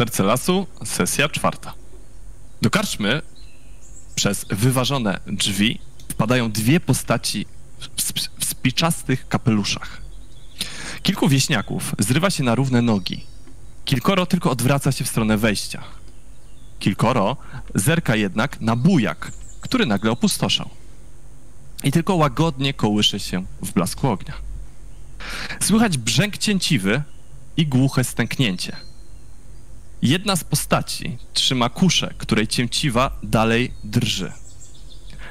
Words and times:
Serce 0.00 0.22
lasu, 0.22 0.66
sesja 0.84 1.28
czwarta. 1.28 1.74
Do 2.62 2.70
karczmy 2.70 3.22
przez 4.14 4.46
wyważone 4.50 5.20
drzwi 5.26 5.80
wpadają 6.08 6.52
dwie 6.52 6.80
postaci 6.80 7.46
w, 7.78 8.00
sp- 8.08 8.30
w 8.38 8.44
spiczastych 8.44 9.28
kapeluszach. 9.28 10.02
Kilku 11.02 11.28
wieśniaków 11.28 11.94
zrywa 11.98 12.30
się 12.30 12.44
na 12.44 12.54
równe 12.54 12.82
nogi. 12.82 13.24
Kilkoro 13.84 14.26
tylko 14.26 14.50
odwraca 14.50 14.92
się 14.92 15.04
w 15.04 15.08
stronę 15.08 15.36
wejścia. 15.36 15.82
Kilkoro 16.78 17.36
zerka 17.74 18.16
jednak 18.16 18.60
na 18.60 18.76
bujak, 18.76 19.32
który 19.60 19.86
nagle 19.86 20.10
opustoszał. 20.10 20.70
I 21.84 21.92
tylko 21.92 22.14
łagodnie 22.14 22.74
kołysze 22.74 23.20
się 23.20 23.44
w 23.62 23.72
blasku 23.72 24.08
ognia. 24.08 24.34
Słychać 25.60 25.98
brzęk 25.98 26.38
cięciwy 26.38 27.02
i 27.56 27.66
głuche 27.66 28.04
stęknięcie. 28.04 28.89
Jedna 30.02 30.36
z 30.36 30.44
postaci 30.44 31.18
trzyma 31.34 31.68
kuszę, 31.68 32.14
której 32.18 32.48
cięciwa 32.48 33.18
dalej 33.22 33.72
drży. 33.84 34.32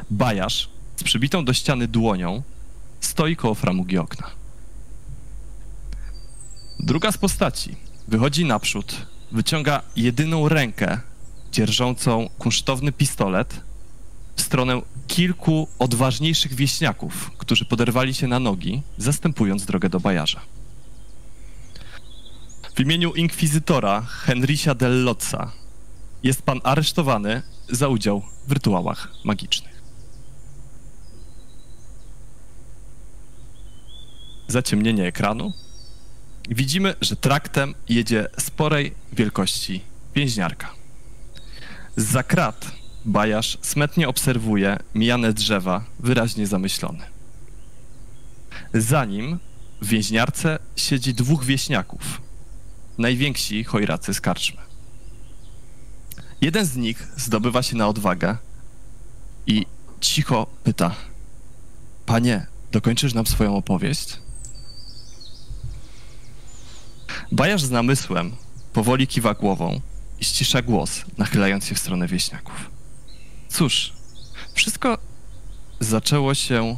Bajarz 0.10 0.70
z 0.96 1.04
przybitą 1.04 1.46
do 1.46 1.54
ściany 1.54 1.88
dłonią 1.88 2.44
stoi 3.00 3.36
koło 3.36 3.56
framugi 3.56 3.98
okna. 3.98 4.28
Druga 6.80 7.12
z 7.12 7.18
postaci 7.18 7.76
wychodzi 8.08 8.46
naprzód, 8.46 9.08
wyciąga 9.32 9.82
jedyną 9.96 10.50
rękę 10.50 11.00
dzierżącą 11.52 12.30
kunsztowny 12.40 12.92
pistolet 12.92 13.62
w 14.36 14.42
stronę 14.42 14.82
kilku 15.08 15.68
odważniejszych 15.80 16.54
wieśniaków, 16.54 17.32
którzy 17.38 17.66
poderwali 17.66 18.14
się 18.14 18.28
na 18.28 18.40
nogi, 18.40 18.82
zastępując 18.98 19.66
drogę 19.66 19.90
do 19.90 20.00
bajarza. 20.00 20.42
W 22.80 22.82
imieniu 22.82 23.14
inkwizytora 23.14 24.02
Henrysia 24.02 24.76
del 24.76 25.04
Lotza 25.04 25.52
jest 26.24 26.42
pan 26.42 26.60
aresztowany 26.64 27.42
za 27.70 27.88
udział 27.88 28.22
w 28.48 28.52
rytuałach 28.52 29.12
magicznych. 29.24 29.82
Zaciemnienie 34.48 35.06
ekranu. 35.06 35.54
Widzimy, 36.50 36.96
że 37.02 37.16
traktem 37.16 37.76
jedzie 37.90 38.28
sporej 38.38 38.94
wielkości 39.14 39.82
więźniarka. 40.16 40.74
Za 41.96 42.24
krat 42.24 42.72
bajarz 43.06 43.58
smetnie 43.62 44.08
obserwuje 44.08 44.78
mijane 44.96 45.34
drzewa, 45.34 45.84
wyraźnie 46.00 46.48
zamyślony. 46.48 47.06
Za 48.74 49.06
nim 49.06 49.40
w 49.82 49.88
więźniarce 49.88 50.60
siedzi 50.76 51.14
dwóch 51.14 51.46
wieśniaków, 51.46 52.29
najwięksi 53.00 53.64
chojracy 53.64 54.14
z 54.14 54.22
karczmy. 54.22 54.62
Jeden 56.42 56.66
z 56.66 56.76
nich 56.76 57.08
zdobywa 57.18 57.64
się 57.64 57.78
na 57.78 57.88
odwagę 57.88 58.38
i 59.48 59.66
cicho 60.02 60.48
pyta: 60.64 60.96
Panie, 62.06 62.48
dokończysz 62.72 63.14
nam 63.14 63.28
swoją 63.28 63.58
opowieść? 63.58 64.20
Bajarz 67.32 67.64
z 67.64 67.72
namysłem 67.72 68.36
powoli 68.74 69.08
kiwa 69.08 69.34
głową 69.34 69.82
i 70.20 70.26
ścisza 70.26 70.62
głos, 70.62 71.02
nachylając 71.18 71.66
się 71.66 71.76
w 71.76 71.80
stronę 71.80 72.08
wieśniaków. 72.08 72.72
Cóż, 73.50 73.94
wszystko 74.54 74.98
zaczęło 75.80 76.34
się 76.34 76.78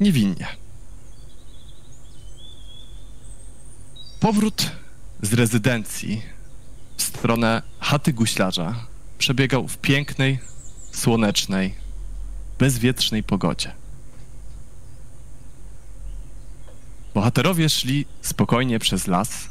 niewinnie. 0.00 0.63
Powrót 4.24 4.70
z 5.22 5.32
rezydencji 5.32 6.22
w 6.96 7.02
stronę 7.02 7.62
chaty 7.80 8.12
guślarza 8.12 8.86
przebiegał 9.18 9.68
w 9.68 9.78
pięknej, 9.78 10.38
słonecznej, 10.92 11.74
bezwietrznej 12.58 13.22
pogodzie. 13.22 13.72
Bohaterowie 17.14 17.68
szli 17.68 18.06
spokojnie 18.22 18.78
przez 18.78 19.06
las. 19.06 19.48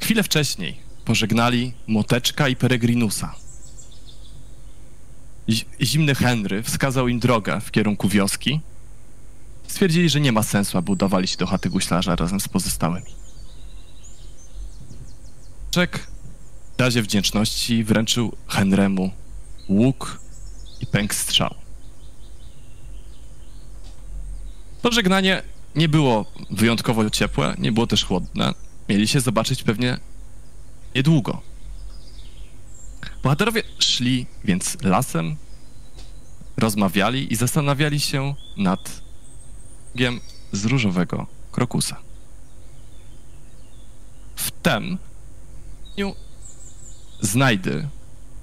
Chwilę 0.00 0.22
wcześniej 0.22 0.80
pożegnali 1.04 1.72
Moteczka 1.86 2.48
i 2.48 2.56
Peregrinusa. 2.56 3.34
Zi- 5.48 5.66
Zimny 5.82 6.14
Henry 6.14 6.62
wskazał 6.62 7.08
im 7.08 7.20
drogę 7.20 7.60
w 7.60 7.70
kierunku 7.70 8.08
wioski. 8.08 8.60
Stwierdzili, 9.68 10.08
że 10.08 10.20
nie 10.20 10.32
ma 10.32 10.42
sensu, 10.42 10.78
aby 10.78 10.92
udawali 10.92 11.28
się 11.28 11.36
do 11.36 11.46
chaty 11.46 11.70
guślarza 11.70 12.16
razem 12.16 12.40
z 12.40 12.48
pozostałymi. 12.48 13.14
Czek 15.70 16.06
w 16.76 16.80
razie 16.80 17.02
wdzięczności 17.02 17.84
wręczył 17.84 18.36
Henremu 18.48 19.10
łuk 19.68 20.20
i 20.80 20.86
pęk 20.86 21.14
strzał. 21.14 21.54
Pożegnanie 24.82 25.42
nie 25.74 25.88
było 25.88 26.24
wyjątkowo 26.50 27.10
ciepłe, 27.10 27.54
nie 27.58 27.72
było 27.72 27.86
też 27.86 28.04
chłodne. 28.04 28.54
Mieli 28.88 29.08
się 29.08 29.20
zobaczyć 29.20 29.62
pewnie 29.62 29.98
niedługo. 30.94 31.42
Bohaterowie 33.22 33.62
szli 33.78 34.26
więc 34.44 34.82
lasem, 34.82 35.36
rozmawiali 36.56 37.32
i 37.32 37.36
zastanawiali 37.36 38.00
się 38.00 38.34
nad 38.56 39.05
z 40.52 40.64
różowego 40.64 41.26
krokusa. 41.52 41.96
Wtem 44.36 44.98
znajdy 47.20 47.88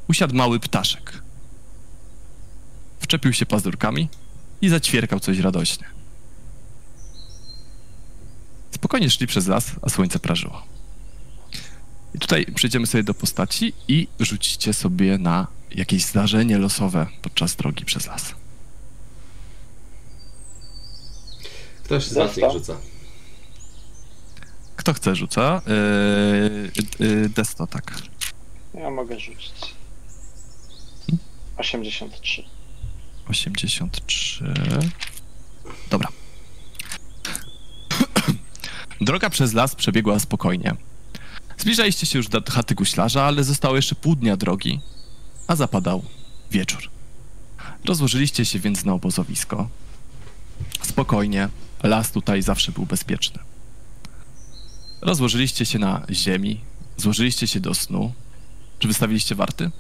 usiadł 0.07 0.35
mały 0.35 0.59
ptaszek. 0.59 1.23
Wczepił 2.99 3.33
się 3.33 3.45
pazurkami 3.45 4.09
i 4.61 4.69
zaćwierkał 4.69 5.19
coś 5.19 5.39
radośnie. 5.39 5.85
Spokojnie 8.71 9.09
szli 9.09 9.27
przez 9.27 9.47
las, 9.47 9.71
a 9.81 9.89
słońce 9.89 10.19
prażyło. 10.19 10.63
I 12.15 12.19
tutaj 12.19 12.45
przejdziemy 12.55 12.87
sobie 12.87 13.03
do 13.03 13.13
postaci 13.13 13.73
i 13.87 14.07
rzucicie 14.19 14.73
sobie 14.73 15.17
na 15.17 15.47
jakieś 15.71 16.05
zdarzenie 16.05 16.57
losowe 16.57 17.07
podczas 17.21 17.55
drogi 17.55 17.85
przez 17.85 18.07
las. 18.07 18.35
Ktoś 21.83 22.03
z 22.03 22.13
was 22.13 22.37
niech 22.37 22.51
rzuca. 22.51 22.77
Kto 24.75 24.93
chce 24.93 25.15
rzuca? 25.15 25.61
Yy, 26.99 27.07
yy, 27.07 27.29
Desto, 27.29 27.67
tak. 27.67 27.97
Ja 28.73 28.89
mogę 28.89 29.19
rzucić. 29.19 29.75
83. 31.57 32.43
83. 33.27 34.53
Dobra. 35.89 36.09
Droga 39.01 39.29
przez 39.29 39.53
las 39.53 39.75
przebiegła 39.75 40.19
spokojnie. 40.19 40.75
Zbliżaliście 41.57 42.05
się 42.05 42.19
już 42.19 42.27
do 42.27 42.41
chaty 42.51 42.75
guślarza, 42.75 43.23
ale 43.23 43.43
zostało 43.43 43.75
jeszcze 43.75 43.95
pół 43.95 44.15
dnia 44.15 44.37
drogi, 44.37 44.79
a 45.47 45.55
zapadał 45.55 46.03
wieczór. 46.51 46.89
Rozłożyliście 47.85 48.45
się 48.45 48.59
więc 48.59 48.85
na 48.85 48.93
obozowisko. 48.93 49.69
Spokojnie, 50.81 51.49
las 51.83 52.11
tutaj 52.11 52.41
zawsze 52.41 52.71
był 52.71 52.85
bezpieczny. 52.85 53.39
Rozłożyliście 55.01 55.65
się 55.65 55.79
na 55.79 56.05
ziemi, 56.11 56.61
złożyliście 56.97 57.47
się 57.47 57.59
do 57.59 57.73
snu. 57.73 58.13
Czy 58.79 58.87
wystawiliście 58.87 59.35
warty? 59.35 59.71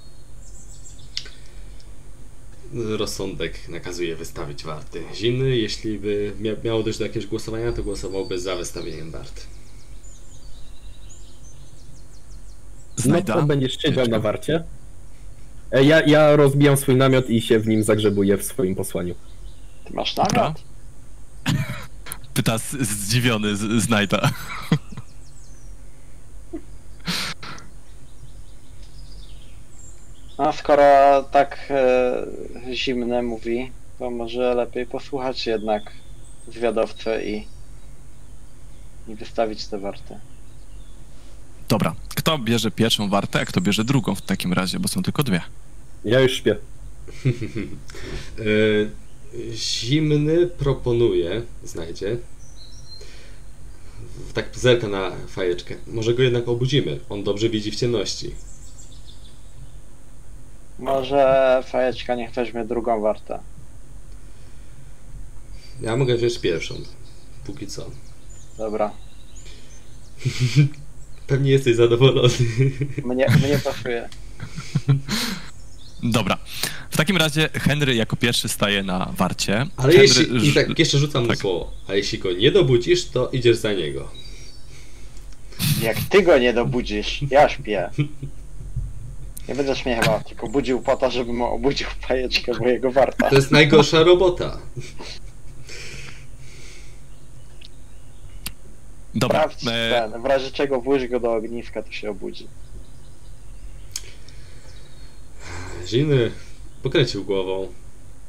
Rozsądek 2.97 3.69
nakazuje 3.69 4.15
wystawić 4.15 4.63
warty. 4.63 5.03
Zimny, 5.15 5.57
jeśli 5.57 5.99
by 5.99 6.33
mia- 6.41 6.63
miało 6.63 6.83
dojść 6.83 6.99
do 6.99 7.05
jakiegoś 7.05 7.27
głosowania, 7.27 7.71
to 7.71 7.83
głosowałby 7.83 8.39
za 8.39 8.55
wystawieniem 8.55 9.11
wart. 9.11 9.47
No 12.97 13.03
Znajda. 13.03 13.33
to 13.33 13.43
będziesz 13.43 13.77
siedział 13.81 14.07
na 14.07 14.19
warcie. 14.19 14.63
E, 15.71 15.83
Ja, 15.83 16.01
ja 16.01 16.35
rozbijam 16.35 16.77
swój 16.77 16.95
namiot 16.95 17.29
i 17.29 17.41
się 17.41 17.59
w 17.59 17.67
nim 17.67 17.83
zagrzebuję 17.83 18.37
w 18.37 18.43
swoim 18.43 18.75
posłaniu. 18.75 19.15
Ty 19.85 19.93
masz 19.93 20.15
namiot? 20.15 20.61
Pyta 22.33 22.57
z, 22.57 22.71
zdziwiony 22.71 23.55
z, 23.55 23.83
Znajda. 23.83 24.29
A 30.37 30.51
skoro 30.51 30.83
tak 31.31 31.57
e, 31.69 32.25
zimne 32.73 33.21
mówi, 33.21 33.71
to 33.99 34.09
może 34.09 34.55
lepiej 34.55 34.85
posłuchać 34.85 35.47
jednak 35.47 35.91
zwiadowcę 36.47 37.25
i, 37.25 37.47
i 39.07 39.15
wystawić 39.15 39.67
te 39.67 39.77
warty. 39.77 40.19
Dobra, 41.69 41.95
kto 42.15 42.37
bierze 42.37 42.71
pierwszą 42.71 43.09
wartę, 43.09 43.39
a 43.39 43.45
kto 43.45 43.61
bierze 43.61 43.83
drugą 43.83 44.15
w 44.15 44.21
takim 44.21 44.53
razie, 44.53 44.79
bo 44.79 44.87
są 44.87 45.03
tylko 45.03 45.23
dwie. 45.23 45.41
Ja 46.05 46.19
już 46.19 46.33
śpię. 46.33 46.55
Zimny 49.53 50.47
proponuje, 50.47 51.41
znajdzie, 51.63 52.17
Tak 54.33 54.45
zerka 54.53 54.87
na 54.87 55.11
fajeczkę. 55.27 55.75
Może 55.87 56.13
go 56.13 56.23
jednak 56.23 56.47
obudzimy. 56.47 56.99
On 57.09 57.23
dobrze 57.23 57.49
widzi 57.49 57.71
w 57.71 57.75
ciemności. 57.75 58.35
Może 60.79 61.63
fajeczka 61.67 62.15
niech 62.15 62.31
weźmie 62.31 62.65
drugą 62.65 63.01
wartę. 63.01 63.39
Ja 65.81 65.95
mogę 65.97 66.17
wziąć 66.17 66.39
pierwszą. 66.39 66.75
Póki 67.45 67.67
co. 67.67 67.89
Dobra. 68.57 68.91
Pewnie 71.27 71.51
jesteś 71.51 71.75
zadowolony. 71.75 72.29
Mnie, 73.03 73.27
mnie 73.43 73.59
pasuje. 73.63 74.09
Dobra. 76.03 76.37
W 76.89 76.97
takim 76.97 77.17
razie 77.17 77.49
Henry 77.53 77.95
jako 77.95 78.15
pierwszy 78.15 78.49
staje 78.49 78.83
na 78.83 79.13
warcie. 79.17 79.65
Ale 79.77 79.93
Henry 79.93 80.07
jeśli. 80.07 80.49
I 80.49 80.53
tak 80.53 80.79
jeszcze 80.79 80.97
rzucam 80.97 81.21
mu 81.21 81.27
tak. 81.29 81.37
słowo. 81.37 81.71
A 81.87 81.93
jeśli 81.93 82.19
go 82.19 82.31
nie 82.31 82.51
dobudzisz, 82.51 83.05
to 83.05 83.29
idziesz 83.29 83.57
za 83.57 83.73
niego. 83.73 84.11
Jak 85.81 85.97
ty 86.09 86.21
go 86.21 86.37
nie 86.37 86.53
dobudzisz, 86.53 87.19
ja 87.31 87.49
śpię. 87.49 87.89
Nie 89.49 89.55
będziesz 89.55 89.85
mnie 89.85 89.95
chyba 89.95 90.19
tylko 90.19 90.47
budził 90.47 90.81
po 90.81 90.95
to, 90.95 91.11
żebym 91.11 91.41
obudził 91.41 91.87
fajeczkę, 92.07 92.51
bo 92.59 92.67
jego 92.67 92.91
warta. 92.91 93.29
To 93.29 93.35
jest 93.35 93.51
najgorsza 93.51 94.03
robota. 94.03 94.57
Dobra. 99.15 99.39
Sprawdź 99.39 99.67
E, 99.67 100.09
ten, 100.11 100.21
w 100.21 100.25
razie 100.25 100.51
czego 100.51 100.81
włóż 100.81 101.07
go 101.07 101.19
do 101.19 101.33
ogniska, 101.33 101.83
to 101.83 101.91
się 101.91 102.09
obudzi. 102.09 102.47
Zimny 105.87 106.31
pokręcił 106.83 107.23
głową, 107.23 107.73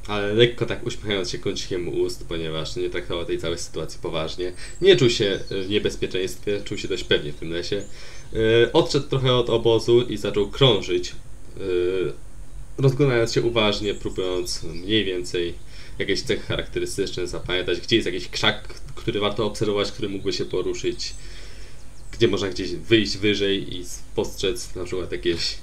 ale 0.06 0.34
lekko 0.34 0.66
tak 0.66 0.86
uśmiechając 0.86 1.30
się 1.30 1.38
kącikiem 1.38 1.88
ust, 1.88 2.26
ponieważ 2.28 2.76
nie 2.76 2.90
traktował 2.90 3.24
tej 3.24 3.38
całej 3.38 3.58
sytuacji 3.58 4.00
poważnie. 4.02 4.52
Nie 4.80 4.96
czuł 4.96 5.10
się 5.10 5.40
w 5.50 5.68
niebezpieczeństwie, 5.68 6.60
czuł 6.64 6.78
się 6.78 6.88
dość 6.88 7.04
pewnie 7.04 7.32
w 7.32 7.36
tym 7.36 7.50
lesie. 7.50 7.84
Yy, 8.32 8.72
Odszedł 8.72 9.08
trochę 9.08 9.34
od 9.34 9.50
obozu 9.50 10.02
i 10.02 10.16
zaczął 10.16 10.50
krążyć, 10.50 11.12
yy, 11.58 12.12
rozglądając 12.78 13.32
się 13.32 13.42
uważnie, 13.42 13.94
próbując 13.94 14.62
mniej 14.62 15.04
więcej 15.04 15.54
jakieś 15.98 16.22
cechy 16.22 16.42
charakterystyczne 16.42 17.26
zapamiętać, 17.26 17.80
gdzie 17.80 17.96
jest 17.96 18.06
jakiś 18.06 18.28
krzak, 18.28 18.68
który 18.94 19.20
warto 19.20 19.46
obserwować, 19.46 19.92
który 19.92 20.08
mógłby 20.08 20.32
się 20.32 20.44
poruszyć, 20.44 21.14
gdzie 22.12 22.28
można 22.28 22.48
gdzieś 22.48 22.70
wyjść 22.74 23.16
wyżej 23.16 23.76
i 23.76 23.84
spostrzec 23.84 24.74
na 24.74 24.84
przykład 24.84 25.12
jakieś 25.12 25.58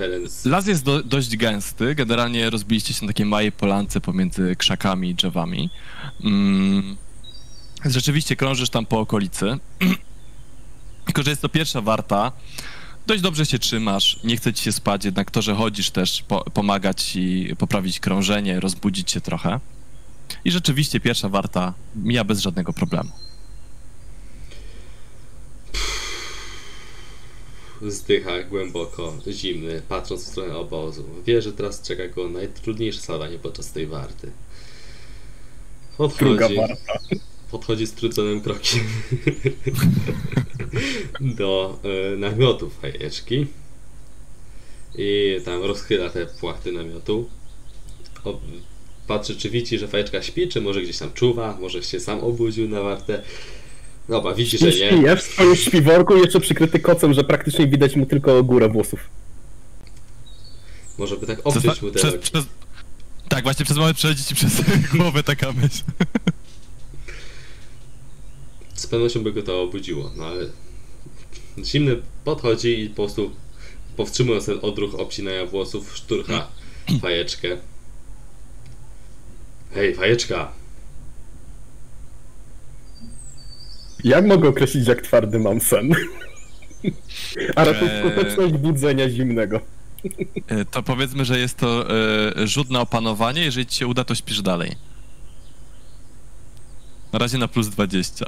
teren 0.00 0.28
z 0.28 0.44
Las 0.44 0.66
jest 0.66 0.84
do, 0.84 1.02
dość 1.02 1.36
gęsty. 1.36 1.94
Generalnie 1.94 2.50
rozbiliście 2.50 2.94
się 2.94 3.06
na 3.06 3.08
takiej 3.08 3.26
małej 3.26 3.52
polance 3.52 4.00
pomiędzy 4.00 4.56
krzakami 4.56 5.10
i 5.10 5.14
drzewami. 5.14 5.70
Mm. 6.24 6.96
Rzeczywiście 7.84 8.36
krążysz 8.36 8.70
tam 8.70 8.86
po 8.86 9.00
okolicy. 9.00 9.58
Tylko, 11.06 11.22
że 11.22 11.30
jest 11.30 11.42
to 11.42 11.48
pierwsza 11.48 11.80
warta. 11.80 12.32
Dość 13.06 13.22
dobrze 13.22 13.46
się 13.46 13.58
trzymasz, 13.58 14.20
nie 14.24 14.36
chce 14.36 14.52
ci 14.52 14.64
się 14.64 14.72
spać, 14.72 15.04
jednak 15.04 15.30
to, 15.30 15.42
że 15.42 15.54
chodzisz 15.54 15.90
też 15.90 16.22
po, 16.22 16.44
pomaga 16.50 16.94
ci 16.94 17.54
poprawić 17.58 18.00
krążenie, 18.00 18.60
rozbudzić 18.60 19.10
się 19.10 19.20
trochę. 19.20 19.60
I 20.44 20.50
rzeczywiście 20.50 21.00
pierwsza 21.00 21.28
warta 21.28 21.74
mija 21.96 22.24
bez 22.24 22.40
żadnego 22.40 22.72
problemu. 22.72 23.10
Zdycha 27.86 28.42
głęboko, 28.42 29.14
zimny, 29.28 29.82
patrząc 29.88 30.24
w 30.24 30.28
stronę 30.28 30.56
obozu. 30.56 31.04
Wie, 31.26 31.42
że 31.42 31.52
teraz 31.52 31.82
czeka 31.82 32.08
go 32.08 32.28
najtrudniejsze 32.28 33.00
zadanie 33.00 33.38
podczas 33.38 33.72
tej 33.72 33.86
warty. 33.86 34.30
Podchodzi, 35.96 36.56
podchodzi 37.50 37.86
strudzonym 37.86 38.40
krokiem 38.40 38.80
do 41.38 41.78
e, 42.12 42.16
namiotu 42.16 42.70
fajeczki 42.70 43.46
i 44.98 45.40
tam 45.44 45.62
rozchyla 45.62 46.10
te 46.10 46.26
płachty 46.26 46.72
namiotu. 46.72 47.28
O, 48.24 48.40
patrzy, 49.06 49.36
czy 49.36 49.50
widzi, 49.50 49.78
że 49.78 49.88
fajeczka 49.88 50.22
śpi, 50.22 50.48
czy 50.48 50.60
może 50.60 50.82
gdzieś 50.82 50.98
tam 50.98 51.12
czuwa, 51.12 51.58
może 51.60 51.82
się 51.82 52.00
sam 52.00 52.20
obudził 52.20 52.68
na 52.68 52.82
wartę. 52.82 53.22
Dobra, 54.10 54.34
widzi, 54.34 54.58
że 54.58 54.66
nie. 54.66 54.72
Śpije 54.72 55.16
w 55.16 55.22
swoim 55.22 55.56
śpiworku, 55.56 56.16
jeszcze 56.16 56.40
przykryty 56.40 56.80
kocem, 56.80 57.14
że 57.14 57.24
praktycznie 57.24 57.66
widać 57.66 57.96
mu 57.96 58.06
tylko 58.06 58.44
górę 58.44 58.68
włosów. 58.68 59.00
Może 60.98 61.16
by 61.16 61.26
tak 61.26 61.38
obciąć 61.44 61.82
mu 61.82 61.90
przez, 61.90 62.16
przez, 62.16 62.44
tak, 63.28 63.44
właśnie 63.44 63.64
przez 63.64 63.76
moment 63.76 63.96
przechodzi 63.96 64.24
ci 64.24 64.34
przez 64.34 64.52
głowę 64.96 65.22
taka 65.22 65.52
myśl. 65.52 65.82
Z 68.74 68.86
pewnością 68.86 69.22
by 69.22 69.32
go 69.32 69.42
to 69.42 69.62
obudziło, 69.62 70.10
no 70.16 70.24
ale 70.24 70.46
zimny 71.64 71.96
podchodzi 72.24 72.80
i 72.80 72.88
po 72.88 72.94
prostu 72.94 73.30
powstrzymując 73.96 74.46
ten 74.46 74.58
odruch 74.62 74.94
obcinania 74.94 75.46
włosów 75.46 75.96
szturcha 75.96 76.48
fajeczkę. 77.00 77.48
Hej, 79.74 79.94
fajeczka! 79.94 80.59
Jak 84.04 84.26
mogę 84.26 84.48
określić, 84.48 84.88
jak 84.88 85.02
twardy 85.02 85.38
mam 85.38 85.60
sen? 85.60 85.92
A 87.56 87.64
raczej 87.64 87.88
Eee. 87.88 88.00
skuteczność 88.00 88.54
budzenia 88.54 89.10
zimnego. 89.10 89.60
E, 90.46 90.64
To 90.64 90.82
powiedzmy, 90.82 91.24
że 91.24 91.38
jest 91.38 91.56
to 91.56 91.86
e, 92.36 92.46
rzut 92.46 92.70
na 92.70 92.80
opanowanie. 92.80 93.42
Jeżeli 93.44 93.66
ci 93.66 93.78
się 93.78 93.86
uda, 93.86 94.04
to 94.04 94.14
śpisz 94.14 94.42
dalej. 94.42 94.72
Na 97.12 97.18
razie 97.18 97.38
na 97.38 97.48
plus 97.48 97.68
20. 97.68 98.26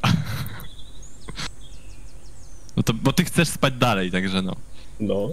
No 2.77 2.83
to, 2.83 2.95
bo 2.95 3.13
ty 3.13 3.25
chcesz 3.25 3.49
spać 3.49 3.75
dalej, 3.75 4.11
także 4.11 4.43
no. 4.43 4.57
No. 5.01 5.29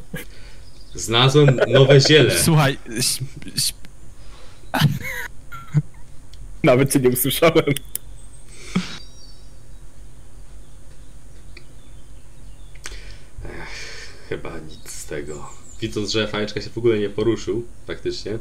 Znalazłem 0.95 1.59
nowe 1.67 2.01
ziele. 2.01 2.39
Słuchaj, 2.43 2.77
śp, 3.01 3.23
śp, 3.65 3.75
Nawet 6.63 6.93
cię 6.93 6.99
nie 6.99 7.09
usłyszałem. 7.09 7.63
Chyba 14.29 14.59
nic 14.59 14.89
z 14.91 15.05
tego. 15.05 15.49
Widząc, 15.81 16.09
że 16.11 16.27
fajeczka 16.27 16.61
się 16.61 16.69
w 16.69 16.77
ogóle 16.77 16.99
nie 16.99 17.09
poruszył, 17.09 17.63
praktycznie. 17.85 18.31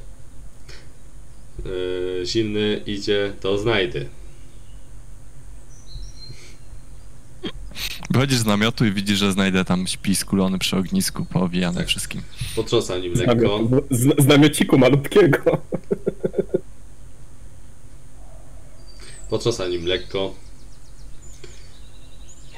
Yy, 1.65 2.23
zimny 2.27 2.81
idzie 2.87 3.33
do 3.43 3.59
znajdy. 3.59 4.09
wychodzisz 8.11 8.39
z 8.39 8.45
namiotu 8.45 8.85
i 8.87 8.93
widzisz, 8.93 9.19
że 9.19 9.33
znajdę 9.33 9.65
tam 9.65 9.87
śpi 9.87 10.17
skulony 10.17 10.59
przy 10.59 10.77
ognisku, 10.77 11.25
poowijany 11.25 11.79
Tak. 11.79 11.87
wszystkim. 11.89 12.23
Potrząsa 12.57 12.99
nim 12.99 13.13
lekko. 13.15 13.33
Znamio- 13.59 13.83
z- 13.91 14.23
Znamiociku 14.23 14.79
malutkiego. 14.79 15.59
Potrząsa 19.31 19.67
nim 19.69 19.87
lekko. 19.87 20.35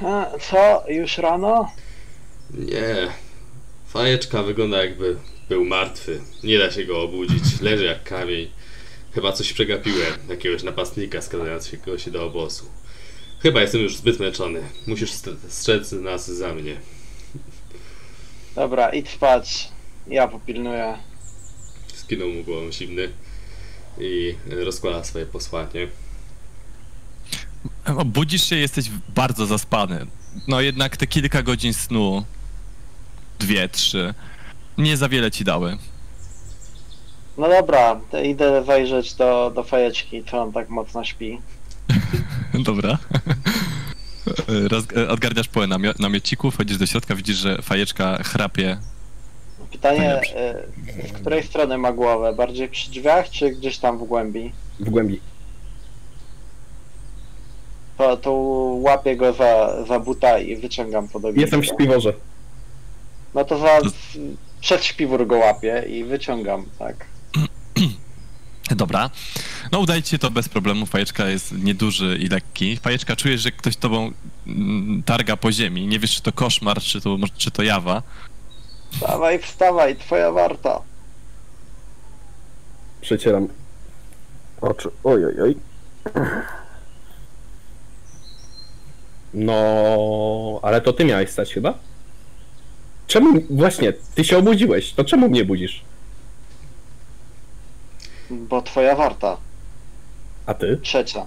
A, 0.03 0.27
co? 0.51 0.85
Już 0.89 1.19
rano? 1.19 1.73
Nie. 2.55 3.09
Fajeczka 3.93 4.43
wygląda 4.43 4.85
jakby 4.85 5.17
był 5.49 5.65
martwy. 5.65 6.21
Nie 6.45 6.59
da 6.59 6.71
się 6.71 6.85
go 6.85 7.03
obudzić. 7.03 7.61
Leży 7.61 7.85
jak 7.85 8.05
kamień. 8.05 8.51
Chyba 9.15 9.33
coś 9.33 9.53
przegapiłem. 9.53 10.13
Jakiegoś 10.29 10.63
napastnika 10.63 11.23
skradającego 11.23 11.99
się 11.99 12.11
do 12.11 12.25
obozu. 12.27 12.65
Chyba 13.43 13.61
jestem 13.61 13.81
już 13.81 13.97
zbyt 13.97 14.21
męczony. 14.21 14.61
Musisz 14.87 15.11
st- 15.13 15.37
strzec 15.53 15.93
nas 15.93 16.31
za 16.31 16.55
mnie. 16.55 16.77
Dobra, 18.55 18.91
idź 18.91 19.09
spać. 19.09 19.69
Ja 20.07 20.29
popilnuję. 20.29 20.99
Skinął 21.95 22.29
mu 22.29 22.45
głową 22.45 22.73
zimny 22.73 23.09
i 24.01 24.35
rozkłada 24.51 25.05
swoje 25.05 25.27
posłanie. 25.27 25.89
Budzisz 28.07 28.49
się, 28.49 28.57
jesteś 28.57 28.91
bardzo 29.09 29.47
zaspany. 29.47 30.07
No 30.49 30.61
jednak 30.61 30.97
te 30.97 31.07
kilka 31.07 31.43
godzin 31.43 31.75
snu, 31.75 32.25
dwie, 33.41 33.69
trzy, 33.69 34.15
nie 34.79 34.97
za 34.97 35.09
wiele 35.09 35.31
ci 35.31 35.45
dały. 35.45 35.77
No 37.39 37.49
dobra, 37.49 38.01
idę 38.25 38.63
wejrzeć 38.63 39.15
do, 39.15 39.53
do 39.55 39.63
fajeczki, 39.63 40.25
czy 40.25 40.37
on 40.37 40.53
tak 40.53 40.69
mocno 40.69 41.05
śpi. 41.05 41.41
Dobra. 42.69 42.99
Roz, 44.71 44.85
odgarniasz 45.09 45.49
połę 45.49 45.67
namio, 45.67 45.93
namiociku, 45.99 46.51
wchodzisz 46.51 46.79
do 46.79 46.87
środka, 46.87 47.15
widzisz, 47.15 47.37
że 47.37 47.63
fajeczka 47.63 48.23
chrapie. 48.23 48.79
Pytanie, 49.73 50.21
z 51.09 51.13
której 51.13 51.43
strony 51.43 51.79
ma 51.79 51.93
głowę? 51.93 52.33
Bardziej 52.33 52.69
przy 52.69 52.91
drzwiach, 52.91 53.31
czy 53.31 53.51
gdzieś 53.51 53.79
tam 53.79 53.99
w 53.99 54.05
głębi? 54.05 54.53
W 54.81 54.91
głębi. 54.91 55.21
To, 57.99 58.17
to 58.17 58.33
łapię 58.81 59.17
go 59.17 59.33
za, 59.33 59.85
za 59.89 60.01
buta 60.01 60.39
i 60.39 60.57
wyciągam 60.57 61.09
pod 61.09 61.25
ognisko. 61.25 61.41
Jestem 61.41 61.61
w 61.61 61.67
śpiworze. 61.67 62.13
No 63.35 63.45
to 63.45 63.59
za, 63.59 63.79
przed 64.61 64.85
śpiwór 64.85 65.27
go 65.27 65.39
łapię 65.39 65.85
i 65.89 66.05
wyciągam, 66.05 66.67
tak. 66.79 67.07
Dobra. 68.77 69.11
No 69.73 69.79
udajcie 69.81 70.19
to 70.19 70.31
bez 70.31 70.49
problemu. 70.49 70.87
Fajeczka 70.87 71.29
jest 71.29 71.53
nieduży 71.53 72.19
i 72.21 72.29
lekki. 72.29 72.77
Fajeczka, 72.77 73.17
czujesz, 73.17 73.41
że 73.41 73.53
ktoś 73.53 73.77
tobą 73.77 74.13
mm, 74.47 75.03
targa 75.03 75.37
po 75.37 75.53
ziemi. 75.53 75.87
Nie 75.87 75.99
wiesz, 75.99 76.15
czy 76.15 76.23
to 76.23 76.33
koszmar, 76.33 76.81
czy 76.81 77.01
to, 77.01 77.17
czy 77.37 77.51
to 77.51 77.63
jawa. 77.63 78.03
Wstawaj, 78.93 79.39
wstawaj, 79.39 79.97
twoja 79.97 80.31
warta. 80.31 80.81
Przecieram 83.01 83.49
oczy. 84.61 84.91
Oj, 85.05 85.25
oj, 85.25 85.41
oj. 85.43 85.57
No, 89.35 90.61
ale 90.63 90.81
to 90.81 90.93
ty 90.93 91.05
miałeś 91.05 91.31
stać 91.31 91.55
chyba? 91.55 91.75
Czemu, 93.11 93.41
właśnie, 93.51 93.93
ty 94.15 94.25
się 94.25 94.39
obudziłeś, 94.39 94.93
to 94.93 95.05
czemu 95.05 95.29
mnie 95.29 95.45
budzisz? 95.45 95.83
Bo 98.31 98.63
twoja 98.63 98.97
warta. 98.97 99.37
A 100.47 100.55
ty? 100.55 100.79
Trzecia. 100.83 101.27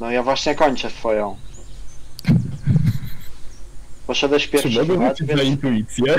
No 0.00 0.10
ja 0.10 0.22
właśnie 0.22 0.54
kończę 0.54 0.90
swoją. 0.90 1.36
Poszedłeś 4.06 4.42
Czy 4.44 4.50
pierwszy 4.50 4.68
mogę 4.68 4.94
chyba, 4.94 5.08
liczyć 5.08 5.28
na 5.28 5.34
więc 5.36 5.48
intuicję? 5.48 6.14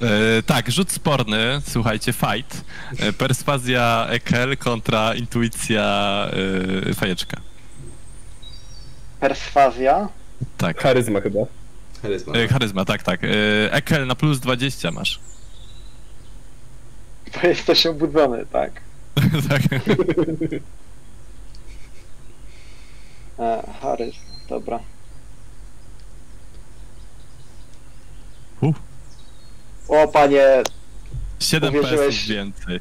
E, 0.00 0.42
tak, 0.42 0.70
rzut 0.70 0.92
sporny, 0.92 1.60
słuchajcie, 1.68 2.12
fight. 2.12 2.64
E, 2.98 3.12
perswazja 3.12 4.06
Ekel 4.10 4.56
kontra 4.56 5.14
intuicja 5.14 5.84
e, 6.90 6.94
Fajeczka. 6.94 7.36
perswazja. 9.20 10.08
Tak. 10.58 10.82
Charyzma 10.82 11.20
chyba. 11.20 11.61
Charyzma. 12.02 12.34
E, 12.34 12.48
charyzma, 12.48 12.84
tak, 12.84 13.02
tak. 13.02 13.24
E, 13.24 13.28
Ekel 13.72 14.06
na 14.06 14.14
plus 14.14 14.40
20 14.40 14.90
masz. 14.90 15.20
Bo 17.34 17.48
jesteś 17.48 17.86
obudzony, 17.86 18.46
tak. 18.46 18.80
tak. 19.48 19.62
E, 23.38 23.62
dobra. 24.48 24.80
Uh, 28.60 28.74
O 29.88 30.08
panie, 30.08 30.62
7 31.40 31.74
Uwierzyłeś- 31.74 32.06
pesów 32.06 32.26
więcej. 32.28 32.80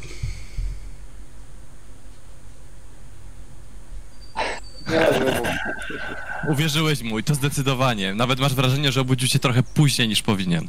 nie 4.89 6.30
Uwierzyłeś 6.49 7.01
mu 7.01 7.19
i 7.19 7.23
to 7.23 7.35
zdecydowanie. 7.35 8.13
Nawet 8.13 8.39
masz 8.39 8.55
wrażenie, 8.55 8.91
że 8.91 9.01
obudził 9.01 9.27
się 9.27 9.39
trochę 9.39 9.63
później 9.63 10.07
niż 10.07 10.21
powinien. 10.21 10.67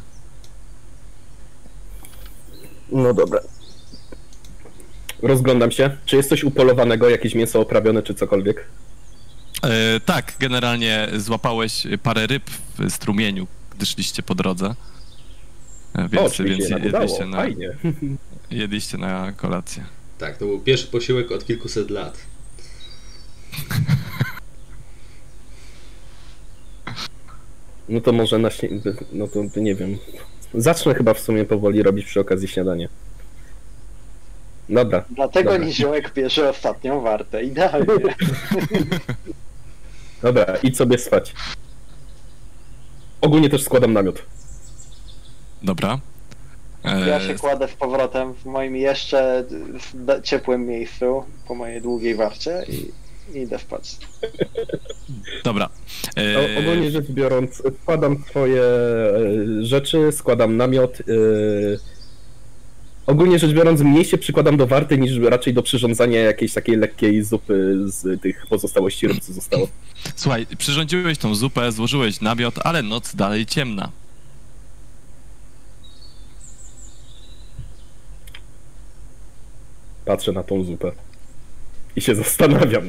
No 2.92 3.14
dobra. 3.14 3.40
Rozglądam 5.22 5.70
się. 5.70 5.96
Czy 6.04 6.16
jest 6.16 6.28
coś 6.28 6.44
upolowanego, 6.44 7.08
jakieś 7.10 7.34
mięso 7.34 7.60
oprawione, 7.60 8.02
czy 8.02 8.14
cokolwiek? 8.14 8.64
E, 9.62 10.00
tak, 10.00 10.32
generalnie 10.38 11.08
złapałeś 11.16 11.86
parę 12.02 12.26
ryb 12.26 12.50
w 12.50 12.90
strumieniu, 12.90 13.46
gdy 13.76 13.86
szliście 13.86 14.22
po 14.22 14.34
drodze. 14.34 14.74
E, 15.98 16.04
o, 16.04 16.08
Więc, 16.08 16.32
czyli 16.32 16.50
więc 16.50 16.70
jedliście, 16.70 17.26
na, 17.26 17.36
Fajnie. 17.36 17.76
jedliście 18.50 18.98
na 18.98 19.32
kolację. 19.32 19.84
Tak, 20.18 20.38
to 20.38 20.44
był 20.44 20.60
pierwszy 20.60 20.86
posiłek 20.86 21.32
od 21.32 21.46
kilkuset 21.46 21.90
lat. 21.90 22.18
No 27.88 28.00
to 28.00 28.12
może 28.12 28.38
na 28.38 28.50
śnie... 28.50 28.68
No 29.12 29.28
to 29.28 29.40
to 29.54 29.60
nie 29.60 29.74
wiem. 29.74 29.98
Zacznę 30.54 30.94
chyba 30.94 31.14
w 31.14 31.18
sumie 31.20 31.44
powoli 31.44 31.82
robić 31.82 32.06
przy 32.06 32.20
okazji 32.20 32.48
śniadanie. 32.48 32.88
Dobra. 34.68 35.04
dlatego 35.10 35.50
Dobra. 35.50 35.66
niziołek 35.66 36.12
bierze 36.14 36.50
ostatnią 36.50 37.00
wartę, 37.00 37.42
idealnie. 37.42 37.86
Dobra, 40.22 40.56
idź 40.62 40.76
sobie 40.76 40.98
spać. 40.98 41.34
Ogólnie 43.20 43.50
też 43.50 43.62
składam 43.64 43.92
namiot. 43.92 44.22
Dobra. 45.62 45.98
E, 46.84 47.08
Ja 47.08 47.20
się 47.20 47.34
kładę 47.34 47.68
z 47.68 47.72
powrotem 47.72 48.34
w 48.34 48.44
moim 48.44 48.76
jeszcze 48.76 49.44
ciepłym 50.22 50.66
miejscu 50.66 51.24
po 51.48 51.54
mojej 51.54 51.82
długiej 51.82 52.14
warcie 52.14 52.64
i 52.68 52.74
i 52.74 53.01
idę 53.40 53.58
spać. 53.58 53.96
Dobra. 55.44 55.68
E, 56.16 56.38
O, 56.38 56.60
ogólnie 56.60 56.90
rzecz 56.90 57.06
biorąc, 57.10 57.62
składam 57.82 58.24
swoje 58.30 58.62
e, 58.62 59.64
rzeczy, 59.64 60.12
składam 60.12 60.56
namiot. 60.56 60.98
e, 61.00 61.92
Ogólnie 63.06 63.38
rzecz 63.38 63.52
biorąc, 63.52 63.80
mniej 63.80 64.04
się 64.04 64.18
przykładam 64.18 64.56
do 64.56 64.66
warty 64.66 64.98
niż 64.98 65.18
raczej 65.18 65.54
do 65.54 65.62
przyrządzania 65.62 66.20
jakiejś 66.20 66.52
takiej 66.52 66.76
lekkiej 66.76 67.22
zupy 67.24 67.76
z 67.86 68.20
tych 68.22 68.46
pozostałości 68.46 69.08
ryb, 69.08 69.20
co 69.20 69.32
zostało. 69.32 69.68
Słuchaj, 70.16 70.46
przyrządziłeś 70.58 71.18
tą 71.18 71.34
zupę, 71.34 71.72
złożyłeś 71.72 72.20
namiot, 72.20 72.54
ale 72.64 72.82
noc 72.82 73.14
dalej 73.14 73.46
ciemna. 73.46 73.90
Patrzę 80.04 80.32
na 80.32 80.42
tą 80.42 80.64
zupę 80.64 80.92
i 81.96 82.00
się 82.00 82.14
zastanawiam. 82.14 82.88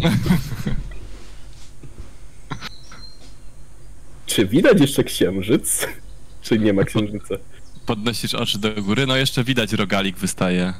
Czy 4.25 4.45
widać 4.45 4.81
jeszcze 4.81 5.03
księżyc? 5.03 5.87
Czy 6.41 6.59
nie 6.59 6.73
ma 6.73 6.83
księżyca? 6.83 7.35
Podnosisz 7.85 8.33
oczy 8.33 8.59
do 8.59 8.81
góry, 8.81 9.07
no 9.07 9.15
jeszcze 9.15 9.43
widać 9.43 9.73
rogalik 9.73 10.17
wystaje. 10.17 10.73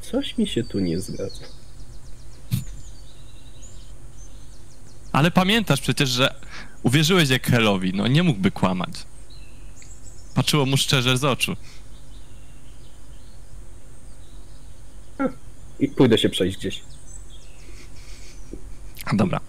Coś 0.00 0.38
mi 0.38 0.46
się 0.46 0.64
tu 0.64 0.80
nie 0.80 1.00
zgadza. 1.00 1.44
Ale 5.12 5.30
pamiętasz 5.30 5.80
przecież, 5.80 6.08
że 6.08 6.34
uwierzyłeś 6.82 7.28
jak 7.28 7.46
Helowi, 7.46 7.92
no 7.94 8.06
nie 8.06 8.22
mógłby 8.22 8.50
kłamać. 8.50 9.06
Patrzyło 10.34 10.66
mu 10.66 10.76
szczerze 10.76 11.18
z 11.18 11.24
oczu. 11.24 11.56
I 15.82 15.88
pójdę 15.88 16.18
się 16.18 16.28
przejść 16.28 16.58
gdzieś. 16.58 16.80
Dobra. 19.12 19.40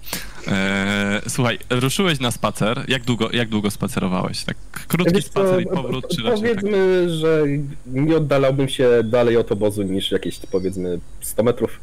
Eee, 0.47 1.21
słuchaj, 1.27 1.59
ruszyłeś 1.69 2.19
na 2.19 2.31
spacer. 2.31 2.85
Jak 2.87 3.03
długo, 3.03 3.31
jak 3.31 3.49
długo 3.49 3.71
spacerowałeś? 3.71 4.43
Tak 4.43 4.57
krótki 4.87 5.13
Wiesz 5.13 5.25
spacer 5.25 5.61
i 5.61 5.65
powrót, 5.65 6.05
czy 6.15 6.23
raczej 6.23 6.41
tak? 6.41 6.61
Powiedzmy, 6.61 7.09
że 7.09 7.43
nie 7.85 8.17
oddalałbym 8.17 8.69
się 8.69 8.89
dalej 9.03 9.37
od 9.37 9.51
obozu 9.51 9.83
niż 9.83 10.11
jakieś 10.11 10.39
powiedzmy 10.51 10.99
100 11.21 11.43
metrów. 11.43 11.79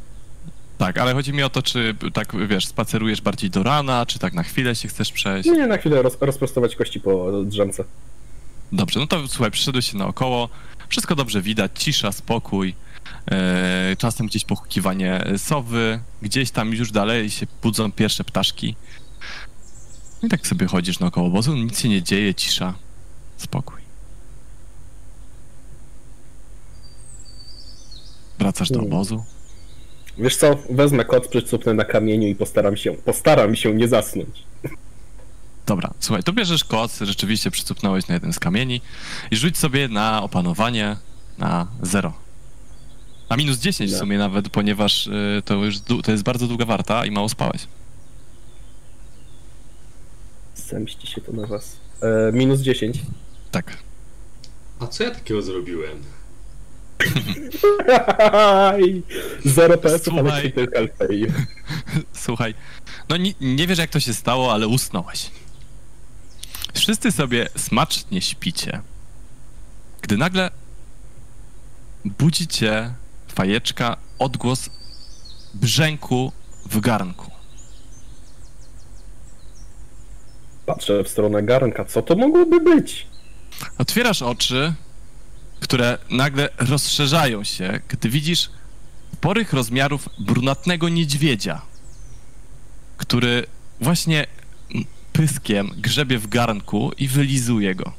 Tak, 0.78 0.98
ale 0.98 1.14
chodzi 1.14 1.32
mi 1.32 1.42
o 1.42 1.50
to, 1.50 1.62
czy 1.62 1.94
tak, 2.12 2.48
wiesz, 2.48 2.66
spacerujesz 2.66 3.20
bardziej 3.20 3.50
do 3.50 3.62
rana, 3.62 4.06
czy 4.06 4.18
tak 4.18 4.32
na 4.32 4.42
chwilę 4.42 4.74
się 4.74 4.88
chcesz 4.88 5.12
przejść? 5.12 5.48
Nie, 5.48 5.66
na 5.66 5.76
chwilę 5.76 6.02
roz, 6.02 6.16
rozprostować 6.20 6.76
kości 6.76 7.00
po 7.00 7.42
drzemce. 7.44 7.84
Dobrze, 8.72 9.00
no 9.00 9.06
to 9.06 9.28
słuchaj, 9.28 9.50
przyszedłeś 9.50 9.90
się 9.90 9.98
naokoło, 9.98 10.48
wszystko 10.88 11.14
dobrze 11.14 11.42
widać, 11.42 11.70
cisza, 11.74 12.12
spokój, 12.12 12.74
czasem 13.98 14.26
gdzieś 14.26 14.44
pochukiwanie 14.44 15.24
sowy, 15.36 16.00
gdzieś 16.22 16.50
tam 16.50 16.72
już 16.72 16.92
dalej 16.92 17.30
się 17.30 17.46
budzą 17.62 17.92
pierwsze 17.92 18.24
ptaszki. 18.24 18.76
I 20.22 20.28
tak 20.28 20.46
sobie 20.46 20.66
chodzisz 20.66 21.00
naokoło 21.00 21.26
obozu, 21.26 21.56
nic 21.56 21.80
się 21.80 21.88
nie 21.88 22.02
dzieje, 22.02 22.34
cisza, 22.34 22.74
spokój. 23.36 23.80
Wracasz 28.38 28.68
do 28.68 28.78
Hmm. 28.78 28.92
obozu. 28.92 29.24
Wiesz 30.18 30.36
co, 30.36 30.58
wezmę 30.70 31.04
kot, 31.04 31.28
przycupnę 31.28 31.74
na 31.74 31.84
kamieniu 31.84 32.28
i 32.28 32.34
postaram 32.34 32.76
się, 32.76 32.92
postaram 32.92 33.56
się 33.56 33.74
nie 33.74 33.88
zasnąć. 33.88 34.42
Dobra, 35.66 35.90
słuchaj, 36.00 36.22
to 36.22 36.32
bierzesz 36.32 36.64
koc, 36.64 36.98
rzeczywiście 37.00 37.50
przycupnąłeś 37.50 38.08
na 38.08 38.14
jeden 38.14 38.32
z 38.32 38.38
kamieni 38.38 38.80
i 39.30 39.36
rzuć 39.36 39.58
sobie 39.58 39.88
na 39.88 40.22
opanowanie 40.22 40.96
na 41.38 41.66
0. 41.82 42.12
Na 43.30 43.36
minus 43.36 43.58
10 43.58 43.90
w 43.90 43.92
No. 43.92 43.98
sumie 43.98 44.18
nawet, 44.18 44.48
ponieważ 44.48 45.06
y, 45.06 45.42
to 45.44 45.54
już 45.54 45.80
to 46.04 46.10
jest 46.12 46.22
bardzo 46.24 46.46
długa 46.46 46.64
warta 46.64 47.06
i 47.06 47.10
mało 47.10 47.28
spałeś. 47.28 47.66
Zemści 50.56 51.06
się 51.06 51.20
to 51.20 51.32
na 51.32 51.46
was. 51.46 51.76
E, 52.02 52.32
minus 52.32 52.60
10. 52.60 52.98
Tak. 53.50 53.76
A 54.80 54.86
co 54.86 55.04
ja 55.04 55.10
takiego 55.10 55.42
zrobiłem? 55.42 56.02
Zero 59.44 59.78
PS-ów, 59.78 60.14
ale 60.18 60.50
tylko 60.50 60.78
LPI. 60.78 61.26
Słuchaj, 62.12 62.54
no 63.08 63.16
nie, 63.16 63.34
nie 63.40 63.66
wiesz 63.66 63.78
jak 63.78 63.90
to 63.90 64.00
się 64.00 64.14
stało, 64.14 64.52
ale 64.52 64.68
usnąłeś. 64.68 65.30
Wszyscy 66.74 67.12
sobie 67.12 67.48
smacznie 67.56 68.20
śpicie, 68.22 68.80
gdy 70.02 70.16
nagle 70.16 70.50
budzi 72.04 72.46
cię 72.48 72.94
fajeczka 73.34 73.96
odgłos 74.18 74.70
brzęku 75.54 76.32
w 76.66 76.80
garnku. 76.80 77.30
Patrzę 80.66 81.04
w 81.04 81.08
stronę 81.08 81.42
garnka, 81.42 81.84
co 81.84 82.02
to 82.02 82.16
mogłoby 82.16 82.60
być? 82.60 83.06
Otwierasz 83.78 84.22
oczy, 84.22 84.72
które 85.60 85.98
nagle 86.10 86.48
rozszerzają 86.58 87.44
się, 87.44 87.80
gdy 87.88 88.08
widzisz 88.08 88.50
sporych 89.14 89.52
rozmiarów 89.52 90.08
brunatnego 90.18 90.88
niedźwiedzia, 90.88 91.62
który 92.96 93.46
właśnie 93.80 94.26
pyskiem 95.12 95.70
grzebie 95.76 96.18
w 96.18 96.28
garnku 96.28 96.92
i 96.98 97.08
wylizuje 97.08 97.74
go. 97.74 97.92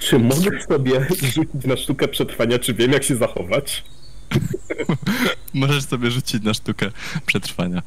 Czy 0.00 0.18
mogę 0.18 0.62
sobie 0.68 1.06
rzucić 1.10 1.64
na 1.64 1.76
sztukę 1.76 2.08
przetrwania, 2.08 2.58
czy 2.58 2.74
wiem 2.74 2.92
jak 2.92 3.04
się 3.04 3.16
zachować? 3.16 3.84
Możesz 5.54 5.84
sobie 5.84 6.10
rzucić 6.10 6.42
na 6.42 6.54
sztukę 6.54 6.90
przetrwania. 7.26 7.82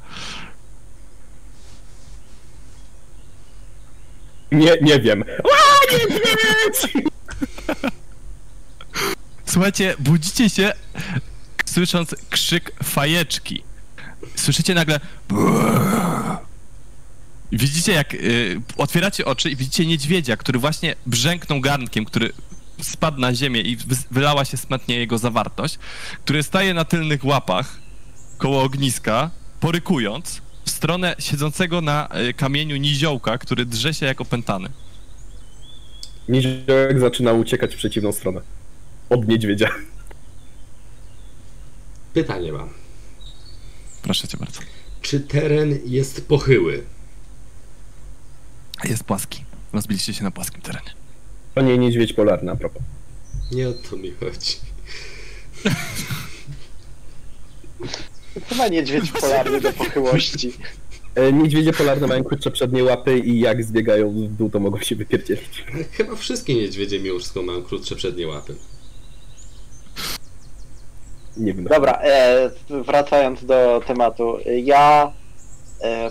Nie, 4.52 4.78
nie 4.82 5.00
wiem. 5.00 5.24
A, 5.44 5.94
niedźwiedź! 5.94 6.94
Słuchajcie, 9.46 9.96
budzicie 10.00 10.50
się 10.50 10.74
słysząc 11.66 12.16
krzyk 12.30 12.72
fajeczki. 12.84 13.64
Słyszycie 14.36 14.74
nagle. 14.74 15.00
Widzicie, 17.54 17.92
jak 17.92 18.14
y, 18.14 18.62
otwieracie 18.78 19.26
oczy 19.26 19.50
i 19.50 19.56
widzicie 19.56 19.86
niedźwiedzia, 19.86 20.38
który 20.38 20.60
właśnie 20.60 20.96
brzęknął 21.06 21.62
garnkiem, 21.62 22.06
który 22.06 22.34
spadł 22.82 23.20
na 23.20 23.36
ziemię 23.36 23.62
i 23.62 23.78
wylała 24.12 24.46
się 24.46 24.58
smetnie 24.58 24.96
jego 24.96 25.18
zawartość, 25.18 25.80
który 26.26 26.44
staje 26.44 26.74
na 26.74 26.86
tylnych 26.86 27.26
łapach 27.26 27.78
koło 28.38 28.64
ogniska, 28.64 29.32
porykując 29.60 30.42
w 30.66 30.70
stronę 30.70 31.16
siedzącego 31.20 31.82
na 31.82 32.10
y, 32.30 32.34
kamieniu 32.34 32.78
niziołka, 32.78 33.38
który 33.38 33.66
drze 33.66 33.94
się 33.94 34.06
jak 34.06 34.22
opętany. 34.22 34.70
Niziołek 36.30 37.00
zaczyna 37.00 37.34
uciekać 37.34 37.74
w 37.76 37.78
przeciwną 37.78 38.12
stronę. 38.12 38.42
Od 39.10 39.28
niedźwiedzia. 39.28 39.70
Pytanie 42.14 42.52
mam. 42.52 42.70
Proszę 44.02 44.28
cię 44.28 44.38
bardzo. 44.38 44.62
Czy 45.02 45.20
teren 45.20 45.80
jest 45.86 46.28
pochyły? 46.28 46.84
Jest 48.84 49.04
płaski. 49.04 49.44
Rozbiliście 49.74 50.14
się 50.14 50.24
na 50.24 50.32
płaskim 50.32 50.62
terenie. 50.62 50.90
To 51.56 51.62
nie 51.62 51.78
niedźwiedź 51.78 52.14
polarny, 52.14 52.52
a 52.52 52.56
propos. 52.56 52.82
Nie 53.52 53.70
o 53.70 53.74
to 53.74 53.96
mi 53.98 54.12
chodzi. 54.12 54.56
Chyba 58.50 58.68
niedźwiedź 58.68 59.12
polarny 59.22 59.62
do 59.62 59.74
pochyłości. 59.74 60.54
E, 61.16 61.34
Niedźwiedzie 61.34 61.74
polarne 61.74 62.08
mają 62.08 62.24
krótsze 62.24 62.52
przednie 62.52 62.84
łapy 62.84 63.20
i 63.20 63.40
jak 63.40 63.64
zbiegają 63.64 64.10
w 64.12 64.28
dół, 64.34 64.50
to 64.50 64.60
mogą 64.60 64.80
się 64.80 64.96
wypierdzielić. 64.96 65.66
Chyba 65.92 66.16
wszystkie 66.16 66.56
niedźwiedzie 66.56 67.00
mimo 67.00 67.20
wszystko 67.20 67.42
mają 67.42 67.64
krótsze 67.64 67.96
przednie 67.96 68.28
łapy. 68.28 68.56
Nie 71.38 71.54
wiem. 71.54 71.64
Dobra, 71.66 72.00
e, 72.04 72.52
wracając 72.70 73.46
do 73.46 73.82
tematu. 73.88 74.38
Ja 74.64 75.12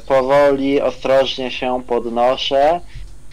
powoli, 0.06 0.80
ostrożnie 0.80 1.50
się 1.50 1.82
podnoszę 1.86 2.80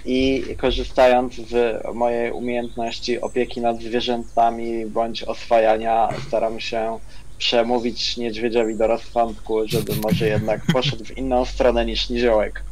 i 0.05 0.43
korzystając 0.57 1.35
z 1.35 1.83
mojej 1.93 2.31
umiejętności 2.31 3.21
opieki 3.21 3.61
nad 3.61 3.81
zwierzętami 3.81 4.85
bądź 4.85 5.23
oswajania, 5.23 6.09
staram 6.27 6.59
się 6.59 6.99
przemówić 7.37 8.17
niedźwiedziowi 8.17 8.77
do 8.77 8.87
rozsądku, 8.87 9.67
żeby 9.67 9.95
może 9.95 10.27
jednak 10.27 10.61
poszedł 10.73 11.05
w 11.05 11.17
inną 11.17 11.45
stronę 11.45 11.85
niż 11.85 12.09
niziołek. 12.09 12.63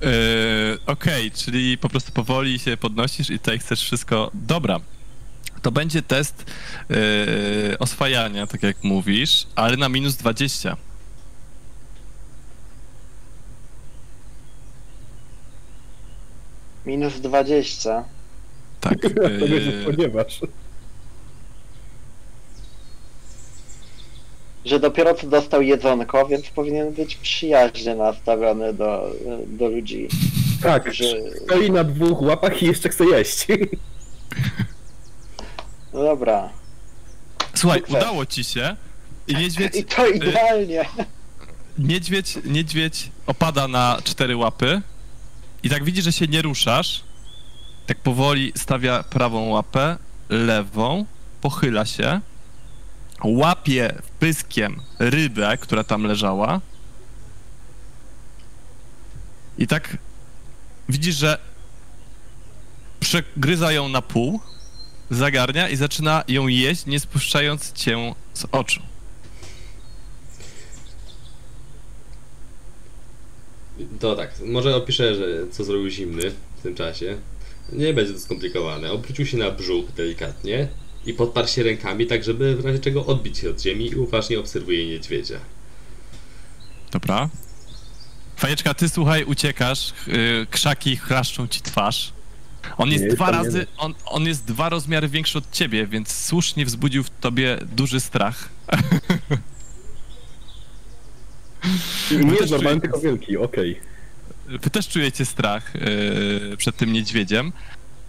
Yy, 0.00 0.08
Okej, 0.86 1.30
czyli 1.30 1.78
po 1.78 1.88
prostu 1.88 2.12
powoli 2.12 2.58
się 2.58 2.76
podnosisz 2.76 3.30
i 3.30 3.38
tutaj 3.38 3.58
chcesz 3.58 3.82
wszystko. 3.82 4.30
Dobra. 4.34 4.80
To 5.62 5.72
będzie 5.72 6.02
test 6.02 6.44
yy, 6.88 6.96
oswajania, 7.78 8.46
tak 8.46 8.62
jak 8.62 8.84
mówisz, 8.84 9.46
ale 9.56 9.76
na 9.76 9.88
minus 9.88 10.16
20. 10.16 10.76
Minus 16.86 17.20
20. 17.20 18.04
Tak. 18.80 18.98
Tego 19.00 19.28
się 19.48 19.54
Yy, 19.54 19.82
spodziewasz. 19.82 20.40
Że 24.64 24.80
dopiero 24.80 25.14
co 25.14 25.26
dostał 25.26 25.62
jedzonko, 25.62 26.26
więc 26.26 26.46
powinien 26.46 26.92
być 26.92 27.16
przyjaźnie 27.16 27.94
nastawiony 27.94 28.74
do, 28.74 29.10
do 29.46 29.68
ludzi. 29.68 30.08
Tak, 30.62 30.94
Że... 30.94 31.04
stoi 31.44 31.70
na 31.70 31.84
dwóch 31.84 32.22
łapach 32.22 32.62
i 32.62 32.66
jeszcze 32.66 32.88
chce 32.88 33.04
jeść. 33.04 33.46
No 35.92 36.02
dobra. 36.02 36.48
Słuchaj, 37.54 37.80
Sukces. 37.80 37.96
udało 37.96 38.26
ci 38.26 38.44
się 38.44 38.76
i 39.28 39.34
niedźwiedź, 39.34 39.76
I 39.76 39.84
to 39.84 40.06
idealnie. 40.06 40.84
niedźwiedź, 41.78 42.38
niedźwiedź 42.44 43.10
opada 43.26 43.68
na 43.68 43.98
cztery 44.04 44.36
łapy 44.36 44.82
i 45.64 45.70
tak 45.70 45.84
widzi, 45.84 46.02
że 46.02 46.12
się 46.12 46.26
nie 46.26 46.42
ruszasz. 46.42 47.04
Tak 47.86 47.98
powoli 47.98 48.52
stawia 48.56 49.02
prawą 49.02 49.48
łapę, 49.48 49.98
lewą, 50.28 51.06
pochyla 51.40 51.84
się, 51.84 52.20
łapie 53.24 53.94
pyskiem 54.18 54.80
rybę, 54.98 55.58
która 55.58 55.84
tam 55.84 56.04
leżała 56.04 56.60
i 59.58 59.66
tak 59.66 59.96
widzisz, 60.88 61.16
że 61.16 61.38
przegryza 63.00 63.72
ją 63.72 63.88
na 63.88 64.02
pół, 64.02 64.40
zagarnia 65.10 65.68
i 65.68 65.76
zaczyna 65.76 66.24
ją 66.28 66.48
jeść, 66.48 66.86
nie 66.86 67.00
spuszczając 67.00 67.72
cię 67.72 68.14
z 68.34 68.46
oczu. 68.52 68.82
To 74.00 74.16
tak, 74.16 74.34
może 74.46 74.76
opiszę, 74.76 75.14
że 75.14 75.26
co 75.50 75.64
zrobił 75.64 75.90
zimny 75.90 76.30
w 76.56 76.62
tym 76.62 76.74
czasie. 76.74 77.16
Nie 77.72 77.94
będzie 77.94 78.12
to 78.12 78.18
skomplikowane. 78.18 78.92
Obrócił 78.92 79.26
się 79.26 79.36
na 79.36 79.50
brzuch 79.50 79.92
delikatnie 79.92 80.68
i 81.06 81.14
podparł 81.14 81.48
się 81.48 81.62
rękami, 81.62 82.06
tak 82.06 82.24
żeby 82.24 82.56
w 82.56 82.64
razie 82.64 82.78
czego 82.78 83.06
odbić 83.06 83.38
się 83.38 83.50
od 83.50 83.62
ziemi 83.62 83.90
i 83.90 83.94
uważnie 83.94 84.40
obserwuje 84.40 84.86
niedźwiedzia. 84.86 85.38
Dobra. 86.92 87.28
Fajeczka, 88.36 88.74
ty 88.74 88.88
słuchaj, 88.88 89.24
uciekasz, 89.24 89.92
yy, 90.06 90.46
krzaki 90.50 90.96
chraszczą 90.96 91.48
ci 91.48 91.60
twarz. 91.60 92.12
On 92.76 92.90
jest 92.90 93.04
Nie, 93.04 93.10
dwa 93.10 93.30
razy, 93.30 93.66
on, 93.76 93.94
on 94.06 94.26
jest 94.26 94.44
dwa 94.44 94.68
rozmiary 94.68 95.08
większy 95.08 95.38
od 95.38 95.50
ciebie, 95.50 95.86
więc 95.86 96.12
słusznie 96.12 96.64
wzbudził 96.64 97.04
w 97.04 97.10
tobie 97.10 97.58
duży 97.76 98.00
strach. 98.00 98.48
Nie 102.10 102.34
jest 102.34 102.50
normalny, 102.50 102.80
tylko 102.80 103.00
wielki, 103.00 103.36
okej. 103.36 103.80
Wy 104.46 104.70
też 104.70 104.88
czujecie 104.88 105.24
strach 105.24 105.74
yy, 105.74 106.56
przed 106.56 106.76
tym 106.76 106.92
niedźwiedziem. 106.92 107.52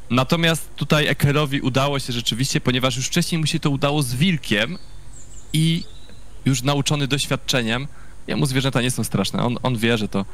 Natomiast 0.09 0.75
tutaj 0.75 1.07
Ekerowi 1.07 1.61
udało 1.61 1.99
się 1.99 2.13
rzeczywiście, 2.13 2.61
ponieważ 2.61 2.97
już 2.97 3.07
wcześniej 3.07 3.39
mu 3.39 3.45
się 3.45 3.59
to 3.59 3.69
udało 3.69 4.03
z 4.03 4.15
wilkiem 4.15 4.77
i 5.53 5.83
już 6.45 6.61
nauczony 6.61 7.07
doświadczeniem, 7.07 7.87
jemu 8.27 8.45
zwierzęta 8.45 8.81
nie 8.81 8.91
są 8.91 9.03
straszne. 9.03 9.43
On, 9.43 9.57
on 9.63 9.77
wie, 9.77 9.97
że 9.97 10.07
to, 10.07 10.25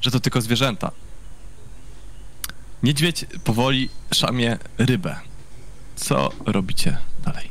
że 0.00 0.10
to 0.10 0.20
tylko 0.20 0.40
zwierzęta. 0.40 0.90
Niedźwiedź 2.82 3.26
powoli 3.44 3.88
szamie 4.14 4.58
rybę. 4.78 5.16
Co 5.96 6.30
robicie 6.46 6.96
dalej? 7.24 7.50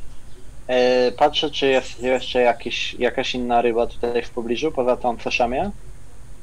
E, 0.72 1.12
patrzę, 1.12 1.50
czy 1.50 1.68
jest 1.68 2.04
jeszcze 2.04 2.42
jakiś, 2.42 2.94
jakaś 2.94 3.36
inna 3.36 3.62
ryba 3.62 3.88
tutaj 3.88 4.24
w 4.24 4.30
pobliżu, 4.30 4.72
poza 4.72 4.98
tą 4.98 5.18
co 5.18 5.32
szamie. 5.32 5.72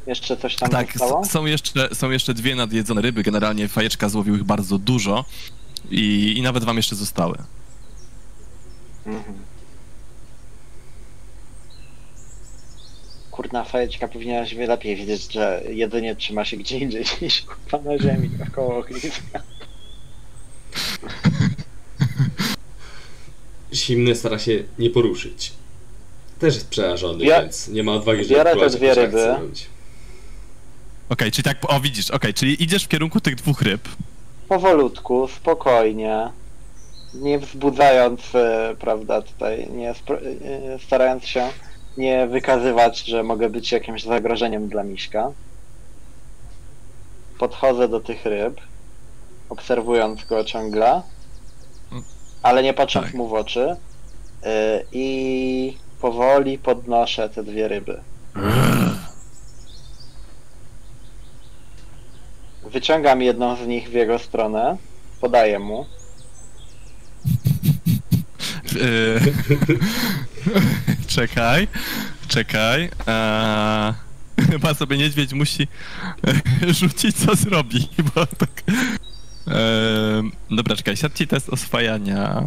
Jeszcze 0.06 0.36
coś 0.36 0.56
tam 0.56 0.70
tak, 0.70 0.92
zostało? 0.92 1.24
są 1.24 1.46
jeszcze, 1.46 1.94
są 1.94 2.10
jeszcze 2.10 2.34
dwie 2.34 2.54
nadjedzone 2.54 3.00
ryby. 3.00 3.22
Generalnie 3.22 3.68
fajeczka 3.68 4.08
złowił 4.08 4.36
ich 4.36 4.44
bardzo 4.44 4.78
dużo 4.78 5.24
i, 5.90 6.34
i 6.36 6.42
nawet 6.42 6.64
wam 6.64 6.76
jeszcze 6.76 6.96
zostały. 6.96 7.38
Mhm. 9.06 9.38
Kurna 13.30 13.64
fajeczka 13.64 14.08
powinnaś 14.08 14.52
lepiej 14.52 14.96
widzieć, 14.96 15.32
że 15.32 15.62
jedynie 15.68 16.16
trzyma 16.16 16.44
się 16.44 16.56
gdzie 16.56 16.78
indziej 16.78 17.04
niż 17.22 17.42
kurwa 17.42 17.90
na 17.90 17.98
ziemi, 17.98 18.30
około 18.52 18.78
ogniska. 18.78 19.42
Zimny 23.88 24.14
stara 24.14 24.38
się 24.38 24.64
nie 24.78 24.90
poruszyć. 24.90 25.52
Też 26.38 26.54
jest 26.54 26.68
przerażony, 26.68 27.24
Ja- 27.24 27.42
więc 27.42 27.68
nie 27.68 27.82
ma 27.82 27.92
odwagi, 27.92 28.24
żeby 28.24 28.34
biorę 28.34 28.56
te 28.56 28.70
dwie 28.70 28.86
jakąś 28.86 29.04
ryby. 29.04 29.36
Okej, 31.08 31.32
czyli 31.32 31.44
tak, 31.44 31.56
o 31.68 31.80
widzisz, 31.80 32.10
okej, 32.10 32.34
czyli 32.34 32.62
idziesz 32.62 32.84
w 32.84 32.88
kierunku 32.88 33.20
tych 33.20 33.34
dwóch 33.34 33.62
ryb. 33.62 33.88
Powolutku, 34.48 35.28
spokojnie, 35.28 36.32
nie 37.14 37.38
wzbudzając, 37.38 38.34
e, 38.34 38.76
prawda, 38.80 39.22
tutaj, 39.22 39.68
nie 39.70 39.90
e, 39.90 39.94
starając 40.86 41.24
się 41.24 41.48
nie 41.96 42.26
wykazywać, 42.26 43.04
że 43.04 43.22
mogę 43.22 43.50
być 43.50 43.72
jakimś 43.72 44.04
zagrożeniem 44.04 44.68
dla 44.68 44.84
miśka. 44.84 45.32
Podchodzę 47.38 47.88
do 47.88 48.00
tych 48.00 48.24
ryb, 48.24 48.60
obserwując 49.48 50.24
go 50.24 50.44
ciągle, 50.44 51.02
ale 52.42 52.62
nie 52.62 52.74
patrząc 52.74 53.06
Tak. 53.06 53.14
mu 53.14 53.28
w 53.28 53.32
oczy 53.34 53.68
y, 53.70 53.76
i 54.92 55.76
powoli 56.00 56.58
podnoszę 56.58 57.28
te 57.28 57.42
dwie 57.42 57.68
ryby. 57.68 58.00
Wyciągam 62.62 63.22
jedną 63.22 63.56
z 63.56 63.66
nich 63.66 63.88
w 63.88 63.92
jego 63.92 64.18
stronę, 64.18 64.76
podaję 65.20 65.58
mu. 65.58 65.86
Yy, 68.74 69.20
czekaj, 71.16 71.68
czekaj. 72.28 72.90
Eee, 73.06 73.94
chyba 74.50 74.74
sobie 74.74 74.98
niedźwiedź 74.98 75.32
musi 75.32 75.68
e, 76.62 76.72
rzucić, 76.80 77.16
co 77.16 77.34
zrobi, 77.34 77.88
bo 78.14 78.26
tak... 78.26 78.62
Eee, 79.50 80.30
dobra, 80.56 80.76
czekaj, 80.76 80.96
siadł 80.96 81.26
test 81.28 81.48
oswajania. 81.48 82.42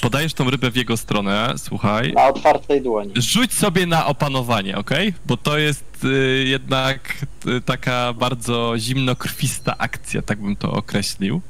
Podajesz 0.00 0.34
tą 0.34 0.50
rybę 0.50 0.70
w 0.70 0.76
jego 0.76 0.96
stronę, 0.96 1.54
słuchaj. 1.58 2.12
Na 2.12 2.28
otwartej 2.28 2.82
dłoni. 2.82 3.12
Rzuć 3.16 3.52
sobie 3.52 3.86
na 3.86 4.06
opanowanie, 4.06 4.76
ok? 4.78 4.90
Bo 5.26 5.36
to 5.36 5.58
jest 5.58 6.04
y, 6.04 6.44
jednak 6.46 7.26
y, 7.46 7.60
taka 7.60 8.12
bardzo 8.12 8.74
zimnokrwista 8.78 9.78
akcja, 9.78 10.22
tak 10.22 10.40
bym 10.40 10.56
to 10.56 10.72
określił. 10.72 11.40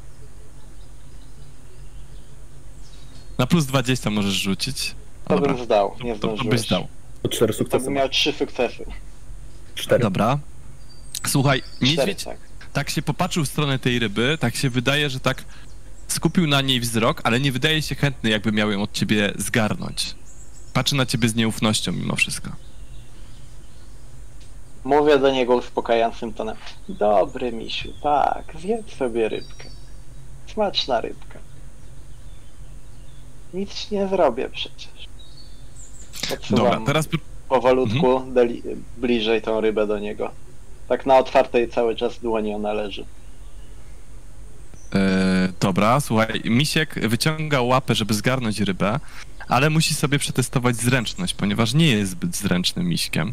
Na 3.38 3.46
plus 3.46 3.66
20 3.66 4.10
możesz 4.10 4.34
rzucić. 4.34 4.94
To 5.28 5.34
Dobra, 5.34 5.54
bym 5.54 5.64
zdał, 5.64 5.96
nie 6.04 6.14
to, 6.14 6.20
to 6.20 6.28
byś 6.28 6.36
zdążyłeś. 6.38 6.60
zdał. 6.60 6.88
To 7.22 7.28
cztery 7.28 7.52
To 7.52 7.58
sukcesy. 7.58 7.84
bym 7.84 7.94
miał 7.94 8.08
trzy 8.08 8.32
sukcesy. 8.32 8.84
Cztery. 9.74 10.02
Dobra. 10.02 10.38
Słuchaj, 11.26 11.62
Cztery, 11.62 11.90
niedźwiedź 11.96 12.24
tak. 12.24 12.36
Tak 12.72 12.90
się 12.90 13.02
popatrzył 13.02 13.44
w 13.44 13.48
stronę 13.48 13.78
tej 13.78 13.98
ryby, 13.98 14.38
tak 14.40 14.56
się 14.56 14.70
wydaje, 14.70 15.10
że 15.10 15.20
tak 15.20 15.44
skupił 16.08 16.46
na 16.46 16.60
niej 16.60 16.80
wzrok, 16.80 17.20
ale 17.24 17.40
nie 17.40 17.52
wydaje 17.52 17.82
się 17.82 17.94
chętny, 17.94 18.30
jakby 18.30 18.52
miał 18.52 18.70
ją 18.70 18.82
od 18.82 18.92
ciebie 18.92 19.32
zgarnąć. 19.36 20.14
Patrzy 20.72 20.94
na 20.96 21.06
ciebie 21.06 21.28
z 21.28 21.34
nieufnością 21.34 21.92
mimo 21.92 22.16
wszystko. 22.16 22.50
Mówię 24.84 25.18
do 25.18 25.30
niego 25.30 25.56
uspokajającym 25.56 26.32
tonem. 26.34 26.56
Dobry 26.88 27.52
misiu, 27.52 27.88
tak, 28.02 28.44
zjedz 28.60 28.96
sobie 28.96 29.28
rybkę. 29.28 29.70
Smaczna 30.54 31.00
rybka. 31.00 31.38
Nic 33.54 33.74
ci 33.74 33.94
nie 33.94 34.08
zrobię 34.08 34.48
przecież. 34.48 35.08
Podsuwam 36.28 36.64
Dobra, 36.64 36.80
teraz 36.86 37.04
Mhm. 37.06 37.22
powolutku 37.48 38.20
deli- 38.34 38.62
bliżej 38.96 39.42
tą 39.42 39.60
rybę 39.60 39.86
do 39.86 39.98
niego. 39.98 40.30
Tak 40.90 41.06
na 41.06 41.18
otwartej 41.18 41.68
cały 41.68 41.96
czas 41.96 42.18
dłoni 42.18 42.54
ona 42.54 42.72
leży. 42.72 43.04
E, 44.94 45.52
dobra, 45.60 46.00
słuchaj, 46.00 46.42
Misiek 46.44 47.08
wyciąga 47.08 47.60
łapę, 47.60 47.94
żeby 47.94 48.14
zgarnąć 48.14 48.60
rybę, 48.60 49.00
ale 49.48 49.70
musi 49.70 49.94
sobie 49.94 50.18
przetestować 50.18 50.76
zręczność, 50.76 51.34
ponieważ 51.34 51.74
nie 51.74 51.86
jest 51.86 52.10
zbyt 52.10 52.36
zręcznym 52.36 52.86
miśkiem. 52.86 53.32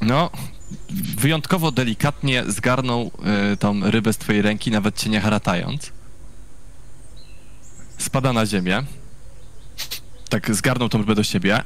No, 0.00 0.30
wyjątkowo 1.16 1.72
delikatnie 1.72 2.44
zgarnął 2.46 3.10
e, 3.24 3.56
tą 3.56 3.90
rybę 3.90 4.12
z 4.12 4.18
twojej 4.18 4.42
ręki, 4.42 4.70
nawet 4.70 4.98
cię 4.98 5.10
nie 5.10 5.20
haratając. 5.20 5.92
Spada 7.98 8.32
na 8.32 8.46
ziemię. 8.46 8.82
Tak 10.32 10.54
zgarnął 10.54 10.88
tą 10.88 10.98
rybę 10.98 11.14
do 11.14 11.22
siebie 11.22 11.60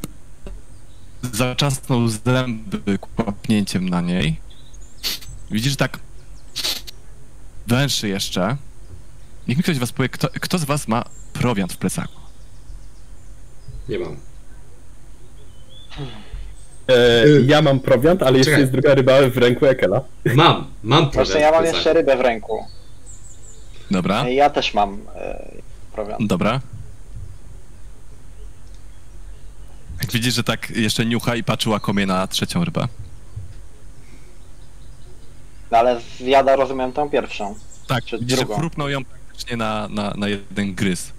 zaczasnął 1.33 2.09
zęby 2.09 2.99
kłapnięciem 2.99 3.89
na 3.89 4.01
niej. 4.01 4.41
Widzisz, 5.51 5.71
że 5.71 5.77
tak 5.77 5.99
węszy 7.67 8.09
jeszcze. 8.09 8.57
Niech 9.49 9.57
mi 9.57 9.63
ktoś 9.63 9.77
z 9.77 9.79
was 9.79 9.93
powie, 9.93 10.09
kto, 10.09 10.29
kto 10.41 10.59
z 10.59 10.65
was 10.65 10.89
ma 10.89 11.05
prowiant 11.33 11.73
w 11.73 11.77
plecaku? 11.77 12.21
Nie 13.89 13.99
mam. 13.99 14.17
E, 16.89 17.25
ja 17.47 17.63
mam 17.63 17.81
prowiant, 17.81 18.23
ale 18.23 18.39
jeszcze 18.39 18.51
Czekaj. 18.51 18.61
jest 18.61 18.73
druga 18.73 18.95
ryba 18.95 19.13
w 19.31 19.37
ręku 19.37 19.67
Ekela. 19.67 20.01
Mam, 20.35 20.67
mam 20.83 21.11
Właśnie 21.11 21.13
problem 21.13 21.41
ja 21.43 21.49
w 21.49 21.53
mam 21.53 21.61
plecaku. 21.63 21.77
jeszcze 21.77 21.93
rybę 21.93 22.17
w 22.17 22.21
ręku. 22.21 22.65
Dobra, 23.91 24.29
Ja 24.29 24.51
też 24.51 24.75
mam 24.75 24.99
e, 25.15 25.53
prowiant. 25.93 26.27
dobra. 26.27 26.61
Jak 30.01 30.13
widzisz, 30.13 30.35
że 30.35 30.45
tak 30.45 30.71
jeszcze 30.71 31.07
niucha 31.07 31.37
i 31.37 31.45
patrzy 31.45 31.71
łakomie 31.71 32.07
na 32.07 32.27
trzecią 32.27 32.65
rybę. 32.65 32.89
No 35.71 35.79
ale 35.79 36.01
zjada, 36.19 36.57
rozumiem, 36.57 36.93
tą 36.93 37.11
pierwszą. 37.11 37.55
Tak, 37.89 38.05
Czy 38.05 38.19
widzisz, 38.19 38.39
że 38.39 38.45
drugą? 38.45 38.59
chrupnął 38.59 38.89
ją 38.89 39.05
praktycznie 39.05 39.57
na, 39.57 39.89
na, 39.89 40.15
na 40.17 40.29
jeden 40.29 40.75
gryz. 40.75 41.13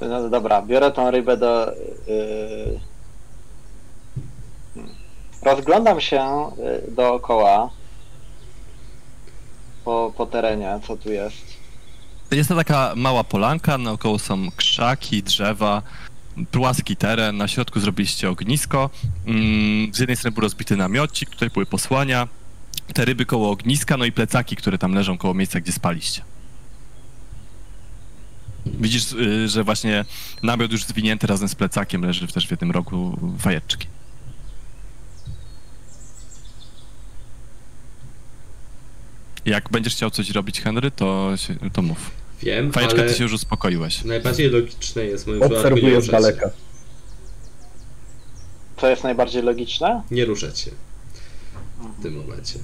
No 0.00 0.28
dobra, 0.28 0.62
biorę 0.62 0.90
tą 0.90 1.10
rybę 1.10 1.36
do. 1.36 1.72
Yy... 2.06 2.80
hmm. 4.74 4.94
Rozglądam 5.42 6.00
się 6.00 6.50
yy, 6.58 6.94
dookoła 6.94 7.70
po, 9.84 10.12
po 10.16 10.26
terenie, 10.26 10.80
co 10.86 10.96
tu 10.96 11.12
jest. 11.12 11.36
Jest 12.30 12.48
to 12.48 12.56
taka 12.56 12.92
mała 12.96 13.24
polanka, 13.24 13.78
naokoło 13.78 14.18
są 14.18 14.50
krzaki, 14.56 15.22
drzewa, 15.22 15.82
płaski 16.50 16.96
teren, 16.96 17.36
na 17.36 17.48
środku 17.48 17.80
zrobiliście 17.80 18.30
ognisko. 18.30 18.90
Mm, 19.26 19.94
Z 19.94 19.98
jednej 19.98 20.16
strony 20.16 20.34
był 20.34 20.40
rozbity 20.42 20.76
namiocik, 20.76 21.30
tutaj 21.30 21.50
były 21.50 21.66
posłania, 21.66 22.28
te 22.94 23.04
ryby 23.04 23.26
koło 23.26 23.50
ogniska, 23.50 23.96
no 23.96 24.04
i 24.04 24.12
plecaki, 24.12 24.56
które 24.56 24.78
tam 24.78 24.94
leżą 24.94 25.18
koło 25.18 25.34
miejsca, 25.34 25.60
gdzie 25.60 25.72
spaliście. 25.72 26.22
Widzisz, 28.66 29.12
y, 29.12 29.48
że 29.48 29.64
właśnie 29.64 30.04
namiot 30.42 30.72
już 30.72 30.84
zwinięty 30.84 31.26
razem 31.26 31.48
z 31.48 31.54
plecakiem 31.54 32.04
leży 32.04 32.28
też 32.28 32.46
w 32.48 32.50
jednym 32.50 32.70
rogu 32.70 33.18
fajeczki. 33.38 33.86
Jak 39.44 39.68
będziesz 39.70 39.94
chciał 39.94 40.10
coś 40.10 40.30
robić, 40.30 40.60
Henry, 40.60 40.90
to, 40.90 41.36
się, 41.36 41.54
to 41.72 41.82
mów. 41.82 42.10
Wiem, 42.42 42.72
Fajeczka, 42.72 43.00
ale 43.00 43.10
ty 43.10 43.16
się 43.16 43.22
już 43.24 43.32
uspokoiłeś. 43.32 44.04
najbardziej 44.04 44.50
logiczne 44.50 45.04
jest 45.04 45.26
moim 45.26 45.40
nie 45.40 45.46
Obserwuję 45.46 46.02
z 46.02 46.06
daleka. 46.06 46.50
Co 48.76 48.88
jest 48.88 49.04
najbardziej 49.04 49.42
logiczne? 49.42 50.02
Nie 50.10 50.24
ruszać 50.24 50.58
się 50.58 50.70
w 51.98 52.02
tym 52.02 52.16
momencie. 52.16 52.58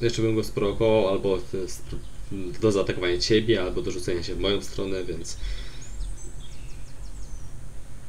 Jeszcze 0.00 0.22
bym 0.22 0.34
go 0.36 0.44
sprowokował 0.44 1.08
albo 1.08 1.38
do 2.60 2.72
zaatakowania 2.72 3.18
ciebie, 3.18 3.62
albo 3.62 3.82
do 3.82 3.90
rzucenia 3.90 4.22
się 4.22 4.34
w 4.34 4.40
moją 4.40 4.62
stronę, 4.62 5.04
więc 5.04 5.36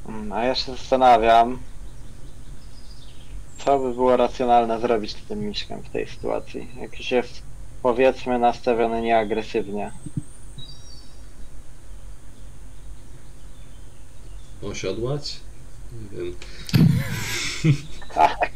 Mm, 0.08 0.32
A 0.34 0.44
ja 0.44 0.56
się 0.56 0.72
zastanawiam, 0.72 1.60
co 3.66 3.80
by 3.80 3.94
było 3.94 4.18
racjonalne 4.18 4.80
zrobić 4.80 5.12
z 5.12 5.28
tym 5.28 5.40
miśkiem 5.40 5.84
w 5.84 5.90
tej 5.90 6.08
sytuacji. 6.08 6.68
Jak 6.82 6.98
już 7.00 7.12
jest, 7.12 7.42
powiedzmy, 7.82 8.40
nastawiony 8.40 9.02
nieagresywnie. 9.02 9.92
osiodłać? 14.78 15.40
Nie 16.12 16.20
wiem. 16.20 16.36
Tak. 18.14 18.52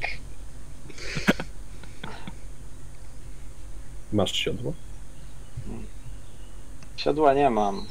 Masz 4.14 4.36
siodło? 4.36 4.74
Siodła 6.98 7.34
nie 7.34 7.50
mam. 7.50 7.86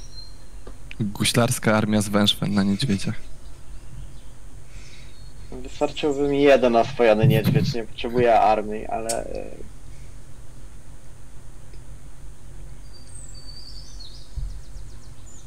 Guślarska 1.00 1.76
armia 1.76 2.00
z 2.00 2.08
wężwem 2.08 2.54
na 2.54 2.62
niedźwiedziach. 2.62 3.14
Wystarczyłby 5.52 6.28
mi 6.28 6.42
jeden 6.42 6.76
oswojony 6.76 7.26
niedźwiedź, 7.26 7.74
nie 7.74 7.84
potrzebuję 7.84 8.40
armii, 8.40 8.86
ale... 8.86 9.24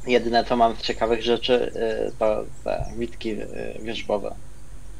Jedyne 0.06 0.44
co 0.44 0.56
mam 0.56 0.76
z 0.76 0.82
ciekawych 0.82 1.22
rzeczy 1.22 1.72
e, 1.74 2.12
to 2.18 2.44
te 2.64 2.92
witki 2.96 3.30
e, 3.30 3.46
wierzbowe. 3.82 4.34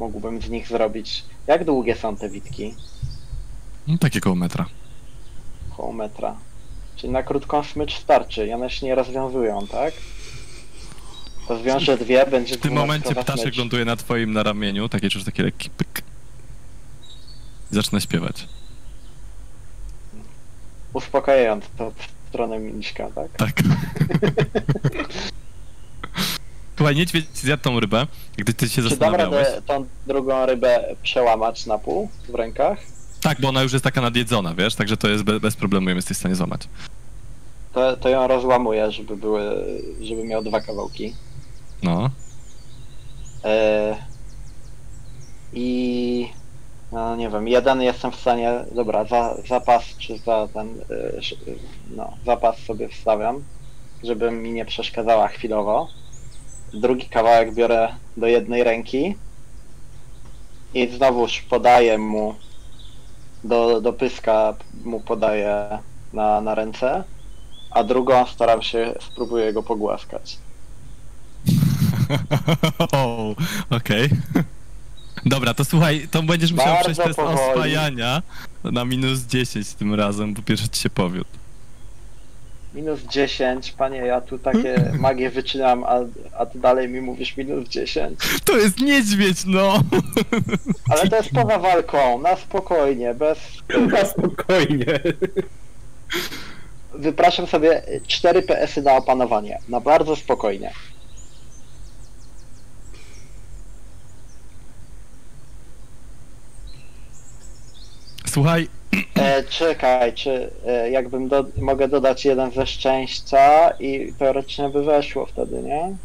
Mógłbym 0.01 0.43
z 0.43 0.51
nich 0.51 0.69
zrobić... 0.69 1.25
Jak 1.47 1.65
długie 1.65 1.97
są 1.97 2.17
te 2.17 2.29
witki? 2.29 2.75
No, 3.87 3.99
takie 3.99 4.21
koło 4.21 4.37
metra. 4.37 4.67
Koło 5.77 5.93
metra. 5.93 6.37
Czyli 6.97 7.13
na 7.13 7.23
krótką 7.23 7.63
smycz 7.65 7.99
starczy 7.99 8.47
i 8.47 8.53
one 8.53 8.71
się 8.71 8.87
nie 8.87 8.95
rozwiązują, 8.95 9.67
tak? 9.67 9.95
To 11.49 11.59
zwiążę 11.59 11.99
dwie, 11.99 12.27
będzie 12.27 12.55
W 12.57 12.61
tym 12.61 12.73
momencie 12.73 13.15
ptaszek 13.15 13.57
ląduje 13.57 13.85
na 13.85 13.97
twoim 13.97 14.33
na 14.33 14.43
ramieniu, 14.43 14.89
takie 14.89 15.07
już 15.15 15.25
taki 15.25 15.43
lekki 15.43 15.71
pyk. 15.71 16.03
i 17.73 17.75
zacznę 17.75 18.01
śpiewać. 18.01 18.49
Uspokajając 20.93 21.65
to 21.79 21.93
stronę 22.35 22.59
Miśka, 22.59 23.11
tak? 23.15 23.31
Tak. 23.37 23.53
Słuchaj, 26.77 26.95
niedźwiedź 26.97 27.27
zjadł 27.35 27.63
tą 27.63 27.81
rybę, 27.81 28.07
gdy 28.37 28.55
ty 28.55 28.69
się 28.69 28.75
Czy 28.75 28.83
dam 28.83 28.91
zastanawiałeś. 28.91 29.47
radę 29.49 29.63
tą 29.63 29.87
drugą 30.07 30.47
rybę 30.47 30.97
przełamać 31.03 31.67
na 31.67 31.79
pół 31.79 32.09
w 32.29 32.35
rękach? 32.35 32.79
Tak, 33.23 33.41
bo 33.41 33.49
ona 33.49 33.63
już 33.63 33.73
jest 33.73 33.85
taka 33.85 34.01
nadjedzona, 34.01 34.55
wiesz, 34.55 34.75
także 34.75 34.97
to 34.97 35.09
jest 35.09 35.25
be, 35.25 35.41
bez 35.41 35.57
problemu 35.57 35.89
ją 35.91 35.97
jesteś 35.97 36.17
w 36.17 36.21
stanie 36.21 36.35
złamać. 36.35 36.69
To, 37.73 37.97
to 37.97 38.09
ją 38.09 38.29
rozłamuję, 38.29 38.93
żeby 38.93 39.17
były, 39.17 39.43
żeby 40.03 40.25
miał 40.25 40.43
dwa 40.45 40.61
kawałki. 40.61 41.15
No. 41.83 42.11
E, 43.45 43.97
I 45.53 46.29
no 46.95 47.17
nie 47.17 47.31
wiem, 47.31 47.49
jeden 47.49 47.83
jestem 47.83 48.13
w 48.13 48.17
stanie, 48.17 48.65
dobra, 48.73 49.05
za, 49.05 49.35
zapas 49.49 49.85
czy 49.99 50.19
za 50.19 50.49
ten, 50.55 50.69
e, 50.69 51.19
sz- 51.19 51.41
no, 51.97 52.13
zapas 52.27 52.59
sobie 52.59 52.89
wstawiam, 52.89 53.45
żeby 54.05 54.31
mi 54.31 54.53
nie 54.53 54.65
przeszkadzała 54.65 55.29
chwilowo. 55.29 55.89
Drugi 56.75 57.09
kawałek 57.09 57.55
biorę 57.55 57.89
do 58.17 58.27
jednej 58.27 58.65
ręki 58.65 59.15
i 60.75 60.89
znowuż 60.89 61.43
podaję 61.43 61.99
mu 61.99 62.35
do, 63.45 63.81
do 63.81 63.93
pyska 63.93 64.55
mu 64.85 65.01
podaję 65.01 65.79
na, 66.13 66.41
na 66.41 66.55
ręce, 66.55 67.05
a 67.71 67.85
drugą 67.85 68.27
staram 68.27 68.63
się, 68.63 68.95
spróbuję 69.01 69.53
go 69.53 69.63
pogłaskać. 69.63 70.39
okej. 73.71 74.09
Dobra, 75.27 75.55
to 75.55 75.65
słuchaj, 75.65 76.09
to 76.11 76.23
będziesz 76.23 76.53
musiał 76.53 76.67
Bardzo 76.67 76.83
przejść 76.83 77.01
test 77.01 77.17
powoli. 77.17 77.39
oswajania 77.41 78.23
na 78.65 78.85
minus 78.85 79.21
10 79.21 79.75
tym 79.75 79.95
razem, 79.95 80.35
bo 80.35 80.43
pierwszy 80.43 80.69
ci 80.69 80.81
się 80.83 80.91
powiódł. 80.91 81.31
Minus 82.75 83.01
10, 83.03 83.73
panie, 83.73 83.99
ja 83.99 84.21
tu 84.21 84.39
takie 84.39 84.75
magię 84.99 85.31
wycinam, 85.31 85.85
a, 85.85 85.97
a 86.39 86.47
ty 86.47 86.59
dalej 86.59 86.89
mi 86.89 87.01
mówisz 87.01 87.37
minus 87.37 87.69
10. 87.69 88.19
To 88.45 88.57
jest 88.57 88.81
niedźwiedź, 88.81 89.45
no! 89.47 89.83
Ale 90.91 91.09
to 91.09 91.17
jest 91.17 91.31
poza 91.31 91.59
walką, 91.59 92.19
na 92.21 92.37
spokojnie, 92.37 93.15
bez... 93.15 93.39
Na 93.91 94.05
spokojnie. 94.05 95.01
Wypraszam 96.95 97.47
sobie 97.47 97.83
4 98.07 98.43
PS-y 98.43 98.83
na 98.83 98.93
opanowanie, 98.97 99.59
na 99.69 99.81
bardzo 99.81 100.17
spokojnie. 100.17 100.73
Słuchaj, 108.35 108.69
E, 109.15 109.45
czekaj, 109.45 110.15
czy 110.15 110.51
e, 110.67 110.91
jakbym 110.91 111.29
do, 111.29 111.45
mogę 111.61 111.89
dodać 111.89 112.25
jeden 112.25 112.51
ze 112.53 112.67
szczęścia 112.67 113.71
i 113.71 114.13
teoretycznie 114.19 114.69
by 114.69 114.85
weszło 114.85 115.27
wtedy, 115.27 115.63
nie? 115.63 115.97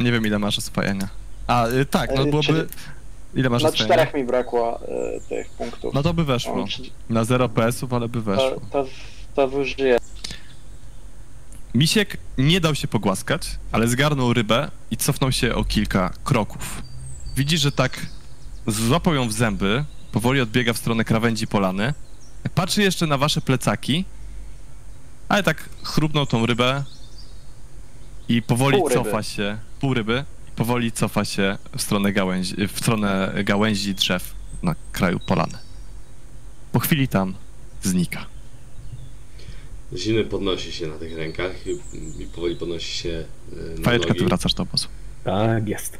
nie 0.00 0.12
wiem 0.12 0.26
ile 0.26 0.38
masz 0.38 0.58
oswajania. 0.58 1.08
A, 1.46 1.66
y, 1.68 1.86
tak, 1.86 2.10
no 2.16 2.22
E, 2.22 2.26
byłoby... 2.26 2.46
czyli- 2.46 2.62
Ile 3.34 3.48
masz 3.50 3.62
Na 3.62 3.68
oswajania? 3.68 3.94
czterech 3.94 4.14
mi 4.14 4.24
brakło 4.24 4.80
e, 4.80 5.20
tych 5.28 5.48
punktów. 5.50 5.94
No 5.94 6.02
to 6.02 6.14
by 6.14 6.24
weszło. 6.24 6.64
Na 7.10 7.24
0 7.24 7.48
PS-ów, 7.48 7.92
ale 7.92 8.08
by 8.08 8.18
to, 8.18 8.24
weszło. 8.24 8.60
to, 8.72 8.84
to 9.34 9.48
zużyję. 9.48 9.98
Misiek 11.74 12.16
nie 12.38 12.60
dał 12.60 12.74
się 12.74 12.88
pogłaskać, 12.88 13.48
ale 13.72 13.88
zgarnął 13.88 14.32
rybę 14.32 14.70
i 14.90 14.96
cofnął 14.96 15.32
się 15.32 15.54
o 15.54 15.64
kilka 15.64 16.10
kroków. 16.24 16.82
Widzi, 17.36 17.58
że 17.58 17.72
tak 17.72 18.06
złapał 18.66 19.14
ją 19.14 19.28
w 19.28 19.32
zęby, 19.32 19.84
powoli 20.16 20.40
odbiega 20.40 20.72
w 20.72 20.78
stronę 20.78 21.04
krawędzi 21.04 21.46
polany. 21.46 21.94
Patrzy 22.54 22.82
jeszcze 22.82 23.06
na 23.06 23.18
wasze 23.18 23.40
plecaki, 23.40 24.04
ale 25.28 25.42
tak 25.42 25.68
chrupnął 25.82 26.26
tą 26.26 26.46
rybę 26.46 26.84
i 28.28 28.42
powoli 28.42 28.78
Pół 28.78 28.88
ryby. 28.88 29.04
cofa 29.04 29.22
się, 29.22 29.58
pół 29.80 29.94
ryby, 29.94 30.24
powoli 30.56 30.92
cofa 30.92 31.24
się 31.24 31.58
w 31.76 31.82
stronę 31.82 32.12
gałęzi, 32.12 32.54
w 32.68 32.78
stronę 32.78 33.32
gałęzi 33.44 33.94
drzew 33.94 34.34
na 34.62 34.74
kraju 34.92 35.20
polany. 35.26 35.58
Po 36.72 36.78
chwili 36.78 37.08
tam 37.08 37.34
znika. 37.82 38.26
Zimny 39.96 40.24
podnosi 40.24 40.72
się 40.72 40.86
na 40.86 40.94
tych 40.98 41.16
rękach 41.16 41.52
i, 41.66 41.70
i 42.22 42.26
powoli 42.26 42.56
podnosi 42.56 42.98
się 42.98 43.08
y, 43.52 43.78
na 43.78 43.84
Fajeczka, 43.84 44.08
nogi. 44.08 44.20
ty 44.20 44.26
wracasz 44.26 44.54
do 44.54 44.62
obozu. 44.62 44.88
Tak 45.24 45.68
jest. 45.68 45.98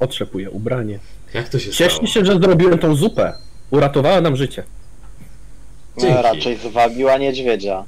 Otrzepuję 0.00 0.50
ubranie. 0.50 0.98
Jak 1.34 1.48
to 1.48 1.58
się 1.58 1.72
stało? 1.72 1.90
Cieszę 1.90 2.06
się, 2.06 2.24
że 2.24 2.32
zrobiłem 2.40 2.78
tą 2.78 2.94
zupę. 2.94 3.32
Uratowała 3.70 4.20
nam 4.20 4.36
życie. 4.36 4.64
Dzięki. 5.98 6.14
No, 6.14 6.22
raczej 6.22 6.56
zwabiła 6.56 7.18
niedźwiedzia. 7.18 7.84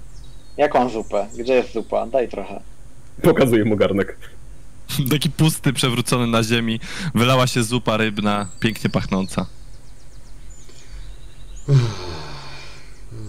Jaką 0.57 0.89
zupę? 0.89 1.27
Gdzie 1.39 1.55
jest 1.55 1.73
zupa? 1.73 2.07
Daj 2.07 2.29
trochę. 2.29 2.61
Pokazuję 3.23 3.65
mu 3.65 3.77
garnek. 3.77 4.17
Taki 5.11 5.31
pusty, 5.31 5.73
przewrócony 5.73 6.27
na 6.27 6.43
ziemi. 6.43 6.81
Wylała 7.15 7.47
się 7.47 7.63
zupa 7.63 7.97
rybna, 7.97 8.49
pięknie 8.61 8.91
pachnąca. 8.91 9.47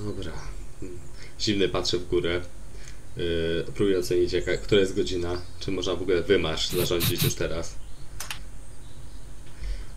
Dobra. 0.06 0.32
Zimny 1.42 1.70
patrzy 1.70 2.00
w 2.00 2.08
górę. 2.08 2.42
Yy, 3.18 3.66
próbuję 3.76 4.00
ocenić, 4.00 4.34
jaka, 4.34 4.58
która 4.58 4.82
jest 4.82 4.96
godzina. 4.96 5.42
Czy 5.60 5.72
można 5.72 5.96
w 5.96 6.02
ogóle 6.02 6.22
wymarsz 6.22 6.70
zarządzić 6.70 7.24
już 7.24 7.36
teraz. 7.36 7.76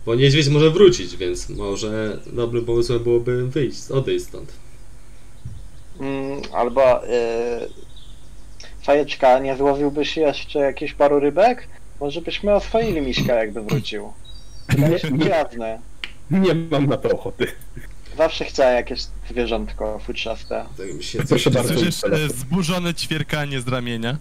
Bo 0.07 0.15
niedźwiedź 0.15 0.47
może 0.47 0.71
wrócić, 0.71 1.17
więc 1.17 1.49
może 1.49 2.19
dobrym 2.33 2.65
pomysłem 2.65 3.03
byłoby 3.03 3.47
wyjść, 3.47 3.91
odejść 3.91 4.25
stąd. 4.25 4.53
Mm, 5.99 6.41
albo 6.53 6.81
yy, 6.81 7.69
Fajeczka, 8.83 9.39
nie 9.39 9.57
złowiłbyś 9.57 10.17
jeszcze 10.17 10.59
jakieś 10.59 10.93
paru 10.93 11.19
rybek? 11.19 11.67
Może 11.99 12.21
byśmy 12.21 12.53
oswoili 12.53 13.01
Miśka, 13.01 13.33
jakby 13.33 13.61
wrócił. 13.61 14.13
Wydaje 14.69 14.99
się. 14.99 15.17
Nie 16.31 16.55
mam 16.55 16.87
na 16.87 16.97
to 16.97 17.09
ochoty. 17.09 17.47
Zawsze 18.17 18.45
chciałem 18.45 18.75
jakieś 18.75 19.01
zwierzątko 19.29 19.99
futrzaste. 19.99 20.65
Tak 20.77 20.93
mi 20.93 21.03
się 21.03 21.23
Proszę 21.23 21.51
bardzo. 21.51 21.73
Słyszysz 21.73 22.03
e, 22.03 22.29
zburzone 22.29 22.93
ćwierkanie 22.93 23.61
z 23.61 23.67
ramienia? 23.67 24.17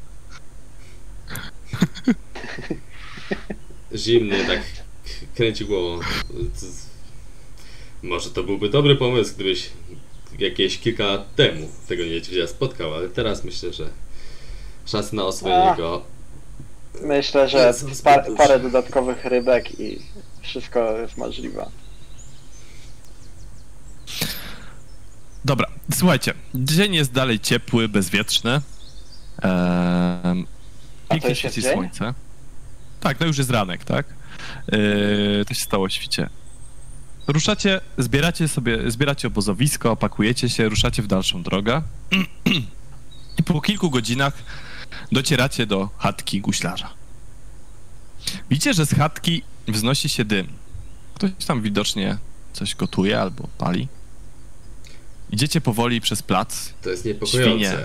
Zimny 3.95 4.45
tak 4.45 4.86
kręci 5.35 5.65
głową. 5.65 6.01
Może 8.03 8.31
to 8.31 8.43
byłby 8.43 8.69
dobry 8.69 8.97
pomysł, 8.97 9.35
gdybyś 9.35 9.71
jakieś 10.39 10.79
kilka 10.79 11.05
lat 11.05 11.35
temu 11.35 11.69
tego 11.89 12.05
niedźwiedzia 12.05 12.47
spotkał, 12.47 12.95
ale 12.95 13.09
teraz 13.09 13.45
myślę, 13.45 13.73
że 13.73 13.89
szanse 14.87 15.17
na 15.17 15.25
oswojenie 15.25 15.75
go 15.77 16.03
Myślę, 17.03 17.49
że 17.49 17.75
parę 18.37 18.61
dodatkowych 18.61 19.25
rybek 19.25 19.81
i 19.81 19.99
wszystko 20.43 20.99
jest 20.99 21.17
możliwe. 21.17 21.67
Dobra, 25.45 25.67
słuchajcie. 25.95 26.35
Dzień 26.55 26.95
jest 26.95 27.13
dalej 27.13 27.41
ciepły, 27.41 27.89
bezwietrzny. 27.89 28.61
To 29.43 31.15
pięknie 31.15 31.35
świeci 31.35 31.63
dzień? 31.63 31.73
słońce. 31.73 32.15
Tak, 33.01 33.21
no 33.21 33.27
już 33.27 33.39
jest 33.39 33.51
ranek, 33.51 33.85
tak? 33.85 34.07
Eee, 34.73 35.45
to 35.45 35.55
się 35.55 35.61
stało 35.61 35.85
o 35.85 35.89
świcie. 35.89 36.31
Ruszacie, 37.27 37.81
zbieracie 37.99 38.49
sobie, 38.49 38.91
zbieracie 38.91 39.29
obozowisko, 39.29 39.97
pakujecie 39.97 40.49
się, 40.49 40.69
ruszacie 40.69 41.03
w 41.03 41.07
dalszą 41.07 41.43
drogę. 41.43 41.83
I 43.39 43.43
po 43.43 43.61
kilku 43.61 43.91
godzinach 43.91 44.35
docieracie 45.13 45.67
do 45.67 45.91
chatki 45.99 46.41
guślarza. 46.41 46.91
Widzicie, 48.51 48.75
że 48.75 48.87
z 48.87 48.95
chatki 48.95 49.43
wznosi 49.69 50.09
się 50.09 50.25
dym. 50.25 50.47
Ktoś 51.15 51.31
tam 51.47 51.63
widocznie 51.63 52.19
coś 52.53 52.75
gotuje 52.75 53.21
albo 53.21 53.49
pali. 53.59 53.89
Idziecie 55.31 55.61
powoli 55.61 56.01
przez 56.01 56.23
plac. 56.23 56.73
to 56.83 56.91
jest 56.91 57.05
niepokojące. 57.05 57.49
Świnie. 57.49 57.77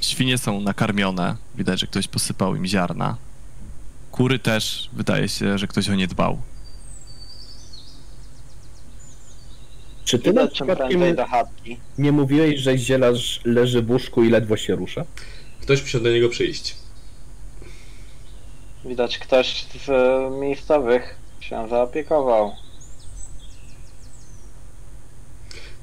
Świnie 0.00 0.38
są 0.38 0.60
nakarmione. 0.60 1.36
Widać, 1.54 1.80
że 1.80 1.86
ktoś 1.86 2.08
posypał 2.08 2.56
im 2.56 2.66
ziarna. 2.66 3.16
Kury 4.18 4.38
też, 4.38 4.90
wydaje 4.92 5.28
się, 5.28 5.58
że 5.58 5.66
ktoś 5.66 5.88
o 5.88 5.94
nie 5.94 6.06
dbał. 6.06 6.38
Czy 10.04 10.18
ty 10.18 10.32
na 10.32 10.42
Idę 10.42 10.52
czym 10.52 10.66
przypadkiem 10.66 10.88
prędzej 10.88 11.14
do 11.14 11.26
chatki. 11.26 11.78
nie 11.98 12.12
mówiłeś, 12.12 12.60
że 12.60 12.78
zielarz 12.78 13.40
leży 13.44 13.82
w 13.82 13.90
łóżku 13.90 14.24
i 14.24 14.30
ledwo 14.30 14.56
się 14.56 14.74
rusza? 14.76 15.04
Ktoś 15.62 15.82
musiał 15.82 16.00
do 16.00 16.10
niego 16.10 16.28
przyjść. 16.28 16.76
Widać 18.84 19.18
ktoś 19.18 19.66
z 19.86 19.88
e, 19.88 20.30
miejscowych 20.40 21.16
się 21.40 21.68
zaopiekował. 21.68 22.52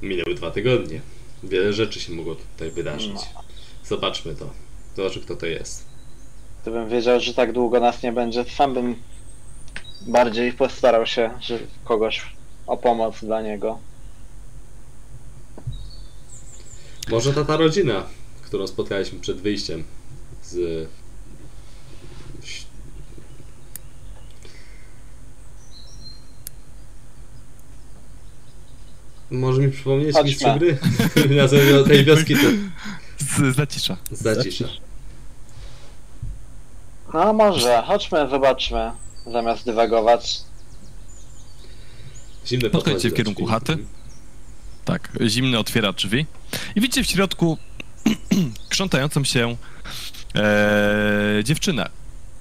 Minęły 0.02 0.34
dwa 0.34 0.50
tygodnie. 0.50 1.00
Wiele 1.42 1.72
rzeczy 1.72 2.00
się 2.00 2.12
mogło 2.12 2.34
tutaj 2.34 2.70
wydarzyć. 2.70 3.14
No. 3.14 3.42
Zobaczmy 3.84 4.34
to. 4.34 4.50
Zobacz, 4.96 5.18
kto 5.18 5.36
to 5.36 5.46
jest. 5.46 5.95
Gdybym 6.66 6.88
wiedział, 6.88 7.20
że 7.20 7.34
tak 7.34 7.52
długo 7.52 7.80
nas 7.80 8.02
nie 8.02 8.12
będzie, 8.12 8.44
sam 8.44 8.74
bym 8.74 8.96
bardziej 10.06 10.52
postarał 10.52 11.06
się, 11.06 11.30
że 11.40 11.58
kogoś 11.84 12.32
o 12.66 12.76
pomoc 12.76 13.24
dla 13.24 13.42
niego. 13.42 13.78
Może 17.10 17.32
ta 17.32 17.44
ta 17.44 17.56
rodzina, 17.56 18.06
którą 18.42 18.66
spotkaliśmy 18.66 19.20
przed 19.20 19.40
wyjściem 19.40 19.84
z... 20.42 20.88
Może 29.30 29.62
mi 29.62 29.72
przypomnieć 29.72 30.16
mistrzu 30.24 30.48
gry? 30.58 30.78
Nazwę 31.36 31.84
tej 31.84 32.04
wioski 32.04 32.34
to 32.34 32.48
Z, 33.18 33.56
zacisza. 33.56 33.96
zacisza. 34.12 34.85
No 37.16 37.32
może, 37.32 37.82
chodźmy, 37.86 38.28
zobaczmy, 38.30 38.92
zamiast 39.26 39.64
dywagować. 39.64 40.40
Zimne 42.46 42.70
Podchodźcie 42.70 42.92
podchodzi 42.92 43.10
w 43.10 43.14
kierunku 43.16 43.42
drzwi. 43.42 43.52
chaty. 43.54 43.78
Tak, 44.84 45.12
zimny 45.26 45.58
otwiera 45.58 45.92
drzwi 45.92 46.26
i 46.76 46.80
widzicie 46.80 47.04
w 47.04 47.06
środku 47.06 47.58
krzątającą 48.68 49.24
się 49.24 49.56
e, 50.34 51.40
dziewczynę. 51.44 51.88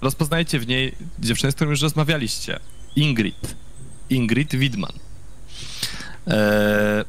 Rozpoznajecie 0.01 0.59
w 0.59 0.67
niej 0.67 0.95
dziewczynę, 1.19 1.51
z 1.51 1.55
którą 1.55 1.69
już 1.69 1.81
rozmawialiście. 1.81 2.59
Ingrid. 2.95 3.55
Ingrid 4.09 4.55
Widman. 4.55 4.93
E, 6.27 7.05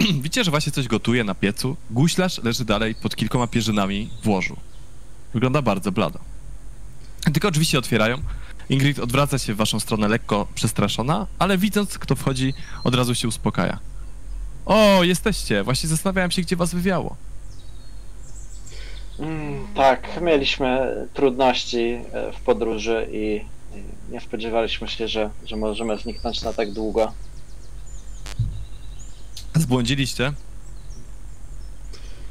widzicie, 0.22 0.44
że 0.44 0.50
właśnie 0.50 0.72
coś 0.72 0.88
gotuje 0.88 1.24
na 1.24 1.34
piecu. 1.34 1.76
Guślarz 1.90 2.42
leży 2.42 2.64
dalej 2.64 2.94
pod 2.94 3.16
kilkoma 3.16 3.46
pierzynami 3.46 4.10
w 4.22 4.28
łożu. 4.28 4.56
Wygląda 5.34 5.62
bardzo 5.62 5.92
blado. 5.92 6.31
Tylko 7.32 7.52
się 7.62 7.78
otwierają. 7.78 8.18
Ingrid 8.68 8.98
odwraca 8.98 9.38
się 9.38 9.54
w 9.54 9.56
waszą 9.56 9.80
stronę 9.80 10.08
lekko 10.08 10.46
przestraszona, 10.54 11.26
ale 11.38 11.58
widząc, 11.58 11.98
kto 11.98 12.16
wchodzi, 12.16 12.54
od 12.84 12.94
razu 12.94 13.14
się 13.14 13.28
uspokaja. 13.28 13.78
O, 14.66 15.02
jesteście! 15.02 15.62
Właśnie 15.62 15.88
zastanawiałem 15.88 16.30
się, 16.30 16.42
gdzie 16.42 16.56
was 16.56 16.74
wywiało. 16.74 17.16
Mm, 19.18 19.66
tak, 19.74 20.20
mieliśmy 20.22 20.96
trudności 21.14 21.78
e, 22.12 22.32
w 22.32 22.40
podróży 22.40 23.08
i 23.12 23.44
i 23.74 24.12
nie 24.12 24.20
spodziewaliśmy 24.20 24.88
się, 24.88 25.08
że, 25.08 25.30
że 25.44 25.56
możemy 25.56 25.98
zniknąć 25.98 26.42
na 26.42 26.52
tak 26.52 26.72
długo. 26.72 27.12
Zbłądziliście? 29.54 30.32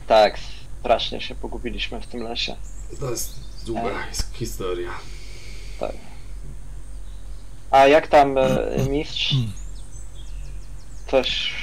Tak, 0.08 0.39
strasznie 0.80 1.21
się 1.21 1.36
pogubiliśmy 1.36 2.01
w 2.01 2.08
tym 2.08 2.23
lesie. 2.23 2.56
To 2.99 3.12
jest 3.12 3.51
długa 3.65 4.08
his- 4.12 4.34
historia. 4.34 4.89
A 7.71 7.88
jak 7.88 8.08
tam 8.08 8.38
e, 8.38 8.50
mistrz? 8.89 9.36
Coś 11.08 11.54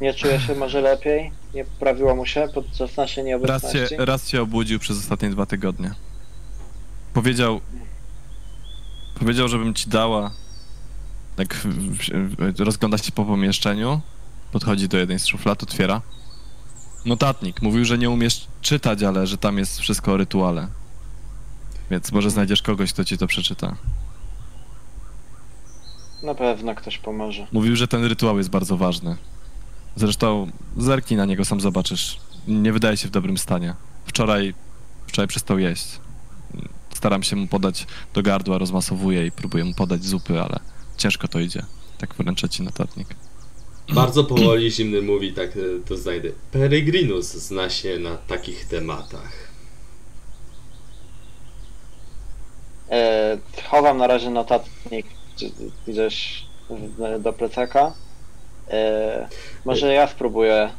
nie 0.00 0.14
czuje 0.14 0.40
się 0.40 0.54
może 0.54 0.80
lepiej? 0.80 1.32
Nie 1.54 1.64
poprawiło 1.64 2.16
mu 2.16 2.26
się 2.26 2.48
podczas 2.54 2.96
naszej 2.96 3.04
Raz 3.06 3.16
się, 3.16 3.24
nieobecności? 3.28 3.96
raz 3.98 4.28
się 4.28 4.42
obudził 4.42 4.78
przez 4.78 4.98
ostatnie 4.98 5.30
dwa 5.30 5.46
tygodnie. 5.46 5.94
Powiedział... 7.14 7.60
Powiedział, 9.18 9.48
żebym 9.48 9.74
ci 9.74 9.88
dała... 9.90 10.30
Tak 11.36 11.66
rozgląda 12.58 12.98
się 12.98 13.12
po 13.12 13.24
pomieszczeniu, 13.24 14.00
podchodzi 14.52 14.88
do 14.88 14.98
jednej 14.98 15.18
z 15.18 15.26
szuflad, 15.26 15.62
otwiera. 15.62 16.02
Notatnik. 17.04 17.62
Mówił, 17.62 17.84
że 17.84 17.98
nie 17.98 18.10
umiesz 18.10 18.46
czytać, 18.60 19.02
ale 19.02 19.26
że 19.26 19.38
tam 19.38 19.58
jest 19.58 19.80
wszystko 19.80 20.12
o 20.12 20.16
rytuale. 20.16 20.68
Więc 21.92 22.12
może 22.12 22.30
znajdziesz 22.30 22.62
kogoś, 22.62 22.92
kto 22.92 23.04
ci 23.04 23.18
to 23.18 23.26
przeczyta. 23.26 23.76
Na 26.22 26.34
pewno 26.34 26.74
ktoś 26.74 26.98
pomoże. 26.98 27.46
Mówił, 27.52 27.76
że 27.76 27.88
ten 27.88 28.04
rytuał 28.04 28.38
jest 28.38 28.50
bardzo 28.50 28.76
ważny. 28.76 29.16
Zresztą 29.96 30.50
zerknij 30.76 31.16
na 31.16 31.24
niego, 31.24 31.44
sam 31.44 31.60
zobaczysz. 31.60 32.18
Nie 32.48 32.72
wydaje 32.72 32.96
się 32.96 33.08
w 33.08 33.10
dobrym 33.10 33.38
stanie. 33.38 33.74
Wczoraj, 34.06 34.54
wczoraj 35.06 35.28
przestał 35.28 35.58
jeść. 35.58 35.86
Staram 36.94 37.22
się 37.22 37.36
mu 37.36 37.46
podać 37.46 37.86
do 38.14 38.22
gardła, 38.22 38.58
rozmasowuję 38.58 39.26
i 39.26 39.32
próbuję 39.32 39.64
mu 39.64 39.74
podać 39.74 40.04
zupy, 40.04 40.42
ale 40.42 40.60
ciężko 40.96 41.28
to 41.28 41.40
idzie. 41.40 41.62
Tak 41.98 42.14
wręczę 42.14 42.48
ci 42.48 42.62
notatnik. 42.62 43.08
Bardzo 43.94 44.24
powoli 44.24 44.70
zimny 44.70 45.02
mówi, 45.02 45.32
tak 45.32 45.56
e, 45.56 45.60
to 45.88 45.96
znajdę. 45.96 46.30
Peregrinus 46.52 47.26
zna 47.26 47.70
się 47.70 47.98
na 47.98 48.16
takich 48.16 48.64
tematach. 48.64 49.52
E, 52.81 52.81
chowam 53.70 53.98
na 53.98 54.06
razie 54.06 54.30
notatnik 54.30 55.06
gdzie- 55.36 55.50
gdzieś 55.88 56.46
do 57.20 57.32
plecaka. 57.32 57.92
E, 58.70 59.28
może 59.64 59.92
ja 59.94 60.08
spróbuję 60.08 60.70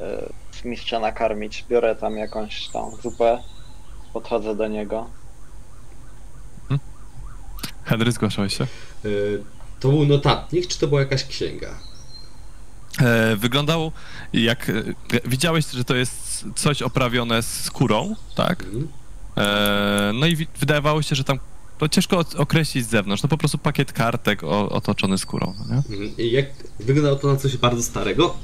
e, 0.00 0.28
mistrza 0.64 1.00
nakarmić. 1.00 1.64
Biorę 1.68 1.96
tam 1.96 2.16
jakąś 2.16 2.68
tą 2.68 2.96
zupę, 3.02 3.42
podchodzę 4.12 4.56
do 4.56 4.68
niego. 4.68 5.06
Henry, 7.84 8.12
zgłaszałeś 8.12 8.58
się? 8.58 8.64
E, 8.64 9.08
To 9.80 9.88
był 9.88 10.06
notatnik, 10.06 10.66
czy 10.66 10.78
to 10.78 10.86
była 10.88 11.00
jakaś 11.00 11.24
księga? 11.24 11.68
E, 13.00 13.36
wyglądał 13.36 13.92
jak... 14.32 14.68
E, 14.68 14.72
widziałeś, 15.24 15.66
że 15.66 15.84
to 15.84 15.94
jest 15.94 16.44
coś 16.54 16.82
oprawione 16.82 17.42
skórą, 17.42 18.14
tak? 18.36 18.62
Mhm. 18.62 18.88
E, 19.36 20.10
no 20.14 20.26
i 20.26 20.36
wi- 20.36 20.46
wydawało 20.58 21.02
się, 21.02 21.14
że 21.14 21.24
tam... 21.24 21.38
To 21.82 21.88
ciężko 21.88 22.24
określić 22.36 22.84
z 22.84 22.88
zewnątrz. 22.88 23.22
No 23.22 23.28
po 23.28 23.38
prostu 23.38 23.58
pakiet 23.58 23.92
kartek 23.92 24.44
o, 24.44 24.68
otoczony 24.68 25.18
skórą, 25.18 25.54
no 25.58 25.74
nie? 25.74 25.76
Mhm. 25.76 26.16
I 26.18 26.30
jak 26.30 26.46
wyglądało 26.80 27.16
to 27.16 27.28
na 27.28 27.36
coś 27.36 27.56
bardzo 27.56 27.82
starego? 27.82 28.36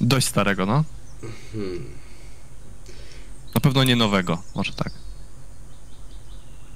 Dość 0.00 0.26
starego, 0.26 0.66
no. 0.66 0.84
Hmm. 1.52 1.84
Na 3.54 3.60
pewno 3.60 3.84
nie 3.84 3.96
nowego, 3.96 4.42
może 4.54 4.72
tak. 4.72 4.92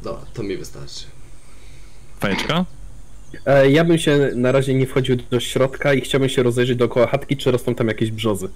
Dobra, 0.02 0.26
to 0.34 0.42
mi 0.42 0.56
wystarczy. 0.56 1.04
Fajeczka? 2.20 2.64
E, 3.46 3.70
ja 3.70 3.84
bym 3.84 3.98
się 3.98 4.30
na 4.34 4.52
razie 4.52 4.74
nie 4.74 4.86
wchodził 4.86 5.16
do 5.16 5.40
środka 5.40 5.94
i 5.94 6.00
chciałbym 6.00 6.28
się 6.28 6.42
rozejrzeć 6.42 6.78
dookoła 6.78 7.06
chatki, 7.06 7.36
czy 7.36 7.50
rosną 7.50 7.74
tam 7.74 7.88
jakieś 7.88 8.10
brzozy. 8.10 8.48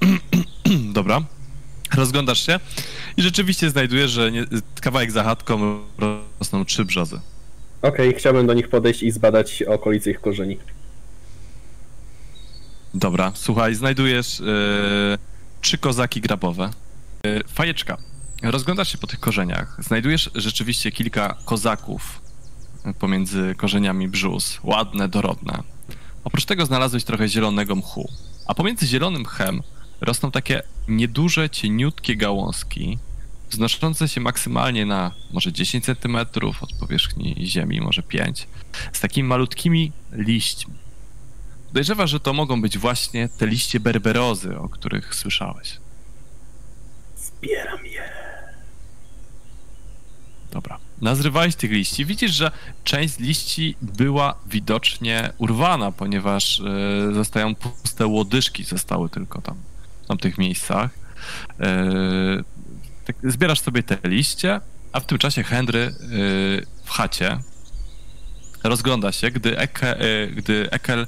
Dobra. 0.98 1.22
Rozglądasz 1.94 2.46
się 2.46 2.60
i 3.16 3.22
rzeczywiście 3.22 3.70
znajdujesz, 3.70 4.10
że 4.10 4.32
nie, 4.32 4.44
kawałek 4.80 5.10
za 5.10 5.24
chatką 5.24 5.80
rosną 6.40 6.64
trzy 6.64 6.84
brzozy. 6.84 7.20
Okej, 7.82 8.14
chciałbym 8.18 8.46
do 8.46 8.54
nich 8.54 8.68
podejść 8.68 9.02
i 9.02 9.10
zbadać 9.10 9.62
okolice 9.62 10.10
ich 10.10 10.20
korzeni. 10.20 10.58
Dobra, 12.94 13.32
słuchaj, 13.34 13.74
znajdujesz 13.74 14.40
e, 14.40 14.44
trzy 15.60 15.78
kozaki 15.78 16.20
grabowe. 16.20 16.70
E, 17.26 17.44
fajeczka. 17.48 17.96
Rozglądasz 18.42 18.92
się 18.92 18.98
po 18.98 19.06
tych 19.06 19.20
korzeniach. 19.20 19.76
Znajdujesz 19.78 20.30
rzeczywiście 20.34 20.92
kilka 20.92 21.36
kozaków 21.44 22.20
pomiędzy 22.98 23.54
korzeniami 23.56 24.08
brzus. 24.08 24.58
Ładne, 24.62 25.08
dorodne. 25.08 25.62
Oprócz 26.24 26.44
tego 26.44 26.66
znalazłeś 26.66 27.04
trochę 27.04 27.28
zielonego 27.28 27.76
mchu. 27.76 28.10
A 28.46 28.54
pomiędzy 28.54 28.86
zielonym 28.86 29.22
mchem 29.22 29.62
rosną 30.00 30.30
takie 30.30 30.62
nieduże, 30.88 31.50
cieniutkie 31.50 32.16
gałązki, 32.16 32.98
wznoszące 33.50 34.08
się 34.08 34.20
maksymalnie 34.20 34.86
na 34.86 35.12
może 35.32 35.52
10 35.52 35.84
cm 35.84 36.16
od 36.60 36.72
powierzchni 36.80 37.36
ziemi, 37.46 37.80
może 37.80 38.02
5, 38.02 38.48
z 38.92 39.00
takimi 39.00 39.28
malutkimi 39.28 39.92
liśćmi. 40.12 40.74
Podejrzewa, 41.66 42.06
że 42.06 42.20
to 42.20 42.32
mogą 42.32 42.60
być 42.60 42.78
właśnie 42.78 43.28
te 43.28 43.46
liście 43.46 43.80
berberozy, 43.80 44.58
o 44.58 44.68
których 44.68 45.14
słyszałeś. 45.14 45.76
Zbieram 47.16 47.86
je. 47.86 48.10
Dobra. 50.50 50.78
Nazrywałeś 51.00 51.56
tych 51.56 51.70
liści. 51.70 52.04
Widzisz, 52.04 52.32
że 52.32 52.50
część 52.84 53.14
z 53.14 53.18
liści 53.18 53.76
była 53.82 54.34
widocznie 54.46 55.32
urwana, 55.38 55.92
ponieważ 55.92 56.60
e, 56.60 57.14
zostają 57.14 57.54
puste 57.54 58.06
łodyżki, 58.06 58.64
zostały 58.64 59.08
tylko 59.08 59.42
tam 59.42 59.56
w 60.06 60.08
tamtych 60.08 60.38
miejscach. 60.38 60.90
E, 61.60 61.84
tak, 63.06 63.16
zbierasz 63.22 63.60
sobie 63.60 63.82
te 63.82 63.98
liście, 64.08 64.60
a 64.92 65.00
w 65.00 65.06
tym 65.06 65.18
czasie 65.18 65.42
Henry 65.42 65.80
e, 65.80 65.92
w 66.84 66.90
chacie 66.90 67.38
rozgląda 68.64 69.12
się, 69.12 69.30
gdy, 69.30 69.58
Eke, 69.58 70.00
e, 70.00 70.26
gdy 70.26 70.70
Ekel 70.70 71.06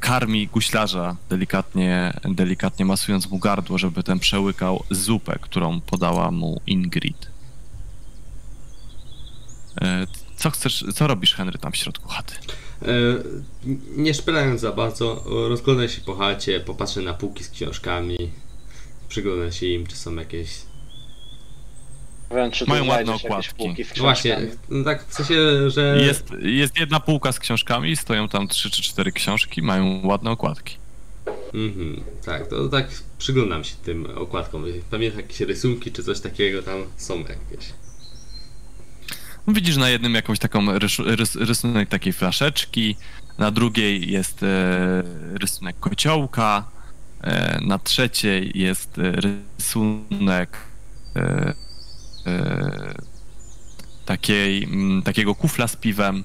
karmi 0.00 0.46
guślarza, 0.46 1.16
delikatnie, 1.30 2.20
delikatnie 2.24 2.84
masując 2.84 3.30
mu 3.30 3.38
gardło, 3.38 3.78
żeby 3.78 4.02
ten 4.02 4.18
przełykał 4.18 4.84
zupę, 4.90 5.38
którą 5.40 5.80
podała 5.80 6.30
mu 6.30 6.60
Ingrid. 6.66 7.30
Co 10.36 10.50
chcesz, 10.50 10.84
co 10.94 11.06
robisz, 11.06 11.34
Henry, 11.34 11.58
tam 11.58 11.72
w 11.72 11.76
środku 11.76 12.08
chaty? 12.08 12.34
E, 12.82 12.88
nie 13.96 14.14
szpelając 14.14 14.60
za 14.60 14.72
bardzo, 14.72 15.24
rozglądam 15.48 15.88
się 15.88 16.00
po 16.00 16.14
chacie, 16.14 16.60
popatrzę 16.60 17.02
na 17.02 17.14
półki 17.14 17.44
z 17.44 17.50
książkami, 17.50 18.30
przyglądam 19.08 19.52
się 19.52 19.66
im, 19.66 19.86
czy 19.86 19.96
są 19.96 20.14
jakieś 20.14 20.48
Wiem, 22.30 22.50
czy 22.50 22.66
Mają 22.66 22.86
ładne 22.86 23.14
okładki. 23.14 23.68
No 23.96 24.02
właśnie, 24.02 24.40
no 24.68 24.84
tak 24.84 25.06
w 25.06 25.14
sensie, 25.14 25.70
że... 25.70 25.98
Jest, 26.02 26.32
jest 26.40 26.78
jedna 26.78 27.00
półka 27.00 27.32
z 27.32 27.38
książkami, 27.38 27.96
stoją 27.96 28.28
tam 28.28 28.48
trzy 28.48 28.70
czy 28.70 28.82
cztery 28.82 29.12
książki, 29.12 29.62
mają 29.62 30.06
ładne 30.06 30.30
okładki. 30.30 30.76
Mhm, 31.54 32.04
tak, 32.24 32.46
to 32.46 32.68
tak 32.68 32.88
przyglądam 33.18 33.64
się 33.64 33.74
tym 33.84 34.06
okładkom. 34.16 34.64
Pewnie 34.90 35.06
jakieś 35.06 35.40
rysunki 35.40 35.92
czy 35.92 36.04
coś 36.04 36.20
takiego 36.20 36.62
tam 36.62 36.84
są 36.96 37.18
jakieś. 37.18 37.66
No 39.48 39.54
Widzisz 39.54 39.76
na 39.76 39.88
jednym 39.88 40.14
jakąś 40.14 40.38
taką 40.38 40.78
rys, 40.78 40.98
rys, 40.98 41.36
rysunek 41.36 41.88
takiej 41.88 42.12
flaszeczki, 42.12 42.96
na 43.38 43.50
drugiej 43.50 44.10
jest 44.10 44.42
e, 44.42 44.46
rysunek 45.40 45.80
kociołka, 45.80 46.64
e, 47.20 47.60
na 47.60 47.78
trzeciej 47.78 48.52
jest 48.54 48.98
e, 48.98 49.12
rysunek 49.58 50.56
e, 51.16 51.54
e, 52.26 52.94
takiej, 54.06 54.64
mm, 54.64 55.02
takiego 55.02 55.34
kufla 55.34 55.68
z 55.68 55.76
piwem, 55.76 56.24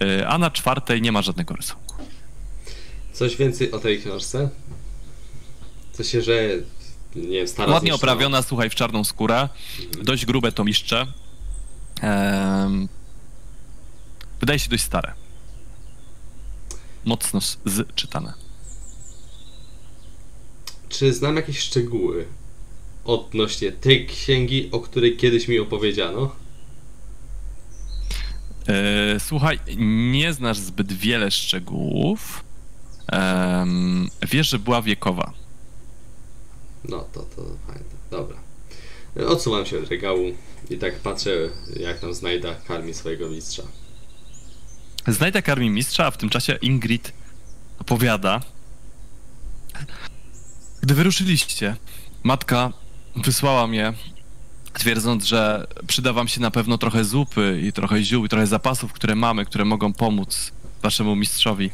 e, 0.00 0.28
a 0.28 0.38
na 0.38 0.50
czwartej 0.50 1.02
nie 1.02 1.12
ma 1.12 1.22
żadnego 1.22 1.54
rysunku. 1.54 1.94
Coś 3.12 3.36
więcej 3.36 3.72
o 3.72 3.78
tej 3.78 4.00
książce? 4.00 4.48
Co 5.92 6.04
się, 6.04 6.22
że 6.22 6.48
nie 7.16 7.38
wiem, 7.38 7.48
stara 7.48 7.72
Ładnie 7.72 7.94
oprawiona, 7.94 8.42
słuchaj, 8.42 8.70
w 8.70 8.74
czarną 8.74 9.04
skórę, 9.04 9.48
dość 10.02 10.26
grube 10.26 10.52
tomiszcze. 10.52 11.06
Wydaje 14.40 14.58
się 14.58 14.70
dość 14.70 14.82
stare. 14.82 15.12
Mocno 17.04 17.40
z, 17.40 17.58
z 17.64 17.94
czytane. 17.94 18.34
Czy 20.88 21.12
znam 21.12 21.36
jakieś 21.36 21.58
szczegóły 21.58 22.26
odnośnie 23.04 23.72
tej 23.72 24.06
księgi, 24.06 24.68
o 24.72 24.80
której 24.80 25.16
kiedyś 25.16 25.48
mi 25.48 25.58
opowiedziano? 25.58 26.30
E, 28.68 29.20
słuchaj, 29.20 29.58
nie 30.10 30.32
znasz 30.32 30.58
zbyt 30.58 30.92
wiele 30.92 31.30
szczegółów. 31.30 32.44
Em, 33.06 34.08
wiesz, 34.30 34.48
że 34.48 34.58
była 34.58 34.82
wiekowa. 34.82 35.32
No 36.84 37.04
to, 37.12 37.20
to 37.20 37.42
fajne. 37.66 37.84
Dobra. 38.10 38.36
Odsuwam 39.26 39.66
się 39.66 39.78
od 39.78 39.88
regału 39.88 40.32
i 40.72 40.78
tak 40.78 41.00
patrzę, 41.00 41.30
jak 41.80 41.98
tam 41.98 42.14
znajda 42.14 42.54
karmi 42.54 42.94
swojego 42.94 43.30
mistrza. 43.30 43.62
Znajda 45.06 45.42
karmi 45.42 45.70
mistrza, 45.70 46.06
a 46.06 46.10
w 46.10 46.16
tym 46.16 46.30
czasie 46.30 46.58
Ingrid 46.62 47.12
opowiada. 47.78 48.40
Gdy 50.82 50.94
wyruszyliście, 50.94 51.76
matka 52.22 52.72
wysłała 53.16 53.66
mnie, 53.66 53.92
twierdząc, 54.72 55.24
że 55.24 55.66
przyda 55.86 56.12
wam 56.12 56.28
się 56.28 56.40
na 56.40 56.50
pewno 56.50 56.78
trochę 56.78 57.04
zupy 57.04 57.60
i 57.64 57.72
trochę 57.72 58.04
ziół 58.04 58.24
i 58.24 58.28
trochę 58.28 58.46
zapasów, 58.46 58.92
które 58.92 59.14
mamy, 59.14 59.44
które 59.44 59.64
mogą 59.64 59.92
pomóc 59.92 60.52
waszemu 60.82 61.16
mistrzowi. 61.16 61.70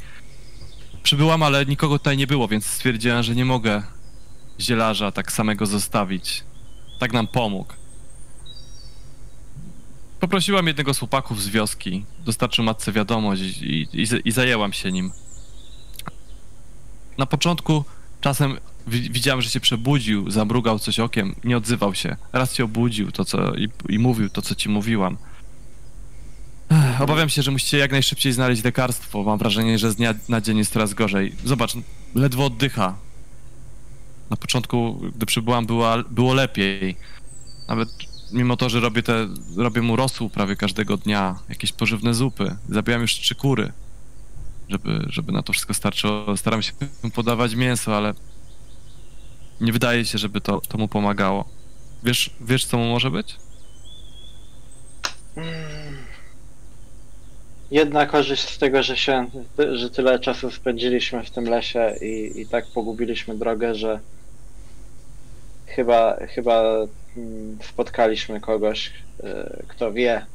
Przybyłam, 1.02 1.42
ale 1.42 1.66
nikogo 1.66 1.98
tutaj 1.98 2.16
nie 2.16 2.26
było, 2.26 2.48
więc 2.48 2.66
stwierdziłem, 2.66 3.22
że 3.22 3.34
nie 3.34 3.44
mogę 3.44 3.82
zielarza 4.60 5.12
tak 5.12 5.32
samego 5.32 5.66
zostawić. 5.66 6.44
Tak 6.98 7.12
nam 7.12 7.26
pomógł. 7.26 7.74
Poprosiłam 10.20 10.66
jednego 10.66 10.94
z 10.94 10.98
chłopaków 10.98 11.42
z 11.42 11.48
wioski, 11.48 12.04
dostarczył 12.24 12.64
matce 12.64 12.92
wiadomość 12.92 13.42
i, 13.42 13.88
i, 13.92 14.06
i, 14.24 14.32
zajęłam 14.32 14.72
się 14.72 14.92
nim. 14.92 15.12
Na 17.18 17.26
początku 17.26 17.84
czasem 18.20 18.58
wi- 18.86 19.10
widziałem, 19.10 19.42
że 19.42 19.50
się 19.50 19.60
przebudził, 19.60 20.30
zamrugał 20.30 20.78
coś 20.78 21.00
okiem, 21.00 21.34
nie 21.44 21.56
odzywał 21.56 21.94
się. 21.94 22.16
Raz 22.32 22.54
się 22.54 22.64
obudził 22.64 23.12
to, 23.12 23.24
co, 23.24 23.54
i, 23.54 23.68
i 23.88 23.98
mówił 23.98 24.28
to, 24.28 24.42
co 24.42 24.54
ci 24.54 24.68
mówiłam. 24.68 25.16
Obawiam 27.00 27.28
się, 27.28 27.42
że 27.42 27.50
musicie 27.50 27.78
jak 27.78 27.92
najszybciej 27.92 28.32
znaleźć 28.32 28.64
lekarstwo. 28.64 29.22
Mam 29.22 29.38
wrażenie, 29.38 29.78
że 29.78 29.90
z 29.92 29.96
dnia 29.96 30.14
na 30.28 30.40
dzień 30.40 30.58
jest 30.58 30.72
coraz 30.72 30.94
gorzej. 30.94 31.34
Zobacz, 31.44 31.74
ledwo 32.14 32.44
oddycha. 32.44 32.96
Na 34.30 34.36
początku, 34.36 35.00
gdy 35.16 35.26
przybyłam, 35.26 35.66
była, 35.66 36.02
było 36.10 36.34
lepiej. 36.34 36.96
Nawet 37.68 37.88
mimo 38.32 38.56
to, 38.56 38.68
że 38.68 38.80
robię, 38.80 39.02
te, 39.02 39.28
robię 39.56 39.82
mu 39.82 39.96
rosół 39.96 40.30
prawie 40.30 40.56
każdego 40.56 40.96
dnia, 40.96 41.38
jakieś 41.48 41.72
pożywne 41.72 42.14
zupy. 42.14 42.56
Zabijam 42.68 43.00
już 43.00 43.12
trzy 43.12 43.34
kury, 43.34 43.72
żeby, 44.68 45.06
żeby 45.08 45.32
na 45.32 45.42
to 45.42 45.52
wszystko 45.52 45.74
starczyło. 45.74 46.36
Staram 46.36 46.62
się 46.62 46.72
podawać 47.14 47.54
mięso, 47.54 47.96
ale 47.96 48.14
nie 49.60 49.72
wydaje 49.72 50.04
się, 50.04 50.18
żeby 50.18 50.40
to, 50.40 50.60
to 50.68 50.78
mu 50.78 50.88
pomagało. 50.88 51.48
Wiesz, 52.02 52.30
wiesz, 52.40 52.64
co 52.64 52.78
mu 52.78 52.84
może 52.84 53.10
być? 53.10 53.36
Jedna 57.70 58.06
korzyść 58.06 58.48
z 58.48 58.58
tego, 58.58 58.82
że 58.82 58.96
się, 58.96 59.26
że 59.72 59.90
tyle 59.90 60.18
czasu 60.18 60.50
spędziliśmy 60.50 61.24
w 61.24 61.30
tym 61.30 61.44
lesie 61.44 61.94
i, 62.02 62.40
i 62.40 62.46
tak 62.46 62.66
pogubiliśmy 62.66 63.38
drogę, 63.38 63.74
że 63.74 64.00
chyba, 65.66 66.16
chyba 66.16 66.62
spotkaliśmy 67.62 68.40
kogoś, 68.40 68.92
e, 69.24 69.62
kto 69.68 69.92
wie, 69.92 70.26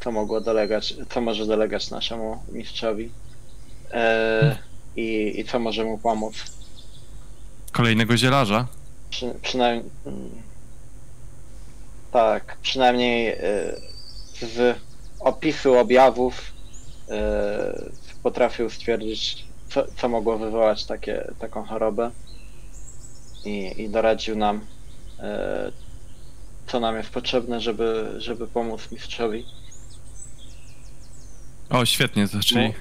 co 0.00 0.12
mogło 0.12 0.40
dolegać, 0.40 0.94
co 1.10 1.20
może 1.20 1.46
dolegać 1.46 1.90
naszemu 1.90 2.42
mistrzowi 2.52 3.10
e, 3.92 4.58
i, 4.96 5.40
i 5.40 5.44
co 5.44 5.58
może 5.58 5.84
mu 5.84 5.98
pomóc. 5.98 6.34
Kolejnego 7.72 8.16
zielarza? 8.16 8.66
Przy, 9.10 9.34
przynajmniej. 9.42 9.90
Tak, 12.12 12.56
przynajmniej 12.62 13.28
e, 13.28 13.36
z 14.34 14.78
opisu 15.20 15.78
objawów 15.78 16.52
potrafił 18.22 18.70
stwierdzić, 18.70 19.44
co, 19.68 19.84
co 19.96 20.08
mogło 20.08 20.38
wywołać 20.38 20.84
takie, 20.84 21.32
taką 21.38 21.64
chorobę. 21.64 22.10
I, 23.44 23.82
i 23.82 23.88
doradził 23.88 24.36
nam, 24.36 24.60
co 26.66 26.80
nam 26.80 26.96
jest 26.96 27.10
potrzebne, 27.10 27.60
żeby, 27.60 28.14
żeby 28.18 28.46
pomóc 28.46 28.92
mistrzowi. 28.92 29.44
O, 31.70 31.84
świetnie, 31.84 32.28
to 32.28 32.40
czyli, 32.40 32.68
No. 32.68 32.74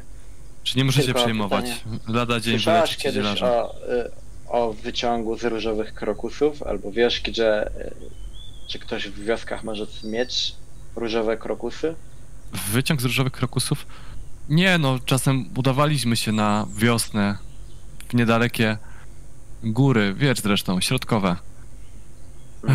czyli 0.63 0.77
nie 0.77 0.85
muszę 0.85 1.03
się 1.03 1.13
przejmować. 1.13 1.65
pytanie. 1.65 1.99
Lada 2.07 2.39
dzień 2.39 2.53
Słyszałaś 2.53 2.97
kiedyś 2.97 3.15
zielarza. 3.15 3.45
o, 3.63 3.75
y, 3.75 4.11
o 4.47 4.73
wyciągu 4.73 5.37
z 5.37 5.43
różowych 5.43 5.93
krokusów? 5.93 6.63
Albo 6.63 6.91
wiesz, 6.91 7.21
gdzie, 7.21 7.67
y, 7.67 7.93
czy 8.67 8.79
ktoś 8.79 9.07
w 9.07 9.23
wioskach 9.23 9.63
może 9.63 9.85
mieć 10.03 10.55
różowe 10.95 11.37
krokusy? 11.37 11.95
Wyciąg 12.71 13.01
z 13.01 13.05
różowych 13.05 13.33
krokusów? 13.33 13.85
Nie, 14.49 14.77
no, 14.77 14.99
czasem 15.05 15.49
udawaliśmy 15.57 16.15
się 16.15 16.31
na 16.31 16.67
wiosnę 16.77 17.37
w 18.09 18.13
niedalekie 18.13 18.77
góry, 19.63 20.13
wiesz 20.17 20.39
zresztą, 20.39 20.81
środkowe. 20.81 21.35
Ech, 22.69 22.73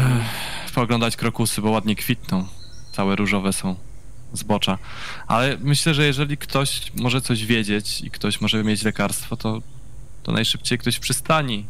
pooglądać 0.76 1.16
krokusy, 1.16 1.62
bo 1.62 1.70
ładnie 1.70 1.96
kwitną. 1.96 2.46
Całe 2.92 3.16
różowe 3.16 3.52
są 3.52 3.76
zbocza. 4.32 4.78
Ale 5.26 5.58
myślę, 5.60 5.94
że 5.94 6.06
jeżeli 6.06 6.36
ktoś 6.36 6.92
może 6.94 7.20
coś 7.20 7.46
wiedzieć 7.46 8.00
i 8.00 8.10
ktoś 8.10 8.40
może 8.40 8.64
mieć 8.64 8.82
lekarstwo, 8.82 9.36
to, 9.36 9.62
to 10.22 10.32
najszybciej 10.32 10.78
ktoś 10.78 10.98
przystani. 10.98 11.66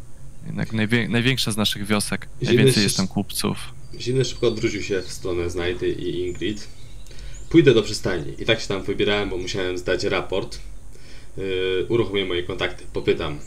Jednak 0.47 0.73
najwie, 0.73 1.09
największa 1.09 1.53
z 1.53 1.57
naszych 1.57 1.87
wiosek. 1.87 2.29
Zimny 2.43 2.57
Najwięcej 2.57 2.83
jest 2.83 2.97
tam 2.97 3.09
kupców. 3.09 3.59
Zimny 4.01 4.25
szybko 4.25 4.49
odwrócił 4.49 4.83
się 4.83 5.03
w 5.03 5.13
stronę 5.13 5.51
Znajdy 5.51 5.89
i 5.89 6.27
Ingrid. 6.27 6.69
Pójdę 7.51 7.75
do 7.75 7.83
przystani. 7.83 8.35
I 8.39 8.45
tak 8.45 8.61
się 8.61 8.69
tam 8.69 8.83
wybierałem, 8.83 9.31
bo 9.31 9.39
musiałem 9.39 9.79
zdać 9.79 10.05
raport. 10.05 10.59
Yy, 11.37 11.87
uruchomię 11.89 12.25
moje 12.25 12.43
kontakty, 12.43 12.85
popytam. 12.93 13.39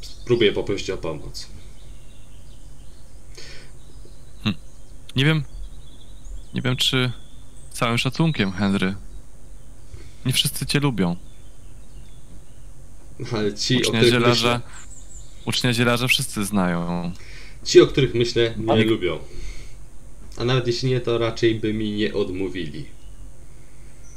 Spróbuję 0.00 0.52
poprosić 0.52 0.90
o 0.90 0.96
pomoc. 0.96 1.46
Nie 5.16 5.24
wiem. 5.24 5.44
Nie 6.54 6.62
wiem, 6.62 6.76
czy 6.76 7.12
całym 7.72 7.98
szacunkiem, 7.98 8.52
Henry. 8.52 8.94
Nie 10.26 10.32
wszyscy 10.32 10.66
cię 10.66 10.80
lubią. 10.80 11.16
Ale 13.32 13.54
ci, 13.54 13.76
o 13.76 13.78
Ucznia 13.78 13.92
których 14.00 14.12
zielarza. 14.14 14.54
myślę, 14.54 14.60
Ucznia 15.46 15.72
zielarza 15.72 16.08
wszyscy 16.08 16.44
znają. 16.44 17.12
ci, 17.64 17.80
o 17.80 17.86
których 17.86 18.14
myślę, 18.14 18.54
mnie 18.56 18.72
Ale- 18.72 18.84
lubią. 18.84 19.18
A 20.38 20.44
nawet 20.44 20.66
jeśli 20.66 20.90
nie, 20.90 21.00
to 21.00 21.18
raczej 21.18 21.54
by 21.54 21.72
mi 21.74 21.90
nie 21.92 22.14
odmówili. 22.14 22.84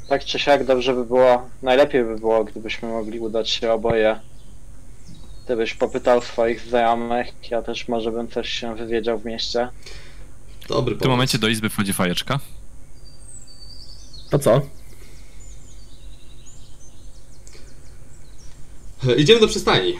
Tak 0.08 0.24
czy 0.24 0.38
siak 0.38 0.64
dobrze 0.64 0.94
by 0.94 1.04
było, 1.04 1.48
najlepiej 1.62 2.04
by 2.04 2.16
było, 2.16 2.44
gdybyśmy 2.44 2.88
mogli 2.88 3.20
udać 3.20 3.50
się 3.50 3.72
oboje. 3.72 4.20
Gdybyś 5.44 5.74
popytał 5.74 6.22
swoich 6.22 6.60
znajomych, 6.60 7.26
ja 7.50 7.62
też 7.62 7.88
może 7.88 8.12
bym 8.12 8.28
coś 8.28 8.48
się 8.48 8.76
wywiedział 8.76 9.18
w 9.18 9.24
mieście. 9.24 9.68
Dobry 10.68 10.94
W 10.94 10.98
tym 10.98 10.98
pomysł. 10.98 11.10
momencie 11.10 11.38
do 11.38 11.48
izby 11.48 11.68
wchodzi 11.68 11.92
fajeczka. 11.92 12.40
To 14.30 14.38
co? 14.38 14.60
E, 19.08 19.14
Idziemy 19.16 19.40
do 19.40 19.48
przystani. 19.48 19.98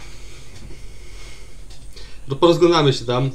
Porozglądamy 2.41 2.93
się 2.93 3.05
tam. 3.05 3.31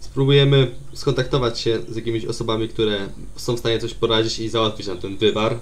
Spróbujemy 0.00 0.70
skontaktować 0.94 1.60
się 1.60 1.78
z 1.88 1.96
jakimiś 1.96 2.24
osobami, 2.24 2.68
które 2.68 3.08
są 3.36 3.56
w 3.56 3.58
stanie 3.58 3.78
coś 3.78 3.94
poradzić 3.94 4.38
i 4.38 4.48
załatwić 4.48 4.86
nam 4.86 4.98
ten 4.98 5.16
wywar. 5.16 5.58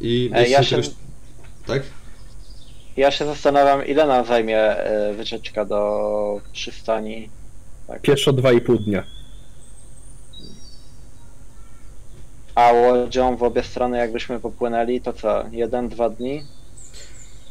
I 0.00 0.30
E, 0.34 0.48
ja 0.48 0.62
się- 0.62 0.68
czegoś... 0.70 0.90
Tak? 1.66 1.82
Ja 2.96 3.10
się 3.10 3.24
zastanawiam, 3.24 3.86
ile 3.86 4.06
nam 4.06 4.26
zajmie 4.26 4.58
e, 4.58 5.14
wycieczka 5.14 5.64
do 5.64 6.40
przystani. 6.52 7.28
Tak. 7.86 8.02
Pieszo 8.02 8.32
2,5 8.32 8.84
dnia. 8.84 9.04
A 12.54 12.72
łodzią 12.72 13.36
w 13.36 13.42
obie 13.42 13.62
strony 13.62 13.98
jakbyśmy 13.98 14.40
popłynęli, 14.40 15.00
to 15.00 15.12
co? 15.12 15.44
Jeden, 15.52 15.88
dwa 15.88 16.10
dni? 16.10 16.42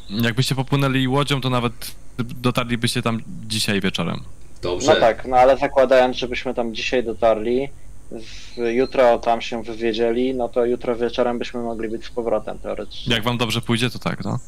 Jakbyście 0.10 0.56
popłynęli 0.56 1.08
łodzią, 1.08 1.42
to 1.42 1.50
nawet 1.50 1.96
dotarlibyście 2.18 3.02
tam 3.02 3.22
dzisiaj 3.48 3.82
wieczorem. 3.82 4.20
Dobrze. 4.62 4.94
No 4.94 5.00
tak, 5.00 5.26
no 5.26 5.38
ale 5.38 5.58
zakładając, 5.58 6.18
żebyśmy 6.18 6.54
tam 6.54 6.76
dzisiaj 6.76 7.04
dotarli, 7.04 7.70
z, 8.12 8.58
jutro 8.76 9.18
tam 9.18 9.42
się 9.42 9.64
wywiedzieli, 9.64 10.34
no 10.34 10.50
to 10.50 10.66
jutro 10.66 10.96
wieczorem 10.96 11.40
byśmy 11.40 11.62
mogli 11.62 11.90
być 11.90 12.06
z 12.06 12.10
powrotem 12.10 12.60
teoretycznie. 12.60 13.16
Jak 13.16 13.24
wam 13.24 13.38
dobrze 13.38 13.62
pójdzie, 13.62 13.90
to 13.90 14.00
tak, 14.00 14.24
no. 14.24 14.40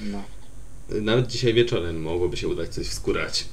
No. 0.00 0.22
Nawet 0.88 1.26
dzisiaj 1.26 1.54
wieczorem 1.54 2.02
mogłoby 2.02 2.36
się 2.36 2.48
udać 2.48 2.68
coś 2.68 2.86
wskórać. 2.86 3.44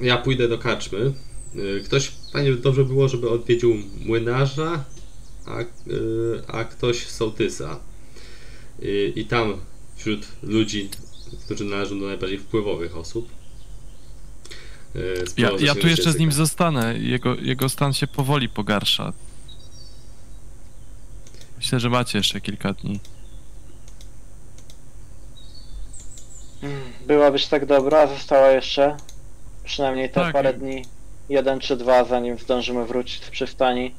Ja 0.00 0.18
pójdę 0.18 0.48
do 0.48 0.58
kaczmy. 0.58 1.12
Y, 1.56 1.82
Ktoś, 1.84 2.12
panie, 2.32 2.52
dobrze 2.52 2.84
było, 2.84 3.08
żeby 3.08 3.30
odwiedził 3.30 3.74
młynarza, 4.06 4.84
a, 5.46 5.60
y, 5.60 5.66
a 6.48 6.64
ktoś 6.64 7.06
sołtysa. 7.06 7.80
Y, 8.82 9.12
I 9.16 9.24
tam 9.24 9.60
wśród 9.96 10.26
ludzi, 10.42 10.90
którzy 11.44 11.64
należą 11.64 12.00
do 12.00 12.06
najbardziej 12.06 12.38
wpływowych 12.38 12.96
osób. 12.96 13.28
Ja, 15.36 15.50
ja 15.60 15.74
tu 15.74 15.88
jeszcze 15.88 16.12
z 16.12 16.18
nim 16.18 16.32
zostanę. 16.32 16.98
Jego, 16.98 17.34
jego 17.34 17.68
stan 17.68 17.94
się 17.94 18.06
powoli 18.06 18.48
pogarsza. 18.48 19.12
Myślę, 21.56 21.80
że 21.80 21.90
macie 21.90 22.18
jeszcze 22.18 22.40
kilka 22.40 22.72
dni. 22.72 23.00
Byłabyś 27.06 27.46
tak 27.46 27.66
dobra, 27.66 28.06
została 28.06 28.48
jeszcze 28.48 28.96
przynajmniej 29.66 30.08
te 30.08 30.14
Tak. 30.14 30.32
parę 30.32 30.54
dni, 30.54 30.82
jeden 31.28 31.60
czy 31.60 31.76
dwa, 31.76 32.04
zanim 32.04 32.38
zdążymy 32.38 32.86
wrócić 32.86 33.24
z 33.24 33.30
przystani. 33.30 33.94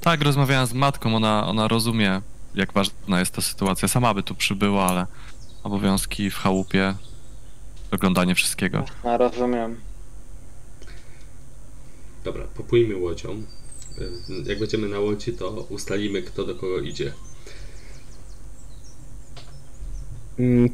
Tak, 0.00 0.22
rozmawiałem 0.22 0.66
z 0.66 0.72
matką, 0.72 1.16
ona, 1.16 1.46
ona 1.46 1.68
rozumie, 1.68 2.20
jak 2.54 2.72
ważna 2.72 3.18
jest 3.20 3.34
ta 3.34 3.42
sytuacja. 3.42 3.88
Sama 3.88 4.14
by 4.14 4.22
tu 4.22 4.34
przybyła, 4.34 4.84
ale 4.84 5.06
obowiązki 5.62 6.30
w 6.30 6.36
chałupie, 6.36 6.94
oglądanie 7.90 8.34
wszystkiego. 8.34 8.84
No, 9.04 9.18
rozumiem. 9.18 9.80
Dobra, 12.24 12.44
popłyjmy 12.54 12.96
łodzią. 12.96 13.42
Jak 14.46 14.58
będziemy 14.58 14.88
na 14.88 14.98
łodzi, 15.00 15.32
to 15.32 15.50
ustalimy, 15.50 16.22
kto 16.22 16.44
do 16.44 16.54
kogo 16.54 16.78
idzie. 16.80 17.04
Mm, 17.04 17.12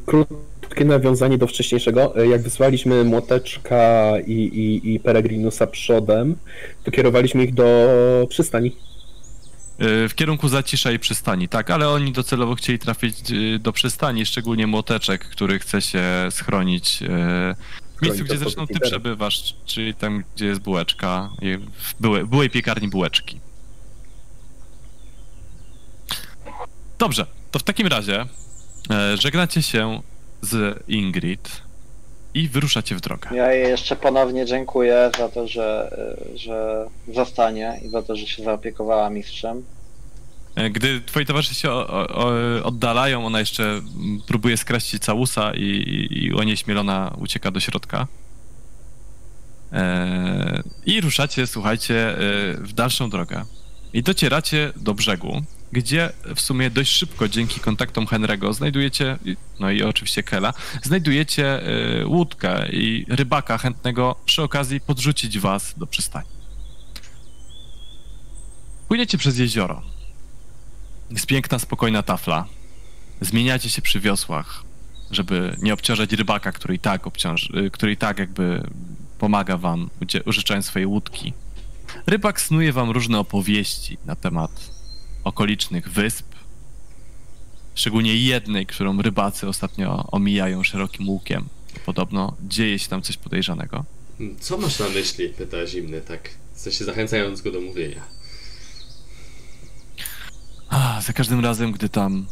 Krótkie 0.05 0.85
nawiązanie 0.85 1.37
do 1.37 1.47
wcześniejszego. 1.47 2.15
E, 2.15 2.27
Jak 2.27 2.41
wysłaliśmy 2.41 3.03
Młoteczka 3.03 4.13
i, 4.27 4.31
i, 4.33 4.93
i 4.93 4.99
Peregrinusa 4.99 5.67
przodem, 5.67 6.35
to 6.83 6.91
kierowaliśmy 6.91 7.43
ich 7.43 7.53
do 7.53 7.87
przystani. 8.29 8.75
Yy, 9.79 10.09
W 10.09 10.15
kierunku 10.15 10.47
zacisza 10.47 10.91
i 10.91 10.99
przystani, 10.99 11.47
tak, 11.47 11.71
ale 11.71 11.89
oni 11.89 12.11
docelowo 12.11 12.55
chcieli 12.55 12.79
trafić 12.79 13.29
yy, 13.29 13.59
do 13.59 13.73
przystani, 13.73 14.25
szczególnie 14.25 14.67
młoteczek, 14.67 15.25
który 15.25 15.59
chce 15.59 15.81
się 15.81 16.03
schronić 16.31 16.99
w 17.97 18.01
miejscu, 18.01 18.23
gdzie 18.23 18.37
zresztą 18.37 18.67
ty 18.67 18.79
przebywasz, 18.79 19.55
czyli 19.65 19.93
tam, 19.93 20.23
gdzie 20.35 20.45
jest 20.45 20.61
bułeczka, 20.61 21.29
w 21.73 22.01
byłej, 22.01 22.25
byłej 22.25 22.49
piekarni 22.49 22.87
bułeczki. 22.87 23.39
Dobrze, 26.99 27.25
to 27.51 27.59
w 27.59 27.63
takim 27.63 27.87
razie 27.87 28.21
e, 28.21 28.27
żegnacie 29.15 29.61
się 29.61 30.01
z 30.41 30.83
Ingrid 30.87 31.61
i 32.33 32.47
wyruszacie 32.47 32.95
w 32.95 33.01
drogę. 33.01 33.29
Ja 33.35 33.53
jej 33.53 33.69
jeszcze 33.69 33.95
ponownie 33.95 34.45
dziękuję 34.45 35.11
za 35.17 35.29
to, 35.29 35.47
że, 35.47 35.97
y, 36.33 36.37
że 36.37 36.87
zostanie 37.13 37.79
i 37.85 37.89
za 37.89 38.01
to, 38.03 38.15
że 38.15 38.27
się 38.27 38.43
zaopiekowała 38.43 39.09
mistrzem. 39.09 39.63
E, 40.55 40.69
Gdy 40.69 41.01
twoi 41.01 41.25
towarzysze 41.25 41.55
się 41.55 41.71
oddalają, 42.63 43.25
ona 43.25 43.39
jeszcze 43.39 43.81
próbuje 44.27 44.57
skraść 44.57 44.99
całusa 44.99 45.51
i, 45.53 45.61
i, 45.61 46.25
i 46.25 46.33
onieśmielona 46.33 47.15
ucieka 47.19 47.51
do 47.51 47.59
środka. 47.59 48.07
E, 49.73 50.63
I 50.85 51.01
ruszacie, 51.01 51.47
słuchajcie, 51.47 52.09
e, 52.09 52.17
w 52.57 52.73
dalszą 52.73 53.09
drogę. 53.09 53.45
I 53.93 54.03
docieracie 54.03 54.73
do 54.75 54.93
brzegu, 54.93 55.41
gdzie 55.71 56.09
w 56.35 56.41
sumie 56.41 56.69
dość 56.69 56.91
szybko, 56.91 57.27
dzięki 57.27 57.59
kontaktom 57.59 58.05
Henry'ego, 58.05 58.53
znajdujecie, 58.53 59.17
no 59.59 59.71
i 59.71 59.83
oczywiście 59.83 60.23
Kela, 60.23 60.53
znajdujecie 60.83 61.63
e, 62.01 62.05
łódkę 62.07 62.69
i 62.69 63.05
rybaka 63.09 63.57
chętnego 63.57 64.15
przy 64.25 64.41
okazji 64.41 64.81
podrzucić 64.81 65.39
was 65.39 65.73
do 65.77 65.87
przystani. 65.87 66.29
Płyniecie 68.87 69.17
przez 69.17 69.37
jezioro. 69.37 69.81
Jest 71.11 71.25
piękna, 71.25 71.59
spokojna 71.59 72.03
tafla. 72.03 72.45
Zmieniacie 73.21 73.69
się 73.69 73.81
przy 73.81 73.99
wiosłach, 73.99 74.63
żeby 75.11 75.55
nie 75.61 75.73
obciążać 75.73 76.13
rybaka, 76.13 76.51
który 76.51 76.75
i 76.75 76.79
tak 76.79 77.07
obciąży, 77.07 77.53
y, 77.57 77.71
który 77.71 77.91
i 77.91 77.97
tak 77.97 78.19
jakby 78.19 78.69
pomaga 79.19 79.57
wam, 79.57 79.89
użyczając 80.25 80.65
swojej 80.65 80.85
łódki. 80.85 81.33
Rybak 82.07 82.41
snuje 82.41 82.73
wam 82.73 82.89
różne 82.89 83.19
opowieści 83.19 83.97
na 84.05 84.15
temat 84.15 84.80
okolicznych 85.23 85.89
wysp, 85.89 86.25
szczególnie 87.75 88.15
jednej, 88.15 88.65
którą 88.65 89.01
rybacy 89.01 89.47
ostatnio 89.47 90.07
omijają 90.11 90.63
szerokim 90.63 91.09
łukiem. 91.09 91.49
Podobno 91.85 92.37
dzieje 92.41 92.79
się 92.79 92.87
tam 92.89 93.01
coś 93.01 93.17
podejrzanego. 93.17 93.85
Co 94.39 94.57
masz 94.57 94.79
na 94.79 94.89
myśli? 94.89 95.29
Pyta 95.29 95.67
zimny, 95.67 96.01
tak. 96.01 96.29
W 96.53 96.59
sensie 96.59 96.85
zachęcając 96.85 97.41
go 97.41 97.51
do 97.51 97.61
mówienia. 97.61 98.01
A, 100.69 101.01
za 101.01 101.13
każdym 101.13 101.39
razem, 101.39 101.71
gdy 101.71 101.89
tam 101.89 102.25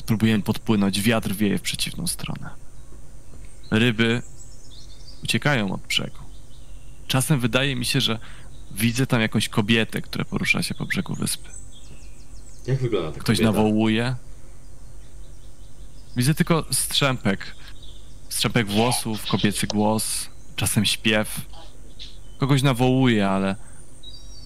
spróbujemy 0.00 0.42
podpłynąć, 0.42 1.02
wiatr 1.02 1.34
wieje 1.34 1.58
w 1.58 1.62
przeciwną 1.62 2.06
stronę. 2.06 2.50
Ryby 3.70 4.22
uciekają 5.24 5.72
od 5.72 5.80
brzegu. 5.80 6.18
Czasem 7.06 7.40
wydaje 7.40 7.76
mi 7.76 7.84
się, 7.84 8.00
że 8.00 8.18
widzę 8.70 9.06
tam 9.06 9.20
jakąś 9.20 9.48
kobietę, 9.48 10.02
która 10.02 10.24
porusza 10.24 10.62
się 10.62 10.74
po 10.74 10.86
brzegu 10.86 11.14
wyspy. 11.14 11.50
Jak 12.68 12.78
wygląda 12.78 13.12
ta 13.12 13.20
Ktoś 13.20 13.38
kobieta? 13.38 13.52
nawołuje. 13.58 14.14
Widzę 16.16 16.34
tylko 16.34 16.64
strzępek. 16.72 17.54
Strzępek 18.28 18.66
włosów, 18.66 19.26
kobiecy 19.26 19.66
głos, 19.66 20.28
czasem 20.56 20.84
śpiew. 20.84 21.40
Kogoś 22.38 22.62
nawołuje, 22.62 23.28
ale 23.28 23.56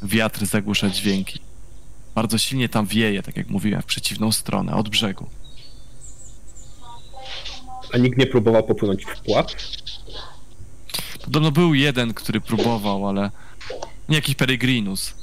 wiatr 0.03 0.47
zagłusza 0.47 0.91
dźwięki. 0.91 1.41
Bardzo 2.15 2.39
silnie 2.39 2.69
tam 2.69 2.87
wieje, 2.87 3.23
tak 3.23 3.37
jak 3.37 3.49
mówiłem, 3.49 3.83
w 3.83 3.87
przeciwną 3.87 4.33
stronę, 4.33 4.75
od 4.75 4.89
brzegu. 4.89 5.27
A 7.93 7.99
nikt 7.99 8.19
nie 8.19 8.27
próbował 8.27 8.63
popłynąć 8.65 9.05
w 9.05 9.21
płat? 9.21 9.57
Podobno 11.25 11.51
był 11.51 11.75
jeden, 11.75 12.15
który 12.15 12.41
próbował, 12.41 13.09
ale 13.09 13.31
nie 14.09 14.17
jakiś 14.17 14.35
peregrinus, 14.35 15.15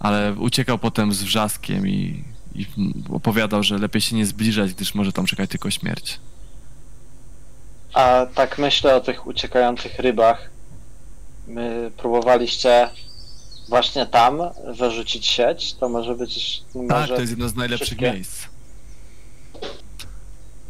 ale 0.00 0.32
uciekał 0.38 0.78
potem 0.78 1.12
z 1.14 1.22
wrzaskiem 1.22 1.88
i, 1.88 2.24
i 2.54 2.66
opowiadał, 3.10 3.62
że 3.62 3.78
lepiej 3.78 4.00
się 4.02 4.16
nie 4.16 4.26
zbliżać, 4.26 4.74
gdyż 4.74 4.94
może 4.94 5.12
tam 5.12 5.26
czekać 5.26 5.50
tylko 5.50 5.70
śmierć. 5.70 6.20
A 7.94 8.26
tak 8.34 8.58
myślę 8.58 8.96
o 8.96 9.00
tych 9.00 9.26
uciekających 9.26 9.98
rybach. 9.98 10.50
My 11.48 11.90
próbowaliście 11.96 12.88
właśnie 13.68 14.06
tam 14.06 14.38
zarzucić 14.78 15.26
sieć, 15.26 15.74
to 15.74 15.88
może 15.88 16.14
być 16.14 16.62
Tak, 16.72 16.82
może 17.00 17.14
to 17.14 17.20
jest 17.20 17.30
jedno 17.32 17.48
z 17.48 17.54
najlepszych 17.54 17.86
wszystkie- 17.86 18.12
miejsc. 18.12 18.46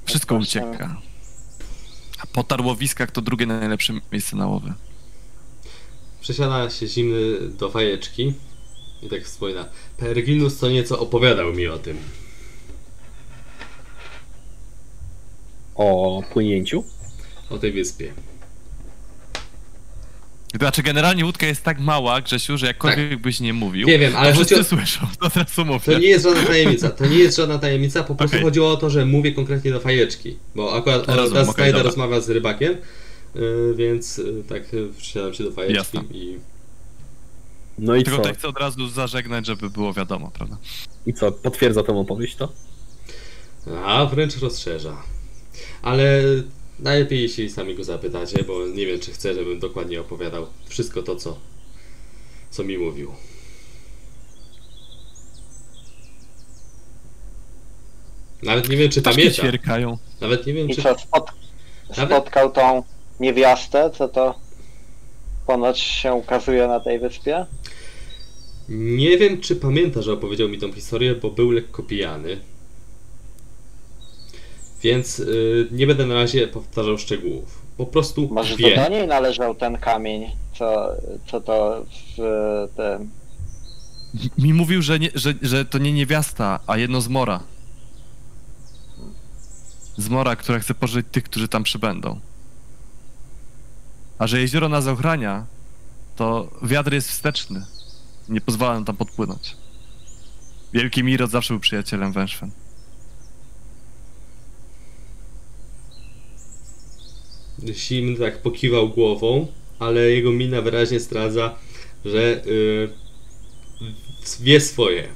Wszystko 0.04 0.34
Właśnie- 0.36 0.66
ucieka. 0.66 0.96
A 2.22 2.26
po 2.26 2.44
tarłowiskach 2.44 3.10
to 3.10 3.20
drugie 3.22 3.46
najlepsze 3.46 3.92
miejsce 4.12 4.36
na 4.36 4.46
łowy. 4.46 4.72
Przesiada 6.20 6.70
się 6.70 6.86
zimny 6.88 7.48
do 7.58 7.70
fajeczki 7.70 8.34
i 9.02 9.08
tak 9.08 9.24
wspomina. 9.24 9.68
Peregrinus 9.96 10.56
co 10.56 10.70
nieco 10.70 10.98
opowiadał 10.98 11.52
mi 11.52 11.66
o 11.66 11.78
tym. 11.78 11.96
O 15.74 16.22
płynięciu? 16.32 16.84
O 17.50 17.58
tej 17.58 17.72
wyspie. 17.72 18.12
Znaczy, 20.58 20.82
generalnie 20.82 21.24
łódka 21.24 21.46
jest 21.46 21.62
tak 21.62 21.80
mała, 21.80 22.20
Grzesiu, 22.20 22.58
że 22.58 22.66
jakkolwiek 22.66 23.20
byś 23.20 23.40
nie 23.40 23.52
mówił, 23.52 23.86
Nie 23.86 23.98
wiem, 23.98 24.16
ale 24.16 24.32
chodzi 24.32 24.54
wszyscy 24.54 24.74
o... 24.74 24.78
słyszą, 24.78 25.06
to 25.20 25.30
teraz 25.30 25.54
To 25.84 25.98
nie 25.98 26.08
jest 26.08 26.24
żadna 26.24 26.42
tajemnica, 26.42 26.90
to 26.90 27.06
nie 27.06 27.18
jest 27.18 27.36
żadna 27.36 27.58
tajemnica, 27.58 28.02
po 28.02 28.14
prostu 28.14 28.36
Okej. 28.36 28.44
chodziło 28.44 28.70
o 28.70 28.76
to, 28.76 28.90
że 28.90 29.06
mówię 29.06 29.32
konkretnie 29.32 29.70
do 29.70 29.80
fajeczki. 29.80 30.36
Bo 30.54 30.74
akurat 30.74 31.06
teraz 31.06 31.32
dobra. 31.32 31.82
rozmawia 31.82 32.20
z 32.20 32.30
rybakiem, 32.30 32.76
y, 33.36 33.74
więc 33.76 34.18
y, 34.18 34.44
tak 34.48 34.74
y, 34.74 34.88
wsiadam 34.96 35.34
się 35.34 35.44
do 35.44 35.52
fajeczki 35.52 35.76
Jasne. 35.76 36.02
i 36.12 36.38
No 37.80 37.96
i 37.96 38.02
Tylko 38.02 38.16
co? 38.16 38.22
tutaj 38.22 38.34
chcę 38.38 38.48
od 38.48 38.58
razu 38.58 38.88
zażegnać, 38.88 39.46
żeby 39.46 39.70
było 39.70 39.92
wiadomo, 39.92 40.30
prawda? 40.34 40.56
I 41.06 41.12
co? 41.14 41.32
Potwierdza 41.32 41.82
tą 41.82 42.00
opowieść 42.00 42.36
to? 42.36 42.52
A, 43.84 44.06
wręcz 44.06 44.36
rozszerza. 44.38 45.02
Ale 45.82 46.22
najlepiej, 46.78 47.22
jeśli 47.22 47.50
sami 47.50 47.74
go 47.74 47.84
zapytacie, 47.84 48.44
bo 48.44 48.66
nie 48.66 48.86
wiem, 48.86 49.00
czy 49.00 49.12
chce, 49.12 49.34
żebym 49.34 49.58
dokładnie 49.58 50.00
opowiadał 50.00 50.46
wszystko 50.68 51.02
to, 51.02 51.16
co, 51.16 51.38
co 52.50 52.64
mi 52.64 52.78
mówił. 52.78 53.12
Nawet 58.42 58.68
nie 58.68 58.76
wiem, 58.76 58.90
czy 58.90 59.02
pamięta. 59.02 59.34
ćwierkają. 59.34 59.98
Nawet 60.20 60.46
nie 60.46 60.52
wiem, 60.52 60.68
I 60.68 60.74
czy... 60.74 60.82
co, 60.82 60.98
spot, 60.98 61.30
Nawet- 61.96 62.06
spotkał 62.18 62.52
tą 62.52 62.82
niewiastę, 63.20 63.90
co 63.98 64.08
to 64.08 64.34
ponoć 65.50 65.78
się 65.78 66.14
ukazuje 66.14 66.68
na 66.68 66.80
tej 66.80 66.98
wyspie? 66.98 67.46
Nie 68.68 69.18
wiem, 69.18 69.40
czy 69.40 69.56
pamięta, 69.56 70.02
że 70.02 70.12
opowiedział 70.12 70.48
mi 70.48 70.58
tą 70.58 70.72
historię, 70.72 71.14
bo 71.14 71.30
był 71.30 71.50
lekko 71.50 71.82
pijany. 71.82 72.40
Więc 74.82 75.18
y, 75.18 75.68
nie 75.70 75.86
będę 75.86 76.06
na 76.06 76.14
razie 76.14 76.48
powtarzał 76.48 76.98
szczegółów. 76.98 77.62
Po 77.76 77.86
prostu 77.86 78.28
Może 78.32 78.56
to 78.56 78.58
wie. 78.58 78.76
do 78.76 78.88
niej 78.88 79.06
należał 79.06 79.54
ten 79.54 79.78
kamień, 79.78 80.30
co, 80.58 80.88
co 81.26 81.40
to 81.40 81.84
w 82.18 82.68
tym... 82.76 83.10
Mi 84.38 84.54
mówił, 84.54 84.82
że, 84.82 84.98
nie, 84.98 85.10
że, 85.14 85.34
że 85.42 85.64
to 85.64 85.78
nie 85.78 85.92
niewiasta, 85.92 86.60
a 86.66 86.76
jedno 86.76 87.00
z 87.00 87.08
mora. 87.08 87.40
Z 89.96 90.08
mora, 90.08 90.36
która 90.36 90.58
chce 90.58 90.74
pożyć 90.74 91.06
tych, 91.12 91.24
którzy 91.24 91.48
tam 91.48 91.62
przybędą. 91.62 92.20
A 94.20 94.26
że 94.26 94.40
jezioro 94.40 94.68
nas 94.68 94.86
ochrania, 94.86 95.46
to 96.16 96.50
wiatr 96.62 96.92
jest 96.92 97.08
wsteczny. 97.08 97.64
Nie 98.28 98.40
pozwala 98.40 98.74
nam 98.74 98.84
tam 98.84 98.96
podpłynąć. 98.96 99.56
Wielki 100.72 101.04
Mirot 101.04 101.30
zawsze 101.30 101.54
był 101.54 101.60
przyjacielem 101.60 102.12
Węszwen. 102.12 102.50
Sim 107.74 108.16
tak 108.16 108.42
pokiwał 108.42 108.88
głową, 108.88 109.46
ale 109.78 110.00
jego 110.00 110.32
mina 110.32 110.62
wyraźnie 110.62 111.00
zdradza, 111.00 111.54
że 112.04 112.44
y, 112.46 112.88
wie 114.40 114.60
swoje. 114.60 115.08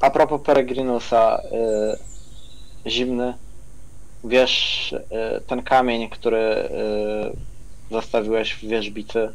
A 0.00 0.10
propos 0.10 0.42
Peregrinusa, 0.42 1.42
y, 2.86 2.90
zimny, 2.90 3.34
wiesz, 4.24 4.92
y, 4.92 5.40
ten 5.46 5.62
kamień, 5.62 6.08
który 6.10 6.38
y, 6.38 7.90
zostawiłeś 7.90 8.54
w 8.54 8.60
wierzbicy, 8.60 9.28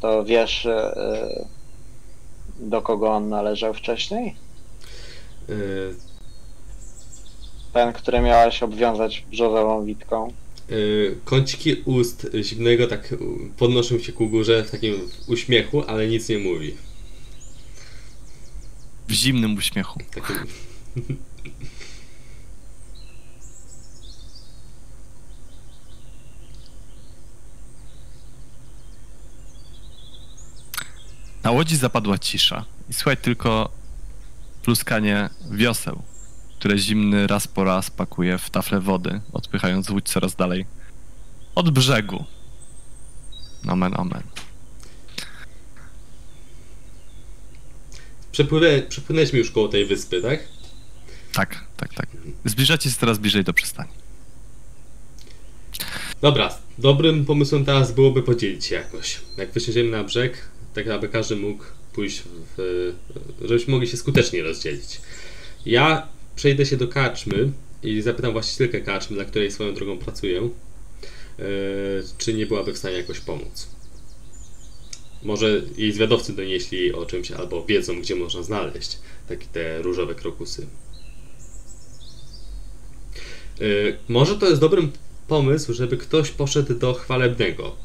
to 0.00 0.24
wiesz, 0.24 0.64
y, 0.64 0.70
do 2.60 2.82
kogo 2.82 3.08
on 3.12 3.28
należał 3.28 3.74
wcześniej? 3.74 4.36
Y, 5.50 5.94
Ten, 7.72 7.92
który 7.92 8.20
miałeś 8.20 8.62
obwiązać 8.62 9.24
brzozową 9.30 9.84
witką. 9.84 10.32
y, 10.70 11.16
kąciki 11.24 11.74
ust 11.84 12.26
zimnego 12.42 12.86
tak 12.86 13.14
podnoszą 13.58 13.98
się 13.98 14.12
ku 14.12 14.28
górze 14.28 14.64
w 14.64 14.70
takim 14.70 14.94
uśmiechu, 15.28 15.82
ale 15.86 16.08
nic 16.08 16.28
nie 16.28 16.38
mówi. 16.38 16.76
W 19.08 19.12
zimnym 19.12 19.56
uśmiechu. 19.56 20.00
Takim... 20.14 20.36
Na 31.46 31.52
łodzi 31.52 31.76
zapadła 31.76 32.18
cisza 32.18 32.64
i 32.90 32.92
słychać 32.92 33.18
tylko 33.22 33.70
pluskanie 34.62 35.30
wioseł, 35.50 36.02
które 36.58 36.78
zimny 36.78 37.26
raz 37.26 37.48
po 37.48 37.64
raz 37.64 37.90
pakuje 37.90 38.38
w 38.38 38.50
tafle 38.50 38.80
wody, 38.80 39.20
odpychając 39.32 39.90
łódź 39.90 40.08
coraz 40.08 40.36
dalej 40.36 40.66
od 41.54 41.70
brzegu. 41.70 42.24
Amen, 43.66 43.94
amen. 43.96 44.22
Przepłynę, 48.32 48.82
przepłynęliśmy 48.82 49.38
już 49.38 49.50
koło 49.50 49.68
tej 49.68 49.86
wyspy, 49.86 50.22
tak? 50.22 50.40
Tak, 51.32 51.64
tak, 51.76 51.94
tak. 51.94 52.08
Zbliżacie 52.44 52.90
się 52.90 52.96
coraz 52.96 53.18
bliżej 53.18 53.44
do 53.44 53.52
przystani. 53.52 53.90
Dobra, 56.20 56.54
dobrym 56.78 57.24
pomysłem 57.24 57.64
teraz 57.64 57.92
byłoby 57.92 58.22
podzielić 58.22 58.64
się 58.64 58.74
jakoś. 58.74 59.20
Jak 59.36 59.52
wysiądziemy 59.52 59.90
na 59.90 60.04
brzeg, 60.04 60.55
tak 60.76 60.88
aby 60.88 61.08
każdy 61.08 61.36
mógł 61.36 61.64
pójść 61.92 62.22
w... 62.56 62.92
żebyśmy 63.40 63.72
mogli 63.72 63.88
się 63.88 63.96
skutecznie 63.96 64.42
rozdzielić. 64.42 65.00
Ja 65.66 66.08
przejdę 66.36 66.66
się 66.66 66.76
do 66.76 66.88
karczmy 66.88 67.52
i 67.82 68.02
zapytam 68.02 68.32
właścicielkę 68.32 68.80
karczmy, 68.80 69.16
dla 69.16 69.24
której 69.24 69.50
swoją 69.50 69.74
drogą 69.74 69.98
pracuję, 69.98 70.32
yy, 70.40 71.44
czy 72.18 72.34
nie 72.34 72.46
byłaby 72.46 72.72
w 72.72 72.78
stanie 72.78 72.96
jakoś 72.96 73.20
pomóc. 73.20 73.68
Może 75.22 75.62
jej 75.76 75.92
zwiadowcy 75.92 76.32
donieśli 76.32 76.92
o 76.92 77.06
czymś, 77.06 77.30
albo 77.30 77.64
wiedzą, 77.64 78.00
gdzie 78.00 78.14
można 78.14 78.42
znaleźć 78.42 78.98
takie 79.28 79.46
te 79.46 79.82
różowe 79.82 80.14
krokusy. 80.14 80.66
Yy, 83.60 83.98
może 84.08 84.38
to 84.38 84.48
jest 84.48 84.60
dobrym 84.60 84.92
pomysł, 85.28 85.74
żeby 85.74 85.96
ktoś 85.96 86.30
poszedł 86.30 86.74
do 86.74 86.94
chwalebnego 86.94 87.76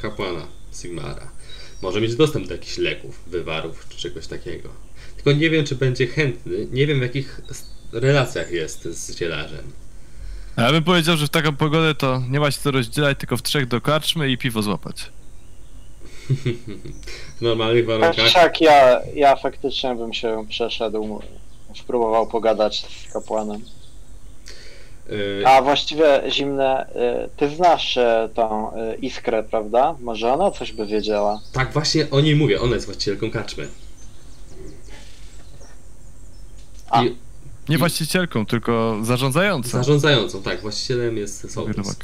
kapłana 0.00 0.46
Sigmara. 0.72 1.37
Może 1.82 2.00
mieć 2.00 2.16
dostęp 2.16 2.46
do 2.46 2.54
jakichś 2.54 2.78
leków, 2.78 3.20
wywarów 3.26 3.86
czy 3.88 3.98
czegoś 3.98 4.26
takiego. 4.26 4.68
Tylko 5.16 5.32
nie 5.32 5.50
wiem, 5.50 5.64
czy 5.66 5.74
będzie 5.74 6.06
chętny. 6.06 6.66
Nie 6.70 6.86
wiem, 6.86 6.98
w 6.98 7.02
jakich 7.02 7.40
relacjach 7.92 8.52
jest 8.52 8.84
z 8.84 9.18
zielarzem. 9.18 9.72
A 10.56 10.62
ja 10.62 10.72
bym 10.72 10.84
powiedział, 10.84 11.16
że 11.16 11.26
w 11.26 11.30
taką 11.30 11.56
pogodę 11.56 11.94
to 11.94 12.22
nie 12.30 12.40
ma 12.40 12.50
się 12.50 12.58
co 12.60 12.70
rozdzielać, 12.70 13.18
tylko 13.18 13.36
w 13.36 13.42
trzech 13.42 13.68
do 13.68 13.80
karczmy 13.80 14.30
i 14.30 14.38
piwo 14.38 14.62
złapać. 14.62 15.12
W 17.38 17.40
normalnych 17.40 17.86
warunkach. 17.86 18.32
tak, 18.32 18.60
ja, 18.60 19.00
ja 19.14 19.36
faktycznie 19.36 19.94
bym 19.94 20.12
się 20.12 20.44
przeszedł, 20.48 21.22
spróbował 21.74 22.26
pogadać 22.26 22.86
z 23.08 23.12
kapłanem. 23.12 23.64
Yy, 25.08 25.46
A 25.46 25.62
właściwie 25.62 26.22
zimne, 26.28 26.86
y, 27.26 27.28
ty 27.36 27.56
znasz 27.56 27.96
y, 27.96 28.28
tą 28.34 28.70
y, 28.76 28.94
iskrę, 28.96 29.42
prawda? 29.42 29.94
Może 30.00 30.32
ona 30.32 30.50
coś 30.50 30.72
by 30.72 30.86
wiedziała. 30.86 31.40
tak, 31.52 31.72
właśnie 31.72 32.10
o 32.10 32.20
niej 32.20 32.36
mówię. 32.36 32.60
Ona 32.60 32.74
jest 32.74 32.86
właścicielką 32.86 33.30
karczmy. 33.30 33.68
A. 36.90 37.02
I 37.04 37.16
Nie 37.68 37.78
właścicielką, 37.78 38.46
tylko 38.46 38.98
zarządzającą. 39.02 39.68
zarządzającą, 39.68 40.42
tak, 40.42 40.60
właścicielem 40.60 41.16
jest 41.16 41.52
sołtys. 41.52 41.96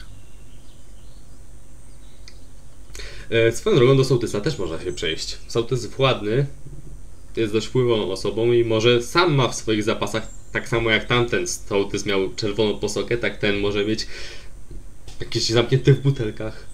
E, 3.31 3.53
Swoją 3.53 3.77
drogą 3.77 3.97
do 3.97 4.05
sołtysa 4.05 4.41
też 4.41 4.59
można 4.59 4.81
się 4.81 4.93
przejść. 4.93 5.39
Sołtys 5.49 5.87
władny 5.87 6.47
jest 7.37 7.53
dość 7.53 7.67
wpływową 7.67 8.13
osobą 8.13 8.53
i 8.53 8.65
może 8.65 9.03
sam 9.03 9.35
ma 9.35 9.49
w 9.49 9.55
swoich 9.55 9.83
zapasach, 9.83 10.29
tak 10.55 10.69
samo 10.69 10.91
jak 10.91 11.05
tamten 11.05 11.47
sołtys 11.49 12.07
miał 12.07 12.35
czerwoną 12.37 12.79
posokę, 12.79 13.17
tak 13.17 13.37
ten 13.39 13.61
może 13.61 13.85
mieć 13.85 14.07
jakieś 15.21 15.49
zamknięte 15.51 15.93
w 15.93 16.01
butelkach 16.01 16.67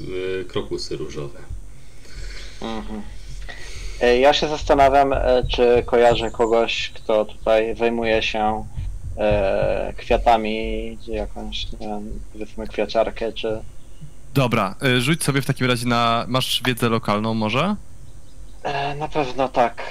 e, 0.00 0.44
krokusy 0.44 0.96
różowe. 0.96 1.38
Mhm. 2.62 3.02
Y, 4.02 4.18
Ja 4.18 4.32
się 4.32 4.48
zastanawiam, 4.48 5.12
y, 5.12 5.16
czy 5.50 5.82
kojarzę 5.86 6.30
kogoś, 6.30 6.90
kto 6.94 7.24
tutaj 7.24 7.76
zajmuje 7.76 8.22
się 8.22 8.64
y, 9.90 9.94
kwiatami, 9.94 10.98
czy 11.04 11.10
jakąś, 11.10 11.72
nie 11.72 11.78
wiem, 11.88 12.20
powiedzmy 12.32 12.66
kwiaciarkę, 12.68 13.32
czy... 13.32 13.60
Dobra, 14.34 14.74
rzuć 14.98 15.24
sobie 15.24 15.42
w 15.42 15.46
takim 15.46 15.66
razie 15.66 15.86
na... 15.86 16.24
Masz 16.28 16.62
wiedzę 16.66 16.88
lokalną 16.88 17.34
może? 17.34 17.76
E, 18.62 18.94
Na 18.94 19.08
pewno 19.08 19.48
tak. 19.48 19.82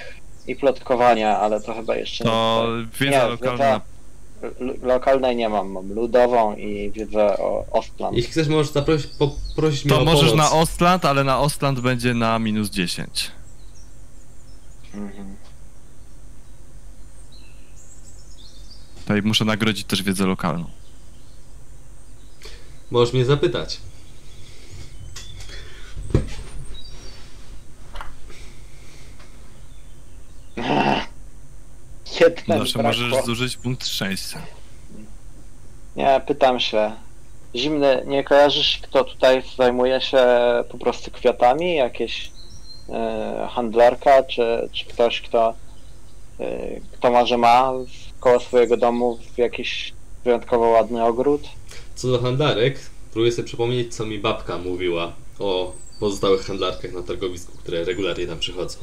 I 0.49 0.55
plotkowania, 0.55 1.37
ale 1.39 1.61
to 1.61 1.73
chyba 1.73 1.95
jeszcze 1.95 2.23
To 2.23 2.65
nie. 2.77 2.85
wiedza 2.99 3.23
Nie, 3.23 3.29
lokalna... 3.29 3.81
Lokalnej 4.81 5.35
nie 5.35 5.49
mam, 5.49 5.71
mam 5.71 5.93
ludową 5.93 6.55
i 6.55 6.91
wiedzę 6.91 7.37
o 7.37 7.65
Ostland. 7.71 8.17
Jeśli 8.17 8.31
chcesz, 8.31 8.47
możesz 8.47 8.71
zaprosić, 8.73 9.07
poprosić 9.07 9.85
mnie 9.85 9.93
To 9.93 10.01
o 10.01 10.05
możesz 10.05 10.29
pomoc. 10.29 10.37
na 10.51 10.51
Ostland, 10.51 11.05
ale 11.05 11.23
na 11.23 11.39
Ostland 11.39 11.79
będzie 11.79 12.13
na 12.13 12.39
minus 12.39 12.69
10. 12.69 13.31
Mhm. 14.93 15.35
Tutaj 19.01 19.21
muszę 19.21 19.45
nagrodzić 19.45 19.87
też 19.87 20.03
wiedzę 20.03 20.25
lokalną. 20.25 20.65
Możesz 22.91 23.13
mnie 23.13 23.25
zapytać. 23.25 23.79
Jeden 32.19 32.57
Zawsze 32.59 32.79
brakło. 32.79 32.83
możesz 32.83 33.25
zużyć 33.25 33.57
punkt 33.57 33.87
szczęścia. 33.87 34.41
Nie, 35.95 36.21
pytam 36.27 36.59
się. 36.59 36.91
Zimny, 37.55 38.03
nie 38.07 38.23
kojarzysz, 38.23 38.79
kto 38.83 39.03
tutaj 39.03 39.43
zajmuje 39.57 40.01
się 40.01 40.17
po 40.71 40.77
prostu 40.77 41.11
kwiatami? 41.11 41.75
Jakieś 41.75 42.31
e, 42.89 43.47
handlarka, 43.51 44.23
czy, 44.23 44.69
czy 44.71 44.85
ktoś, 44.85 45.21
kto, 45.21 45.53
e, 46.39 46.79
kto 46.93 47.11
może 47.11 47.37
ma 47.37 47.71
koło 48.19 48.39
swojego 48.39 48.77
domu 48.77 49.19
jakiś 49.37 49.93
wyjątkowo 50.23 50.67
ładny 50.67 51.03
ogród? 51.03 51.41
Co 51.95 52.07
do 52.07 52.21
handlarek, 52.21 52.79
próbuję 53.11 53.31
sobie 53.31 53.47
przypomnieć, 53.47 53.95
co 53.95 54.05
mi 54.05 54.19
babka 54.19 54.57
mówiła 54.57 55.13
o 55.39 55.73
pozostałych 55.99 56.45
handlarkach 56.45 56.93
na 56.93 57.03
targowisku, 57.03 57.57
które 57.57 57.83
regularnie 57.83 58.27
tam 58.27 58.39
przychodzą. 58.39 58.79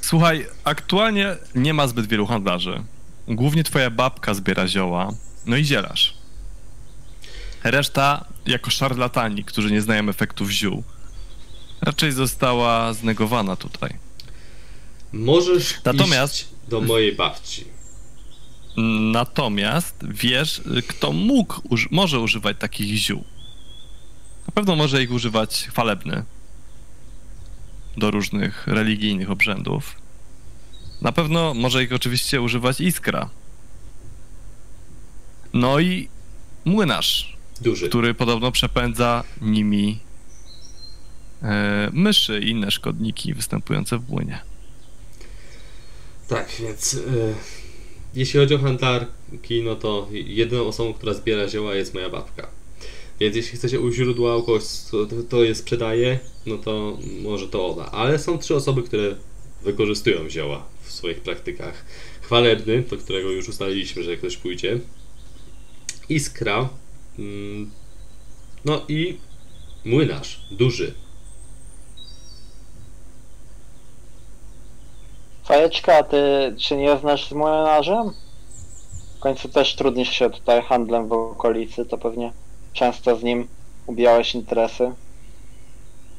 Słuchaj, 0.00 0.46
aktualnie 0.64 1.36
nie 1.54 1.74
ma 1.74 1.88
zbyt 1.88 2.06
wielu 2.06 2.26
handlarzy. 2.26 2.82
Głównie 3.28 3.64
twoja 3.64 3.90
babka 3.90 4.34
zbiera 4.34 4.68
zioła, 4.68 5.12
no 5.46 5.56
i 5.56 5.64
zielarz. 5.64 6.14
Reszta 7.64 8.24
jako 8.46 8.70
szarlatani, 8.70 9.44
którzy 9.44 9.70
nie 9.70 9.82
znają 9.82 10.08
efektów 10.08 10.50
ziół. 10.50 10.82
Raczej 11.80 12.12
została 12.12 12.92
znegowana 12.92 13.56
tutaj. 13.56 13.96
Możesz 15.12 15.74
Natomiast- 15.84 16.34
iść 16.34 16.46
do 16.68 16.80
mojej 16.80 17.12
babci. 17.16 17.64
Natomiast 19.12 19.96
wiesz, 20.08 20.62
kto 20.88 21.12
mógł, 21.12 21.60
może 21.90 22.20
używać 22.20 22.56
takich 22.58 22.96
ziół. 22.96 23.24
Na 24.46 24.52
pewno 24.52 24.76
może 24.76 25.02
ich 25.02 25.10
używać 25.12 25.66
chwalebny 25.70 26.24
do 27.96 28.10
różnych 28.10 28.66
religijnych 28.66 29.30
obrzędów. 29.30 29.94
Na 31.02 31.12
pewno 31.12 31.54
może 31.54 31.84
ich 31.84 31.92
oczywiście 31.92 32.40
używać 32.40 32.80
iskra. 32.80 33.30
No 35.52 35.80
i 35.80 36.08
młynarz, 36.64 37.36
Duży. 37.60 37.88
który 37.88 38.14
podobno 38.14 38.52
przepędza 38.52 39.24
nimi 39.40 39.98
e, 41.42 41.90
myszy 41.92 42.40
i 42.40 42.50
inne 42.50 42.70
szkodniki 42.70 43.34
występujące 43.34 43.98
w 43.98 44.08
młynie. 44.08 44.40
Tak, 46.28 46.48
więc 46.60 46.94
y, 46.94 47.34
jeśli 48.14 48.40
chodzi 48.40 48.54
o 48.54 48.58
handlarki, 48.58 49.62
no 49.64 49.76
to 49.76 50.08
jedyną 50.12 50.66
osobą, 50.66 50.94
która 50.94 51.14
zbiera 51.14 51.48
zioła 51.48 51.74
jest 51.74 51.94
moja 51.94 52.10
babka. 52.10 52.48
Więc 53.20 53.36
jeśli 53.36 53.58
chcecie 53.58 53.80
u 53.80 53.92
źródła 53.92 54.36
u 54.36 54.42
kogoś, 54.42 54.62
kto 54.88 55.06
to 55.28 55.44
je 55.44 55.54
sprzedaje, 55.54 56.18
no 56.46 56.58
to 56.58 56.98
może 57.22 57.48
to 57.48 57.66
ona. 57.68 57.90
Ale 57.90 58.18
są 58.18 58.38
trzy 58.38 58.54
osoby, 58.54 58.82
które 58.82 59.16
wykorzystują 59.62 60.30
zioła 60.30 60.64
w 60.82 60.92
swoich 60.92 61.20
praktykach. 61.20 61.84
Chwalebny, 62.20 62.82
do 62.82 62.96
którego 62.96 63.30
już 63.30 63.48
ustaliliśmy, 63.48 64.02
że 64.02 64.16
ktoś 64.16 64.36
pójdzie. 64.36 64.78
Iskra. 66.08 66.68
mm, 67.18 67.70
No 68.64 68.82
i 68.88 69.18
młynarz, 69.84 70.40
duży. 70.50 70.94
Fajeczka, 75.44 76.02
ty 76.02 76.16
się 76.58 76.76
nie 76.76 76.98
znasz 76.98 77.28
z 77.28 77.32
młynarzem? 77.32 78.12
W 79.16 79.18
końcu 79.18 79.48
też 79.48 79.74
trudnisz 79.74 80.10
się 80.10 80.30
tutaj 80.30 80.62
handlem 80.62 81.08
w 81.08 81.12
okolicy, 81.12 81.84
to 81.84 81.98
pewnie 81.98 82.32
często 82.76 83.16
z 83.16 83.22
nim 83.22 83.48
ubijałeś 83.86 84.34
interesy. 84.34 84.92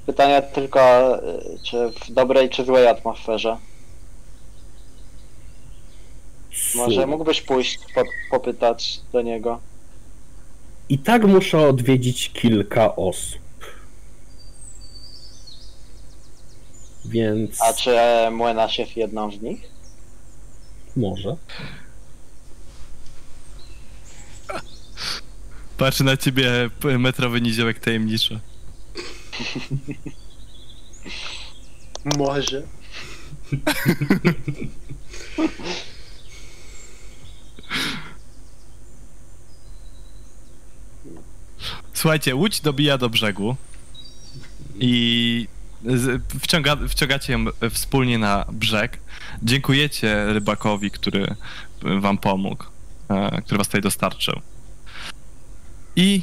Pytania 0.06 0.42
tylko, 0.42 1.16
y, 1.18 1.60
czy 1.64 1.90
w 1.90 2.12
dobrej 2.12 2.50
czy 2.50 2.66
złej 2.66 2.88
atmosferze. 2.88 3.58
Może 6.76 7.08
mógłbyś 7.08 7.42
pójść 7.42 7.80
po, 7.96 8.04
popytać 8.32 9.02
do 9.14 9.22
niego. 9.22 9.60
I 10.90 11.00
tak 11.00 11.28
muszę 11.28 11.68
odwiedzić 11.68 12.32
kilka 12.34 12.96
osób. 12.96 13.42
Więc 17.06 17.62
A 17.62 17.74
czy 17.74 18.00
e, 18.00 18.32
młynarz 18.32 18.80
jest 18.80 18.98
jedną 18.98 19.32
z 19.32 19.42
nich? 19.42 19.78
może. 20.98 21.36
Patrzy 25.78 26.04
na 26.04 26.18
ciebie 26.18 26.70
metrowy 27.00 27.42
niziołek 27.42 27.80
tajemniczy. 27.80 28.40
Może. 32.18 32.64
Słuchajcie, 41.94 42.36
łódź 42.36 42.62
dobija 42.62 42.98
do 42.98 43.10
brzegu 43.10 43.56
i 44.80 45.48
wciąga, 46.42 46.78
wciągacie 46.90 47.34
ją 47.34 47.46
wspólnie 47.70 48.18
na 48.18 48.46
brzeg. 48.52 49.00
Dziękujecie 49.44 50.26
rybakowi, 50.26 50.92
który 50.92 51.36
wam 51.82 52.18
pomógł, 52.18 52.64
e, 53.10 53.42
który 53.42 53.58
was 53.58 53.68
tutaj 53.68 53.82
dostarczył. 53.82 54.42
I, 55.98 56.22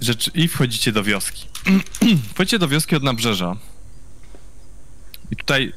rzecz, 0.00 0.30
i 0.34 0.48
wchodzicie 0.48 0.92
do 0.92 1.04
wioski. 1.04 1.46
wchodzicie 2.34 2.58
do 2.58 2.68
wioski 2.68 2.96
od 2.96 3.02
nabrzeża. 3.02 3.56
I 5.30 5.36
tutaj 5.36 5.72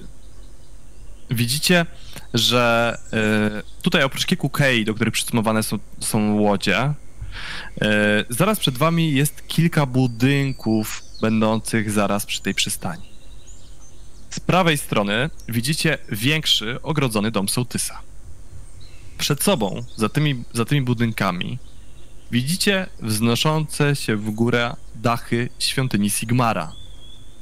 widzicie, 1.32 1.86
że 2.34 2.98
e, 3.14 3.82
tutaj 3.82 4.04
oprócz 4.04 4.26
kilku 4.26 4.50
kei, 4.50 4.86
do 4.86 4.94
których 4.94 5.14
przystosowane 5.14 5.64
są, 5.64 5.80
są 6.00 6.34
łodzie, 6.34 6.94
E, 7.82 8.26
Zaraz 8.30 8.60
przed 8.60 8.78
wami 8.78 9.14
jest 9.14 9.48
kilka 9.48 9.86
budynków 9.86 11.04
będących 11.22 11.91
zaraz 11.91 12.26
przy 12.26 12.41
tej 12.41 12.54
przystani. 12.54 13.04
Z 14.30 14.39
prawej 14.39 14.78
strony 14.78 15.30
widzicie 15.50 15.98
większy, 16.10 16.82
ogrodzony 16.82 17.32
dom 17.32 17.50
sołtysa. 17.50 18.00
Przed 19.18 19.44
sobą, 19.44 19.84
za 19.96 20.10
tymi, 20.10 20.44
za 20.54 20.66
tymi 20.66 20.82
budynkami, 20.82 21.60
widzicie 22.34 22.88
wznoszące 23.02 23.96
się 23.96 24.16
w 24.16 24.32
górę 24.32 24.76
dachy 24.96 25.50
świątyni 25.60 26.10
Sigmara 26.10 26.72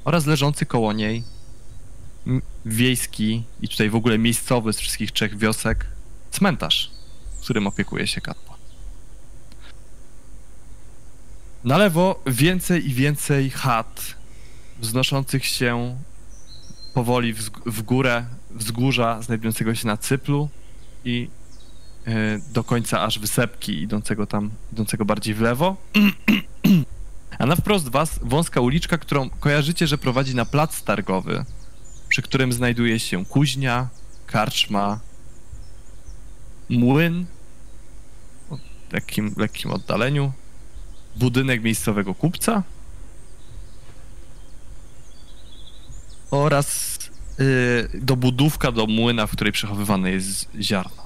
oraz 0.03 0.25
leżący 0.25 0.65
koło 0.65 0.93
niej 0.93 1.23
wiejski 2.65 3.43
i 3.61 3.69
tutaj 3.69 3.89
w 3.89 3.95
ogóle 3.95 4.17
miejscowy 4.17 4.73
z 4.73 4.79
wszystkich 4.79 5.11
trzech 5.11 5.37
wiosek 5.37 5.85
cmentarz, 6.31 6.91
którym 7.41 7.67
opiekuje 7.67 8.07
się 8.07 8.21
kapłan. 8.21 8.59
Na 11.63 11.77
lewo 11.77 12.23
więcej 12.27 12.89
i 12.89 12.93
więcej 12.93 13.49
chat 13.49 14.15
wznoszących 14.79 15.45
się 15.45 15.97
powoli 16.93 17.33
w, 17.33 17.49
w 17.65 17.81
górę 17.81 18.25
wzgórza 18.49 19.21
znajdującego 19.21 19.75
się 19.75 19.87
na 19.87 19.97
Cyplu 19.97 20.49
i 21.05 21.29
do 22.53 22.63
końca 22.63 23.01
aż 23.01 23.19
wysepki 23.19 23.81
idącego 23.81 24.27
tam, 24.27 24.49
idącego 24.73 25.05
bardziej 25.05 25.33
w 25.33 25.41
lewo. 25.41 25.77
A 27.39 27.45
na 27.45 27.55
wprost 27.55 27.89
was 27.89 28.19
wąska 28.21 28.61
uliczka, 28.61 28.97
którą 28.97 29.29
kojarzycie, 29.29 29.87
że 29.87 29.97
prowadzi 29.97 30.35
na 30.35 30.45
plac 30.45 30.83
targowy, 30.83 31.45
przy 32.09 32.21
którym 32.21 32.53
znajduje 32.53 32.99
się 32.99 33.25
kuźnia, 33.25 33.89
karczma, 34.25 34.99
młyn 36.69 37.25
o 38.49 38.57
lekkim, 38.91 39.33
lekkim 39.37 39.71
oddaleniu, 39.71 40.31
budynek 41.15 41.63
miejscowego 41.63 42.15
kupca 42.15 42.63
oraz 46.31 46.99
y, 47.39 47.99
dobudówka 48.01 48.71
do 48.71 48.87
młyna, 48.87 49.27
w 49.27 49.31
której 49.31 49.53
przechowywane 49.53 50.11
jest 50.11 50.49
ziarno. 50.61 51.00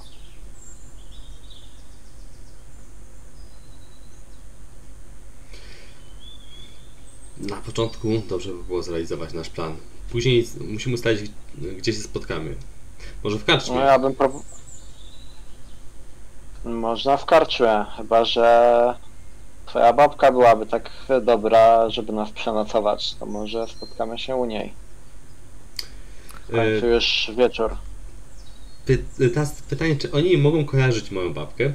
Na 7.40 7.56
początku 7.56 8.22
dobrze 8.28 8.52
by 8.52 8.64
było 8.64 8.82
zrealizować 8.82 9.32
nasz 9.32 9.48
plan. 9.50 9.76
Później 10.10 10.48
musimy 10.68 10.94
ustalić, 10.94 11.30
gdzie 11.78 11.92
się 11.92 12.00
spotkamy. 12.00 12.54
Może 13.24 13.38
w 13.38 13.44
karczmie. 13.44 13.74
No 13.74 13.80
ja 13.80 13.98
bym 13.98 14.14
prób... 14.14 14.42
Można 16.64 17.16
w 17.16 17.24
karczmie, 17.26 17.84
chyba 17.96 18.24
że 18.24 18.94
twoja 19.66 19.92
babka 19.92 20.32
byłaby 20.32 20.66
tak 20.66 20.90
dobra, 21.22 21.90
żeby 21.90 22.12
nas 22.12 22.30
przenocować, 22.30 23.14
to 23.14 23.26
może 23.26 23.66
spotkamy 23.66 24.18
się 24.18 24.36
u 24.36 24.44
niej. 24.44 24.72
W 26.48 26.54
E, 26.54 26.56
końcu 26.56 26.86
już 26.86 27.30
wieczór. 27.36 27.76
Py, 28.86 29.04
teraz 29.34 29.52
pytanie, 29.62 29.96
czy 29.96 30.12
oni 30.12 30.38
mogą 30.38 30.64
kojarzyć 30.64 31.10
moją 31.10 31.34
babkę? 31.34 31.72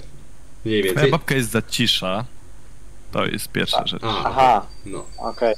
Mniej 0.65 0.81
Twoja 0.81 0.93
więcej. 0.93 1.11
babka 1.11 1.35
jest 1.35 1.49
zacisza. 1.51 2.25
To 3.11 3.25
jest 3.25 3.47
pierwsza 3.47 3.87
rzecz. 3.87 4.03
A, 4.03 4.23
Aha, 4.25 4.65
no, 4.85 5.05
okej, 5.17 5.55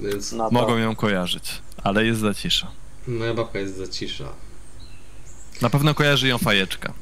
więc 0.00 0.32
no 0.32 0.44
to... 0.44 0.50
Mogą 0.50 0.76
ją 0.76 0.96
kojarzyć, 0.96 1.62
ale 1.82 2.04
jest 2.04 2.20
zacisza. 2.20 2.70
Moja 3.06 3.34
babka 3.34 3.58
jest 3.58 3.76
zacisza. 3.76 4.32
Na 5.62 5.70
pewno 5.70 5.94
kojarzy 5.94 6.28
ją 6.28 6.38
fajeczka. 6.38 6.92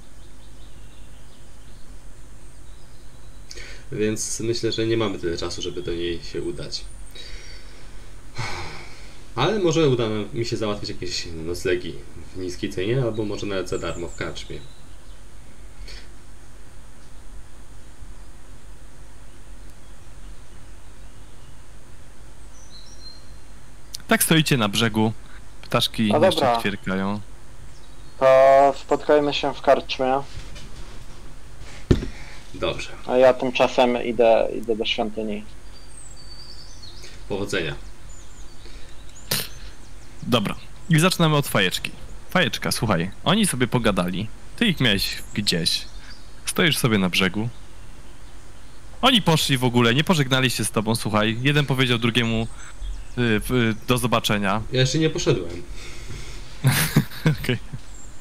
Więc 3.92 4.40
myślę, 4.40 4.72
że 4.72 4.86
nie 4.86 4.96
mamy 4.96 5.18
tyle 5.18 5.36
czasu, 5.36 5.62
żeby 5.62 5.82
do 5.82 5.92
niej 5.94 6.20
się 6.22 6.42
udać. 6.42 6.84
Ale 9.36 9.58
może 9.58 9.88
uda 9.88 10.08
mi 10.34 10.44
się 10.44 10.56
załatwić 10.56 10.90
jakieś 10.90 11.26
noclegi 11.46 11.94
w 12.34 12.38
niskiej 12.38 12.70
cenie, 12.70 13.02
albo 13.02 13.24
może 13.24 13.46
nawet 13.46 13.68
za 13.68 13.78
darmo 13.78 14.08
w 14.08 14.16
karczmie. 14.16 14.58
Tak 24.10 24.22
stoicie 24.22 24.56
na 24.56 24.68
brzegu, 24.68 25.12
ptaszki 25.62 26.08
No 26.12 26.24
jeszcze 26.26 26.40
dobra. 26.40 26.60
ćwierkają. 26.60 27.20
To 28.20 28.26
spotkajmy 28.76 29.34
się 29.34 29.54
w 29.54 29.60
karczmie, 29.60 30.22
Dobrze, 32.54 32.88
a 33.06 33.16
ja 33.16 33.34
tymczasem 33.34 34.04
idę, 34.04 34.48
idę 34.58 34.76
do 34.76 34.84
świątyni. 34.84 35.44
powodzenia. 37.28 37.74
Dobra. 40.22 40.54
I 40.88 40.98
zaczynamy 40.98 41.36
od 41.36 41.48
fajeczki. 41.48 41.90
Fajeczka, 42.30 42.72
słuchaj, 42.72 43.10
oni 43.24 43.46
sobie 43.46 43.66
pogadali. 43.66 44.28
Ty 44.56 44.66
ich 44.66 44.80
miałeś 44.80 45.22
gdzieś. 45.34 45.84
Stoisz 46.46 46.78
sobie 46.78 46.98
na 46.98 47.08
brzegu. 47.08 47.48
Oni 49.02 49.22
poszli 49.22 49.58
w 49.58 49.64
ogóle, 49.64 49.94
nie 49.94 50.04
pożegnali 50.04 50.50
się 50.50 50.64
z 50.64 50.70
tobą, 50.70 50.94
słuchaj. 50.94 51.38
Jeden 51.42 51.66
powiedział 51.66 51.98
drugiemu 51.98 52.46
do 53.88 53.98
zobaczenia. 53.98 54.62
Ja 54.72 54.80
jeszcze 54.80 54.98
nie 54.98 55.10
poszedłem. 55.10 55.62
Okej. 57.42 57.58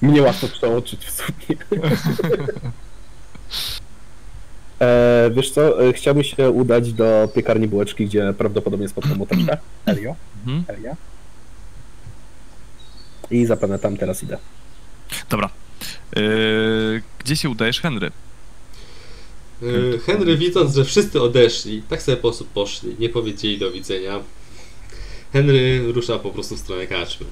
Mnie 0.02 0.22
łatwo 0.22 0.48
przeoczyć 0.48 1.06
w 1.06 1.12
sumie. 1.12 1.58
e, 4.82 5.32
wiesz 5.34 5.52
co, 5.52 5.88
e, 5.88 5.94
chciałbym 5.94 6.24
się 6.24 6.50
udać 6.50 6.94
do 6.94 7.30
piekarni 7.36 7.68
bułeczki, 7.68 8.06
gdzie 8.06 8.34
prawdopodobnie 8.38 8.90
spotkam 8.90 9.18
moteczkę. 9.18 9.58
Elio. 9.86 10.16
Mhm. 10.46 10.64
Elia. 10.68 10.96
I 13.32 13.46
zapewne 13.46 13.80
tam 13.80 13.98
teraz 13.98 14.24
idę. 14.24 14.38
Dobra. 15.30 15.50
Y, 16.18 17.02
gdzie 17.20 17.36
się 17.36 17.50
udajesz, 17.50 17.82
Henry? 17.82 18.12
Yy, 19.62 20.00
Henry 20.06 20.38
widząc, 20.38 20.76
że 20.76 20.86
wszyscy 20.86 21.22
odeszli, 21.22 21.84
tak 21.90 22.02
sobie 22.02 22.18
po 22.18 22.22
prostu 22.22 22.46
poszli, 22.46 22.96
nie 23.00 23.10
powiedzieli 23.10 23.58
do 23.58 23.72
widzenia. 23.72 24.20
Henry 25.34 25.91
rusza 25.93 26.19
po 26.19 26.30
prostu 26.32 26.55
w 26.55 26.59
stronę 26.59 26.88
karczmy. 26.88 27.25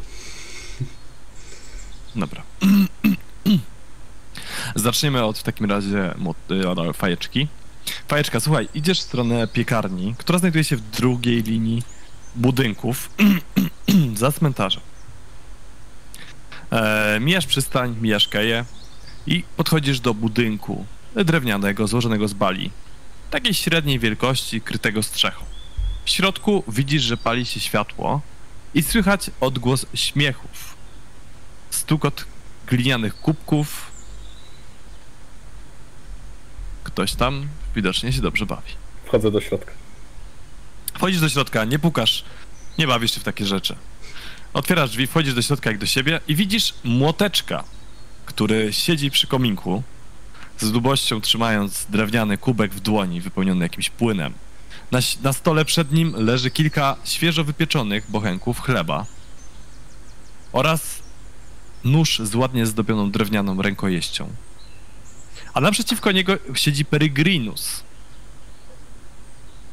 Dobra. 2.15 2.43
Zaczniemy 4.75 5.23
od 5.23 5.37
w 5.39 5.43
takim 5.43 5.65
razie 5.65 6.13
mot- 6.17 6.89
y, 6.89 6.93
fajeczki. 6.93 7.47
Fajeczka, 8.07 8.39
słuchaj, 8.39 8.67
idziesz 8.73 8.99
w 8.99 9.03
stronę 9.03 9.47
piekarni, 9.47 10.15
która 10.17 10.39
znajduje 10.39 10.63
się 10.63 10.75
w 10.75 10.81
drugiej 10.81 11.43
linii 11.43 11.83
budynków 12.35 13.09
za 14.15 14.31
cmentarzem. 14.31 14.81
E, 16.71 17.17
mijasz 17.21 17.45
przystań, 17.45 17.95
mijasz 18.01 18.27
keję 18.27 18.65
i 19.27 19.43
podchodzisz 19.57 19.99
do 19.99 20.13
budynku 20.13 20.85
drewnianego, 21.15 21.87
złożonego 21.87 22.27
z 22.27 22.33
bali. 22.33 22.71
Takiej 23.31 23.53
średniej 23.53 23.99
wielkości, 23.99 24.61
krytego 24.61 25.03
strzechą. 25.03 25.45
W 26.07 26.09
środku 26.09 26.63
widzisz, 26.67 27.03
że 27.03 27.17
pali 27.17 27.45
się 27.45 27.59
światło 27.59 28.21
i 28.73 28.83
słychać 28.83 29.31
odgłos 29.39 29.85
śmiechów 29.93 30.75
stukot 31.69 32.25
glinianych 32.67 33.15
kubków. 33.15 33.91
Ktoś 36.83 37.13
tam 37.15 37.47
widocznie 37.75 38.13
się 38.13 38.21
dobrze 38.21 38.45
bawi. 38.45 38.71
Wchodzę 39.05 39.31
do 39.31 39.41
środka. 39.41 39.71
Wchodzisz 40.93 41.19
do 41.19 41.29
środka, 41.29 41.65
nie 41.65 41.79
pukasz, 41.79 42.23
nie 42.77 42.87
bawisz 42.87 43.13
się 43.13 43.19
w 43.19 43.23
takie 43.23 43.45
rzeczy. 43.45 43.75
Otwierasz 44.53 44.89
drzwi, 44.89 45.07
wchodzisz 45.07 45.33
do 45.33 45.41
środka 45.41 45.69
jak 45.69 45.79
do 45.79 45.85
siebie 45.85 46.19
i 46.27 46.35
widzisz 46.35 46.73
młoteczka, 46.83 47.63
który 48.25 48.73
siedzi 48.73 49.11
przy 49.11 49.27
kominku, 49.27 49.83
z 50.59 50.71
dubością 50.71 51.21
trzymając 51.21 51.85
drewniany 51.89 52.37
kubek 52.37 52.73
w 52.73 52.79
dłoni 52.79 53.21
wypełniony 53.21 53.65
jakimś 53.65 53.89
płynem. 53.89 54.33
Na, 54.91 54.99
na 55.23 55.33
stole 55.33 55.65
przed 55.65 55.91
nim 55.91 56.13
leży 56.15 56.51
kilka 56.51 56.95
świeżo 57.03 57.43
wypieczonych 57.43 58.11
bochenków 58.11 58.59
chleba 58.59 59.05
oraz 60.51 60.99
nóż 61.83 62.19
z 62.23 62.35
ładnie 62.35 62.65
zdobioną 62.65 63.11
drewnianą 63.11 63.61
rękojeścią. 63.61 64.29
A 65.53 65.61
naprzeciwko 65.61 66.11
niego 66.11 66.37
siedzi 66.53 66.85
Peregrinus, 66.85 67.83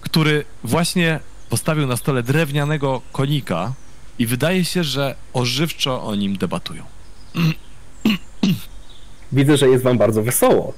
który 0.00 0.44
właśnie 0.64 1.20
postawił 1.48 1.86
na 1.86 1.96
stole 1.96 2.22
drewnianego 2.22 3.02
konika 3.12 3.72
i 4.18 4.26
wydaje 4.26 4.64
się, 4.64 4.84
że 4.84 5.16
ożywczo 5.32 6.02
o 6.02 6.14
nim 6.14 6.36
debatują. 6.36 6.84
Widzę, 9.32 9.56
że 9.56 9.68
jest 9.68 9.84
wam 9.84 9.98
bardzo 9.98 10.22
wesoło. 10.22 10.74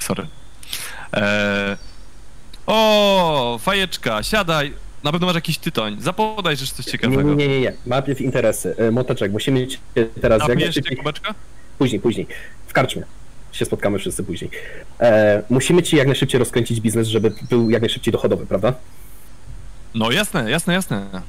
Sorry. 0.00 0.28
Eee... 1.12 1.76
O, 2.66 3.58
fajeczka, 3.62 4.22
siadaj. 4.22 4.72
Na 5.04 5.12
pewno 5.12 5.26
masz 5.26 5.34
jakiś 5.34 5.58
tytoń. 5.58 5.96
Zapodaj, 6.00 6.56
że 6.56 6.66
coś 6.66 6.84
ciekawego. 6.84 7.22
nie, 7.22 7.34
nie, 7.34 7.48
nie, 7.48 7.60
nie. 7.60 7.72
Najpierw 7.86 8.20
interesy. 8.20 8.74
E, 8.78 8.90
Moteczek, 8.90 9.32
musimy 9.32 9.66
cię 9.66 9.78
teraz 10.20 10.40
jak 10.40 10.48
Napijesz 10.48 10.66
najszybciej... 10.66 10.96
kubeczka? 10.96 11.34
Później, 11.78 12.00
później. 12.00 12.26
W 12.66 12.72
karczmie. 12.72 13.02
Się 13.52 13.64
spotkamy 13.64 13.98
wszyscy 13.98 14.24
później. 14.24 14.50
E, 15.00 15.42
musimy 15.50 15.82
ci 15.82 15.96
jak 15.96 16.06
najszybciej 16.06 16.38
rozkręcić 16.38 16.80
biznes, 16.80 17.08
żeby 17.08 17.32
był 17.50 17.70
jak 17.70 17.82
najszybciej 17.82 18.12
dochodowy, 18.12 18.46
prawda? 18.46 18.74
No 19.94 20.10
jasne, 20.10 20.50
jasne, 20.50 20.74
jasne. 20.74 21.22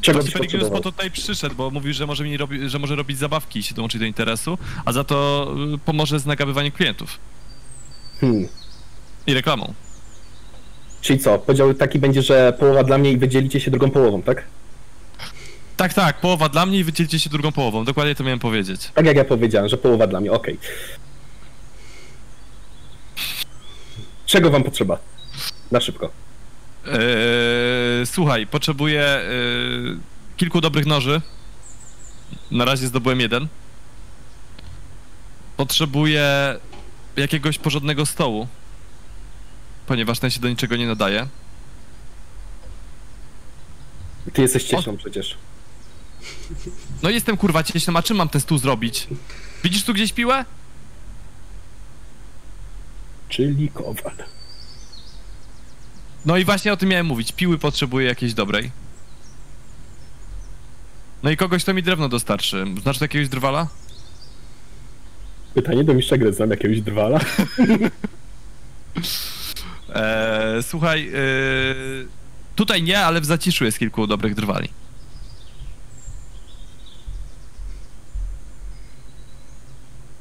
Czego 0.00 0.22
byś 0.22 0.32
Peregrinus 0.32 0.68
po 0.68 0.70
potrzebował? 0.70 0.82
to 0.82 0.92
tutaj 0.92 1.10
przyszedł, 1.10 1.54
bo 1.54 1.70
mówił, 1.70 1.92
że 1.92 2.06
może, 2.06 2.24
mi 2.24 2.36
robi, 2.36 2.68
że 2.68 2.78
może 2.78 2.96
robić 2.96 3.18
zabawki 3.18 3.58
i 3.58 3.62
się 3.62 3.74
dołączyć 3.74 4.00
do 4.00 4.06
interesu, 4.06 4.58
a 4.84 4.92
za 4.92 5.04
to 5.04 5.48
y, 5.74 5.78
pomoże 5.78 6.20
z 6.20 6.26
nagabywaniiem 6.26 6.72
klientów 6.72 7.18
Hmm. 8.20 8.48
i 9.26 9.34
reklamą. 9.34 9.74
Czyli 11.00 11.18
co? 11.18 11.38
Podział 11.38 11.74
taki 11.74 11.98
będzie, 11.98 12.22
że 12.22 12.52
połowa 12.58 12.84
dla 12.84 12.98
mnie 12.98 13.12
i 13.12 13.16
wydzielicie 13.18 13.60
się 13.60 13.70
drugą 13.70 13.90
połową, 13.90 14.22
tak? 14.22 14.44
Tak, 15.76 15.94
tak, 15.94 16.20
połowa 16.20 16.48
dla 16.48 16.66
mnie 16.66 16.78
i 16.78 16.84
wydzielcie 16.84 17.20
się 17.20 17.30
drugą 17.30 17.52
połową. 17.52 17.84
Dokładnie 17.84 18.14
to 18.14 18.24
miałem 18.24 18.38
powiedzieć. 18.38 18.90
Tak 18.94 19.06
jak 19.06 19.16
ja 19.16 19.24
powiedziałem, 19.24 19.68
że 19.68 19.76
połowa 19.76 20.06
dla 20.06 20.20
mnie, 20.20 20.32
okej. 20.32 20.58
Czego 24.26 24.50
wam 24.50 24.62
potrzeba? 24.62 24.98
Na 25.70 25.80
szybko. 25.80 26.10
Eee, 26.86 28.06
słuchaj, 28.06 28.46
potrzebuję 28.46 29.02
eee, 29.02 29.98
kilku 30.36 30.60
dobrych 30.60 30.86
noży. 30.86 31.20
Na 32.50 32.64
razie 32.64 32.86
zdobyłem 32.86 33.20
jeden. 33.20 33.46
Potrzebuję 35.56 36.56
jakiegoś 37.16 37.58
porządnego 37.58 38.06
stołu, 38.06 38.46
ponieważ 39.86 40.18
ten 40.18 40.30
się 40.30 40.40
do 40.40 40.48
niczego 40.48 40.76
nie 40.76 40.86
nadaje. 40.86 41.26
Ty 44.32 44.42
jesteś 44.42 44.64
cieśną 44.64 44.96
przecież. 44.96 45.36
No 47.02 47.10
jestem 47.10 47.36
kurwa 47.36 47.62
cieśną, 47.62 47.96
a 47.96 48.02
czym 48.02 48.16
mam 48.16 48.28
ten 48.28 48.40
stół 48.40 48.58
zrobić? 48.58 49.06
Widzisz 49.64 49.84
tu 49.84 49.94
gdzieś 49.94 50.12
piłę? 50.12 50.44
Czyli 53.28 53.68
kowal. 53.68 54.16
No 56.26 56.36
i 56.36 56.44
właśnie 56.44 56.72
o 56.72 56.76
tym 56.76 56.88
miałem 56.88 57.06
mówić. 57.06 57.32
Piły 57.32 57.58
potrzebuję 57.58 58.06
jakiejś 58.06 58.34
dobrej. 58.34 58.70
No 61.22 61.30
i 61.30 61.36
kogoś, 61.36 61.62
kto 61.62 61.74
mi 61.74 61.82
drewno 61.82 62.08
dostarczy. 62.08 62.64
Znasz 62.82 63.00
jakiegoś 63.00 63.28
drwala? 63.28 63.66
Pytanie 65.54 65.84
do 65.84 65.94
mistrza 65.94 66.16
gry, 66.16 66.32
znam 66.32 66.50
jakiegoś 66.50 66.80
drwala? 66.80 67.20
Eee, 69.94 70.62
słuchaj, 70.70 71.08
eee, 71.08 72.06
tutaj 72.56 72.82
nie, 72.82 72.98
ale 72.98 73.20
w 73.20 73.24
zaciszu 73.24 73.64
jest 73.64 73.78
kilku 73.78 74.06
dobrych 74.06 74.34
drwali. 74.34 74.68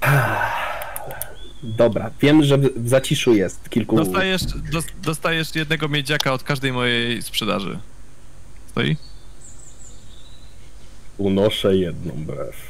Dobra, 1.64 2.12
wiem, 2.22 2.44
że 2.44 2.58
w 2.58 2.84
w 2.84 2.90
zaciszu 2.90 3.34
jest 3.34 3.70
kilku... 3.70 3.96
Dostajesz, 3.96 4.42
dos, 4.72 4.86
dostajesz 5.02 5.56
jednego 5.56 5.88
miedziaka 5.88 6.34
od 6.34 6.44
każdej 6.44 6.74
mojej 6.74 7.22
sprzedaży. 7.22 7.80
Stoi? 8.72 8.98
Unoszę 11.18 11.78
jedną 11.78 12.12
brew. 12.12 12.69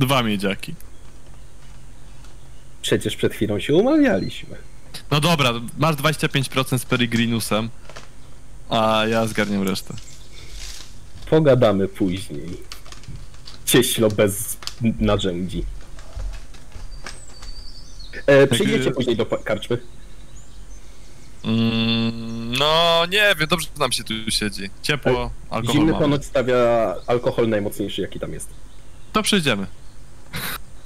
Dwa 0.00 0.22
miedziaki. 0.22 0.74
Przecież 2.82 3.16
przed 3.16 3.32
chwilą 3.34 3.60
się 3.60 3.74
umawialiśmy. 3.74 4.56
No 5.10 5.20
dobra, 5.20 5.52
masz 5.78 5.96
25% 5.96 6.78
z 6.78 6.84
Peregrinusem. 6.84 7.68
A 8.70 9.02
ja 9.08 9.26
zgarniam 9.26 9.62
resztę. 9.68 9.94
Pogadamy 11.30 11.88
później. 11.88 12.56
Cieślo 13.64 14.08
bez 14.08 14.56
narzędzi. 15.00 15.64
E, 18.26 18.46
przyjdziecie 18.46 18.90
później 18.90 19.16
do 19.16 19.26
karczmy. 19.26 19.78
Mm, 21.44 22.52
no, 22.58 23.02
nie 23.10 23.34
wiem, 23.38 23.48
dobrze 23.48 23.68
nam 23.78 23.92
się 23.92 24.04
tu 24.04 24.14
siedzi. 24.28 24.70
Ciepło, 24.82 25.30
alkohol 25.50 25.74
Zimny 25.76 25.92
mamy. 25.92 26.04
ponoć 26.04 26.24
stawia 26.24 26.94
alkohol 27.06 27.48
najmocniejszy, 27.48 28.02
jaki 28.02 28.20
tam 28.20 28.32
jest. 28.32 28.48
To 29.12 29.22
przyjdziemy. 29.22 29.66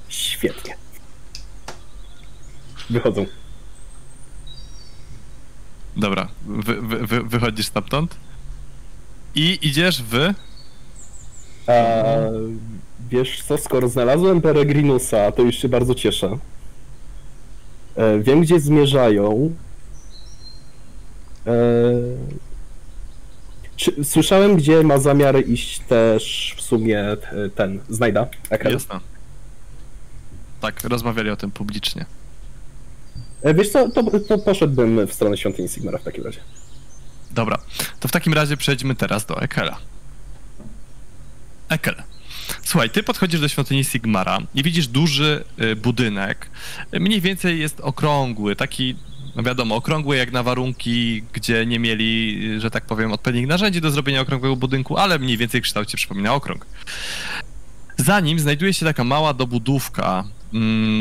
Świetnie. 0.07 0.75
Wychodzą. 2.89 3.25
Dobra, 5.97 6.27
wy, 6.45 6.81
wy, 6.81 7.07
wy, 7.07 7.23
wychodzisz 7.23 7.65
stamtąd 7.65 8.15
i 9.35 9.59
idziesz 9.61 10.03
w... 10.03 10.33
A, 11.67 11.73
wiesz 13.09 13.43
co, 13.43 13.57
skoro 13.57 13.89
znalazłem 13.89 14.41
Peregrinusa, 14.41 15.31
to 15.31 15.41
już 15.41 15.55
się 15.55 15.69
bardzo 15.69 15.95
cieszę. 15.95 16.37
E, 17.95 18.19
wiem, 18.19 18.41
gdzie 18.41 18.59
zmierzają. 18.59 19.55
E, 21.47 21.53
czy, 23.75 24.03
słyszałem, 24.03 24.55
gdzie 24.55 24.83
ma 24.83 24.97
zamiar 24.97 25.47
iść 25.47 25.79
też 25.79 26.53
w 26.57 26.61
sumie 26.61 27.05
ten, 27.55 27.79
znajda. 27.89 28.27
Jasne. 28.63 28.99
Tak, 30.61 30.83
rozmawiali 30.83 31.29
o 31.29 31.35
tym 31.35 31.51
publicznie. 31.51 32.05
E, 33.41 33.53
wiesz 33.53 33.69
co, 33.69 33.89
to, 33.89 34.19
to 34.19 34.37
poszedłbym 34.37 35.07
w 35.07 35.13
stronę 35.13 35.37
świątyni 35.37 35.69
Sigmara 35.69 35.97
w 35.97 36.03
takim 36.03 36.23
razie. 36.23 36.39
Dobra, 37.31 37.57
to 37.99 38.07
w 38.07 38.11
takim 38.11 38.33
razie 38.33 38.57
przejdźmy 38.57 38.95
teraz 38.95 39.25
do 39.25 39.41
Ekela. 39.41 39.77
Ekel. 41.69 42.03
Słuchaj, 42.63 42.89
ty 42.89 43.03
podchodzisz 43.03 43.39
do 43.39 43.47
świątyni 43.47 43.83
Sigmara 43.83 44.39
i 44.55 44.63
widzisz 44.63 44.87
duży 44.87 45.43
y, 45.61 45.75
budynek. 45.75 46.49
Mniej 46.93 47.21
więcej 47.21 47.59
jest 47.59 47.79
okrągły, 47.79 48.55
taki, 48.55 48.95
no 49.35 49.43
wiadomo, 49.43 49.75
okrągły 49.75 50.17
jak 50.17 50.31
na 50.31 50.43
warunki, 50.43 51.23
gdzie 51.33 51.65
nie 51.65 51.79
mieli, 51.79 52.39
y, 52.57 52.61
że 52.61 52.71
tak 52.71 52.85
powiem, 52.85 53.11
odpowiednich 53.11 53.47
narzędzi 53.47 53.81
do 53.81 53.91
zrobienia 53.91 54.21
okrągłego 54.21 54.55
budynku, 54.55 54.97
ale 54.97 55.19
mniej 55.19 55.37
więcej 55.37 55.61
w 55.61 55.63
kształcie 55.63 55.97
przypomina 55.97 56.33
okrąg. 56.33 56.65
Za 57.97 58.19
nim 58.19 58.39
znajduje 58.39 58.73
się 58.73 58.85
taka 58.85 59.03
mała 59.03 59.33
dobudówka, 59.33 60.23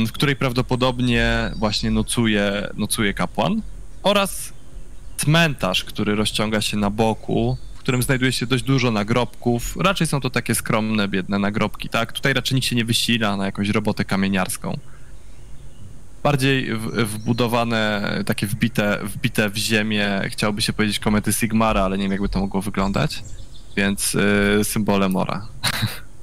w 0.07 0.12
której 0.12 0.36
prawdopodobnie 0.36 1.50
właśnie 1.57 1.90
nocuje, 1.90 2.68
nocuje 2.76 3.14
kapłan 3.14 3.62
oraz 4.02 4.52
cmentarz, 5.16 5.84
który 5.84 6.14
rozciąga 6.14 6.61
się 6.61 6.76
na 6.76 6.90
boku, 6.90 7.57
w 7.74 7.78
którym 7.78 8.02
znajduje 8.02 8.32
się 8.32 8.46
dość 8.46 8.64
dużo 8.64 8.90
nagrobków. 8.90 9.76
Raczej 9.80 10.07
są 10.07 10.20
to 10.20 10.30
takie 10.30 10.55
skromne, 10.55 11.09
biedne 11.09 11.38
nagrobki, 11.38 11.88
tak? 11.88 12.12
Tutaj 12.12 12.32
raczej 12.32 12.55
nikt 12.55 12.66
się 12.66 12.76
nie 12.76 12.84
wysila 12.84 13.36
na 13.36 13.46
jakąś 13.46 13.68
robotę 13.68 14.05
kamieniarską. 14.05 14.78
Bardziej 16.22 16.76
wbudowane, 17.05 18.11
takie 18.26 18.46
wbite, 18.46 18.98
wbite 19.05 19.50
w 19.50 19.57
ziemię, 19.57 20.20
chciałoby 20.28 20.62
się 20.62 20.72
powiedzieć 20.72 20.98
komety 20.98 21.32
Sigmara, 21.32 21.82
ale 21.82 21.98
nie 21.98 22.02
wiem 22.02 22.12
jakby 22.12 22.28
to 22.28 22.40
mogło 22.40 22.62
wyglądać. 22.62 23.22
Więc 23.76 24.14
y, 24.14 24.64
symbole 24.64 25.09
Mora. 25.09 25.46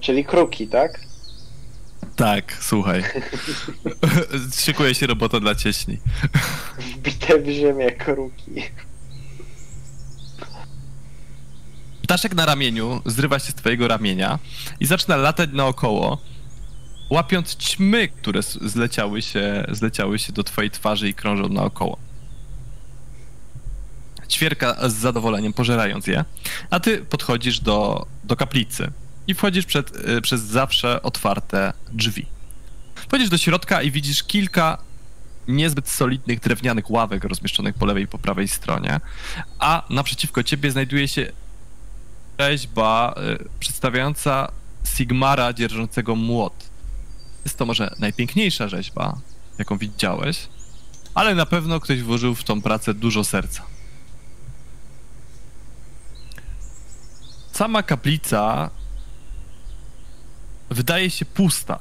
Czyli 0.00 0.24
kruki, 0.24 0.68
tak? 0.68 1.00
Tak, 2.16 2.56
słuchaj. 2.60 3.02
Szykuje 4.64 4.94
się 4.94 5.06
robota 5.06 5.40
dla 5.40 5.54
cieśni. 5.54 5.98
Wbite 6.78 7.38
w 7.38 7.48
ziemię 7.48 7.92
kruki. 7.92 8.62
Ptaszek 12.02 12.34
na 12.34 12.46
ramieniu 12.46 13.02
zrywa 13.06 13.38
się 13.38 13.52
z 13.52 13.54
twojego 13.54 13.88
ramienia 13.88 14.38
i 14.80 14.86
zaczyna 14.86 15.16
latać 15.16 15.50
naokoło, 15.52 16.18
łapiąc 17.10 17.56
ćmy, 17.56 18.08
które 18.08 18.42
zleciały 18.42 19.22
się, 19.22 19.64
zleciały 19.68 20.18
się 20.18 20.32
do 20.32 20.44
twojej 20.44 20.70
twarzy 20.70 21.08
i 21.08 21.14
krążą 21.14 21.48
naokoło. 21.48 21.98
Ćwierka 24.28 24.88
z 24.88 24.94
zadowoleniem 24.94 25.52
pożerając 25.52 26.06
je, 26.06 26.24
a 26.70 26.80
ty 26.80 26.98
podchodzisz 26.98 27.60
do, 27.60 28.06
do 28.24 28.36
kaplicy 28.36 28.90
i 29.30 29.34
wchodzisz 29.34 29.66
przed, 29.66 29.96
y, 30.08 30.20
przez 30.20 30.40
zawsze 30.40 31.02
otwarte 31.02 31.72
drzwi. 31.92 32.26
Wchodzisz 32.94 33.28
do 33.28 33.38
środka 33.38 33.82
i 33.82 33.90
widzisz 33.90 34.22
kilka 34.22 34.78
niezbyt 35.48 35.88
solidnych 35.88 36.40
drewnianych 36.40 36.90
ławek 36.90 37.24
rozmieszczonych 37.24 37.74
po 37.74 37.86
lewej 37.86 38.04
i 38.04 38.06
po 38.06 38.18
prawej 38.18 38.48
stronie, 38.48 39.00
a 39.58 39.82
naprzeciwko 39.90 40.42
ciebie 40.42 40.70
znajduje 40.70 41.08
się 41.08 41.32
rzeźba 42.38 43.14
y, 43.42 43.48
przedstawiająca 43.60 44.52
Sigmara 44.84 45.52
dzierżącego 45.52 46.16
młot. 46.16 46.70
Jest 47.44 47.58
to 47.58 47.66
może 47.66 47.94
najpiękniejsza 47.98 48.68
rzeźba, 48.68 49.18
jaką 49.58 49.78
widziałeś, 49.78 50.48
ale 51.14 51.34
na 51.34 51.46
pewno 51.46 51.80
ktoś 51.80 52.02
włożył 52.02 52.34
w 52.34 52.44
tą 52.44 52.62
pracę 52.62 52.94
dużo 52.94 53.24
serca. 53.24 53.62
Sama 57.52 57.82
kaplica 57.82 58.70
wydaje 60.70 61.10
się 61.10 61.24
pusta, 61.24 61.78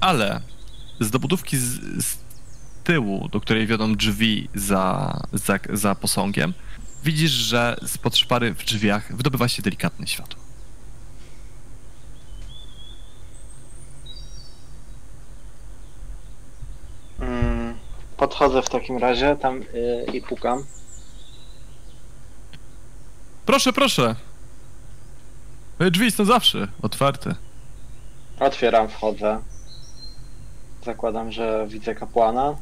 ale 0.00 0.40
z 1.00 1.10
dobudówki 1.10 1.56
z, 1.56 1.80
z 2.04 2.18
tyłu, 2.84 3.28
do 3.28 3.40
której 3.40 3.66
wiodą 3.66 3.94
drzwi 3.94 4.48
za, 4.54 5.12
za, 5.32 5.58
za 5.72 5.94
posągiem, 5.94 6.54
widzisz, 7.04 7.30
że 7.30 7.76
spod 7.86 8.16
szpary 8.16 8.54
w 8.54 8.64
drzwiach 8.64 9.16
wydobywa 9.16 9.48
się 9.48 9.62
delikatne 9.62 10.06
światło. 10.06 10.42
Mm, 17.20 17.74
podchodzę 18.16 18.62
w 18.62 18.68
takim 18.68 18.98
razie 18.98 19.36
tam 19.36 19.62
y, 19.62 20.06
i 20.12 20.22
pukam. 20.22 20.64
Proszę, 23.46 23.72
proszę. 23.72 24.16
Drzwi 25.90 26.10
są 26.10 26.24
zawsze 26.24 26.68
otwarte. 26.82 27.47
Otwieram, 28.40 28.88
wchodzę. 28.88 29.40
Zakładam, 30.84 31.32
że 31.32 31.66
widzę 31.68 31.94
kapłana. 31.94 32.56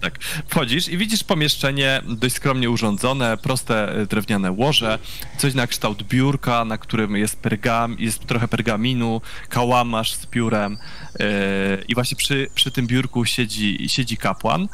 Wchodzisz 0.48 0.88
i 0.88 0.98
widzisz 0.98 1.24
pomieszczenie 1.24 2.02
dość 2.08 2.34
skromnie 2.34 2.70
urządzone, 2.70 3.36
proste 3.36 3.92
e, 3.92 4.06
drewniane 4.06 4.52
łoże, 4.52 4.98
coś 5.38 5.54
na 5.54 5.66
kształt 5.66 6.02
biurka, 6.02 6.64
na 6.64 6.78
którym 6.78 7.16
jest, 7.16 7.40
pergam, 7.40 7.96
jest 7.98 8.26
trochę 8.26 8.48
pergaminu, 8.48 9.20
kałamarz 9.48 10.14
z 10.14 10.26
piórem 10.26 10.78
e, 11.20 11.26
i 11.88 11.94
właśnie 11.94 12.16
przy, 12.16 12.50
przy 12.54 12.70
tym 12.70 12.86
biurku 12.86 13.24
siedzi, 13.24 13.88
siedzi 13.88 14.16
kapłan, 14.16 14.68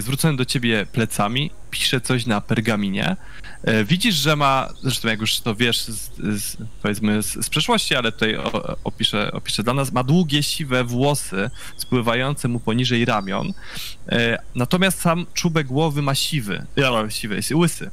zwrócony 0.00 0.36
do 0.36 0.44
ciebie 0.44 0.86
plecami, 0.92 1.50
pisze 1.70 2.00
coś 2.00 2.26
na 2.26 2.40
pergaminie. 2.40 3.16
E, 3.64 3.84
Widzisz, 3.84 4.14
że 4.14 4.36
ma, 4.36 4.68
zresztą 4.82 5.08
jak 5.08 5.20
już 5.20 5.40
to 5.40 5.54
wiesz, 5.54 5.80
z, 5.84 6.10
z, 6.16 6.56
powiedzmy 6.82 7.22
z, 7.22 7.46
z 7.46 7.48
przeszłości, 7.48 7.94
ale 7.94 8.12
tutaj 8.12 8.36
o, 8.36 8.76
opiszę, 8.84 9.32
opiszę 9.32 9.62
dla 9.62 9.74
nas, 9.74 9.92
ma 9.92 10.04
długie, 10.04 10.42
siwe 10.42 10.84
włosy 10.84 11.50
spływające 11.76 12.48
mu 12.48 12.60
poniżej 12.60 13.04
ramion, 13.04 13.52
E, 14.08 14.38
Natomiast 14.54 15.00
sam 15.00 15.26
czubek 15.34 15.66
głowy 15.66 16.02
ma 16.02 16.14
siwy, 16.14 16.66
ja 16.76 17.10
siwy, 17.10 17.36
jest 17.36 17.50
łysy. 17.50 17.90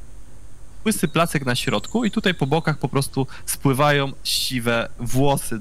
Łysy 0.86 1.08
placek 1.08 1.46
na 1.46 1.54
środku 1.54 2.04
i 2.04 2.10
tutaj 2.10 2.34
po 2.34 2.46
bokach 2.46 2.78
po 2.78 2.88
prostu 2.88 3.26
spływają 3.46 4.12
siwe 4.24 4.88
włosy. 4.98 5.58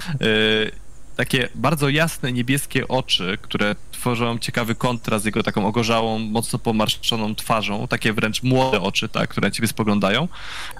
Takie 1.16 1.50
bardzo 1.56 1.90
jasne, 1.90 2.32
niebieskie 2.32 2.88
oczy, 2.88 3.38
które 3.42 3.76
tworzą 3.92 4.40
ciekawy 4.40 4.76
kontrast 4.76 5.24
z 5.24 5.26
jego 5.26 5.44
taką 5.44 5.68
ogorzałą, 5.68 6.20
mocno 6.20 6.60
pomarszczoną 6.60 7.36
twarzą, 7.36 7.88
takie 7.88 8.14
wręcz 8.14 8.44
młode 8.44 8.82
oczy, 8.82 9.10
tak, 9.10 9.30
które 9.30 9.48
na 9.48 9.52
ciebie 9.52 9.68
spoglądają, 9.68 10.28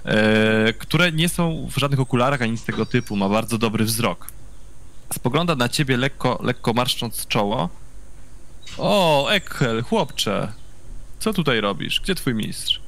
e, 0.04 0.72
które 0.72 1.12
nie 1.12 1.28
są 1.28 1.68
w 1.70 1.78
żadnych 1.78 2.00
okularach 2.00 2.42
ani 2.42 2.52
nic 2.52 2.64
tego 2.64 2.86
typu, 2.86 3.16
ma 3.16 3.28
bardzo 3.28 3.58
dobry 3.58 3.84
wzrok. 3.84 4.26
Spogląda 5.12 5.54
na 5.54 5.68
ciebie 5.68 5.96
lekko, 5.96 6.38
lekko 6.42 6.72
marszcząc 6.72 7.26
czoło, 7.26 7.68
o, 8.78 9.28
Ekkel, 9.30 9.82
chłopcze. 9.82 10.52
Co 11.18 11.32
tutaj 11.32 11.60
robisz? 11.60 12.00
Gdzie 12.00 12.14
twój 12.14 12.34
mistrz? 12.34 12.80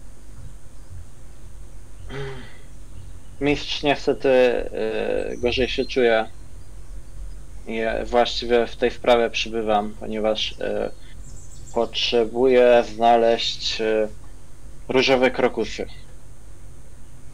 Mistrz 3.41 3.83
niestety 3.83 4.29
y, 4.29 5.37
gorzej 5.37 5.69
się 5.69 5.85
czuje. 5.85 6.27
I 7.69 7.81
właściwie 8.07 8.67
w 8.67 8.77
tej 8.77 8.91
sprawie 8.91 9.31
przybywam, 9.31 9.95
ponieważ 10.01 10.53
y, 10.53 10.57
potrzebuję 11.75 12.85
znaleźć 12.95 13.81
y, 13.81 14.09
różowe 14.89 15.31
krokusy. 15.31 15.87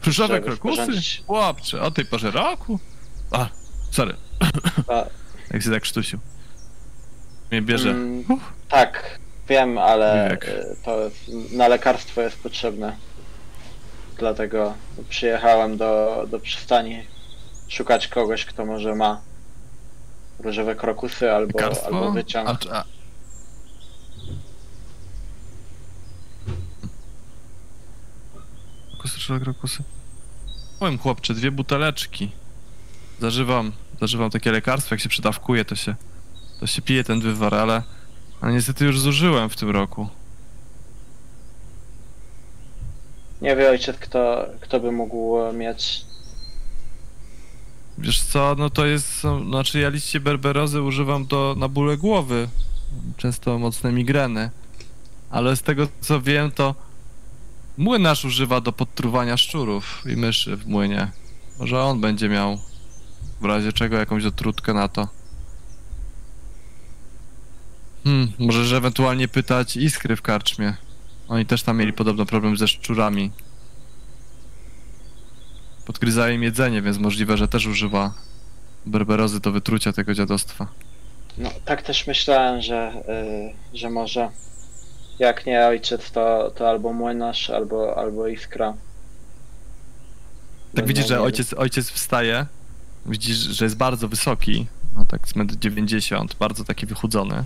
Różowe 0.05 0.33
Żeby 0.35 0.45
krokusy? 0.47 0.81
sporządzić- 0.81 1.23
Chłopcze, 1.27 1.81
o 1.81 1.91
tej 1.91 2.05
porze 2.05 2.31
roku? 2.31 2.79
A, 3.31 3.47
sorry, 3.91 4.15
A, 4.87 5.05
jak 5.53 5.63
się 5.63 5.71
tak 5.71 5.85
sztusił. 5.85 6.19
Mnie 7.51 7.61
bierze. 7.61 7.89
Mm. 7.89 8.23
Tak, 8.69 9.19
Wiem, 9.49 9.77
ale 9.77 10.27
Wiek. 10.31 10.47
y, 10.47 10.75
to 10.85 10.97
na 11.51 11.67
lekarstwo 11.67 12.21
jest 12.21 12.37
potrzebne. 12.43 12.95
Dlatego 14.17 14.73
przyjechałem 15.09 15.77
do, 15.77 16.23
do 16.31 16.39
przystani 16.39 17.03
szukać 17.67 18.07
kogoś, 18.07 18.45
kto 18.45 18.65
może 18.65 18.95
ma 18.95 19.21
różowe 20.45 20.75
krokusy 20.75 21.31
albo, 21.31 21.59
Lekarstwo? 21.59 21.87
albo 21.87 22.11
wyciąg. 22.11 22.49
A, 22.49 22.77
a... 22.77 22.83
Krokusy, 28.91 29.19
czy 29.19 29.39
krokusy? 29.39 29.83
Powiem 30.79 30.97
chłopcze, 30.97 31.33
dwie 31.33 31.51
buteleczki. 31.51 32.31
Zażywam, 33.19 33.71
zażywam 34.01 34.29
takie 34.29 34.51
lekarstwo, 34.51 34.95
jak 34.95 35.01
się 35.01 35.09
przydawkuje, 35.09 35.65
to 35.65 35.75
się, 35.75 35.95
to 36.59 36.67
się 36.67 36.81
pije 36.81 37.03
ten 37.03 37.21
wywar, 37.21 37.55
ale, 37.55 37.83
ale 38.41 38.53
niestety 38.53 38.85
już 38.85 38.99
zużyłem 38.99 39.49
w 39.49 39.55
tym 39.55 39.69
roku. 39.69 40.09
Nie 43.41 43.55
wie 43.55 43.69
ojciec, 43.69 43.97
kto, 43.97 44.45
kto 44.61 44.79
by 44.79 44.91
mógł 44.91 45.53
mieć. 45.53 46.05
Wiesz 47.97 48.21
co, 48.21 48.55
no 48.57 48.69
to 48.69 48.85
jest, 48.85 49.21
znaczy 49.47 49.79
ja 49.79 49.89
liście 49.89 50.19
berberozy 50.19 50.81
używam 50.81 51.25
do, 51.25 51.55
na 51.57 51.67
bóle 51.67 51.97
głowy, 51.97 52.47
często 53.17 53.59
mocne 53.59 53.91
migreny, 53.91 54.49
ale 55.29 55.55
z 55.55 55.61
tego 55.61 55.87
co 56.01 56.21
wiem 56.21 56.51
to 56.51 56.75
młynarz 57.77 58.25
używa 58.25 58.61
do 58.61 58.71
podtruwania 58.71 59.37
szczurów 59.37 60.03
i 60.05 60.15
myszy 60.15 60.57
w 60.57 60.67
młynie. 60.67 61.11
Może 61.59 61.83
on 61.83 62.01
będzie 62.01 62.29
miał 62.29 62.59
w 63.41 63.45
razie 63.45 63.73
czego 63.73 63.97
jakąś 63.97 64.25
otrutkę 64.25 64.73
na 64.73 64.87
to. 64.87 65.07
Hmm, 68.03 68.31
możesz 68.39 68.71
ewentualnie 68.71 69.27
pytać 69.27 69.77
Iskry 69.77 70.15
w 70.15 70.21
karczmie. 70.21 70.73
Oni 71.27 71.45
też 71.45 71.63
tam 71.63 71.77
mieli 71.77 71.93
podobno 71.93 72.25
problem 72.25 72.57
ze 72.57 72.67
szczurami. 72.67 73.31
Podgryzają 75.85 76.35
im 76.35 76.43
jedzenie, 76.43 76.81
więc 76.81 76.97
możliwe, 76.97 77.37
że 77.37 77.47
też 77.47 77.65
używa 77.65 78.13
berberozy 78.85 79.39
do 79.39 79.51
wytrucia 79.51 79.93
tego 79.93 80.13
dziadostwa. 80.13 80.67
No, 81.37 81.49
tak 81.65 81.81
też 81.81 82.07
myślałem, 82.07 82.61
że, 82.61 83.03
y, 83.73 83.77
że 83.77 83.89
może 83.89 84.29
jak 85.19 85.45
nie 85.45 85.65
ojciec, 85.65 86.11
to, 86.11 86.51
to 86.55 86.69
albo 86.69 86.93
młynarz, 86.93 87.49
albo, 87.49 87.97
albo 87.97 88.27
iskra. 88.27 88.73
Tak 90.75 90.87
widzisz, 90.87 91.07
że 91.07 91.21
ojciec, 91.21 91.53
ojciec 91.53 91.89
wstaje, 91.89 92.45
widzisz, 93.05 93.37
że 93.37 93.65
jest 93.65 93.77
bardzo 93.77 94.07
wysoki, 94.07 94.67
no 94.95 95.05
tak 95.05 95.27
z 95.27 95.33
1,90 95.33 96.21
m, 96.21 96.27
bardzo 96.39 96.63
taki 96.63 96.85
wychudzony. 96.85 97.43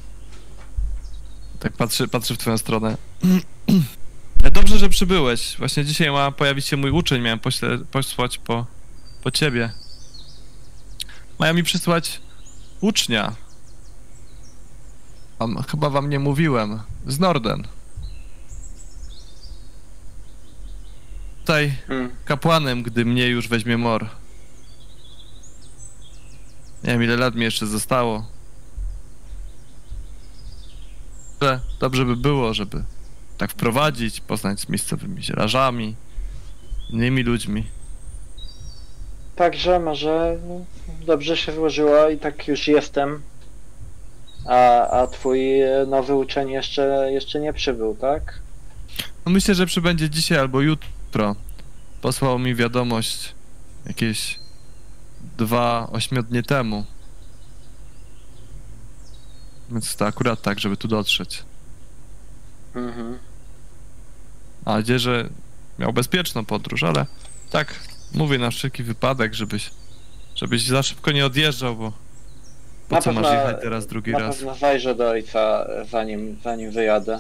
Tak 1.59 1.73
patrzy, 1.73 2.07
patrzy 2.07 2.35
w 2.35 2.37
twoją 2.37 2.57
stronę. 2.57 2.97
Dobrze, 4.43 4.77
że 4.77 4.89
przybyłeś. 4.89 5.55
Właśnie 5.57 5.85
dzisiaj 5.85 6.11
ma 6.11 6.31
pojawić 6.31 6.65
się 6.65 6.77
mój 6.77 6.91
uczeń, 6.91 7.21
miałem 7.21 7.39
pośle, 7.39 7.77
posłać 7.77 8.37
po, 8.37 8.65
po 9.23 9.31
ciebie. 9.31 9.71
Mają 11.39 11.53
mi 11.53 11.63
przysłać 11.63 12.21
ucznia. 12.81 13.35
Wam, 15.39 15.63
chyba 15.63 15.89
wam 15.89 16.09
nie 16.09 16.19
mówiłem. 16.19 16.79
Z 17.07 17.19
Norden. 17.19 17.67
Tutaj 21.39 21.73
Hmm. 21.87 22.11
kapłanem, 22.25 22.83
gdy 22.83 23.05
mnie 23.05 23.27
już 23.27 23.47
weźmie 23.47 23.77
mor. 23.77 24.09
Nie 26.83 26.91
wiem, 26.91 27.03
ile 27.03 27.17
lat 27.17 27.35
mi 27.35 27.43
jeszcze 27.43 27.67
zostało. 27.67 28.25
Dobrze 31.79 32.05
by 32.05 32.15
było, 32.15 32.53
żeby 32.53 32.83
tak 33.39 33.51
wprowadzić, 33.51 34.21
poznać 34.21 34.59
z 34.59 34.69
miejscowymi 34.69 35.23
zielarzami, 35.23 35.95
innymi 36.89 37.23
ludźmi. 37.23 37.63
Także 39.35 39.79
może 39.79 40.37
no, 40.47 40.65
dobrze 41.05 41.37
się 41.37 41.51
złożyło 41.51 42.09
i 42.09 42.17
tak 42.17 42.47
już 42.47 42.67
jestem. 42.67 43.21
A, 44.45 44.87
a 44.89 45.07
twój 45.07 45.61
e, 45.61 45.85
nowy 45.87 46.15
uczeń 46.15 46.49
jeszcze, 46.49 47.09
jeszcze 47.11 47.39
nie 47.39 47.53
przybył, 47.53 47.95
tak? 47.95 48.39
No 49.25 49.31
myślę, 49.31 49.55
że 49.55 49.65
przybędzie 49.65 50.09
dzisiaj 50.09 50.37
albo 50.37 50.61
jutro. 50.61 51.35
Posłał 52.01 52.39
mi 52.39 52.55
wiadomość 52.55 53.35
jakieś 53.85 54.39
dwa 55.37 55.89
ośmiodnie 55.91 56.43
temu. 56.43 56.85
Więc 59.71 59.95
to 59.95 60.05
akurat 60.05 60.41
tak, 60.41 60.59
żeby 60.59 60.77
tu 60.77 60.87
dotrzeć. 60.87 61.43
Mhm. 62.75 63.28
Mam 64.69 64.77
nadzieję, 64.77 64.99
że 64.99 65.29
miał 65.79 65.93
bezpieczną 65.93 66.45
podróż, 66.45 66.83
ale 66.83 67.05
tak 67.49 67.79
mówię 68.13 68.37
na 68.37 68.49
wszelki 68.51 68.83
wypadek, 68.83 69.33
żebyś, 69.33 69.69
żebyś 70.35 70.67
za 70.67 70.83
szybko 70.83 71.11
nie 71.11 71.25
odjeżdżał, 71.25 71.75
bo 71.75 71.91
po 72.89 72.95
Na 72.95 73.01
co 73.01 73.11
masz 73.13 73.23
pewno- 73.23 73.39
jechać 73.39 73.61
teraz 73.61 73.87
drugi 73.87 74.11
Na 74.11 74.19
raz? 74.19 74.35
pewno 74.37 74.55
zajrzę 74.55 74.95
do 74.95 75.09
ojca 75.09 75.67
zanim, 75.91 76.37
zanim 76.43 76.71
wyjadę. 76.71 77.19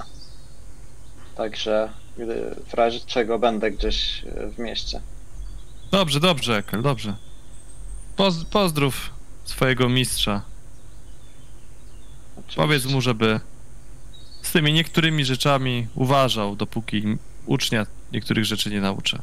Także 1.35 1.89
gdy, 2.17 2.55
w 2.67 2.73
razie 2.73 2.99
czego 2.99 3.39
będę 3.39 3.71
gdzieś 3.71 4.21
w 4.55 4.59
mieście. 4.59 5.01
Dobrze, 5.91 6.19
dobrze, 6.19 6.57
Ekel, 6.57 6.81
dobrze. 6.81 7.15
Poz, 8.15 8.45
pozdrów 8.45 9.09
swojego 9.43 9.89
mistrza. 9.89 10.41
Oczywiście. 12.37 12.61
Powiedz 12.61 12.85
mu, 12.85 13.01
żeby 13.01 13.39
z 14.41 14.51
tymi 14.51 14.73
niektórymi 14.73 15.25
rzeczami 15.25 15.87
uważał, 15.95 16.55
dopóki 16.55 17.03
ucznia 17.49 17.85
niektórych 18.13 18.45
rzeczy 18.45 18.69
nie 18.69 18.81
nauczę. 18.81 19.21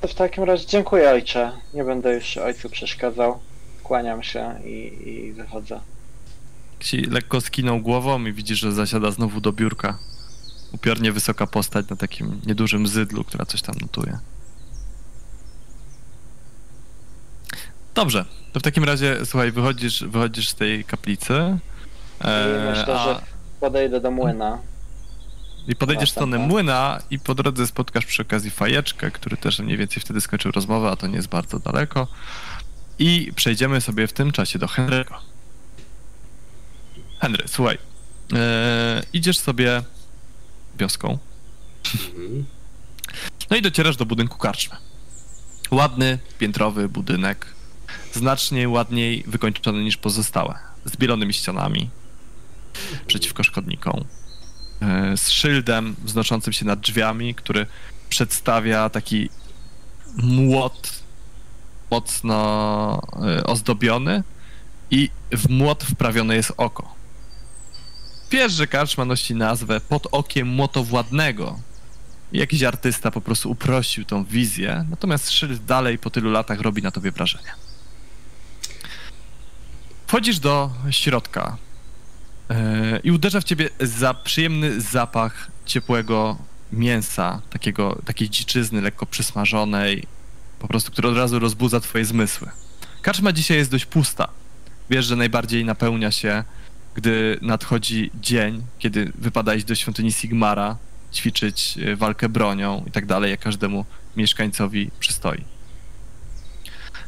To 0.00 0.08
w 0.08 0.14
takim 0.14 0.44
razie 0.44 0.66
dziękuję 0.66 1.10
ojcze. 1.10 1.52
Nie 1.74 1.84
będę 1.84 2.14
już 2.14 2.36
ojcu 2.36 2.70
przeszkadzał. 2.70 3.38
Kłaniam 3.82 4.22
się 4.22 4.60
i, 4.64 5.08
i 5.08 5.32
wychodzę. 5.32 5.80
Ci 6.80 6.96
lekko 6.96 7.40
skinął 7.40 7.80
głową 7.80 8.24
i 8.24 8.32
widzisz, 8.32 8.58
że 8.58 8.72
zasiada 8.72 9.10
znowu 9.10 9.40
do 9.40 9.52
biurka. 9.52 9.98
Upiornie 10.72 11.12
wysoka 11.12 11.46
postać 11.46 11.88
na 11.88 11.96
takim 11.96 12.40
niedużym 12.46 12.86
zydlu, 12.86 13.24
która 13.24 13.46
coś 13.46 13.62
tam 13.62 13.74
notuje. 13.80 14.18
Dobrze, 17.94 18.24
to 18.52 18.60
w 18.60 18.62
takim 18.62 18.84
razie, 18.84 19.26
słuchaj, 19.26 19.52
wychodzisz, 19.52 20.04
wychodzisz 20.04 20.48
z 20.48 20.54
tej 20.54 20.84
kaplicy. 20.84 21.34
I 22.20 22.70
myślę, 22.70 22.94
a- 23.00 23.04
że 23.04 23.22
podejdę 23.60 24.00
do 24.00 24.10
młyna. 24.10 24.58
I 25.68 25.76
podejdziesz 25.76 26.08
w 26.08 26.12
stronę 26.12 26.30
Następna. 26.30 26.52
młyna 26.54 26.98
i 27.10 27.18
po 27.18 27.34
drodze 27.34 27.66
spotkasz 27.66 28.06
przy 28.06 28.22
okazji 28.22 28.50
fajeczkę, 28.50 29.10
który 29.10 29.36
też 29.36 29.58
mniej 29.58 29.76
więcej 29.76 30.00
wtedy 30.00 30.20
skończył 30.20 30.52
rozmowę, 30.52 30.90
a 30.90 30.96
to 30.96 31.06
nie 31.06 31.16
jest 31.16 31.28
bardzo 31.28 31.58
daleko. 31.58 32.08
I 32.98 33.32
przejdziemy 33.36 33.80
sobie 33.80 34.06
w 34.06 34.12
tym 34.12 34.32
czasie 34.32 34.58
do 34.58 34.66
Henry'ego. 34.66 35.14
Henry, 37.20 37.44
słuchaj. 37.48 37.78
e, 38.32 39.02
idziesz 39.12 39.38
sobie 39.38 39.82
wioską, 40.78 41.18
Mhm. 41.94 42.44
no 43.50 43.56
i 43.56 43.62
docierasz 43.62 43.96
do 43.96 44.06
budynku 44.06 44.38
karczmy. 44.38 44.76
Ładny, 45.70 46.18
piętrowy 46.38 46.88
budynek, 46.88 47.46
znacznie 48.12 48.68
ładniej 48.68 49.24
wykończony 49.26 49.84
niż 49.84 49.96
pozostałe. 49.96 50.54
Z 50.84 50.96
bielonymi 50.96 51.32
ścianami, 51.34 51.90
przeciwko 53.06 53.42
szkodnikom. 53.42 54.04
e, 54.82 55.16
Z 55.16 55.30
szyldem 55.30 55.96
wznoszącym 56.04 56.52
się 56.52 56.64
nad 56.64 56.80
drzwiami, 56.80 57.34
który 57.34 57.66
przedstawia 58.08 58.90
taki 58.90 59.30
młot 60.16 61.02
mocno 61.90 63.02
e, 63.22 63.44
ozdobiony 63.44 64.22
i 64.90 65.10
w 65.32 65.48
młot 65.48 65.84
wprawione 65.84 66.36
jest 66.36 66.52
oko. 66.56 66.94
Wiesz, 68.30 68.52
że 68.52 68.66
karczma 68.66 69.04
nosi 69.04 69.34
nazwę 69.34 69.80
pod 69.80 70.06
okiem 70.10 70.48
młotowładnego, 70.48 71.58
Jakiś 72.32 72.62
artysta 72.62 73.10
po 73.10 73.20
prostu 73.20 73.50
uprościł 73.50 74.04
tą 74.04 74.24
wizję, 74.24 74.84
natomiast 74.90 75.30
szyld 75.30 75.64
dalej 75.64 75.98
po 75.98 76.10
tylu 76.10 76.30
latach 76.30 76.60
robi 76.60 76.82
na 76.82 76.90
tobie 76.90 77.10
wrażenie. 77.10 77.52
Wchodzisz 80.12 80.38
do 80.38 80.70
środka 80.90 81.56
yy, 82.50 82.56
i 83.04 83.10
uderza 83.10 83.40
w 83.40 83.44
ciebie 83.44 83.68
za 83.80 84.14
przyjemny 84.14 84.80
zapach 84.80 85.50
ciepłego 85.66 86.38
mięsa, 86.72 87.40
takiego, 87.50 87.98
takiej 88.04 88.30
dziczyzny 88.30 88.80
lekko 88.80 89.06
przysmażonej, 89.06 90.06
po 90.58 90.68
prostu, 90.68 90.92
który 90.92 91.08
od 91.08 91.16
razu 91.16 91.38
rozbudza 91.38 91.80
twoje 91.80 92.04
zmysły. 92.04 92.48
Karczma 93.02 93.32
dzisiaj 93.32 93.56
jest 93.56 93.70
dość 93.70 93.86
pusta. 93.86 94.28
Wiesz, 94.90 95.06
że 95.06 95.16
najbardziej 95.16 95.64
napełnia 95.64 96.10
się, 96.10 96.44
gdy 96.94 97.38
nadchodzi 97.42 98.10
dzień, 98.20 98.62
kiedy 98.78 99.12
wypada 99.14 99.54
iść 99.54 99.64
do 99.64 99.74
świątyni 99.74 100.12
Sigmara, 100.12 100.76
ćwiczyć 101.12 101.78
e, 101.78 101.96
walkę 101.96 102.28
bronią 102.28 102.84
i 102.86 102.90
tak 102.90 103.06
dalej, 103.06 103.30
jak 103.30 103.40
każdemu 103.40 103.84
mieszkańcowi 104.16 104.90
przystoi. 105.00 105.51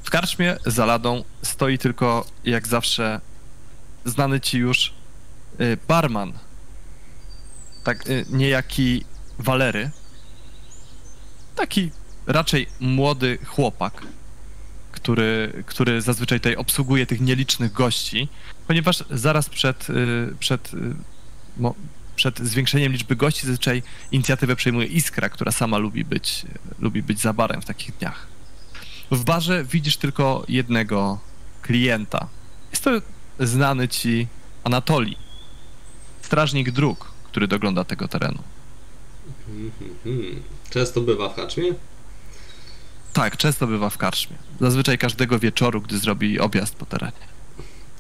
W 0.05 0.11
karczmie 0.11 0.57
za 0.67 0.87
ladą 0.87 1.25
stoi 1.43 1.79
tylko, 1.79 2.27
jak 2.45 2.69
zawsze, 2.69 3.21
znany 4.05 4.41
ci 4.41 4.59
już 4.59 4.95
y, 5.61 5.79
barman. 5.89 6.33
Tak, 7.85 8.09
y, 8.09 8.27
niejaki 8.31 9.05
Walery. 9.39 9.91
Taki 11.57 11.91
raczej 12.27 12.67
młody 12.81 13.39
chłopak, 13.47 14.03
który, 14.93 15.65
który 15.67 16.03
zazwyczaj 16.03 16.41
tutaj 16.41 16.57
obsługuje 16.57 17.07
tych 17.07 17.21
nielicznych 17.21 17.73
gości, 17.73 18.29
ponieważ 18.67 19.05
zaraz 19.11 19.49
przed, 19.49 19.91
y, 19.91 20.35
przed, 20.39 20.71
przed 22.17 22.39
zwiększeniem 22.39 22.93
liczby 22.93 23.17
gości 23.17 23.47
zazwyczaj 23.47 23.83
inicjatywę 24.13 24.57
przejmuje 24.57 24.87
Iskra, 24.87 25.29
która 25.29 25.53
sama 25.53 25.79
lubi 25.79 26.05
być, 26.05 26.47
lubi 26.79 27.03
być 27.03 27.21
za 27.21 27.33
barem 27.33 27.63
w 27.63 27.65
takich 27.65 27.97
dniach. 27.97 28.34
W 29.11 29.25
barze 29.25 29.65
widzisz 29.65 29.97
tylko 29.97 30.45
jednego 30.49 31.19
klienta. 31.63 32.29
Jest 32.71 32.85
to 32.85 32.91
znany 33.41 33.89
ci 33.89 34.29
Anatolii, 34.65 35.19
strażnik 36.23 36.71
dróg, 36.71 37.13
który 37.25 37.49
dogląda 37.49 37.85
tego 37.85 38.09
terenu. 38.09 38.43
Często 40.71 41.01
bywa 41.01 41.29
w 41.29 41.37
haczmie? 41.37 41.75
Tak, 43.13 43.37
często 43.37 43.67
bywa 43.67 43.91
w 43.91 43.99
karczmie. 43.99 44.37
Zazwyczaj 44.61 44.99
każdego 44.99 45.39
wieczoru, 45.39 45.81
gdy 45.81 45.99
zrobi 45.99 46.41
objazd 46.41 46.75
po 46.75 46.87
terenie. 46.87 47.34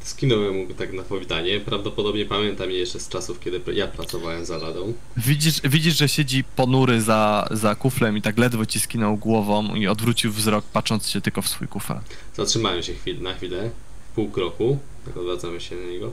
Skinąłem 0.05 0.55
mu 0.55 0.74
tak 0.74 0.93
na 0.93 1.02
powitanie. 1.02 1.60
Prawdopodobnie 1.60 2.26
pamiętam 2.26 2.70
je 2.70 2.78
jeszcze 2.78 3.01
z 3.01 3.09
czasów, 3.09 3.40
kiedy 3.40 3.74
ja 3.74 3.86
pracowałem 3.86 4.44
za 4.44 4.59
ladą. 4.59 4.93
Widzisz, 5.16 5.60
widzisz 5.64 5.98
że 5.98 6.09
siedzi 6.09 6.44
ponury 6.44 7.01
za, 7.01 7.48
za 7.51 7.74
kuflem 7.74 8.16
i 8.16 8.22
tak 8.22 8.39
ledwo 8.39 8.66
ci 8.66 8.81
skinął 8.81 9.16
głową 9.16 9.74
i 9.74 9.86
odwrócił 9.86 10.32
wzrok, 10.32 10.64
patrząc 10.64 11.09
się 11.09 11.20
tylko 11.20 11.43
w 11.43 11.48
swój 11.48 11.68
kufel. 11.68 11.97
Zatrzymałem 12.35 12.82
się 12.82 12.94
chwil, 12.94 13.22
na 13.22 13.35
chwilę, 13.35 13.70
pół 14.14 14.31
kroku, 14.31 14.78
tak 15.05 15.16
odwracamy 15.16 15.60
się 15.60 15.76
na 15.76 15.90
niego. 15.90 16.12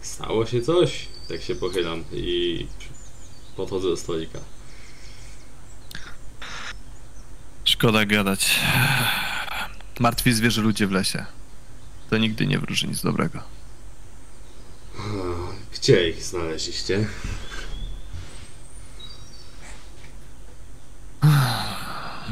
Stało 0.00 0.46
się 0.46 0.62
coś? 0.62 1.06
Tak 1.28 1.42
się 1.42 1.54
pochylam 1.54 2.04
i 2.12 2.66
podchodzę 3.56 3.88
do 3.88 3.96
stolika. 3.96 4.38
Szkoda 7.64 8.04
gadać. 8.04 8.60
Martwi 10.00 10.32
zwierzę 10.32 10.62
ludzie 10.62 10.86
w 10.86 10.90
lesie. 10.90 11.26
To 12.12 12.18
nigdy 12.18 12.46
nie 12.46 12.58
wróży 12.58 12.86
nic 12.86 13.02
dobrego. 13.02 13.40
Gdzie 15.74 16.08
ich 16.10 16.22
znaleźliście? 16.22 17.08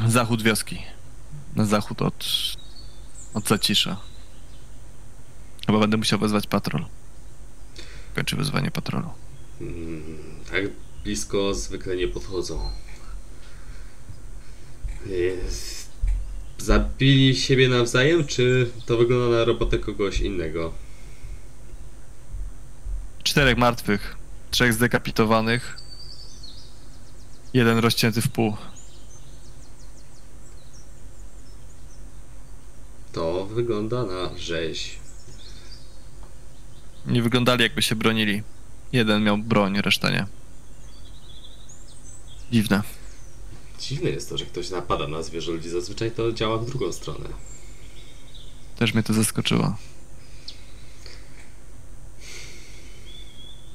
Zachód 0.08 0.42
wioski. 0.42 0.82
Na 1.56 1.64
zachód 1.64 2.02
od, 2.02 2.26
od 3.34 3.48
Zacisza. 3.48 3.96
Chyba 5.66 5.78
będę 5.78 5.96
musiał 5.96 6.18
wezwać 6.18 6.46
patrol. 6.46 6.86
Kończy 8.14 8.36
wezwanie 8.36 8.70
patrolu. 8.70 9.10
Mm, 9.60 10.18
tak 10.50 10.62
blisko 11.04 11.54
zwykle 11.54 11.96
nie 11.96 12.08
podchodzą. 12.08 12.70
Jest... 15.06 15.79
Zabili 16.60 17.36
siebie 17.36 17.68
nawzajem, 17.68 18.26
czy 18.26 18.70
to 18.86 18.96
wygląda 18.96 19.36
na 19.38 19.44
robotę 19.44 19.78
kogoś 19.78 20.20
innego? 20.20 20.72
Czterech 23.22 23.58
martwych, 23.58 24.16
trzech 24.50 24.72
zdekapitowanych, 24.72 25.76
jeden 27.54 27.78
rozcięty 27.78 28.22
w 28.22 28.28
pół. 28.28 28.56
To 33.12 33.46
wygląda 33.46 34.04
na 34.04 34.38
rzeź. 34.38 34.98
Nie 37.06 37.22
wyglądali 37.22 37.62
jakby 37.62 37.82
się 37.82 37.94
bronili. 37.96 38.42
Jeden 38.92 39.22
miał 39.22 39.38
broń, 39.38 39.80
reszta 39.80 40.10
nie. 40.10 40.26
Dziwne. 42.52 42.99
Dziwne 43.80 44.10
jest 44.10 44.28
to, 44.28 44.38
że 44.38 44.46
ktoś 44.46 44.70
napada 44.70 45.08
na 45.08 45.22
zwierzę 45.22 45.52
ludzi. 45.52 45.68
Zazwyczaj 45.68 46.10
to 46.10 46.32
działa 46.32 46.58
w 46.58 46.66
drugą 46.66 46.92
stronę. 46.92 47.28
Też 48.78 48.94
mnie 48.94 49.02
to 49.02 49.12
zaskoczyło. 49.12 49.76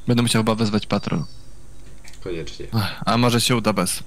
Będę 0.08 0.24
musiał 0.24 0.42
chyba 0.42 0.56
wezwać 0.56 0.86
patrol. 0.86 1.24
Koniecznie. 2.24 2.68
A 3.06 3.18
może 3.18 3.42
się 3.42 3.56
uda 3.56 3.74
bez. 3.74 4.04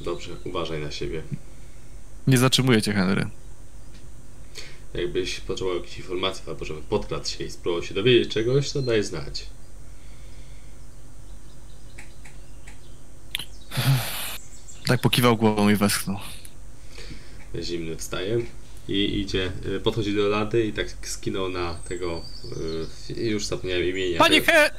Dobrze, 0.00 0.36
uważaj 0.44 0.80
na 0.80 0.90
siebie. 0.90 1.22
Nie 2.26 2.38
zatrzymuję 2.38 2.82
cię, 2.82 2.92
Henry. 2.92 3.28
Jakbyś 4.94 5.40
potrzebował 5.40 5.78
jakichś 5.78 5.98
informacji, 5.98 6.44
albo 6.46 6.64
żeby 6.64 6.82
podkradł 6.82 7.28
się 7.28 7.44
i 7.44 7.50
spróbował 7.50 7.82
się 7.82 7.94
dowiedzieć 7.94 8.32
czegoś, 8.32 8.72
to 8.72 8.82
daj 8.82 9.04
znać. 9.04 9.46
Tak 14.86 15.00
pokiwał 15.00 15.36
głową 15.36 15.68
i 15.68 15.76
westchnął. 15.76 16.18
Zimny 17.62 17.96
wstaje 17.96 18.38
i 18.88 19.20
idzie, 19.20 19.52
y, 19.66 19.80
podchodzi 19.80 20.14
do 20.16 20.28
lady 20.28 20.64
i 20.64 20.72
tak 20.72 20.86
skinął 21.02 21.48
na 21.48 21.74
tego, 21.74 22.22
y, 23.10 23.22
już 23.22 23.44
zapomniałem 23.46 23.84
imienia. 23.84 24.18
Panie 24.18 24.40
tego- 24.40 24.52
He... 24.52 24.70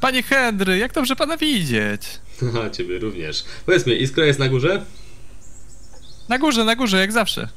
Panie 0.00 0.22
Henry, 0.22 0.78
jak 0.78 0.92
dobrze 0.92 1.16
pana 1.16 1.36
widzieć? 1.36 2.02
Haha, 2.40 2.70
ciebie 2.70 2.98
również. 2.98 3.44
Powiedz 3.66 3.86
mi, 3.86 4.02
Iskra 4.02 4.24
jest 4.24 4.38
na 4.38 4.48
górze? 4.48 4.84
Na 6.28 6.38
górze, 6.38 6.64
na 6.64 6.76
górze, 6.76 7.00
jak 7.00 7.12
zawsze. 7.12 7.48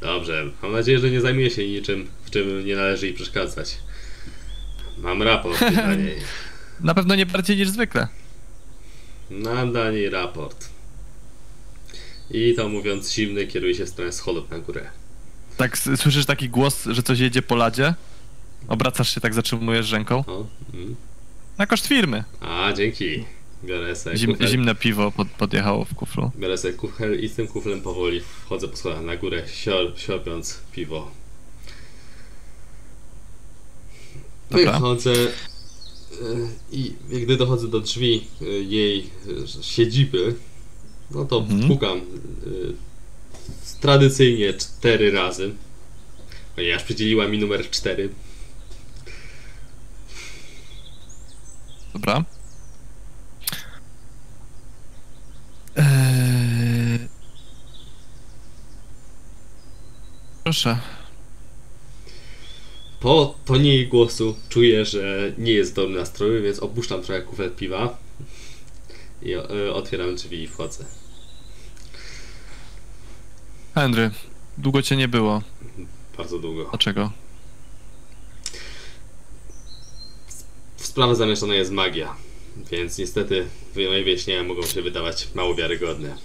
Dobrze, 0.00 0.44
mam 0.62 0.72
nadzieję, 0.72 0.98
że 0.98 1.10
nie 1.10 1.20
zajmuje 1.20 1.50
się 1.50 1.68
niczym, 1.68 2.08
w 2.24 2.30
czym 2.30 2.66
nie 2.66 2.76
należy 2.76 3.06
jej 3.06 3.14
przeszkadzać. 3.14 3.78
Mam 4.98 5.22
raport 5.22 5.58
dla 5.72 5.94
niej. 5.94 6.16
Na 6.80 6.94
pewno 6.94 7.14
nie 7.14 7.26
bardziej 7.26 7.56
niż 7.56 7.68
zwykle. 7.68 8.08
Mam 9.32 9.72
dla 9.72 9.90
niej 9.90 10.10
raport. 10.10 10.68
I 12.30 12.54
to 12.54 12.68
mówiąc 12.68 13.12
zimny, 13.12 13.46
kieruje 13.46 13.74
się 13.74 13.84
w 13.84 13.88
stronę 13.88 14.12
schodów 14.12 14.50
na 14.50 14.58
górę. 14.58 14.90
Tak, 15.56 15.78
słyszysz 15.78 16.26
taki 16.26 16.48
głos, 16.48 16.84
że 16.90 17.02
coś 17.02 17.18
jedzie 17.18 17.42
po 17.42 17.54
ladzie? 17.56 17.94
Obracasz 18.68 19.14
się, 19.14 19.20
tak 19.20 19.34
zatrzymujesz 19.34 19.92
ręką. 19.92 20.24
O, 20.26 20.46
mm. 20.74 20.96
Na 21.58 21.66
koszt 21.66 21.86
firmy. 21.86 22.24
A, 22.40 22.72
dzięki. 22.72 23.24
Biorę 23.64 23.96
sobie 23.96 24.16
Zim, 24.16 24.36
zimne 24.46 24.74
piwo 24.74 25.10
pod, 25.12 25.28
podjechało 25.28 25.84
w 25.84 25.94
kuflu. 25.94 26.30
biorę 26.38 26.58
sobie 26.58 26.74
kufel 26.74 27.20
i 27.20 27.28
z 27.28 27.34
tym 27.34 27.46
kuflem 27.48 27.80
powoli 27.80 28.20
wchodzę 28.20 28.68
po 28.68 28.76
schodach 28.76 29.02
na 29.02 29.16
górę, 29.16 29.42
sior, 29.48 29.92
siorbiąc 29.96 30.58
piwo. 30.72 31.10
Dobra. 34.50 34.72
Wychodzę 34.72 35.12
i 36.72 36.94
gdy 37.10 37.36
dochodzę 37.36 37.68
do 37.68 37.80
drzwi 37.80 38.26
y, 38.42 38.44
jej 38.64 39.10
y, 39.26 39.62
siedziby, 39.62 40.34
no 41.10 41.24
to 41.24 41.38
Mhm. 41.38 41.68
pukam 41.68 41.98
y, 41.98 42.02
tradycyjnie 43.80 44.54
cztery 44.54 45.10
razy, 45.10 45.54
ponieważ 46.56 46.82
przydzieliła 46.84 47.28
mi 47.28 47.38
numer 47.38 47.70
cztery. 47.70 48.08
Dobra. 51.94 52.24
Eee... 55.76 57.08
Proszę. 60.44 60.78
Po 63.02 63.34
tonie 63.44 63.74
jej 63.74 63.88
głosu 63.88 64.36
czuję, 64.48 64.84
że 64.84 65.32
nie 65.38 65.52
jest 65.52 65.72
w 65.72 65.74
dobrym 65.74 65.98
nastroju, 65.98 66.42
więc 66.42 66.58
opuszczam 66.58 67.02
trochę 67.02 67.22
kufel 67.22 67.50
piwa 67.50 67.98
i 69.22 69.34
y, 69.34 69.72
otwieram 69.74 70.14
drzwi 70.16 70.42
i 70.42 70.48
wchodzę. 70.48 70.84
Henry, 73.74 74.10
długo 74.58 74.82
cię 74.82 74.96
nie 74.96 75.08
było. 75.08 75.42
Bardzo 76.16 76.38
długo. 76.38 76.64
Dlaczego? 76.64 77.10
W 80.76 80.86
sprawę 80.86 81.16
zamieszana 81.16 81.54
jest 81.54 81.70
magia, 81.70 82.16
więc 82.70 82.98
niestety 82.98 83.46
moje 83.76 84.04
wyjaśnienia 84.04 84.42
mogą 84.42 84.62
się 84.62 84.82
wydawać 84.82 85.28
mało 85.34 85.54
wiarygodne. 85.54 86.16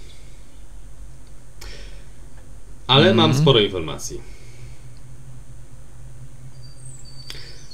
Ale 2.86 3.14
mam 3.14 3.24
Mhm. 3.30 3.42
sporo 3.44 3.60
informacji. 3.60 4.20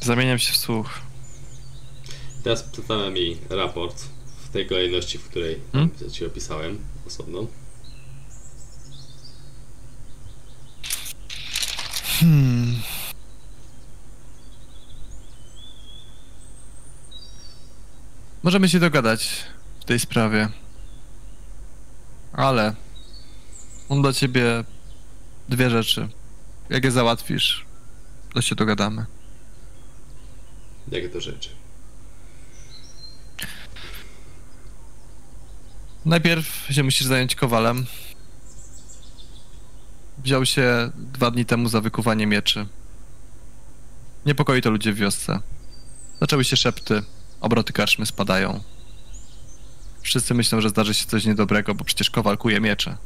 Zamieniam 0.05 0.39
się 0.39 0.53
w 0.53 0.57
słuch. 0.57 1.01
Teraz 2.43 2.63
przedstawiam 2.63 3.17
jej 3.17 3.39
raport 3.51 4.05
w 4.45 4.49
tej 4.49 4.67
kolejności, 4.67 5.19
w 5.19 5.29
której 5.29 5.61
Hmm? 5.73 5.91
ci 6.13 6.27
opisałem 6.27 6.79
osobno. 7.07 7.47
Hmm. 12.21 12.75
Możemy 18.43 18.69
się 18.69 18.81
dogadać 18.81 19.45
w 19.81 19.85
tej 19.85 20.01
sprawie. 20.01 20.49
Ale 22.33 22.75
Mam 23.91 24.03
dla 24.03 24.13
ciebie 24.13 24.65
dwie 25.49 25.71
rzeczy. 25.71 26.09
Jak 26.71 26.85
je 26.85 26.91
załatwisz, 26.91 27.67
to 28.35 28.43
się 28.43 28.55
dogadamy. 28.55 29.07
Jakie 30.89 31.09
to 31.09 31.21
rzeczy? 31.21 31.49
Najpierw 36.05 36.67
się 36.71 36.83
musisz 36.83 37.07
zająć 37.07 37.35
kowalem. 37.35 37.87
Wziął 40.19 40.47
się 40.47 40.91
dwa 40.97 41.31
dni 41.31 41.45
temu 41.45 41.69
za 41.69 41.81
wykuwanie 41.81 42.27
mieczy. 42.27 42.67
Niepokoi 44.27 44.63
to 44.63 44.71
ludzie 44.71 44.93
w 44.93 44.97
wiosce. 44.97 45.41
Zaczęły 46.21 46.45
się 46.45 46.57
szepty, 46.57 47.03
obroty 47.41 47.73
karczmy 47.73 48.07
spadają. 48.07 48.61
Wszyscy 50.03 50.35
myślą, 50.35 50.61
że 50.61 50.69
zdarzy 50.69 50.95
się 50.95 51.07
coś 51.07 51.25
niedobrego, 51.25 51.75
bo 51.75 51.85
przecież 51.85 52.11
kowal 52.11 52.39
kuje 52.39 52.61
miecze. 52.61 52.97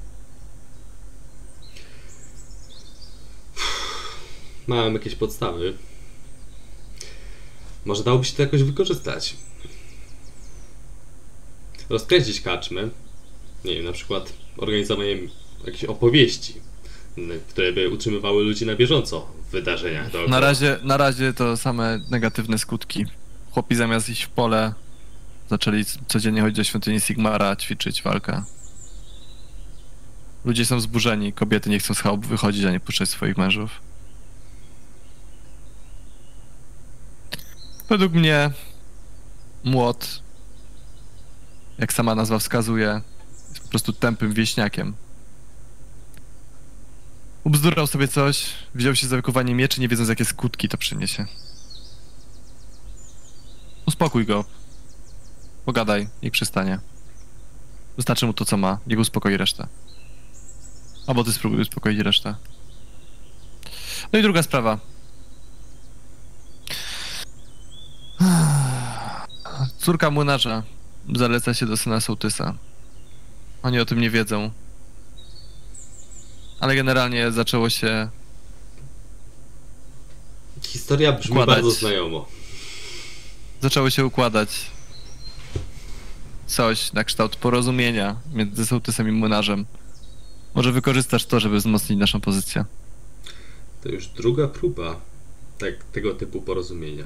Mam 4.66 4.94
jakieś 4.94 5.14
podstawy. 5.14 5.78
Może 7.84 8.04
dałoby 8.04 8.24
się 8.24 8.36
to 8.36 8.42
jakoś 8.42 8.62
wykorzystać. 8.62 9.36
Rozkręcić 11.90 12.40
kaczmę. 12.40 12.88
Nie 13.64 13.74
wiem, 13.74 13.84
na 13.84 13.92
przykład 13.92 14.32
organizowaniem 14.56 15.28
jakichś 15.66 15.84
opowieści, 15.84 16.54
które 17.48 17.72
by 17.72 17.88
utrzymywały 17.88 18.44
ludzi 18.44 18.66
na 18.66 18.76
bieżąco 18.76 19.28
w 19.48 19.50
wydarzeniach. 19.50 20.10
Na 20.28 20.40
razie, 20.40 20.78
na 20.82 20.96
razie 20.96 21.32
to 21.32 21.56
same 21.56 22.00
negatywne 22.10 22.58
skutki. 22.58 23.06
Chłopi 23.50 23.74
zamiast 23.74 24.08
iść 24.08 24.22
w 24.22 24.28
pole, 24.28 24.74
zaczęli 25.50 25.84
codziennie 26.08 26.40
chodzić 26.40 26.56
do 26.56 26.64
świątyni 26.64 27.00
Sigmara, 27.00 27.56
ćwiczyć 27.56 28.02
walkę. 28.02 28.42
Ludzie 30.44 30.66
są 30.66 30.76
wzburzeni, 30.78 31.32
kobiety 31.32 31.70
nie 31.70 31.78
chcą 31.78 31.94
z 31.94 32.00
chałup 32.00 32.26
wychodzić, 32.26 32.64
a 32.64 32.70
nie 32.70 32.80
puszczać 32.80 33.08
swoich 33.08 33.36
mężów. 33.36 33.70
Według 37.88 38.12
mnie 38.12 38.50
młot, 39.64 40.22
jak 41.78 41.92
sama 41.92 42.14
nazwa 42.14 42.38
wskazuje, 42.38 43.00
jest 43.48 43.60
po 43.60 43.68
prostu 43.68 43.92
tępym 43.92 44.32
wieśniakiem. 44.32 44.94
Ubzdurał 47.44 47.86
sobie 47.86 48.08
coś, 48.08 48.46
wziął 48.74 48.94
się 48.94 49.06
za 49.06 49.16
wykuwanie 49.16 49.54
mieczy, 49.54 49.80
nie 49.80 49.88
wiedząc 49.88 50.08
jakie 50.08 50.24
skutki 50.24 50.68
to 50.68 50.78
przyniesie. 50.78 51.26
Uspokój 53.86 54.26
go. 54.26 54.44
Pogadaj, 55.64 56.08
niech 56.22 56.32
przystanie. 56.32 56.78
Wystarczy 57.96 58.26
mu 58.26 58.32
to, 58.32 58.44
co 58.44 58.56
ma, 58.56 58.78
niech 58.86 58.98
uspokoi 58.98 59.36
resztę. 59.36 59.68
Albo 61.06 61.24
ty 61.24 61.32
spróbuj 61.32 61.60
uspokoić 61.60 61.98
resztę. 61.98 62.34
No 64.12 64.18
i 64.18 64.22
druga 64.22 64.42
sprawa. 64.42 64.78
Córka 69.78 70.10
młynarza 70.10 70.62
zaleca 71.14 71.54
się 71.54 71.66
do 71.66 71.76
syna 71.76 72.00
sołtysa. 72.00 72.54
Oni 73.62 73.80
o 73.80 73.84
tym 73.84 74.00
nie 74.00 74.10
wiedzą. 74.10 74.50
Ale 76.60 76.74
generalnie 76.76 77.32
zaczęło 77.32 77.70
się 77.70 78.08
Historia 80.62 81.12
brzmi 81.12 81.32
Układać. 81.32 81.54
bardzo 81.54 81.70
znajomo. 81.70 82.28
zaczęło 83.62 83.90
się 83.90 84.06
układać 84.06 84.48
coś 86.46 86.92
na 86.92 87.04
kształt 87.04 87.36
porozumienia 87.36 88.16
między 88.32 88.66
sołtysem 88.66 89.08
i 89.08 89.12
młynarzem. 89.12 89.66
Może 90.54 90.72
wykorzystasz 90.72 91.26
to, 91.26 91.40
żeby 91.40 91.56
wzmocnić 91.58 91.98
naszą 91.98 92.20
pozycję. 92.20 92.64
To 93.82 93.88
już 93.88 94.06
druga 94.06 94.48
próba 94.48 95.00
tak, 95.58 95.84
tego 95.92 96.14
typu 96.14 96.42
porozumienia. 96.42 97.04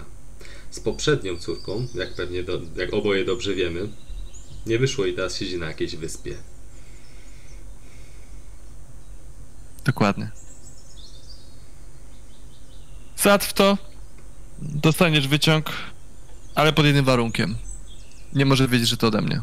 Z 0.72 0.80
poprzednią 0.80 1.38
córką, 1.38 1.86
jak 1.94 2.14
pewnie 2.14 2.42
do, 2.42 2.60
jak 2.76 2.94
oboje 2.94 3.24
dobrze 3.24 3.54
wiemy, 3.54 3.88
nie 4.66 4.78
wyszło 4.78 5.06
i 5.06 5.14
teraz 5.14 5.36
siedzi 5.36 5.58
na 5.58 5.66
jakiejś 5.66 5.96
wyspie. 5.96 6.34
Dokładnie. 9.84 10.30
Załatw 13.16 13.52
to, 13.52 13.78
dostaniesz 14.58 15.28
wyciąg, 15.28 15.72
ale 16.54 16.72
pod 16.72 16.86
jednym 16.86 17.04
warunkiem. 17.04 17.56
Nie 18.32 18.46
może 18.46 18.68
wiedzieć, 18.68 18.88
że 18.88 18.96
to 18.96 19.06
ode 19.06 19.20
mnie. 19.20 19.42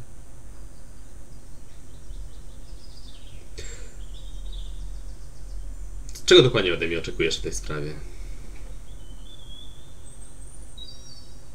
Czego 6.26 6.43
dokładnie 6.43 6.73
ode 6.73 6.88
mnie 6.88 6.99
oczekujesz 6.99 7.38
w 7.38 7.41
tej 7.41 7.53
sprawie? 7.53 7.93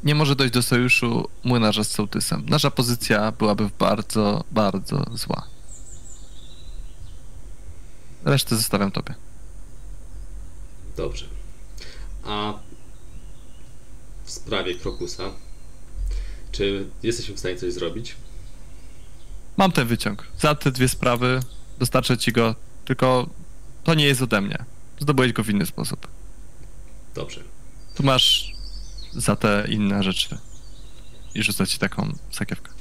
Nie 0.04 0.14
może 0.14 0.36
dojść 0.36 0.54
do 0.54 0.62
sojuszu 0.62 1.28
młynarza 1.44 1.84
z 1.84 1.90
sołtysem. 1.90 2.44
Nasza 2.48 2.70
pozycja 2.70 3.32
byłaby 3.32 3.70
bardzo, 3.78 4.44
bardzo 4.50 5.04
zła. 5.12 5.46
Resztę 8.24 8.56
zostawiam 8.56 8.90
tobie. 8.90 9.14
Dobrze. 10.96 11.26
A 12.24 12.54
w 14.24 14.30
sprawie 14.30 14.74
Krokusa, 14.74 15.30
czy 16.52 16.86
jesteśmy 17.02 17.34
w 17.34 17.38
stanie 17.38 17.56
coś 17.56 17.72
zrobić? 17.72 18.16
Mam 19.56 19.72
ten 19.72 19.86
wyciąg. 19.86 20.26
Za 20.38 20.54
te 20.54 20.70
dwie 20.70 20.88
sprawy 20.88 21.40
dostarczę 21.78 22.18
ci 22.18 22.32
go, 22.32 22.54
tylko 22.84 23.28
to 23.84 23.94
nie 23.94 24.04
jest 24.04 24.22
ode 24.22 24.40
mnie. 24.40 24.64
Zdobyłeś 25.00 25.32
go 25.32 25.44
w 25.44 25.48
inny 25.48 25.66
sposób. 25.66 26.08
Dobrze. 27.14 27.42
Tu 27.94 28.02
masz 28.02 28.53
za 29.16 29.36
te 29.36 29.66
inne 29.68 30.02
rzeczy. 30.02 30.38
I 31.34 31.42
rzucę 31.42 31.66
ci 31.66 31.78
taką 31.78 32.12
sakiewkę. 32.30 32.72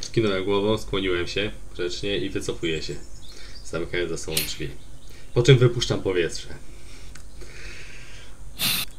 Skinąłem 0.00 0.44
głową, 0.44 0.78
skłoniłem 0.78 1.26
się 1.26 1.50
grzecznie 1.74 2.18
i 2.18 2.30
wycofuję 2.30 2.82
się, 2.82 2.94
zamykając 3.64 4.10
za 4.10 4.18
sobą 4.18 4.36
drzwi. 4.36 4.70
Po 5.34 5.42
czym 5.42 5.58
wypuszczam 5.58 6.02
powietrze. 6.02 6.48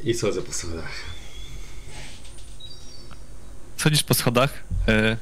I 0.03 0.13
schodzę 0.13 0.41
po 0.41 0.53
schodach. 0.53 0.91
Schodzisz 3.77 4.03
po 4.03 4.13
schodach, 4.13 4.63
y, 4.89 5.17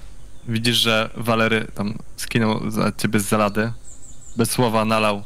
widzisz, 0.48 0.78
że 0.78 1.10
Walery 1.16 1.68
tam 1.76 1.98
skinął 2.18 2.72
za 2.72 2.92
ciebie 2.92 3.20
z 3.20 3.26
zalady. 3.26 3.72
Bez 4.38 4.52
słowa 4.52 4.86
nalał 4.86 5.24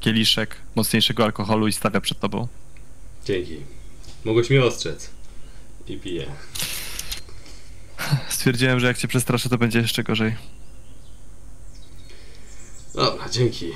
kieliszek 0.00 0.56
mocniejszego 0.74 1.24
alkoholu 1.24 1.66
i 1.66 1.72
stawia 1.72 2.00
przed 2.00 2.20
tobą. 2.20 2.48
Dzięki. 3.24 3.79
Mogłeś 4.24 4.50
mnie 4.50 4.64
ostrzec. 4.64 5.10
I 5.88 5.96
piję. 5.98 6.26
Stwierdziłem, 8.28 8.80
że 8.80 8.86
jak 8.86 8.98
cię 8.98 9.08
przestraszę, 9.08 9.48
to 9.48 9.58
będzie 9.58 9.78
jeszcze 9.78 10.02
gorzej. 10.04 10.36
Dobra, 12.94 13.28
dzięki. 13.28 13.70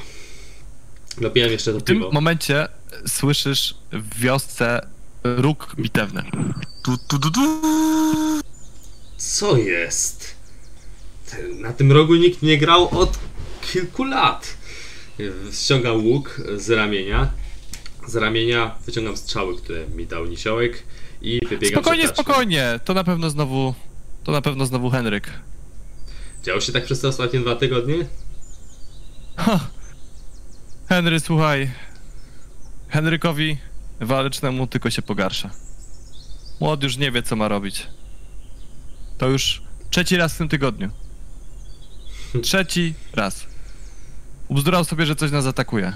Dopijam 1.20 1.50
jeszcze 1.50 1.72
to 1.72 1.78
W 1.78 1.82
tym 1.82 1.96
piwo. 1.96 2.10
momencie 2.10 2.68
słyszysz 3.06 3.74
w 3.92 4.18
wiosce 4.18 4.86
róg 5.24 5.74
bitewny. 5.78 6.22
Tu, 6.84 6.96
tu, 7.08 7.18
tu, 7.18 7.30
tu. 7.30 7.40
Co 9.16 9.56
jest? 9.56 10.34
Na 11.54 11.72
tym 11.72 11.92
rogu 11.92 12.14
nikt 12.14 12.42
nie 12.42 12.58
grał 12.58 12.98
od 12.98 13.18
kilku 13.72 14.04
lat. 14.04 14.56
Ściągam 15.52 16.06
łuk 16.06 16.40
z 16.56 16.70
ramienia. 16.70 17.30
Z 18.06 18.16
ramienia 18.16 18.74
wyciągam 18.86 19.16
strzały, 19.16 19.56
które 19.56 19.86
mi 19.88 20.06
dał 20.06 20.26
nisiołek 20.26 20.82
i 21.22 21.40
wybiegam 21.48 21.82
Spokojnie, 21.82 22.08
spokojnie. 22.08 22.80
To 22.84 22.94
na 22.94 23.04
pewno 23.04 23.30
znowu. 23.30 23.74
To 24.24 24.32
na 24.32 24.42
pewno 24.42 24.66
znowu 24.66 24.90
Henryk. 24.90 25.30
Działo 26.42 26.60
się 26.60 26.72
tak 26.72 26.84
przez 26.84 27.00
te 27.00 27.08
ostatnie 27.08 27.40
dwa 27.40 27.56
tygodnie? 27.56 28.06
Ha. 29.36 29.60
Henry, 30.88 31.20
słuchaj. 31.20 31.70
Henrykowi 32.88 33.58
walecznemu 34.00 34.66
tylko 34.66 34.90
się 34.90 35.02
pogarsza. 35.02 35.50
Młod 36.60 36.82
już 36.82 36.96
nie 36.96 37.12
wie, 37.12 37.22
co 37.22 37.36
ma 37.36 37.48
robić. 37.48 37.86
To 39.18 39.28
już 39.28 39.62
trzeci 39.90 40.16
raz 40.16 40.34
w 40.34 40.38
tym 40.38 40.48
tygodniu. 40.48 40.90
Trzeci 42.42 42.94
raz. 43.12 43.46
Ubzdurał 44.48 44.84
sobie, 44.84 45.06
że 45.06 45.16
coś 45.16 45.30
nas 45.30 45.46
atakuje. 45.46 45.92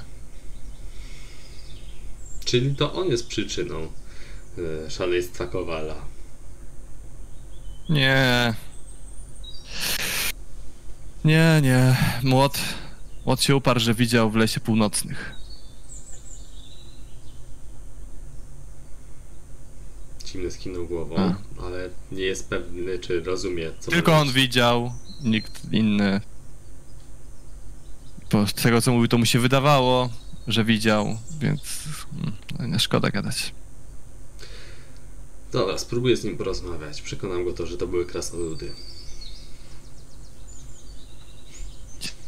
Czyli 2.48 2.74
to 2.76 2.92
on 2.92 3.08
jest 3.08 3.26
przyczyną 3.26 3.76
e, 4.86 4.90
szaleństwa 4.90 5.46
Kowala. 5.46 5.94
Nie. 7.88 8.54
Nie, 11.24 11.60
nie. 11.62 11.96
Młot. 12.22 12.58
Młot 13.26 13.42
się 13.42 13.56
uparł, 13.56 13.80
że 13.80 13.94
widział 13.94 14.30
w 14.30 14.36
lesie 14.36 14.60
północnych. 14.60 15.34
Zimny 20.26 20.50
skinął 20.50 20.86
głową, 20.86 21.16
A. 21.16 21.34
ale 21.66 21.90
nie 22.12 22.22
jest 22.22 22.50
pewny, 22.50 22.98
czy 22.98 23.20
rozumie, 23.22 23.70
co 23.80 23.90
Tylko 23.90 24.18
on 24.18 24.32
widział, 24.32 24.92
nikt 25.22 25.72
inny. 25.72 26.20
z 28.46 28.54
tego 28.62 28.82
co 28.82 28.92
mówił, 28.92 29.08
to 29.08 29.18
mu 29.18 29.26
się 29.26 29.38
wydawało, 29.38 30.08
że 30.48 30.64
widział, 30.64 31.18
więc 31.40 31.60
mm, 32.58 32.70
no, 32.70 32.78
szkoda 32.78 33.10
gadać. 33.10 33.52
Dobra, 35.52 35.78
spróbuję 35.78 36.16
z 36.16 36.24
nim 36.24 36.36
porozmawiać. 36.36 37.02
Przekonam 37.02 37.44
go 37.44 37.52
to, 37.52 37.66
że 37.66 37.76
to 37.76 37.86
były 37.86 38.06
krasnoludy. 38.06 38.72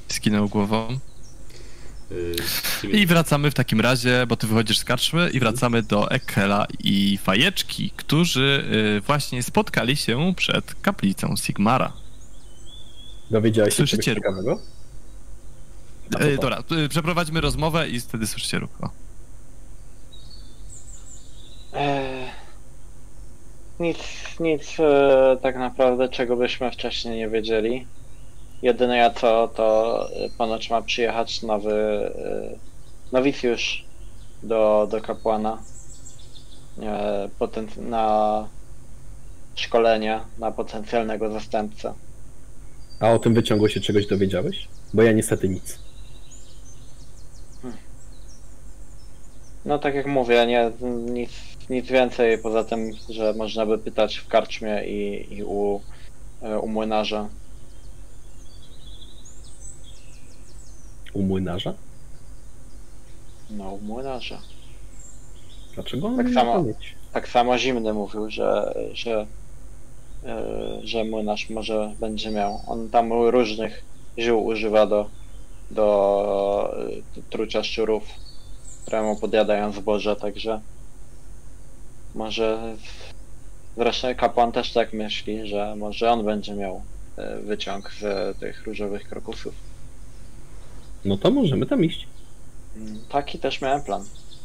Skinął 0.08 0.48
głową. 0.48 0.98
Yy, 2.10 2.90
I 2.90 3.06
wracamy 3.06 3.50
w 3.50 3.54
takim 3.54 3.80
razie, 3.80 4.24
bo 4.28 4.36
ty 4.36 4.46
wychodzisz 4.46 4.78
z 4.78 4.84
karczmy 4.84 5.30
i 5.30 5.40
wracamy 5.40 5.82
do 5.82 6.10
Ekela 6.10 6.66
i 6.78 7.18
Fajeczki, 7.22 7.92
którzy 7.96 8.64
y, 8.98 9.00
właśnie 9.00 9.42
spotkali 9.42 9.96
się 9.96 10.32
przed 10.36 10.74
kaplicą 10.74 11.36
Sigmara. 11.36 11.92
Dowiedziałeś 13.30 13.74
się 13.74 13.76
Słyszycie 13.76 14.02
czegoś 14.02 14.16
ciekawego? 14.16 14.60
To? 16.10 16.42
dobra, 16.42 16.62
y, 16.84 16.88
przeprowadźmy 16.88 17.40
rozmowę 17.40 17.88
i 17.88 18.00
wtedy 18.00 18.26
słyszycie 18.26 18.58
ruch. 18.58 18.70
O. 18.80 18.90
Eee, 21.72 22.30
nic, 23.80 23.98
nic 24.40 24.80
e, 24.80 25.36
tak 25.42 25.56
naprawdę, 25.56 26.08
czego 26.08 26.36
byśmy 26.36 26.70
wcześniej 26.70 27.18
nie 27.18 27.28
wiedzieli. 27.28 27.86
Jedyne 28.62 29.14
co, 29.16 29.48
to 29.48 30.08
e, 30.12 30.28
ponoć 30.38 30.70
ma 30.70 30.82
przyjechać 30.82 31.42
nowy 31.42 31.72
e, 31.72 32.58
nowicjusz 33.12 33.84
do, 34.42 34.88
do 34.90 35.00
kapłana 35.00 35.62
e, 36.82 37.28
poten- 37.38 37.78
na 37.82 38.48
szkolenie 39.54 40.20
na 40.38 40.50
potencjalnego 40.50 41.32
zastępcę. 41.32 41.94
A 43.00 43.10
o 43.10 43.18
tym 43.18 43.34
wyciągu 43.34 43.68
się 43.68 43.80
czegoś 43.80 44.06
dowiedziałeś? 44.06 44.68
Bo 44.94 45.02
ja 45.02 45.12
niestety 45.12 45.48
nic. 45.48 45.78
No 49.64 49.78
tak 49.78 49.94
jak 49.94 50.06
mówię, 50.06 50.46
nie, 50.46 50.72
nic, 51.12 51.30
nic 51.70 51.86
więcej 51.86 52.38
poza 52.38 52.64
tym, 52.64 52.90
że 53.08 53.34
można 53.34 53.66
by 53.66 53.78
pytać 53.78 54.16
w 54.16 54.28
karczmie 54.28 54.84
i, 54.86 55.26
i 55.34 55.44
u, 55.44 55.80
e, 56.42 56.58
u 56.58 56.68
młynarza. 56.68 57.28
U 61.14 61.22
młynarza? 61.22 61.74
No, 63.50 63.70
u 63.74 63.80
młynarza. 63.80 64.38
Dlaczego 65.74 66.06
on 66.06 66.16
Tak 66.16 66.26
nie 66.26 66.34
samo. 66.34 66.62
mieć? 66.62 66.96
Tak 67.12 67.28
samo 67.28 67.58
Zimny 67.58 67.92
mówił, 67.92 68.30
że, 68.30 68.74
że, 68.92 69.26
e, 70.24 70.80
że 70.84 71.04
młynarz 71.04 71.50
może 71.50 71.94
będzie 72.00 72.30
miał. 72.30 72.60
On 72.66 72.90
tam 72.90 73.12
różnych 73.12 73.84
ziół 74.18 74.44
używa 74.44 74.86
do, 74.86 75.10
do 75.70 76.76
e, 77.16 77.22
trucia 77.30 77.64
szczurów, 77.64 78.08
które 78.82 79.02
mu 79.02 79.16
podjadają 79.16 79.72
zboże, 79.72 80.16
także 80.16 80.60
może 82.14 82.76
zresztą 83.76 84.14
kapłan 84.14 84.52
też 84.52 84.72
tak 84.72 84.92
myśli, 84.92 85.46
że 85.46 85.76
może 85.76 86.10
on 86.10 86.24
będzie 86.24 86.54
miał 86.54 86.82
e, 87.16 87.36
wyciąg 87.40 87.90
z 88.00 88.38
tych 88.38 88.66
różowych 88.66 89.08
krokusów. 89.08 89.54
No 91.04 91.18
to 91.18 91.30
możemy 91.30 91.66
tam 91.66 91.84
iść. 91.84 92.06
Mm, 92.76 92.98
Taki 93.08 93.38
też 93.38 93.60
miałem 93.60 93.82
plan. 93.82 94.04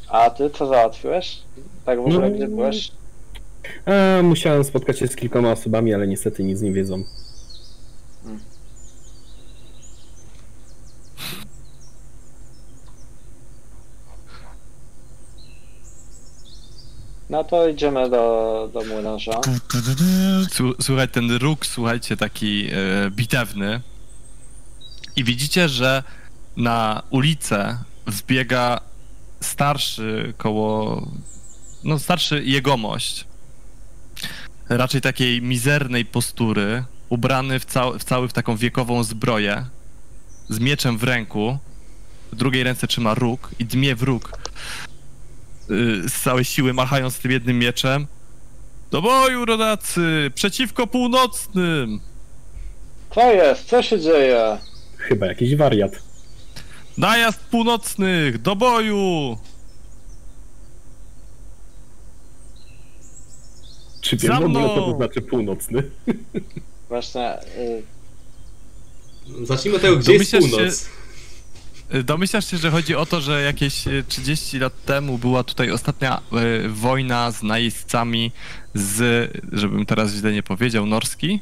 A 0.10 0.30
ty 0.30 0.50
co 0.50 0.68
załatwiłeś? 0.68 1.38
Tak 1.86 1.98
w 1.98 2.06
ogóle 2.06 2.30
No. 2.30 2.36
gdzie 2.36 2.48
byłeś? 2.48 2.92
A, 3.86 4.22
musiałem 4.24 4.64
spotkać 4.64 5.00
się 5.00 5.08
z 5.08 5.16
kilkoma 5.16 5.52
osobami, 5.52 5.94
ale 5.94 6.08
niestety 6.08 6.44
nic 6.44 6.62
nie 6.62 6.72
wiedzą. 6.72 7.04
No 17.30 17.44
to 17.44 17.68
idziemy 17.70 18.10
do, 18.10 18.70
do 18.74 18.84
młynarza. 18.84 19.32
Słu- 20.52 20.76
Słuchaj, 20.82 21.10
ten 21.10 21.32
róg, 21.32 21.66
słuchajcie, 21.66 22.18
taki 22.18 22.68
e, 22.72 23.12
bitewny. 23.12 23.82
I 25.16 25.24
widzicie, 25.24 25.70
że 25.70 26.04
na 26.58 27.04
ulicę 27.10 27.78
wbiega 28.08 28.80
starszy 29.42 30.34
koło. 30.38 31.02
No, 31.84 32.00
starszy 32.00 32.44
jegomość. 32.44 33.26
Raczej 34.70 35.02
takiej 35.02 35.42
mizernej 35.42 36.06
postury, 36.06 36.84
ubrany 37.10 37.60
w, 37.60 37.66
cał- 37.66 38.00
w 38.00 38.04
cały 38.04 38.28
w 38.28 38.34
taką 38.34 38.58
wiekową 38.58 39.04
zbroję, 39.04 39.66
z 40.50 40.60
mieczem 40.60 40.98
w 40.98 41.04
ręku. 41.04 41.58
W 42.32 42.36
drugiej 42.36 42.64
ręce 42.64 42.88
trzyma 42.88 43.14
róg 43.14 43.52
i 43.60 43.66
dmie 43.66 43.96
w 43.96 44.04
róg. 44.04 44.32
Y, 45.72 46.10
Z 46.10 46.22
całej 46.22 46.46
siły 46.46 46.74
machając 46.74 47.20
tym 47.20 47.32
jednym 47.32 47.60
mieczem. 47.60 48.08
Do 48.92 49.02
boju, 49.02 49.46
rodacy! 49.46 50.32
Przeciwko 50.36 50.88
północnym! 50.88 52.00
Co 53.16 53.32
jest? 53.34 53.66
Co 53.70 53.82
się 53.84 54.00
dzieje? 54.00 54.58
Chyba 54.98 55.26
jakiś 55.26 55.56
wariat. 55.56 55.92
Najazd 56.98 57.40
północnych! 57.40 58.42
Do 58.42 58.56
boju! 58.56 59.38
Czy 64.02 64.18
wiem 64.18 64.34
w 64.40 64.46
ogóle, 64.46 64.68
to 64.68 64.96
znaczy 64.98 65.22
północny? 65.22 65.84
Właśnie, 66.90 67.38
y, 67.58 67.84
Zacznijmy 69.46 69.76
od 69.76 69.82
tego, 69.82 69.98
gdzie 69.98 70.14
jest 70.14 70.32
Domyślasz 70.32 70.52
północ. 70.52 70.82
Y, 70.84 71.05
Domyślasz 72.04 72.52
się, 72.52 72.58
że 72.58 72.72
chodzi 72.72 72.96
o 72.96 73.06
to, 73.06 73.22
że 73.22 73.42
jakieś 73.42 73.88
y, 73.88 74.04
30 74.08 74.60
lat 74.60 74.86
temu 74.86 75.18
była 75.18 75.44
tutaj 75.44 75.72
ostatnia 75.72 76.22
y, 76.66 76.70
wojna 76.70 77.32
z 77.32 77.44
najeźdźcami 77.44 78.32
z, 78.74 79.32
żebym 79.52 79.86
teraz 79.86 80.14
źle 80.14 80.32
nie 80.32 80.44
powiedział, 80.44 80.86
norski? 80.86 81.40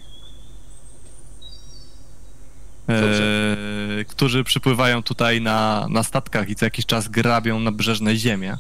E, 2.90 4.06
którzy 4.08 4.44
przypływają 4.44 5.04
tutaj 5.04 5.42
na, 5.42 5.88
na 5.90 6.04
statkach 6.04 6.50
i 6.50 6.56
co 6.56 6.66
jakiś 6.66 6.86
czas 6.86 7.08
grabią 7.08 7.60
nabrzeżne 7.60 8.16
ziemie. 8.16 8.58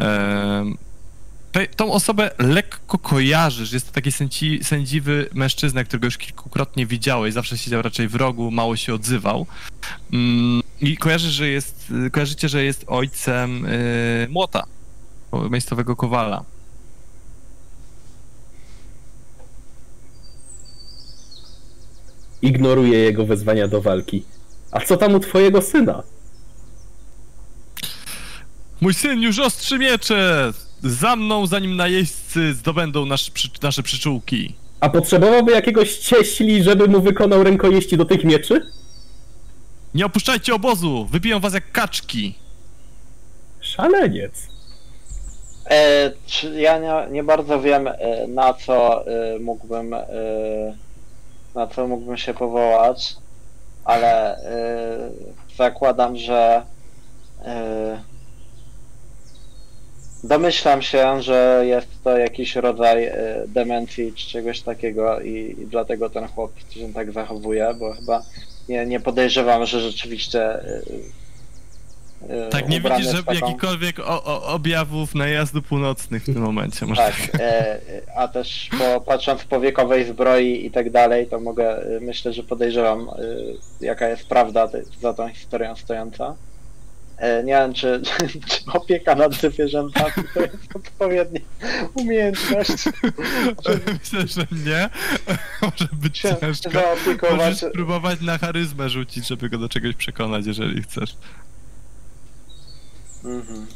E, 0.00 0.64
te, 1.52 1.66
tą 1.66 1.92
osobę 1.92 2.30
lekko 2.38 2.98
kojarzysz. 2.98 3.72
Jest 3.72 3.86
to 3.86 3.92
taki 3.92 4.12
sędzi, 4.12 4.60
sędziwy 4.62 5.28
mężczyzna, 5.34 5.84
którego 5.84 6.06
już 6.06 6.18
kilkukrotnie 6.18 6.86
widziałeś. 6.86 7.34
Zawsze 7.34 7.58
siedział 7.58 7.82
raczej 7.82 8.08
w 8.08 8.14
rogu, 8.14 8.50
mało 8.50 8.76
się 8.76 8.94
odzywał. 8.94 9.46
Mm, 10.12 10.62
I 10.80 10.96
kojarzysz, 10.96 11.32
że 11.32 11.48
jest, 11.48 11.92
kojarzycie, 12.12 12.48
że 12.48 12.64
jest 12.64 12.84
ojcem 12.86 13.66
y, 13.66 14.28
Młota, 14.30 14.64
miejscowego 15.50 15.96
kowala. 15.96 16.44
Ignoruje 22.42 22.98
jego 22.98 23.26
wezwania 23.26 23.68
do 23.68 23.80
walki. 23.80 24.24
A 24.70 24.80
co 24.80 24.96
tam 24.96 25.14
u 25.14 25.20
twojego 25.20 25.62
syna? 25.62 26.02
Mój 28.80 28.94
syn 28.94 29.22
już 29.22 29.38
ostrzy 29.38 29.78
miecze! 29.78 30.52
Za 30.82 31.16
mną, 31.16 31.46
zanim 31.46 31.76
najeźdźcy 31.76 32.54
zdobędą 32.54 33.06
nasz, 33.06 33.30
przy, 33.30 33.48
nasze 33.62 33.82
przyczółki. 33.82 34.54
A 34.80 34.88
potrzebowałby 34.88 35.52
jakiegoś 35.52 35.98
cieśli, 35.98 36.62
żeby 36.62 36.88
mu 36.88 37.00
wykonał 37.00 37.42
rękojeści 37.42 37.96
do 37.96 38.04
tych 38.04 38.24
mieczy? 38.24 38.66
Nie 39.94 40.06
opuszczajcie 40.06 40.54
obozu! 40.54 41.06
Wybiją 41.10 41.40
was 41.40 41.54
jak 41.54 41.72
kaczki! 41.72 42.34
Szaleniec. 43.60 44.32
e, 45.70 46.12
czy 46.26 46.60
ja 46.60 46.78
nie, 46.78 47.12
nie 47.12 47.24
bardzo 47.24 47.60
wiem 47.60 47.88
e, 47.88 48.26
na 48.28 48.54
co 48.54 49.06
e, 49.06 49.38
mógłbym 49.38 49.94
e, 49.94 50.06
na 51.54 51.66
co 51.66 51.88
mógłbym 51.88 52.16
się 52.16 52.34
powołać, 52.34 53.16
ale 53.84 54.36
zakładam, 55.56 56.16
że 56.16 56.62
domyślam 60.24 60.82
się, 60.82 61.22
że 61.22 61.62
jest 61.66 61.88
to 62.04 62.18
jakiś 62.18 62.56
rodzaj 62.56 63.04
e, 63.04 63.14
demencji 63.48 64.12
czy 64.12 64.26
czegoś 64.28 64.60
takiego 64.60 65.20
i, 65.20 65.56
i 65.58 65.66
dlatego 65.66 66.10
ten 66.10 66.28
chłop 66.28 66.52
się 66.70 66.92
tak 66.92 67.12
zachowuje, 67.12 67.74
bo 67.78 67.92
chyba 67.92 68.22
nie, 68.68 68.86
nie 68.86 69.00
podejrzewam, 69.00 69.66
że 69.66 69.80
rzeczywiście 69.80 70.42
e, 72.28 72.48
Tak, 72.50 72.68
nie 72.68 72.80
widzisz 72.80 73.06
że 73.06 73.22
taką- 73.22 73.34
jakichkolwiek 73.34 73.98
o, 73.98 74.24
o, 74.24 74.42
objawów 74.46 75.14
najazdu 75.14 75.62
północnych 75.62 76.22
w 76.22 76.26
tym 76.26 76.42
momencie. 76.42 76.86
Może 76.86 77.02
Tak, 77.02 77.14
e, 77.40 77.78
a 78.16 78.28
też 78.28 78.68
po, 78.78 79.00
patrząc 79.00 79.44
po 79.44 79.60
wiekowej 79.60 80.04
zbroi 80.04 80.66
i 80.66 80.70
tak 80.70 80.90
dalej, 80.90 81.26
to 81.26 81.40
mogę, 81.40 81.80
myślę, 82.00 82.32
że 82.32 82.42
podejrzewam, 82.42 83.10
jaka 83.80 84.08
jest 84.08 84.26
prawda 84.26 84.68
te, 84.68 84.82
za 85.00 85.14
tą 85.14 85.28
historią 85.28 85.76
stojąca. 85.76 86.34
E, 87.22 87.42
Nie 87.44 87.52
wiem, 87.52 87.74
czy, 87.74 88.02
czy 88.48 88.60
opieka 88.72 89.14
nad 89.14 89.34
zwierzętami 89.34 90.12
to 90.34 90.40
jest 90.40 90.56
odpowiednia 90.76 91.40
umiejętność 91.94 92.70
Myślę, 93.92 94.26
że 94.26 94.46
nie. 94.64 94.88
Może 95.62 95.88
być 95.92 96.18
się 96.18 96.36
ciężko. 96.40 96.70
zaopiekować. 96.70 97.38
Możesz 97.38 97.58
spróbować 97.70 98.20
na 98.20 98.38
charyzmę 98.38 98.88
rzucić, 98.90 99.28
żeby 99.28 99.48
go 99.48 99.58
do 99.58 99.68
czegoś 99.68 99.94
przekonać, 99.94 100.46
jeżeli 100.46 100.82
chcesz. 100.82 101.16
Mhm. 103.24 103.66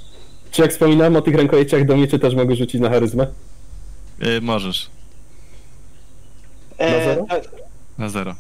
Czy 0.51 0.63
jak 0.63 0.71
wspominałem 0.71 1.17
o 1.17 1.23
tych 1.23 1.35
rękojeciach 1.35 1.85
do 1.87 1.97
mieczy 1.97 2.19
też 2.19 2.35
mogę 2.35 2.57
rzucić 2.57 2.81
na 2.81 2.91
charyzmę? 2.91 3.27
Yy, 4.21 4.41
możesz. 4.41 4.91
E, 6.79 6.91
Na 6.99 7.05
zero? 7.05 7.27
e, 7.31 7.43
Na 7.99 8.09
zero. 8.09 8.35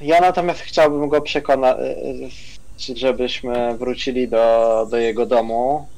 Ja 0.00 0.20
natomiast 0.20 0.60
chciałbym 0.60 1.08
go 1.08 1.20
przekonać, 1.20 1.76
żebyśmy 2.78 3.78
wrócili 3.78 4.28
do, 4.28 4.86
do 4.90 4.96
jego 4.96 5.26
domu. 5.26 5.88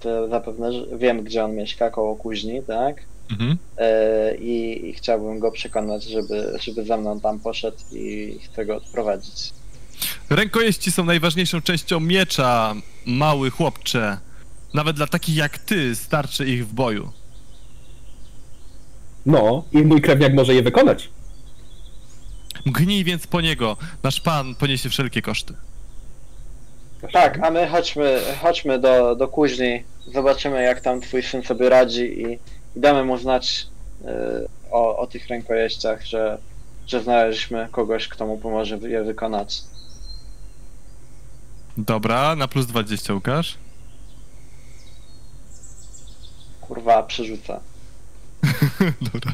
To 0.00 0.28
zapewne 0.28 0.70
wiem, 0.98 1.24
gdzie 1.24 1.44
on 1.44 1.54
mieszka, 1.54 1.90
koło 1.90 2.16
kuźni, 2.16 2.62
tak? 2.62 3.02
Mhm. 3.30 3.58
E, 3.78 4.36
I, 4.36 4.88
I 4.88 4.92
chciałbym 4.92 5.38
go 5.38 5.52
przekonać, 5.52 6.04
żeby, 6.04 6.58
żeby 6.60 6.84
ze 6.84 6.96
mną 6.96 7.20
tam 7.20 7.40
poszedł 7.40 7.78
i 7.92 8.38
chcę 8.44 8.66
go 8.66 8.76
odprowadzić. 8.76 9.52
Rękojeści 10.30 10.92
są 10.92 11.04
najważniejszą 11.04 11.60
częścią 11.60 12.00
miecza, 12.00 12.74
mały 13.06 13.50
chłopcze. 13.50 14.18
Nawet 14.74 14.96
dla 14.96 15.06
takich 15.06 15.36
jak 15.36 15.58
ty 15.58 15.96
starczy 15.96 16.46
ich 16.46 16.68
w 16.68 16.72
boju. 16.72 17.12
No, 19.26 19.64
i 19.72 19.78
mój 19.78 20.00
krewniak 20.00 20.34
może 20.34 20.54
je 20.54 20.62
wykonać. 20.62 21.08
Mgnij 22.66 23.04
więc 23.04 23.26
po 23.26 23.40
niego. 23.40 23.76
Nasz 24.02 24.20
pan 24.20 24.54
poniesie 24.54 24.88
wszelkie 24.88 25.22
koszty. 25.22 25.54
Tak, 27.12 27.38
a 27.42 27.50
my 27.50 27.68
chodźmy, 27.68 28.20
chodźmy 28.42 28.78
do, 28.78 29.16
do 29.16 29.28
kuźni, 29.28 29.84
zobaczymy 30.06 30.62
jak 30.62 30.80
tam 30.80 31.00
twój 31.00 31.22
syn 31.22 31.42
sobie 31.42 31.68
radzi 31.68 32.22
i, 32.22 32.32
i 32.76 32.80
damy 32.80 33.04
mu 33.04 33.18
znać 33.18 33.66
e, 34.04 34.10
o, 34.70 34.98
o 34.98 35.06
tych 35.06 35.28
rękojeściach, 35.28 36.06
że, 36.06 36.38
że 36.86 37.02
znaleźliśmy 37.02 37.68
kogoś, 37.72 38.08
kto 38.08 38.26
mu 38.26 38.38
pomoże 38.38 38.76
je 38.76 39.02
wykonać. 39.04 39.62
Dobra, 41.76 42.36
na 42.36 42.48
plus 42.48 42.66
20 42.66 43.14
Łukasz. 43.14 43.58
Kurwa, 46.60 47.02
przerzucę. 47.02 47.60
Dobra. 49.12 49.32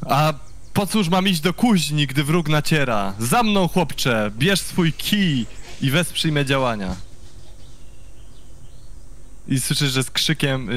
A 0.00 0.34
po 0.72 0.86
cóż 0.86 1.08
mam 1.08 1.28
iść 1.28 1.40
do 1.40 1.54
kuźni, 1.54 2.06
gdy 2.06 2.24
wróg 2.24 2.48
naciera? 2.48 3.14
Za 3.18 3.42
mną, 3.42 3.68
chłopcze, 3.68 4.30
bierz 4.38 4.60
swój 4.60 4.92
kij 4.92 5.46
i 5.82 5.90
wesprzyj 5.90 6.32
me 6.32 6.44
działania. 6.44 6.96
I 9.48 9.60
słyszysz, 9.60 9.92
że 9.92 10.02
z 10.02 10.10
krzykiem 10.10 10.70
y, 10.70 10.72
y, 10.72 10.76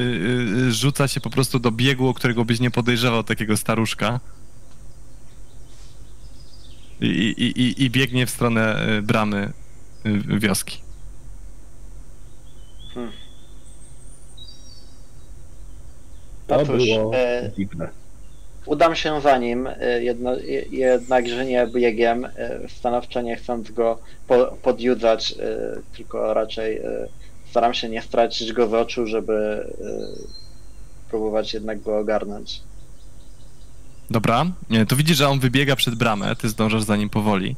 y, 0.68 0.72
rzuca 0.72 1.08
się 1.08 1.20
po 1.20 1.30
prostu 1.30 1.58
do 1.58 1.70
biegu, 1.70 2.14
którego 2.14 2.44
byś 2.44 2.60
nie 2.60 2.70
podejrzewał 2.70 3.24
takiego 3.24 3.56
staruszka. 3.56 4.20
I, 7.00 7.06
i, 7.06 7.60
i, 7.60 7.84
i 7.84 7.90
biegnie 7.90 8.26
w 8.26 8.30
stronę 8.30 8.88
y, 8.98 9.02
bramy 9.02 9.52
y, 10.06 10.38
wioski. 10.38 10.78
To 16.46 16.56
Otóż, 16.56 16.76
było 16.76 17.14
e, 17.14 17.52
dziwne. 17.56 17.99
Udam 18.70 18.94
się 18.96 19.20
za 19.20 19.38
nim, 19.38 19.66
e, 19.66 20.02
jedno, 20.02 20.34
je- 20.36 20.64
jednakże 20.70 21.44
nie 21.46 21.66
biegiem, 21.66 22.24
e, 22.24 22.30
stanowczo 22.68 23.20
nie 23.22 23.36
chcąc 23.36 23.70
go 23.70 23.98
po, 24.28 24.56
podjudzać, 24.62 25.32
e, 25.32 25.36
tylko 25.96 26.34
raczej 26.34 26.80
staram 27.50 27.74
się 27.74 27.88
nie 27.88 28.02
stracić 28.02 28.52
go 28.52 28.68
z 28.68 28.74
oczu, 28.74 29.06
żeby 29.06 29.66
próbować 31.10 31.54
jednak 31.54 31.80
go 31.82 31.98
ogarnąć. 31.98 32.60
Dobra, 34.10 34.46
to 34.88 34.96
widzisz, 34.96 35.16
że 35.16 35.28
on 35.28 35.40
wybiega 35.40 35.76
przed 35.76 35.94
bramę, 35.94 36.36
ty 36.36 36.48
zdążasz 36.48 36.82
za 36.82 36.96
nim 36.96 37.10
powoli. 37.10 37.56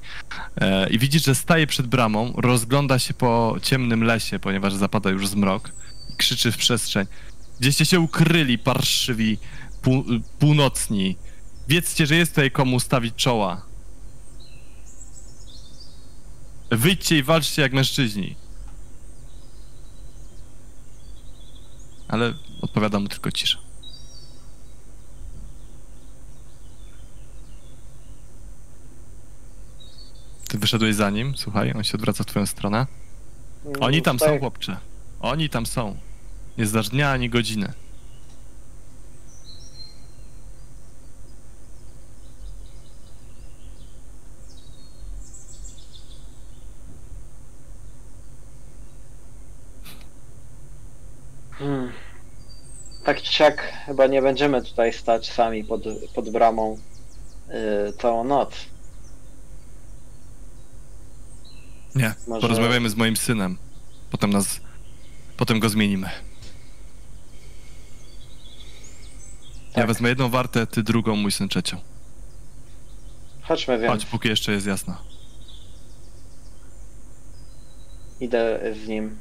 I 0.91 0.99
widzisz, 0.99 1.25
że 1.25 1.35
staje 1.35 1.67
przed 1.67 1.87
bramą, 1.87 2.33
rozgląda 2.37 2.99
się 2.99 3.15
po 3.15 3.57
ciemnym 3.63 4.05
lesie, 4.05 4.39
ponieważ 4.39 4.75
zapada 4.75 5.11
już 5.11 5.29
zmrok 5.29 5.71
i 6.11 6.17
krzyczy 6.17 6.53
w 6.53 6.57
przestrzeń. 6.57 7.07
Gdzieście 7.61 7.85
się 7.85 8.01
ukryli, 8.01 8.59
parszywi 8.59 9.39
pół, 9.83 10.05
północni. 10.39 11.17
Wiedzcie, 11.69 12.07
że 12.07 12.17
jest 12.17 12.33
tutaj 12.33 12.51
komu 12.51 12.81
stawić 12.81 13.15
czoła. 13.15 13.63
Wyjdźcie 16.71 17.19
i 17.19 17.23
walczcie 17.23 17.63
jak 17.63 17.73
mężczyźni. 17.73 18.37
Ale 22.09 22.35
odpowiada 22.63 22.99
mu 23.01 23.09
tylko 23.09 23.33
cisza. 23.33 23.59
Ty 30.49 30.59
wyszedłeś 30.59 30.95
za 30.95 31.11
nim, 31.11 31.37
słuchaj, 31.37 31.73
on 31.77 31.85
się 31.85 31.95
odwraca 31.95 32.25
w 32.25 32.27
twoją 32.27 32.47
stronę. 32.47 32.87
Oni 33.81 34.03
tam 34.03 34.19
są, 34.19 34.27
Tak, 34.27 34.41
chłopcze. 34.41 34.77
Oni 35.21 35.49
tam 35.49 35.67
są. 35.67 35.97
Nie 36.59 36.67
zdasz 36.67 36.89
dnia 36.89 37.11
ani 37.11 37.31
godziny. 37.31 37.73
Hmm. 51.63 51.93
Tak 53.13 53.23
czy 53.23 53.33
siak, 53.33 53.73
chyba 53.87 54.07
nie 54.07 54.23
będziemy 54.23 54.63
tutaj 54.63 54.93
stać 54.93 55.31
sami 55.31 55.65
pod, 55.65 55.81
pod 56.15 56.31
bramą 56.31 56.79
y, 57.89 57.93
całą 57.93 58.25
noc. 58.25 58.55
Nie, 61.95 62.15
Może- 62.29 62.41
porozmawiajmy 62.41 62.91
z 62.91 62.95
moim 62.95 63.17
synem. 63.17 63.59
Potem 64.11 64.31
nas... 64.31 64.61
Potem 65.37 65.61
go 65.61 65.69
zmienimy. 65.69 66.07
Ja 69.67 69.75
Tak. 69.75 69.87
wezmę 69.87 70.09
jedną 70.09 70.29
wartę, 70.29 70.67
ty 70.67 70.83
drugą, 70.83 71.17
mój 71.17 71.33
syn 71.33 71.49
trzecią. 71.49 71.77
Chodźmy 73.43 73.79
więc, 73.79 73.93
Chodź, 73.93 74.07
póki 74.07 74.29
jeszcze 74.29 74.53
jest 74.53 74.67
jasno. 74.67 74.97
idę 78.21 78.61
z 78.85 78.89
nim. 78.89 79.19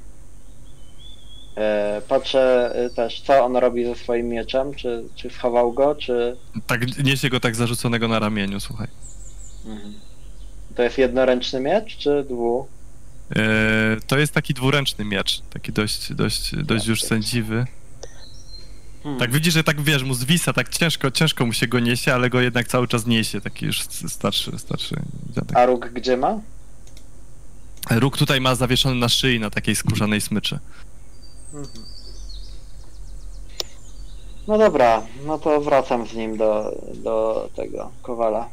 E, 1.57 2.01
patrzę 2.07 2.73
y, 2.85 2.95
też, 2.95 3.21
co 3.21 3.45
on 3.45 3.55
robi 3.55 3.85
ze 3.85 3.95
swoim 3.95 4.29
mieczem, 4.29 4.73
czy, 4.73 5.03
czy 5.15 5.29
schował 5.29 5.73
go, 5.73 5.95
czy... 5.95 6.37
Tak, 6.67 6.97
niesie 7.03 7.29
go 7.29 7.39
tak 7.39 7.55
zarzuconego 7.55 8.07
na 8.07 8.19
ramieniu, 8.19 8.59
słuchaj. 8.59 8.87
Mhm. 9.65 9.93
To 10.75 10.83
jest 10.83 10.97
jednoręczny 10.97 11.59
miecz, 11.59 11.97
czy 11.97 12.23
dwu? 12.23 12.67
E, 13.35 13.41
to 14.07 14.19
jest 14.19 14.33
taki 14.33 14.53
dwuręczny 14.53 15.05
miecz, 15.05 15.41
taki 15.49 15.71
dość, 15.71 16.13
dość, 16.13 16.55
dość 16.55 16.87
już 16.87 17.03
sędziwy. 17.03 17.65
Hmm. 19.03 19.19
Tak 19.19 19.31
widzisz, 19.31 19.53
że 19.53 19.63
tak 19.63 19.81
wiesz, 19.81 20.03
mu 20.03 20.13
zwisa, 20.13 20.53
tak 20.53 20.69
ciężko, 20.69 21.11
ciężko 21.11 21.45
mu 21.45 21.53
się 21.53 21.67
go 21.67 21.79
niesie, 21.79 22.13
ale 22.13 22.29
go 22.29 22.41
jednak 22.41 22.67
cały 22.67 22.87
czas 22.87 23.05
niesie, 23.05 23.41
taki 23.41 23.65
już 23.65 23.81
starszy, 24.07 24.59
starszy 24.59 24.95
dziadek. 25.29 25.57
A 25.57 25.65
róg 25.65 25.89
gdzie 25.89 26.17
ma? 26.17 26.39
Róg 27.89 28.17
tutaj 28.17 28.41
ma 28.41 28.55
zawieszony 28.55 28.95
na 28.95 29.09
szyi 29.09 29.39
na 29.39 29.49
takiej 29.49 29.75
skórzanej 29.75 30.21
smyczy. 30.21 30.59
Mhm. 31.53 31.85
No 34.47 34.57
dobra, 34.57 35.03
no 35.25 35.37
to 35.39 35.61
wracam 35.61 36.07
z 36.07 36.13
nim 36.15 36.37
do, 36.37 36.81
do 36.95 37.49
tego 37.55 37.91
kowala. 38.01 38.49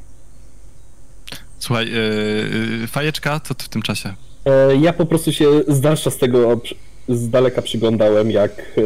Słuchaj, 1.59 1.91
yy, 2.81 2.87
fajeczka, 2.87 3.41
co 3.41 3.55
ty 3.55 3.65
w 3.65 3.69
tym 3.69 3.83
czasie? 3.83 4.15
E, 4.45 4.77
Ja 4.77 4.93
po 4.93 5.07
prostu 5.07 5.33
się 5.33 5.47
z 5.69 5.81
dalsza 5.81 6.11
z 6.11 6.17
tego 6.19 6.61
z 7.09 7.31
daleka 7.31 7.63
przyglądałem, 7.63 8.31
jak 8.31 8.53
e, 8.61 8.83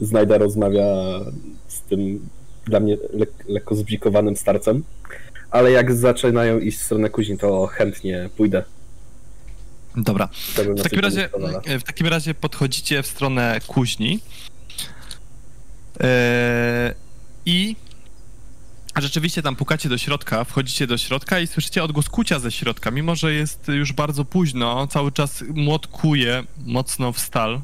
Znajda 0.00 0.38
rozmawia 0.38 0.84
z 1.68 1.80
tym 1.80 2.28
dla 2.64 2.80
mnie 2.80 2.96
lek- 2.96 3.44
lekko 3.48 3.74
zbzikowanym 3.74 4.36
starcem. 4.36 4.82
Ale 5.50 5.70
jak 5.70 5.94
zaczynają 5.94 6.58
iść 6.58 6.78
w 6.78 6.82
stronę 6.82 7.10
kuźni, 7.10 7.38
to 7.38 7.66
chętnie 7.66 8.30
pójdę. 8.36 8.64
Dobra. 9.96 10.28
W 10.56 10.82
takim 10.82 11.00
razie, 11.00 11.28
w 11.66 11.82
takim 11.82 12.06
razie 12.06 12.34
podchodzicie 12.34 13.02
w 13.02 13.06
stronę 13.06 13.60
kuźni. 13.66 14.20
Eee, 16.00 16.94
I 17.46 17.76
rzeczywiście 18.96 19.42
tam 19.42 19.56
pukacie 19.56 19.88
do 19.88 19.98
środka, 19.98 20.44
wchodzicie 20.44 20.86
do 20.86 20.98
środka 20.98 21.40
i 21.40 21.46
słyszycie 21.46 21.84
odgłos 21.84 22.08
kucia 22.08 22.38
ze 22.38 22.52
środka. 22.52 22.90
Mimo, 22.90 23.16
że 23.16 23.32
jest 23.32 23.68
już 23.68 23.92
bardzo 23.92 24.24
późno, 24.24 24.86
cały 24.86 25.12
czas 25.12 25.44
młot 25.54 25.86
kuje 25.86 26.44
mocno 26.64 27.12
w 27.12 27.20
stal. 27.20 27.60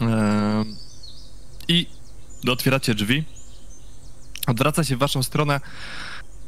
Eee, 0.00 0.08
I 1.68 1.86
otwieracie 2.48 2.94
drzwi. 2.94 3.24
Odwraca 4.46 4.84
się 4.84 4.96
w 4.96 4.98
waszą 4.98 5.22
stronę 5.22 5.60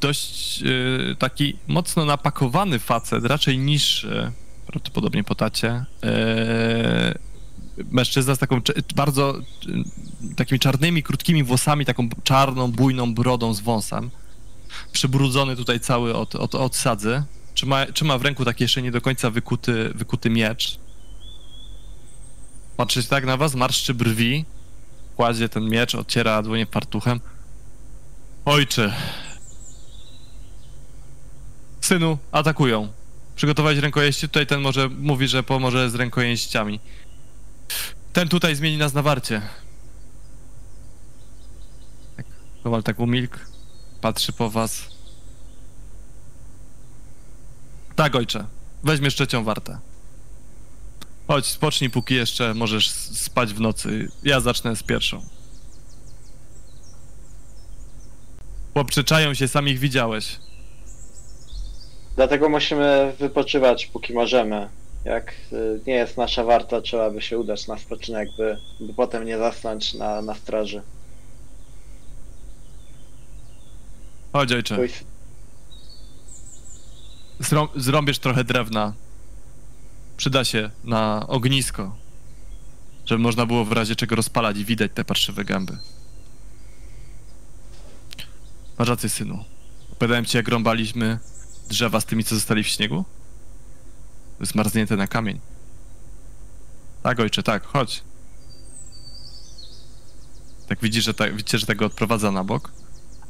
dość 0.03 0.63
e, 0.63 1.15
taki 1.15 1.57
mocno 1.69 2.05
napakowany 2.05 2.79
facet, 2.79 3.25
raczej 3.25 3.59
niższy, 3.59 4.33
prawdopodobnie 4.67 5.25
po 5.25 5.35
tacie. 5.35 5.85
E, 6.05 7.15
mężczyzna 7.91 8.35
z 8.35 8.39
taką 8.39 8.61
bardzo 8.95 9.35
takimi 10.37 10.59
czarnymi, 10.59 11.03
krótkimi 11.03 11.45
włosami, 11.45 11.85
taką 11.85 12.09
czarną, 12.25 12.73
bujną 12.73 13.15
brodą 13.15 13.55
z 13.55 13.61
wąsem. 13.61 14.11
Przybrudzony 14.93 15.57
tutaj 15.57 15.81
cały 15.81 16.17
od, 16.17 16.35
od, 16.35 16.55
od 16.55 16.77
sadzy. 16.77 17.23
Trzyma, 17.55 17.87
trzyma 17.87 18.19
w 18.19 18.23
ręku 18.23 18.45
taki 18.45 18.65
jeszcze 18.65 18.83
nie 18.83 18.91
do 18.91 19.01
końca 19.01 19.31
wykuty, 19.31 19.93
wykuty 19.95 20.31
miecz. 20.31 20.79
Patrzy 22.77 23.05
tak 23.05 23.27
na 23.27 23.37
was, 23.37 23.55
marszczy 23.55 23.95
brwi, 23.95 24.45
kładzie 25.17 25.49
ten 25.49 25.69
miecz, 25.69 25.95
odciera 25.95 26.43
dłonie 26.43 26.67
fartuchem. 26.67 27.21
Ojcze. 28.45 28.95
Synu, 31.83 32.19
atakują. 32.33 32.93
Przygotować 33.37 33.79
rękojeści. 33.79 34.29
Tutaj 34.29 34.47
ten 34.47 34.61
może 34.61 34.89
mówi, 34.89 35.29
że 35.29 35.43
pomoże 35.43 35.91
z 35.91 35.95
rękojeściami. 35.95 36.81
Ten 38.13 38.29
tutaj 38.29 38.57
zmieni 38.57 38.77
nas 38.79 38.95
na 38.95 39.03
warcie. 39.03 39.43
Tak, 42.17 42.27
Kowal 42.63 42.83
tak 42.83 43.01
umilkł. 43.01 43.37
Patrzy 44.01 44.33
po 44.33 44.51
was. 44.51 44.89
Tak, 47.97 48.15
ojcze. 48.15 48.47
Weźmiesz 48.85 49.15
trzecią 49.15 49.45
wartę. 49.45 49.79
Chodź, 51.29 51.47
spocznij, 51.47 51.91
póki 51.91 52.15
jeszcze 52.15 52.55
możesz 52.55 52.91
spać 52.91 53.55
w 53.55 53.61
nocy. 53.61 54.09
Ja 54.23 54.41
zacznę 54.41 54.77
z 54.77 54.83
pierwszą. 54.83 55.27
Poprzeczają 58.75 59.35
się, 59.35 59.49
sam 59.49 59.69
ich 59.69 59.79
widziałeś. 59.79 60.39
Dlatego 62.23 62.49
musimy 62.49 63.13
wypoczywać 63.19 63.87
póki 63.87 64.13
możemy. 64.13 64.69
Jak 65.05 65.35
y, 65.53 65.81
nie 65.87 65.95
jest 65.95 66.17
nasza 66.17 66.45
warta, 66.45 66.81
trzeba 66.81 67.11
by 67.11 67.23
się 67.23 67.39
udać 67.39 67.67
na 67.67 67.79
spoczynek, 67.79 68.29
by, 68.37 68.59
by 68.81 68.95
potem 68.95 69.25
nie 69.25 69.39
zasnąć 69.39 69.95
na, 69.95 70.23
na 70.23 70.35
straży. 70.35 70.83
Chodź, 74.33 74.53
ojcze. 74.53 74.75
Twój, 74.75 74.89
Zrą 77.39 77.69
zrąbiesz 77.77 78.19
trochę 78.19 78.45
drewna. 78.45 78.93
Przyda 80.17 80.45
się 80.45 80.71
na 80.85 81.27
ognisko. 81.29 81.97
Żeby 83.07 83.23
można 83.23 83.47
było 83.47 83.65
w 83.65 83.73
razie 83.73 83.97
czego 83.97 84.17
rozpalać 84.17 84.57
i 84.57 84.65
widać 84.65 84.91
te 84.95 85.05
parszywe 85.05 85.45
gęby. 85.45 85.79
Masz 88.79 88.89
rację, 88.89 89.09
synu. 89.09 89.45
Opowiadałem 89.93 90.25
ci, 90.25 90.37
jak 90.37 90.49
rąbaliśmy 90.49 91.19
drzewa 91.73 92.01
z 92.01 92.05
tymi, 92.05 92.25
co 92.25 92.35
zostali 92.35 92.63
w 92.63 92.69
śniegu? 92.69 93.05
Zmarznięte 94.41 94.97
na 94.97 95.07
kamień. 95.07 95.41
Tak, 97.03 97.21
ojcze, 97.21 97.43
tak, 97.43 97.65
chodź. 97.65 98.03
Tak 100.69 100.79
widzisz, 100.83 101.05
że 101.05 101.15
tak, 101.15 101.37
widzicie, 101.37 101.59
że 101.59 101.67
tego 101.67 101.87
odprowadza 101.87 102.31
na 102.31 102.45
bok. 102.45 102.73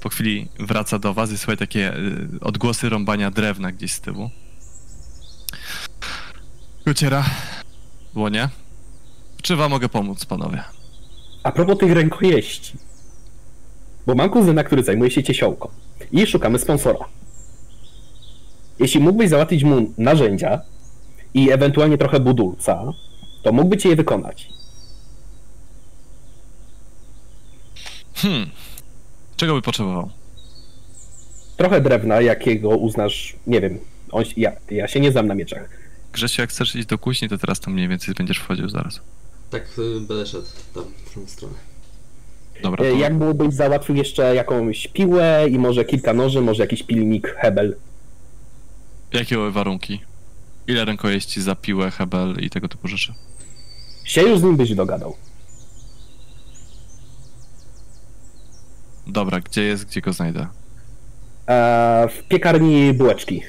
Po 0.00 0.08
chwili 0.08 0.48
wraca 0.58 0.98
do 0.98 1.14
was 1.14 1.32
i 1.32 1.38
słuchaj 1.38 1.56
takie 1.56 1.96
y, 1.96 2.28
odgłosy 2.40 2.88
rąbania 2.88 3.30
drewna 3.30 3.72
gdzieś 3.72 3.92
z 3.92 4.00
tyłu. 4.00 4.30
Uciera 6.86 7.24
dłonie. 8.14 8.48
Czy 9.42 9.56
wam 9.56 9.70
mogę 9.70 9.88
pomóc, 9.88 10.24
panowie? 10.24 10.64
A 11.42 11.52
propos 11.52 11.78
tych 11.78 11.92
rękojeści. 11.92 12.72
Bo 14.06 14.14
mam 14.14 14.30
kuzyna, 14.30 14.64
który 14.64 14.82
zajmuje 14.82 15.10
się 15.10 15.22
ciesiołką. 15.22 15.68
I 16.12 16.26
szukamy 16.26 16.58
sponsora. 16.58 17.04
Jeśli 18.82 19.00
mógłbyś 19.00 19.28
załatwić 19.28 19.64
mu 19.64 19.92
narzędzia 19.98 20.60
i 21.34 21.50
ewentualnie 21.50 21.98
trochę 21.98 22.20
budulca, 22.20 22.92
to 23.42 23.52
mógłby 23.52 23.76
ci 23.76 23.88
je 23.88 23.96
wykonać. 23.96 24.48
Hmm. 28.14 28.50
Czego 29.36 29.54
by 29.54 29.62
potrzebował? 29.62 30.10
Trochę 31.56 31.80
drewna, 31.80 32.20
jakiego 32.20 32.68
uznasz, 32.68 33.36
nie 33.46 33.60
wiem, 33.60 33.78
on, 34.12 34.24
ja, 34.36 34.52
ja 34.70 34.88
się 34.88 35.00
nie 35.00 35.12
znam 35.12 35.26
na 35.26 35.34
mieczach. 35.34 35.68
Grzesiu, 36.12 36.40
jak 36.42 36.50
chcesz 36.50 36.76
iść 36.76 36.86
do 36.86 36.98
kuźni, 36.98 37.28
to 37.28 37.38
teraz 37.38 37.60
tam 37.60 37.74
mniej 37.74 37.88
więcej 37.88 38.14
będziesz 38.14 38.38
wchodził 38.38 38.68
zaraz. 38.68 39.00
Tak 39.50 39.62
y, 39.78 40.00
będę 40.00 40.26
szedł 40.26 40.46
tam, 40.74 40.84
w 41.04 41.14
tą 41.14 41.26
stronę. 41.26 41.54
Dobra, 42.62 42.84
E, 42.84 42.90
to 42.90 42.96
Jak 42.96 43.18
byłobyś 43.18 43.54
załatwił 43.54 43.96
jeszcze 43.96 44.34
jakąś 44.34 44.88
piłę 44.88 45.46
i 45.50 45.58
może 45.58 45.84
kilka 45.84 46.12
noży, 46.12 46.40
może 46.40 46.62
jakiś 46.62 46.82
pilnik, 46.82 47.28
hebel. 47.28 47.76
Jakie 49.12 49.34
były 49.34 49.52
warunki? 49.52 50.00
Ile 50.66 50.84
rękojeści 50.84 51.42
za 51.42 51.54
piłę, 51.54 51.90
hebel 51.90 52.36
i 52.40 52.50
tego 52.50 52.68
typu 52.68 52.88
rzeczy? 52.88 53.14
Się 54.04 54.22
już 54.22 54.38
z 54.38 54.42
nim 54.42 54.56
byś 54.56 54.74
dogadał. 54.74 55.16
Dobra, 59.06 59.40
gdzie 59.40 59.62
jest, 59.62 59.84
gdzie 59.84 60.00
go 60.00 60.12
znajdę? 60.12 60.46
E, 61.48 62.08
w 62.08 62.28
piekarni 62.28 62.92
bułeczki. 62.94 63.42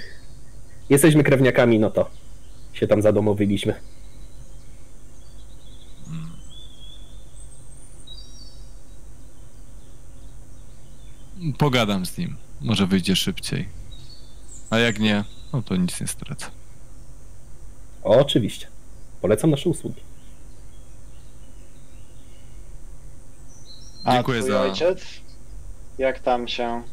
Jesteśmy 0.90 1.24
krewniakami, 1.24 1.80
no 1.80 1.90
to 1.92 2.10
się 2.74 2.88
tam 2.88 3.02
zadomowiliśmy. 3.02 3.74
Pogadam 11.58 12.06
z 12.06 12.18
nim. 12.18 12.36
Może 12.62 12.88
wyjdzie 12.88 13.16
szybciej. 13.16 13.70
A 14.70 14.78
jak 14.78 15.00
nie, 15.00 15.24
no 15.54 15.62
to 15.62 15.76
nic 15.76 16.02
nie 16.02 16.08
stracę. 16.08 16.46
Oczywiście. 18.04 18.68
Polecam 19.22 19.52
nasze 19.52 19.70
usługi. 19.70 20.02
a 24.04 24.14
Dziękuję 24.14 24.40
twój 24.40 24.52
za- 24.52 24.62
ojciec? 24.62 25.00
Jak 25.98 26.20
tam 26.20 26.48
się 26.48 26.84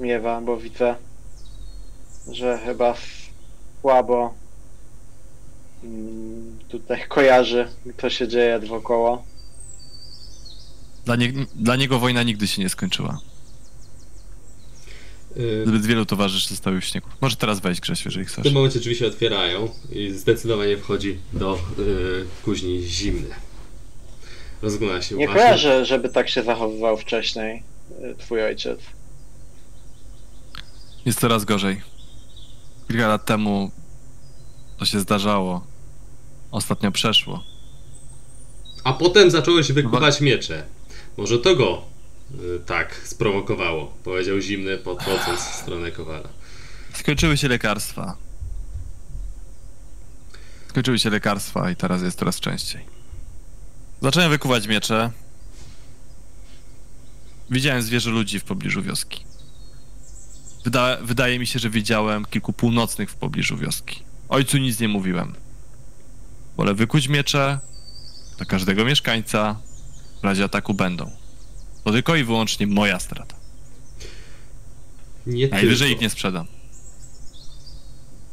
miewa, 0.00 0.40
bo 0.40 0.56
widzę, 0.56 0.94
że 2.32 2.58
chyba 2.58 2.94
słabo 3.80 4.34
mm, 5.84 6.58
tutaj 6.68 7.08
kojarzy, 7.08 7.68
co 8.00 8.10
się 8.10 8.28
dzieje 8.28 8.58
wokoło. 8.58 9.22
Dla, 11.04 11.16
nie, 11.16 11.32
dla 11.54 11.76
niego 11.76 11.98
wojna 11.98 12.22
nigdy 12.22 12.46
się 12.48 12.62
nie 12.62 12.68
skończyła. 12.68 13.18
Y, 15.36 15.64
Zbyt 15.66 15.86
wielu 15.86 16.06
towarzyszy 16.06 16.48
zostało 16.48 16.80
w 16.80 16.84
śniegu. 16.84 17.08
Może 17.20 17.36
teraz 17.36 17.60
wejść, 17.60 17.80
Grzesiu, 17.80 18.02
jeżeli 18.08 18.24
W 18.24 18.28
chcesz. 18.28 18.44
tym 18.44 18.52
momencie 18.54 18.78
drzwi 18.80 18.96
się 18.96 19.06
otwierają 19.06 19.68
i 19.92 20.10
zdecydowanie 20.10 20.76
wchodzi 20.76 21.18
do 21.32 21.54
y, 21.78 22.24
kuźni 22.44 22.82
zimny. 22.82 23.28
Rozgląda 24.62 25.02
się 25.02 25.14
Nie 25.14 25.24
uważnie. 25.24 25.42
kojarzę, 25.42 25.84
żeby 25.86 26.08
tak 26.08 26.28
się 26.28 26.42
zachowywał 26.42 26.96
wcześniej 26.96 27.62
y, 28.04 28.14
twój 28.18 28.42
ojciec. 28.44 28.80
Jest 31.06 31.20
coraz 31.20 31.44
gorzej. 31.44 31.80
Kilka 32.88 33.08
lat 33.08 33.24
temu 33.24 33.70
to 34.78 34.84
się 34.84 35.00
zdarzało. 35.00 35.66
Ostatnio 36.50 36.92
przeszło. 36.92 37.44
A 38.84 38.92
potem 38.92 39.30
zacząłeś 39.30 39.72
wykuwać 39.72 40.20
miecze. 40.20 40.62
Może 41.16 41.38
to 41.38 41.56
go 41.56 41.82
y, 41.82 41.89
tak 42.66 43.00
sprowokowało, 43.04 43.86
powiedział 44.04 44.40
zimny, 44.40 44.78
podchodząc 44.78 45.40
w 45.40 45.54
stronę 45.54 45.90
kowala. 45.90 46.28
Skończyły 46.94 47.36
się 47.36 47.48
lekarstwa. 47.48 48.16
Skończyły 50.68 50.98
się 50.98 51.10
lekarstwa 51.10 51.70
i 51.70 51.76
teraz 51.76 52.02
jest 52.02 52.18
coraz 52.18 52.40
częściej. 52.40 52.84
Zacząłem 54.02 54.30
wykuwać 54.30 54.66
miecze. 54.66 55.10
Widziałem 57.50 57.82
zwierzę 57.82 58.10
ludzi 58.10 58.40
w 58.40 58.44
pobliżu 58.44 58.82
wioski. 58.82 59.24
Wyda 60.64 60.96
wydaje 61.02 61.38
mi 61.38 61.46
się, 61.46 61.58
że 61.58 61.70
widziałem 61.70 62.24
kilku 62.24 62.52
północnych 62.52 63.10
w 63.10 63.14
pobliżu 63.14 63.56
wioski. 63.56 64.02
Ojcu 64.28 64.58
nic 64.58 64.80
nie 64.80 64.88
mówiłem. 64.88 65.34
Wolę 66.56 66.74
wykuć 66.74 67.08
miecze 67.08 67.58
dla 68.36 68.46
każdego 68.46 68.84
mieszkańca. 68.84 69.60
W 70.20 70.24
razie 70.24 70.44
ataku 70.44 70.74
będą. 70.74 71.19
To 71.84 71.92
tylko 71.92 72.16
i 72.16 72.24
wyłącznie 72.24 72.66
moja 72.66 73.00
strata. 73.00 73.36
Nie 75.26 75.48
Najwyżej 75.48 75.88
tylko, 75.88 75.96
ich 75.98 76.02
nie 76.02 76.10
sprzedam. 76.10 76.46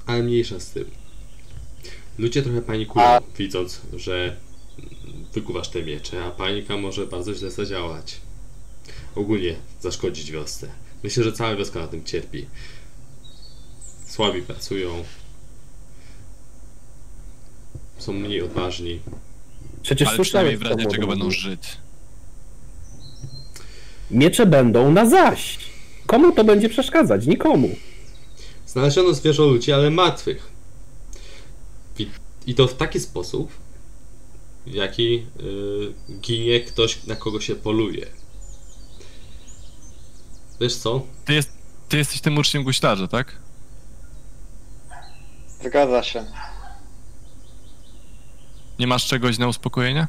ale 0.06 0.24
mniejsza 0.24 0.60
z 0.60 0.70
tym. 0.70 0.86
Ludzie 2.18 2.42
trochę 2.44 2.62
panikują, 2.62 3.06
A- 3.06 3.22
widząc, 3.38 3.82
że 3.98 4.38
wykuwasz 5.34 5.70
te 5.70 5.84
miecze, 5.84 6.26
a 6.26 6.32
panika 6.32 6.78
może 6.78 7.08
bardzo 7.08 7.34
źle 7.34 7.52
zadziałać. 7.52 8.18
Ogólnie 9.16 9.56
zaszkodzić 9.82 10.32
wiosce. 10.32 10.70
Myślę, 11.04 11.24
że 11.24 11.34
cała 11.34 11.56
wioska 11.56 11.80
na 11.80 11.88
tym 11.88 12.04
cierpi. 12.04 12.46
Słabi 14.08 14.42
pracują. 14.42 15.04
Są 17.98 18.14
mniej 18.14 18.42
odważni. 18.42 19.00
Przecież 19.82 20.08
Ale 20.08 20.16
słyszałem, 20.18 20.48
przynajmniej 20.48 20.58
w 20.58 20.80
razie 20.82 20.96
czego 20.96 21.08
będą 21.08 21.32
żyć. 21.32 21.78
Miecze 24.12 24.46
będą 24.46 24.92
na 24.92 25.06
zaś. 25.06 25.60
Komu 26.06 26.32
to 26.32 26.44
będzie 26.44 26.70
przeszkadzać? 26.70 27.26
Nikomu. 27.28 27.70
Znaleziono 28.68 29.14
zwierzę 29.14 29.44
ludzi, 29.44 29.72
ale 29.72 29.90
martwych. 29.90 30.52
I, 32.48 32.56
to 32.56 32.68
w 32.68 32.74
taki 32.74 33.00
sposób, 33.00 33.52
w 34.68 34.74
jaki 34.74 35.26
y, 35.40 36.20
ginie 36.22 36.60
ktoś, 36.60 37.04
na 37.04 37.16
kogo 37.16 37.42
się 37.42 37.56
poluje. 37.56 38.06
Wiesz 40.62 40.76
co? 40.76 41.02
Ty, 41.26 41.34
jest, 41.34 41.50
ty 41.90 41.98
jesteś 41.98 42.22
tym 42.22 42.38
uczniem 42.38 42.64
guślarza, 42.64 43.08
tak? 43.08 43.40
Zgadza 45.64 46.04
się. 46.04 46.26
Nie 48.80 48.88
masz 48.88 49.08
czegoś 49.08 49.38
na 49.38 49.48
uspokojenie? 49.48 50.08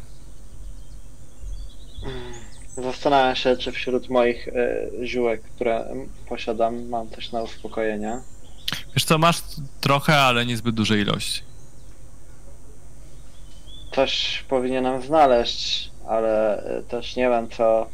Zastanawiam 2.82 3.36
się, 3.36 3.56
czy 3.56 3.72
wśród 3.72 4.08
moich 4.08 4.48
e, 4.48 5.06
ziółek, 5.06 5.42
które 5.42 5.84
posiadam, 6.28 6.88
mam 6.88 7.08
też 7.08 7.32
na 7.32 7.42
uspokojenie. 7.42 8.20
Wiesz 8.94 9.04
co, 9.04 9.18
masz 9.18 9.42
trochę, 9.80 10.16
ale 10.16 10.46
niezbyt 10.46 10.74
dużej 10.74 11.00
ilości. 11.00 11.42
Coś 13.94 14.44
powinienem 14.48 15.02
znaleźć, 15.02 15.90
ale 16.08 16.62
e, 16.64 16.82
też 16.82 17.16
nie 17.16 17.28
wiem, 17.28 17.48
co, 17.50 17.86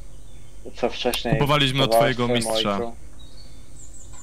co 0.77 0.91
wcześniej. 0.91 1.35
Kupowaliśmy 1.35 1.83
od 1.83 1.93
twojego 1.93 2.29
mistrza. 2.29 2.77
ojcu. 2.77 2.93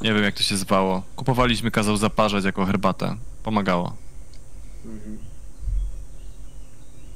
Nie 0.02 0.14
wiem 0.14 0.24
jak 0.24 0.36
to 0.36 0.44
się 0.44 0.58
zwało. 0.58 1.04
Kupowaliśmy, 1.16 1.72
kazał 1.72 1.98
zaparzać 1.98 2.46
jako 2.46 2.66
herbatę. 2.66 3.16
Pomagało. 3.44 3.96
Mhm. 4.86 5.18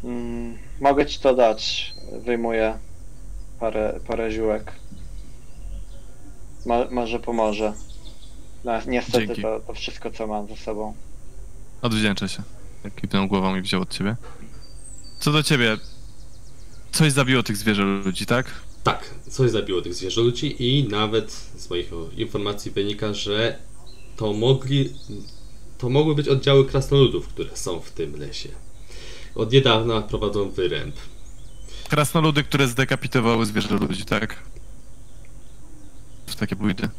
Mm, 0.03 0.57
mogę 0.81 1.05
ci 1.05 1.19
to 1.19 1.35
dać. 1.35 1.93
Wyjmuję 2.25 2.77
parę, 3.59 3.99
parę 4.07 4.31
ziółek. 4.31 4.71
Mo, 6.65 6.85
może 6.91 7.19
pomoże. 7.19 7.73
No, 8.63 8.71
niestety 8.87 9.41
to, 9.41 9.59
to 9.67 9.73
wszystko, 9.73 10.11
co 10.11 10.27
mam 10.27 10.47
ze 10.47 10.55
sobą. 10.55 10.93
Odwdzięczę 11.81 12.29
się. 12.29 12.43
Jak 12.83 12.95
kiwnął 12.95 13.27
głową 13.27 13.55
i 13.55 13.61
wziął 13.61 13.81
od 13.81 13.89
ciebie. 13.89 14.15
Co 15.19 15.31
do 15.31 15.43
ciebie, 15.43 15.77
coś 16.91 17.11
zabiło 17.11 17.43
tych 17.43 17.57
zwierzę 17.57 17.83
ludzi, 17.83 18.25
tak? 18.25 18.51
Tak, 18.83 19.09
coś 19.29 19.51
zabiło 19.51 19.81
tych 19.81 19.93
zwierzę 19.93 20.21
ludzi 20.21 20.55
i 20.63 20.87
nawet 20.89 21.31
z 21.31 21.69
moich 21.69 21.91
informacji 22.17 22.71
wynika, 22.71 23.13
że 23.13 23.57
to 24.15 24.33
mogli. 24.33 24.93
To 25.77 25.89
mogły 25.89 26.15
być 26.15 26.27
oddziały 26.27 26.65
krasnoludów, 26.65 27.27
które 27.27 27.57
są 27.57 27.79
w 27.79 27.91
tym 27.91 28.19
lesie. 28.19 28.49
Od 29.35 29.51
niedawna 29.51 30.01
prowadzą 30.01 30.49
wyręb. 30.49 30.95
Krasnoludy, 31.89 32.43
które 32.43 32.67
zdekapitowały 32.67 33.45
zwierzę 33.45 33.75
ludzi, 33.75 34.05
tak? 34.05 34.43
W 36.27 36.35
takie 36.35 36.55
bójdy. 36.55 36.89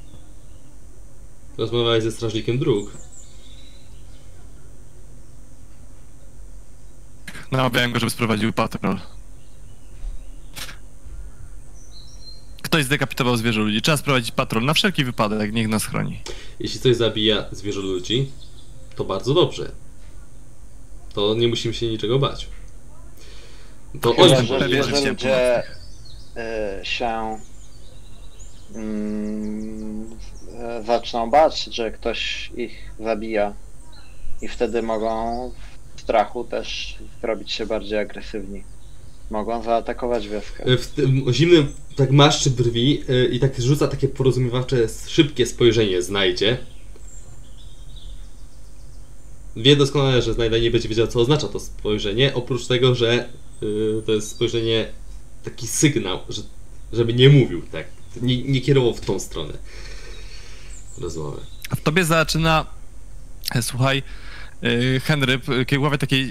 Rozmawiałeś 1.59 2.03
ze 2.03 2.13
strażnikiem 2.13 2.59
dróg. 2.59 2.91
Namawiałem 7.51 7.93
go, 7.93 7.99
żeby 7.99 8.11
sprowadził 8.11 8.53
patrol. 8.53 8.99
Ktoś 12.63 12.85
zdekapitował 12.85 13.37
zwierzę 13.37 13.61
ludzi. 13.61 13.83
Trzeba 13.83 13.97
sprowadzić 13.97 14.31
patrol 14.31 14.65
na 14.65 14.75
wszelki 14.75 15.05
wypadek, 15.05 15.53
niech 15.53 15.69
nas 15.69 15.85
chroni. 15.87 16.21
Jeśli 16.61 16.81
coś 16.81 16.97
zabija 16.97 17.45
zwierzę 17.53 17.81
ludzi, 17.81 18.31
to 18.97 19.05
bardzo 19.05 19.35
dobrze. 19.35 19.73
To 21.15 21.35
nie 21.35 21.49
musimy 21.49 21.75
się 21.75 21.87
niczego 21.87 22.19
bać. 22.19 22.49
To 24.01 24.13
Chyba, 24.13 24.27
Jestem 24.27 24.47
że 24.47 24.59
że 24.59 25.11
ludzie 25.11 25.63
y, 25.63 26.85
się 26.85 27.39
mm, 28.75 30.11
e, 30.59 30.83
zaczną 30.83 31.31
bać, 31.31 31.65
że 31.65 31.91
ktoś 31.91 32.51
ich 32.57 32.91
zabija 33.01 33.55
i 34.43 34.49
wtedy 34.49 34.83
mogą 34.83 35.51
w 35.97 36.01
strachu 36.01 36.45
też 36.45 36.97
zrobić 37.21 37.53
się 37.53 37.67
bardziej 37.67 37.99
agresywni. 37.99 38.65
Mogą 39.31 39.63
zaatakować 39.63 40.29
wioskę. 40.29 40.77
w 40.79 40.87
tym 40.87 41.33
zimnym 41.33 41.73
tak 41.97 42.11
maszczy 42.11 42.51
brwi 42.51 43.03
y, 43.11 43.29
i 43.33 43.41
tak 43.41 43.61
rzuca 43.61 43.89
takie 43.89 44.09
porozumiewawcze, 44.09 44.77
szybkie 45.07 45.47
spojrzenie 45.47 46.03
znajdzie. 46.03 46.59
Wie 49.57 49.77
doskonale, 49.77 50.23
że 50.23 50.35
znajda 50.35 50.59
nie 50.59 50.71
będzie 50.71 50.89
wiedział, 50.89 51.07
co 51.07 51.21
oznacza 51.21 51.49
to 51.49 51.61
spojrzenie, 51.61 52.35
oprócz 52.35 52.67
tego, 52.67 52.95
że 52.95 53.29
to 54.07 54.13
jest 54.13 54.31
spojrzenie, 54.31 54.89
taki 55.45 55.67
sygnał, 55.67 56.21
że, 56.29 56.43
żeby 56.93 57.15
nie 57.15 57.29
mówił 57.31 57.63
tak, 57.73 57.87
nie, 58.23 58.43
nie 58.43 58.61
kierował 58.61 58.95
w 58.95 59.01
tą 59.01 59.21
stronę 59.21 59.53
rozmowy. 60.99 61.41
A 61.71 61.77
w 61.77 61.81
tobie 61.81 62.05
zaczyna, 62.05 62.67
e, 63.55 63.63
słuchaj, 63.63 64.03
e, 64.63 65.01
Henry, 65.01 65.39
p- 65.39 65.65
kiełkowe 65.65 65.99
takie 65.99 66.17
e, 66.17 66.25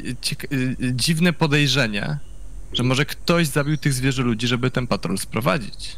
dziwne 0.95 1.33
podejrzenie, 1.33 2.19
że 2.73 2.83
może 2.83 3.05
ktoś 3.05 3.47
zabił 3.47 3.77
tych 3.77 3.93
zwierzę 3.93 4.23
ludzi, 4.23 4.47
żeby 4.47 4.71
ten 4.71 4.87
patrol 4.87 5.17
sprowadzić. 5.17 5.95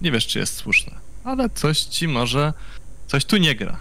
Nie 0.00 0.12
wiesz, 0.12 0.26
czy 0.26 0.38
jest 0.38 0.54
słuszne, 0.54 0.92
ale 1.24 1.50
coś 1.50 1.80
ci 1.80 2.08
może, 2.08 2.52
coś 3.06 3.24
tu 3.24 3.36
nie 3.36 3.54
gra. 3.54 3.80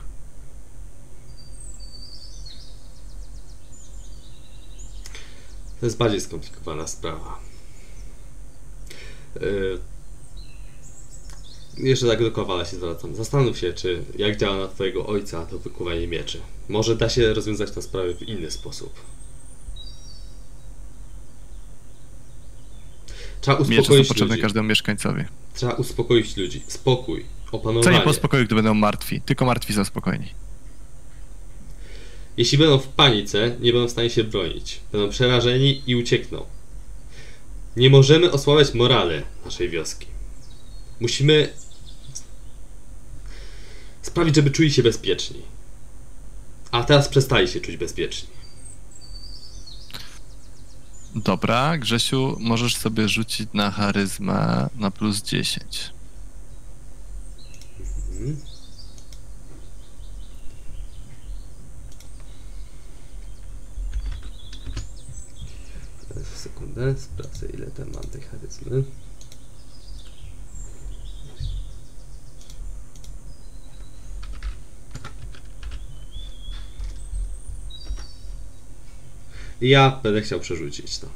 To 5.84 5.88
jest 5.88 5.98
bardziej 5.98 6.22
skomplikowana 6.22 6.88
sprawa. 6.88 7.40
Yy, 9.42 9.80
jeszcze 11.78 12.08
tak 12.08 12.20
do 12.20 12.32
Kowala 12.32 12.66
się 12.66 12.76
zwracam. 12.76 13.16
Zastanów 13.16 13.58
się, 13.58 13.74
czy 13.74 14.04
jak 14.18 14.38
działa 14.38 14.58
na 14.58 14.68
twojego 14.68 15.08
ojca 15.08 15.46
to 15.46 15.60
wykuwanie 15.60 16.08
mieczy. 16.08 16.42
Może 16.70 16.96
da 16.96 17.10
się 17.10 17.34
rozwiązać 17.34 17.72
tę 17.72 17.82
sprawę 17.82 18.14
w 18.14 18.22
inny 18.22 18.52
sposób. 18.52 18.94
Trzeba 23.42 23.60
Miecze 23.60 23.74
są 23.76 23.82
uspokoić 23.82 24.08
potrzebne 24.08 24.34
ludzi. 24.36 24.42
każdemu 24.42 24.70
mieszkańcowi. 24.70 25.24
Trzeba 25.54 25.74
uspokoić 25.74 26.38
ludzi. 26.38 26.64
Spokój. 26.68 27.26
Co 27.52 27.58
Opanowanie. 27.58 27.98
nie 27.98 28.04
po 28.04 28.14
spokoju, 28.14 28.46
gdy 28.46 28.56
będą 28.56 28.74
martwi, 28.74 29.22
tylko 29.22 29.46
martwi 29.46 29.74
są 29.74 29.86
spokojni. 29.86 30.30
Jeśli 32.38 32.58
będą 32.58 32.78
w 32.78 32.88
panice, 32.88 33.56
nie 33.60 33.74
będą 33.74 33.88
w 33.88 33.92
stanie 33.92 34.10
się 34.10 34.24
bronić. 34.24 34.80
Będą 34.92 35.10
przerażeni 35.10 35.84
i 35.88 35.96
uciekną. 35.96 36.46
Nie 37.76 37.90
możemy 37.90 38.32
osłabiać 38.32 38.74
morale 38.74 39.24
naszej 39.46 39.70
wioski. 39.70 40.08
Musimy 41.00 41.54
sprawić, 44.02 44.36
żeby 44.36 44.52
czuli 44.52 44.72
się 44.72 44.84
bezpieczni. 44.84 45.42
A 46.72 46.84
teraz 46.84 47.08
przestali 47.08 47.48
się 47.48 47.62
czuć 47.62 47.78
bezpieczni. 47.78 48.30
Dobra, 51.16 51.78
Grzesiu, 51.78 52.38
możesz 52.40 52.76
sobie 52.76 53.10
rzucić 53.10 53.50
na 53.54 53.72
charyzmę 53.72 54.70
na 54.76 54.92
plus 54.92 55.22
10. 55.22 55.94
Mhm. 58.12 58.38
Teraz 66.10 66.48
Sekundę, 66.74 67.02
sprawdzę 67.02 67.46
ile 67.48 67.68
tam 67.68 67.92
mam 67.94 68.04
tej 68.04 68.22
charyzmy. 68.22 68.84
Ja 79.62 80.00
będę 80.04 80.22
chciał 80.22 80.40
przerzucić 80.40 81.00
to. 81.00 81.08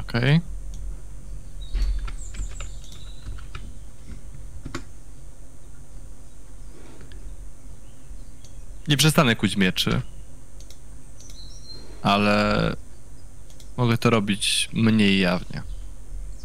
Okej. 0.00 0.40
Nie 8.88 8.96
przestanę 8.96 9.36
kuć 9.36 9.56
mieczy. 9.56 10.02
Ale 12.02 12.76
mogę 13.76 13.98
to 13.98 14.10
robić 14.10 14.68
mniej 14.72 15.18
jawnie. 15.18 15.62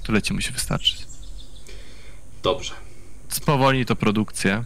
Tyle 0.03 0.21
ci 0.21 0.33
musi 0.33 0.51
wystarczyć. 0.51 0.97
Dobrze. 2.43 2.73
Spowolni 3.29 3.85
to 3.85 3.95
produkcję. 3.95 4.63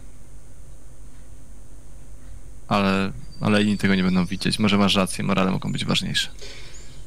Ale, 2.68 3.12
ale 3.40 3.62
inni 3.62 3.78
tego 3.78 3.94
nie 3.94 4.02
będą 4.02 4.26
widzieć. 4.26 4.58
Może 4.58 4.78
masz 4.78 4.94
rację, 4.94 5.24
morale 5.24 5.50
mogą 5.50 5.72
być 5.72 5.84
ważniejsze. 5.84 6.28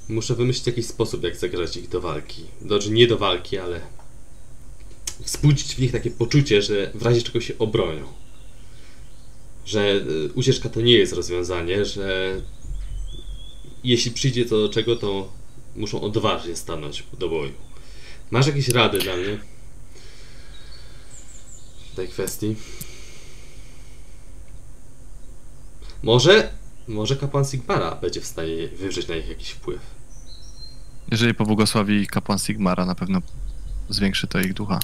Muszę 0.10 0.36
wymyślić 0.36 0.68
jakiś 0.68 0.86
sposób, 0.86 1.24
jak 1.24 1.36
zagrać 1.36 1.78
ich 1.78 1.90
do 1.90 2.02
walki. 2.02 2.44
Znaczy 2.62 2.92
nie 2.92 3.08
do 3.08 3.18
walki, 3.18 3.58
ale 3.58 3.82
wzbudzić 5.20 5.76
w 5.76 5.80
nich 5.80 5.92
takie 5.92 6.12
poczucie, 6.12 6.62
że 6.62 6.92
w 6.94 7.02
razie 7.02 7.22
czego 7.22 7.42
się 7.42 7.58
obronią. 7.58 8.06
Że 9.66 9.92
y, 9.92 10.34
ucieczka 10.34 10.70
to 10.70 10.82
nie 10.82 10.94
jest 10.94 11.14
rozwiązanie, 11.14 11.86
że 11.86 12.42
jeśli 13.84 14.12
przyjdzie 14.12 14.46
to 14.46 14.60
do 14.60 14.70
czego, 14.70 14.96
to 14.96 15.39
muszą 15.80 16.02
odważnie 16.02 16.56
stanąć 16.56 17.04
do 17.20 17.30
boju. 17.30 17.54
Masz 18.32 18.48
jakieś 18.48 18.68
rady 18.70 19.00
dla 19.00 19.16
mnie 19.16 19.40
w 21.94 21.96
tej 21.96 22.08
kwestii? 22.08 22.56
Może, 26.04 26.50
może 26.88 27.16
kapłan 27.16 27.46
Sigmara 27.46 27.96
będzie 27.96 28.22
w 28.22 28.26
stanie 28.26 28.68
wywrzeć 28.68 29.08
na 29.08 29.16
nich 29.16 29.28
jakiś 29.30 29.50
wpływ. 29.50 29.80
Jeżeli 31.12 31.34
pobłogosławi 31.34 32.08
kapłan 32.08 32.40
Sigmara, 32.40 32.86
na 32.86 32.96
pewno 32.96 33.22
zwiększy 33.90 34.28
to 34.28 34.40
ich 34.40 34.54
ducha. 34.54 34.80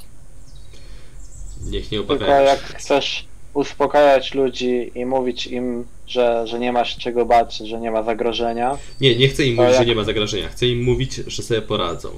Niech 1.61 1.91
nie 1.91 1.97
Tylko 1.97 2.13
obawiają 2.13 2.45
jak 2.45 2.67
się. 2.67 2.73
chcesz 2.73 3.25
uspokajać 3.55 4.33
ludzi 4.33 4.91
i 4.95 5.05
mówić 5.05 5.47
im, 5.47 5.85
że, 6.07 6.47
że 6.47 6.59
nie 6.59 6.71
masz 6.71 6.97
czego 6.97 7.25
bać, 7.25 7.57
że 7.57 7.79
nie 7.79 7.91
ma 7.91 8.03
zagrożenia, 8.03 8.77
Nie, 9.01 9.15
nie 9.15 9.27
chcę 9.27 9.45
im 9.45 9.55
To 9.55 9.61
mówić, 9.61 9.75
że 9.75 9.79
jak- 9.79 9.87
nie 9.87 9.95
ma 9.95 10.03
zagrożenia. 10.03 10.49
Chcę 10.49 10.67
im 10.67 10.83
mówić, 10.83 11.15
że 11.15 11.43
sobie 11.43 11.61
poradzą. 11.61 12.09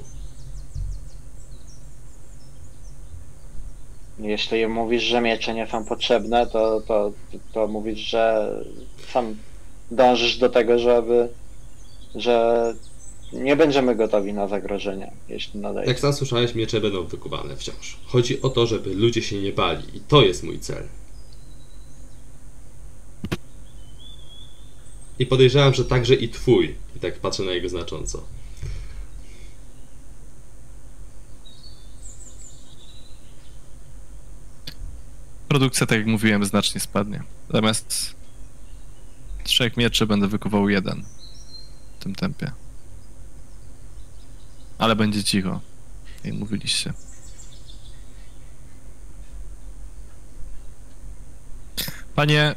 jeśli 4.20 4.62
im 4.62 4.72
mówisz, 4.72 5.04
że 5.04 5.22
miecze 5.22 5.54
nie 5.54 5.68
są 5.68 5.86
potrzebne, 5.86 6.48
to, 6.48 6.82
to, 6.82 7.12
to 7.54 7.68
mówisz, 7.68 8.00
że 8.00 8.52
sam 9.14 9.36
dążysz 9.92 10.38
do 10.38 10.50
tego, 10.50 10.80
żeby 10.80 11.30
że 12.16 12.74
nie 13.34 13.56
będziemy 13.56 13.96
gotowi 13.96 14.34
na 14.34 14.48
zagrożenia, 14.48 15.12
jeśli 15.30 15.60
nadejdzie. 15.60 15.90
Jak 15.92 16.00
sam 16.00 16.14
słyszałeś, 16.14 16.56
miecze 16.56 16.82
będą 16.82 17.04
wykuwane 17.04 17.56
wciąż. 17.56 17.98
Chodzi 18.06 18.42
o 18.42 18.50
to, 18.50 18.66
żeby 18.68 18.94
ludzie 18.94 19.22
się 19.22 19.42
nie 19.42 19.52
bali 19.52 19.84
i 19.98 20.00
to 20.00 20.22
jest 20.22 20.44
mój 20.44 20.60
cel. 20.60 20.84
I 25.20 25.26
podejrzewam, 25.26 25.74
że 25.74 25.86
także 25.86 26.16
i 26.16 26.30
twój. 26.30 26.76
I 26.96 27.00
tak 27.00 27.20
patrzę 27.20 27.44
na 27.44 27.52
jego 27.52 27.70
znacząco. 27.70 28.28
Produkcja, 35.48 35.88
tak 35.88 35.98
jak 35.98 36.08
mówiłem, 36.08 36.46
znacznie 36.46 36.82
spadnie. 36.82 37.24
Zamiast 37.54 38.16
trzech 39.44 39.78
mieczy 39.78 40.08
będę 40.08 40.28
wykuwał 40.28 40.70
jeden 40.70 41.04
w 42.00 42.04
tym 42.04 42.16
tempie. 42.16 42.52
Ale 44.78 44.96
będzie 44.96 45.24
cicho, 45.24 45.62
jak 46.24 46.34
mówiliście. 46.34 46.94
Panie 52.16 52.56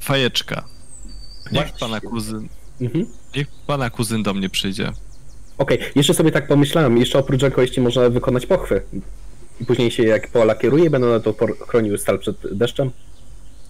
Fajeczka, 0.00 0.64
niech 1.52 1.72
pana 1.80 2.00
kuzyn, 2.00 2.48
Mhm. 2.80 3.06
niech 3.36 3.46
pana 3.66 3.90
kuzyn 3.90 4.22
do 4.22 4.34
mnie 4.34 4.48
przyjdzie. 4.48 4.92
Okej, 5.58 5.78
jeszcze 5.94 6.14
sobie 6.14 6.30
tak 6.32 6.48
pomyślałem, 6.48 6.98
jeszcze 6.98 7.18
oprócz 7.18 7.42
rękojeści 7.42 7.80
można 7.80 8.08
wykonać 8.10 8.46
pochwy. 8.46 8.82
I 9.60 9.64
później 9.64 9.90
się 9.90 10.02
jak 10.02 10.28
polakieruje, 10.28 10.90
będą 10.90 11.08
na 11.10 11.20
to 11.20 11.34
chroniły 11.68 11.98
stal 11.98 12.18
przed 12.18 12.36
deszczem. 12.58 12.90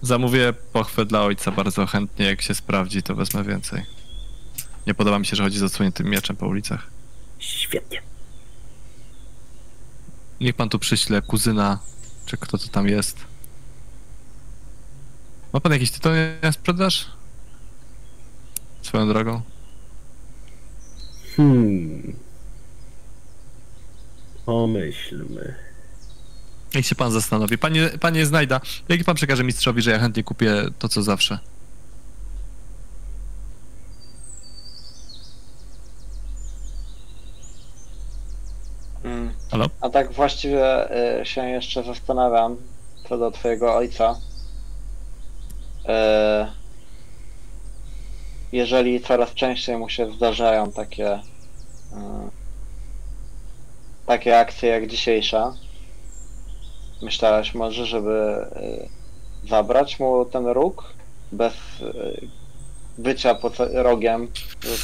Zamówię 0.01 0.53
pochwę 0.73 1.05
dla 1.05 1.23
ojca 1.23 1.51
bardzo 1.51 1.85
chętnie, 1.85 2.25
jak 2.25 2.41
się 2.41 2.53
sprawdzi, 2.53 3.03
to 3.03 3.15
wezmę 3.15 3.43
więcej. 3.43 3.81
Nie 4.87 4.93
podoba 4.93 5.19
mi 5.19 5.25
się, 5.25 5.35
że 5.35 5.43
chodzi 5.43 5.57
z 5.59 5.63
odsłoniętym 5.63 6.09
mieczem 6.09 6.35
po 6.35 6.47
ulicach. 6.47 6.87
Świetnie. 7.39 8.01
Niech 10.41 10.55
pan 10.55 10.69
tu 10.69 10.79
przyśle 10.79 11.21
kuzyna, 11.21 11.79
czy 12.25 12.37
kto 12.37 12.57
to 12.57 12.67
tam 12.67 12.87
jest. 12.87 13.17
Ma 15.53 15.59
pan 15.59 15.71
jakiś 15.71 15.91
tytuł 15.91 16.11
na 16.41 16.51
sprzedaż? 16.51 17.05
Swoją 18.81 19.07
drogą? 19.07 19.41
Hmm. 21.37 22.15
Pomyślmy. 24.45 25.55
Niech 26.75 26.85
się 26.85 26.95
pan 26.95 27.11
zastanowi. 27.11 27.57
Panie, 27.57 27.89
panie 27.99 28.25
Znajda, 28.25 28.61
jaki 28.89 29.03
pan 29.03 29.15
przekaże 29.15 29.43
mistrzowi, 29.43 29.81
że 29.81 29.91
ja 29.91 29.99
chętnie 29.99 30.23
kupię 30.23 30.51
to, 30.79 30.89
co 30.89 31.03
zawsze? 31.03 31.39
Mm. 39.03 39.33
Halo? 39.51 39.65
A 39.81 39.89
tak 39.89 40.13
właściwie 40.13 40.91
y, 41.21 41.25
się 41.25 41.41
jeszcze 41.41 41.83
zastanawiam 41.83 42.57
co 43.09 43.17
do 43.17 43.31
twojego 43.31 43.75
ojca. 43.75 44.15
E, 45.85 46.60
jeżeli 48.51 49.01
coraz 49.01 49.33
częściej 49.33 49.77
mu 49.77 49.89
się 49.89 50.11
zdarzają 50.11 50.71
takie 50.71 51.13
y, 51.13 51.21
takie 54.05 54.39
akcje 54.39 54.69
jak 54.69 54.87
dzisiejsza, 54.87 55.53
myślałeś 57.01 57.53
może, 57.53 57.85
żeby 57.85 58.45
y, 59.43 59.47
zabrać 59.49 59.99
mu 59.99 60.25
ten 60.25 60.47
róg 60.47 60.93
bez 61.31 61.53
y, 61.81 62.27
bycia 62.97 63.35
po, 63.35 63.51
rogiem 63.73 64.27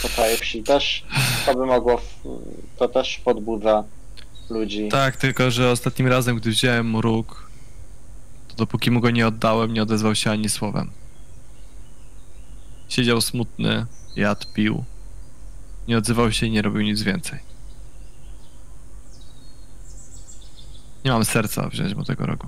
po 0.02 0.10
całej 0.10 0.38
wsi? 0.38 0.64
Też 0.64 1.06
to 1.46 1.56
by 1.56 1.66
mogło, 1.66 2.02
to 2.78 2.88
też 2.88 3.22
podbudza 3.26 3.84
ludzi. 4.50 4.90
Tak, 4.90 5.18
tylko 5.18 5.52
że 5.52 5.72
ostatnim 5.72 6.08
razem, 6.08 6.36
gdy 6.36 6.50
wziąłem 6.50 6.90
mu 6.90 7.02
róg, 7.02 7.50
to 8.48 8.56
dopóki 8.56 8.92
mu 8.92 9.00
go 9.00 9.12
nie 9.12 9.28
oddałem, 9.28 9.74
nie 9.74 9.82
odezwał 9.82 10.16
się 10.16 10.32
ani 10.32 10.50
słowem. 10.50 10.92
Siedział 12.90 13.22
smutny, 13.22 13.86
jadł, 14.16 14.48
pił. 14.54 14.84
Nie 15.88 15.98
odzywał 15.98 16.32
się 16.32 16.46
i 16.46 16.52
nie 16.52 16.62
robił 16.62 16.82
nic 16.82 17.02
więcej. 17.02 17.40
Nie 21.06 21.12
mam 21.12 21.26
serca 21.26 21.70
wziąć 21.70 21.96
mu 21.96 22.04
tego 22.04 22.26
rogu. 22.26 22.48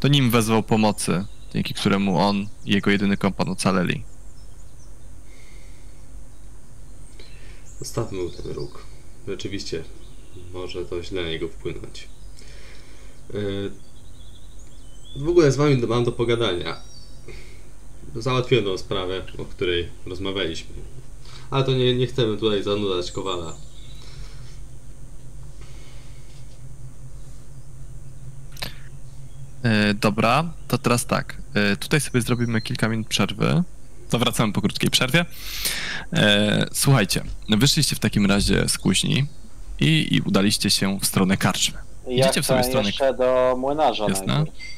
To 0.00 0.08
nim 0.08 0.30
wezwał 0.30 0.62
pomocy, 0.62 1.24
dzięki 1.54 1.74
któremu 1.74 2.18
on 2.18 2.46
i 2.64 2.72
jego 2.72 2.90
jedyny 2.90 3.16
kompan 3.16 3.48
ocaleli. 3.48 4.04
Zostawmy 7.78 8.22
mu 8.22 8.30
ten 8.30 8.52
róg. 8.52 8.86
Rzeczywiście, 9.28 9.84
może 10.52 10.84
to 10.84 11.02
źle 11.02 11.22
na 11.22 11.28
niego 11.28 11.48
wpłynąć. 11.48 12.08
Yy, 13.32 13.72
W 15.18 15.28
ogóle 15.28 15.52
z 15.52 15.56
wami 15.56 15.76
mam 15.76 16.04
do 16.04 16.12
pogadania. 16.12 16.76
Załatwiłem 18.16 18.64
tą 18.64 18.78
sprawę, 18.78 19.22
o 19.38 19.44
której 19.44 19.88
rozmawialiśmy. 20.06 20.74
Ale 21.50 21.64
to 21.64 21.72
nie, 21.72 21.94
nie 21.96 22.06
chcemy 22.06 22.36
tutaj 22.36 22.62
zanudzać 22.62 23.12
Kowala. 23.12 23.54
E, 29.62 29.94
dobra, 29.94 30.52
to 30.68 30.78
teraz 30.78 31.06
tak. 31.06 31.36
E, 31.54 31.76
tutaj 31.76 32.00
sobie 32.00 32.20
zrobimy 32.22 32.60
kilka 32.60 32.88
minut 32.88 33.06
przerwy. 33.06 33.62
To 34.10 34.18
wracamy 34.18 34.52
po 34.52 34.60
krótkiej 34.60 34.90
przerwie. 34.90 35.24
E, 36.12 36.66
słuchajcie, 36.72 37.24
wyszliście 37.48 37.96
w 37.96 37.98
takim 37.98 38.26
razie 38.26 38.68
z 38.68 38.78
kuźni 38.78 39.26
i, 39.80 40.08
i 40.10 40.20
udaliście 40.20 40.70
się 40.70 40.98
w 41.00 41.06
stronę 41.06 41.36
karczmy. 41.36 41.78
Idziecie 42.08 42.42
w 42.42 42.46
sobie 42.46 42.64
stronę- 42.64 42.86
jeszcze 42.86 43.14
do 43.14 43.56
młynarza 43.58 44.06
Jasne. 44.08 44.26
najpierw. 44.26 44.77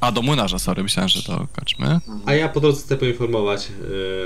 A, 0.00 0.12
do 0.12 0.22
młynarza, 0.22 0.58
sorry, 0.58 0.82
myślałem, 0.82 1.08
że 1.08 1.22
to 1.22 1.46
karczmy. 1.52 1.86
Mhm. 1.86 2.20
A 2.26 2.34
ja 2.34 2.48
po 2.48 2.60
drodze 2.60 2.82
chcę 2.82 2.96
poinformować 2.96 3.68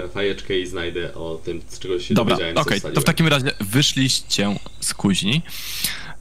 yy, 0.03 0.09
Fajeczkę 0.09 0.59
i 0.59 0.66
znajdę 0.66 1.15
o 1.15 1.41
tym, 1.45 1.61
z 1.69 1.79
czego 1.79 2.01
się 2.01 2.15
Dobra, 2.15 2.37
dowiedziałem. 2.37 2.59
okej, 2.59 2.81
co 2.81 2.91
to 2.91 3.01
w 3.01 3.05
takim 3.05 3.29
razie 3.29 3.51
wyszliście 3.61 4.57
z 4.81 4.95
kuźni 4.95 5.43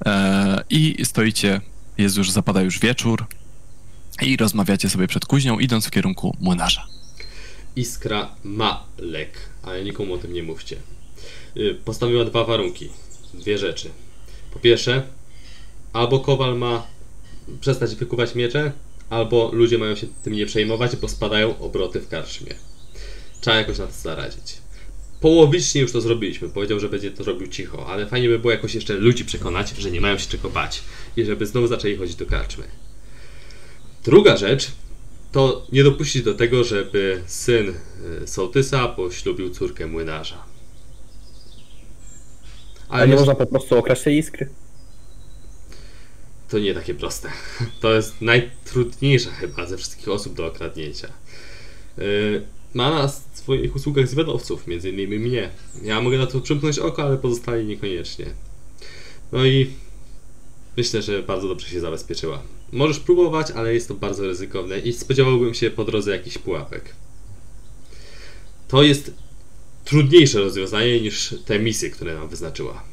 e, 0.06 0.64
i 0.70 1.06
stoicie, 1.06 1.62
jest 1.98 2.18
już, 2.18 2.32
zapada 2.32 2.62
już 2.62 2.80
wieczór 2.80 3.26
i 4.22 4.38
rozmawiacie 4.38 4.90
sobie 4.90 5.08
przed 5.08 5.26
kuźnią, 5.26 5.60
idąc 5.60 5.88
w 5.88 5.92
kierunku 5.92 6.38
młynarza. 6.40 6.88
Iskra 7.76 8.36
ma 8.44 8.86
lek, 8.98 9.38
ale 9.64 9.84
nikomu 9.84 10.14
o 10.14 10.18
tym 10.18 10.34
nie 10.34 10.44
mówcie. 10.44 10.78
Y, 11.58 11.76
Postawiła 11.86 12.26
dwa 12.26 12.44
warunki, 12.44 12.90
dwie 13.34 13.58
rzeczy. 13.58 13.90
Po 14.54 14.60
pierwsze, 14.60 15.04
albo 15.94 16.20
Kowal 16.20 16.58
ma 16.58 16.84
przestać 17.62 17.96
wykuwać 17.96 18.36
miecze, 18.36 18.72
albo 19.14 19.50
ludzie 19.54 19.78
mają 19.78 19.96
się 19.96 20.08
tym 20.24 20.34
nie 20.34 20.46
przejmować, 20.46 20.96
bo 20.96 21.08
spadają 21.08 21.60
obroty 21.60 22.00
w 22.00 22.08
karczmie. 22.08 22.54
Trzeba 23.42 23.58
jakoś 23.58 23.78
na 23.78 23.88
to 23.88 23.94
zaradzić. 23.94 24.58
Połowicznie 25.22 25.82
już 25.82 25.92
to 25.92 26.02
zrobiliśmy. 26.02 26.50
Powiedział, 26.50 26.80
że 26.80 26.90
będzie 26.90 27.12
to 27.12 27.24
robił 27.24 27.48
cicho, 27.48 27.88
ale 27.88 28.08
fajnie 28.08 28.30
by 28.30 28.40
było 28.40 28.52
jakoś 28.52 28.76
jeszcze 28.76 28.94
ludzi 28.94 29.26
przekonać, 29.26 29.74
że 29.78 29.92
nie 29.92 30.02
mają 30.02 30.18
się 30.18 30.28
czego 30.28 30.50
bać 30.50 30.82
i 31.18 31.26
żeby 31.26 31.46
znowu 31.46 31.68
zaczęli 31.68 31.96
chodzić 31.96 32.16
do 32.16 32.26
karczmy. 32.26 32.64
Druga 34.04 34.38
rzecz 34.38 34.72
to 35.32 35.68
nie 35.72 35.84
dopuścić 35.84 36.24
do 36.24 36.34
tego, 36.34 36.64
żeby 36.64 37.24
syn 37.26 37.74
y, 38.24 38.28
sołtysa 38.28 38.88
poślubił 38.88 39.50
córkę 39.50 39.88
młynarza. 39.88 40.44
A 42.90 42.94
Ale 42.94 43.08
nie 43.08 43.16
można 43.16 43.36
po 43.36 43.46
prostu 43.46 43.78
okraść 43.78 44.04
tej 44.04 44.18
iskry? 44.18 44.50
To 46.54 46.60
nie 46.60 46.74
takie 46.74 46.94
proste. 46.94 47.30
To 47.82 47.94
jest 47.94 48.22
najtrudniejsza 48.22 49.32
chyba 49.32 49.66
ze 49.66 49.78
wszystkich 49.78 50.10
osób 50.10 50.34
do 50.34 50.46
okradnięcia. 50.46 51.08
Yy, 51.98 52.44
ma 52.74 52.90
na 52.90 53.08
swoich 53.08 53.76
usługach 53.76 54.08
zwiadowców, 54.08 54.68
między 54.68 54.90
innymi 54.90 55.20
mnie. 55.20 55.50
Ja 55.84 56.02
mogę 56.02 56.18
na 56.18 56.28
to 56.28 56.42
przymknąć 56.42 56.80
oko, 56.80 57.04
ale 57.04 57.18
pozostali 57.18 57.66
niekoniecznie. 57.66 58.26
No 59.32 59.46
i 59.46 59.70
myślę, 60.78 61.02
że 61.02 61.24
bardzo 61.24 61.48
dobrze 61.48 61.68
się 61.68 61.80
zabezpieczyła. 61.80 62.42
Możesz 62.72 63.00
próbować, 63.00 63.52
ale 63.52 63.74
jest 63.74 63.88
to 63.88 63.94
bardzo 63.94 64.24
ryzykowne 64.24 64.80
i 64.80 64.94
spodziewałbym 64.94 65.54
się 65.54 65.70
po 65.70 65.84
drodze 65.84 66.12
jakichś 66.12 66.38
pułapek. 66.38 66.96
To 68.68 68.84
jest 68.84 69.12
trudniejsze 69.86 70.40
rozwiązanie 70.40 71.02
niż 71.02 71.36
te 71.46 71.60
misje, 71.60 71.90
które 71.90 72.16
nam 72.16 72.28
wyznaczyła. 72.30 72.84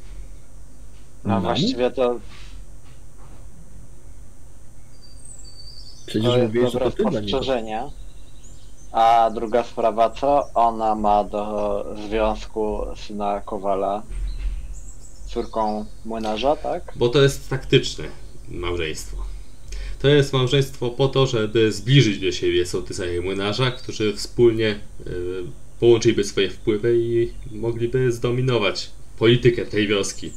No 1.24 1.40
właściwie 1.40 1.90
to, 1.90 2.20
Przecież 6.10 6.30
to 6.30 6.36
jest 6.36 6.46
mówiłeś, 6.46 6.72
że 6.72 6.78
dobre 6.78 6.90
to 6.90 6.96
ty 6.96 7.02
dla 7.02 7.10
niego. 7.10 7.28
spostrzeżenie. 7.28 7.82
A 8.92 9.30
druga 9.34 9.64
sprawa, 9.64 10.10
co 10.10 10.44
ona 10.54 10.94
ma 10.94 11.24
do 11.24 11.84
związku 12.08 12.86
syna 12.96 13.40
Kowala? 13.40 14.02
Córką 15.26 15.84
młynarza, 16.04 16.56
tak? 16.56 16.92
Bo 16.96 17.08
to 17.08 17.22
jest 17.22 17.50
taktyczne 17.50 18.04
małżeństwo. 18.48 19.16
To 20.02 20.08
jest 20.08 20.32
małżeństwo 20.32 20.90
po 20.90 21.08
to, 21.08 21.26
żeby 21.26 21.72
zbliżyć 21.72 22.20
do 22.20 22.32
siebie 22.32 22.66
sołtysa 22.66 23.06
i 23.06 23.20
młynarza, 23.20 23.70
którzy 23.70 24.16
wspólnie 24.16 24.68
y, 24.68 24.78
połączyliby 25.80 26.24
swoje 26.24 26.50
wpływy 26.50 26.98
i 26.98 27.32
mogliby 27.52 28.12
zdominować 28.12 28.90
politykę 29.18 29.66
tej 29.66 29.88
wioski. 29.88 30.32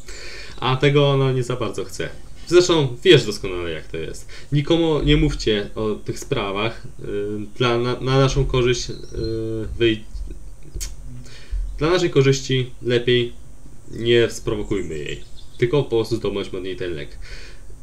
A 0.60 0.76
tego 0.76 1.10
ona 1.10 1.32
nie 1.32 1.44
za 1.44 1.56
bardzo 1.56 1.86
chce. 1.86 2.10
Zresztą 2.54 2.98
wiesz 3.04 3.26
doskonale 3.26 3.72
jak 3.72 3.88
to 3.88 3.98
jest. 3.98 4.28
Nikomu 4.52 5.02
nie 5.04 5.18
mówcie 5.18 5.70
o 5.76 5.96
tych 5.96 6.20
sprawach. 6.20 6.82
y, 7.00 7.08
Dla, 7.58 7.78
na, 7.78 8.00
na 8.00 8.20
naszą 8.20 8.46
korzyść 8.46 8.90
y, 8.90 8.94
wyj... 9.78 10.04
Dla 11.78 11.90
naszej 11.90 12.10
korzyści 12.10 12.72
lepiej 12.82 13.34
nie 13.92 14.30
sprowokujmy 14.30 14.98
jej. 14.98 15.24
Tylko 15.58 15.84
po 15.84 15.90
prostu 15.90 16.16
zdobądźmy 16.16 16.58
od 16.60 16.66
niej 16.66 16.76
ten 16.76 16.94
lek. 16.94 17.20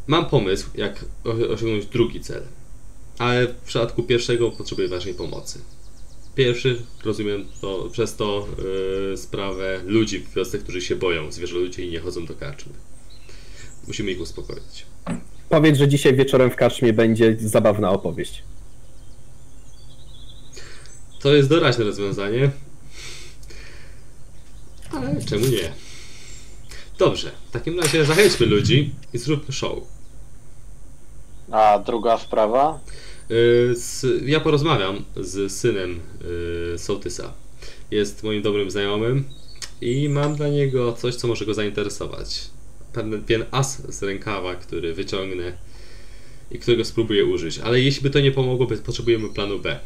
Mam 0.06 0.26
pomysł, 0.26 0.68
jak 0.74 1.05
osiągnąć 1.24 1.86
drugi 1.86 2.20
cel. 2.20 2.42
Ale 3.18 3.47
w 3.47 3.55
przypadku 3.56 4.02
pierwszego 4.02 4.51
potrzebuję 4.51 4.88
waszej 4.88 5.14
pomocy. 5.14 5.59
Pierwszy, 6.34 6.82
rozumiem, 7.05 7.47
to 7.60 7.88
przez 7.92 8.16
to 8.16 8.48
yy, 9.10 9.16
sprawę 9.16 9.80
ludzi 9.86 10.18
w 10.18 10.34
wiosce, 10.34 10.59
którzy 10.59 10.80
się 10.80 10.97
boją 10.97 11.32
zwierzoludzi 11.32 11.82
i 11.82 11.90
nie 11.90 12.01
chodzą 12.01 12.26
do 12.26 12.34
karczmy. 12.34 12.72
Musimy 13.86 14.11
ich 14.11 14.20
uspokoić. 14.20 14.86
Powiedz, 15.48 15.78
że 15.78 15.89
dzisiaj 15.89 16.15
wieczorem 16.16 16.51
w 16.51 16.57
karczmie 16.57 16.93
będzie 16.93 17.36
zabawna 17.39 17.90
opowieść. 17.90 18.43
To 21.20 21.35
jest 21.35 21.48
doraźne 21.48 21.85
rozwiązanie. 21.85 22.51
Ale 24.93 25.23
czemu 25.24 25.47
nie? 25.47 25.73
Dobrze, 26.98 27.31
w 27.48 27.52
takim 27.52 27.81
razie 27.81 28.05
zachęćmy 28.05 28.47
ludzi 28.47 28.94
i 29.12 29.19
zróbmy 29.19 29.52
show. 29.55 29.78
A 31.51 31.78
druga 31.86 32.19
sprawa? 32.19 32.81
Y, 33.31 33.74
Z, 33.77 34.07
ja 34.24 34.40
porozmawiam 34.40 35.05
z 35.16 35.52
synem 35.52 36.01
y, 36.74 36.78
Sołtysa. 36.78 37.32
Jest 37.90 38.23
moim 38.23 38.43
dobrym 38.43 38.70
znajomym 38.70 39.24
i 39.81 40.09
mam 40.09 40.36
dla 40.36 40.48
niego 40.48 40.93
coś, 40.93 41.15
co 41.15 41.28
może 41.28 41.47
go 41.47 41.55
zainteresować. 41.55 42.51
Pewien, 42.93 43.45
as 43.51 43.83
z 43.89 44.03
rękawa, 44.03 44.55
który 44.55 44.95
wyciągnę 44.95 45.53
i 46.51 46.59
którego 46.59 46.85
spróbuję 46.85 47.25
użyć. 47.25 47.59
Ale 47.59 47.81
jeśli 47.81 48.03
by 48.03 48.11
to 48.11 48.21
nie 48.21 48.33
pomogło, 48.33 48.67
potrzebujemy 48.67 49.29
planu 49.29 49.59
B. 49.59 49.81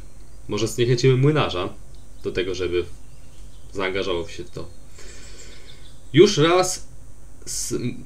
Może 0.49 0.69
zniechęcimy 0.69 1.17
młynarza 1.17 1.75
do 2.23 2.33
tego, 2.33 2.55
żeby 2.55 2.85
zaangażował 3.73 4.29
się 4.29 4.45
w 4.45 4.51
to. 4.51 4.69
Już 6.13 6.39
raz 6.39 6.89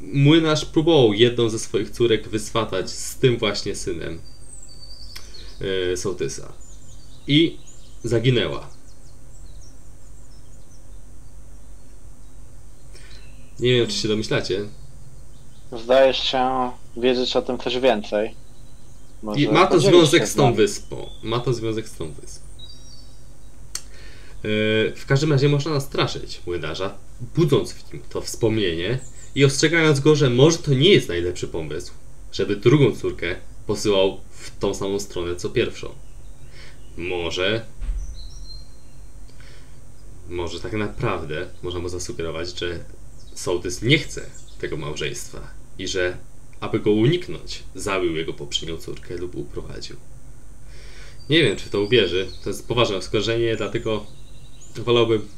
młynarz 0.00 0.64
próbował 0.64 1.12
jedną 1.12 1.48
ze 1.48 1.58
swoich 1.58 1.90
córek 1.90 2.28
wyswatać 2.28 2.90
z 2.90 3.16
tym 3.16 3.38
właśnie 3.38 3.74
synem 3.74 4.18
e, 5.92 5.96
sołtysa. 5.96 6.52
I 7.26 7.58
zaginęła. 8.04 8.70
Nie 13.60 13.72
wiem, 13.72 13.86
czy 13.86 13.96
się 13.96 14.08
domyślacie. 14.08 14.64
Zdajesz 15.72 16.18
się 16.22 16.70
wiedzieć 16.96 17.36
o 17.36 17.42
tym 17.42 17.58
coś 17.58 17.78
więcej. 17.78 18.34
Może 19.22 19.40
I 19.40 19.48
ma 19.48 19.66
to 19.66 19.80
związek 19.80 20.28
z 20.28 20.34
tą 20.34 20.54
wyspą. 20.54 21.08
Ma 21.22 21.40
to 21.40 21.52
związek 21.52 21.88
z 21.88 21.96
tą 21.96 22.12
wyspą. 22.12 22.48
E, 24.38 24.92
W 24.96 25.04
każdym 25.06 25.32
razie 25.32 25.48
można 25.48 25.70
nastraszyć 25.70 26.40
młynarza, 26.46 26.94
budząc 27.36 27.72
w 27.72 27.92
nim 27.92 28.02
to 28.10 28.20
wspomnienie 28.20 28.98
i 29.34 29.44
ostrzegając 29.44 30.00
go, 30.00 30.16
że 30.16 30.30
może 30.30 30.58
to 30.58 30.74
nie 30.74 30.90
jest 30.90 31.08
najlepszy 31.08 31.48
pomysł, 31.48 31.92
żeby 32.32 32.56
drugą 32.56 32.96
córkę 32.96 33.36
posyłał 33.66 34.20
w 34.30 34.58
tą 34.58 34.74
samą 34.74 34.98
stronę 34.98 35.36
co 35.36 35.48
pierwszą. 35.50 35.88
Może. 36.96 37.64
Może 40.28 40.60
tak 40.60 40.72
naprawdę 40.72 41.46
można 41.62 41.80
mu 41.80 41.88
zasugerować, 41.88 42.58
że 42.58 42.78
sołtys 43.34 43.82
nie 43.82 43.98
chce 43.98 44.26
tego 44.60 44.76
małżeństwa 44.76 45.57
i 45.78 45.88
że, 45.88 46.16
aby 46.60 46.80
go 46.80 46.92
uniknąć, 46.92 47.62
zabił 47.74 48.16
jego 48.16 48.32
poprzednią 48.32 48.76
córkę 48.76 49.16
lub 49.16 49.36
uprowadził. 49.36 49.96
Nie 51.30 51.42
wiem, 51.42 51.56
czy 51.56 51.70
to 51.70 51.80
uwierzy. 51.80 52.28
To 52.44 52.50
jest 52.50 52.68
poważne 52.68 52.96
oskarżenie, 52.96 53.56
dlatego 53.56 54.06
wolałbym, 54.76 55.28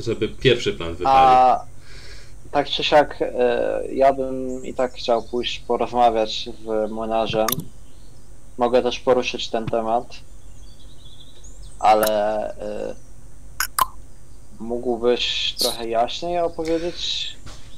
żeby 0.00 0.28
pierwszy 0.28 0.72
plan 0.72 0.94
wypalił. 0.94 1.18
A 1.18 1.64
tak 2.50 2.68
czy 2.68 2.84
siak, 2.84 3.22
e, 3.22 3.82
ja 3.92 4.12
bym 4.12 4.64
i 4.64 4.74
tak 4.74 4.92
chciał 4.92 5.22
pójść 5.22 5.58
porozmawiać 5.58 6.48
z 6.64 6.90
młynarzem. 6.90 7.46
Mogę 8.58 8.82
też 8.82 9.00
poruszyć 9.00 9.48
ten 9.48 9.66
temat, 9.66 10.06
ale 11.78 12.06
e, 12.58 12.94
mógłbyś 14.60 15.54
trochę 15.58 15.88
jaśniej 15.88 16.38
opowiedzieć, 16.38 17.36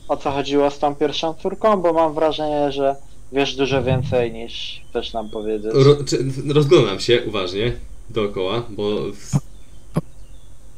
o 0.09 0.17
co 0.17 0.31
chodziło 0.31 0.71
z 0.71 0.79
tą 0.79 0.95
pierwszą 0.95 1.35
córką, 1.35 1.77
bo 1.77 1.93
mam 1.93 2.15
wrażenie, 2.15 2.73
że 2.73 2.97
wiesz 3.33 3.57
dużo 3.57 3.83
więcej 3.83 4.33
niż 4.33 4.83
chcesz 4.91 5.13
nam 5.13 5.31
powiedzieć. 5.31 5.73
Ro, 5.75 5.97
czy, 6.07 6.25
rozglądam 6.55 7.01
się 7.01 7.23
uważnie 7.27 7.73
dookoła, 8.11 8.63
bo 8.69 8.91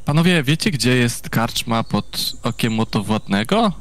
Panowie, 0.05 0.43
wiecie, 0.43 0.71
gdzie 0.71 0.97
jest 0.97 1.31
karczma 1.31 1.85
pod 1.85 2.33
okiem 2.43 2.73
młotowładnego? 2.73 3.73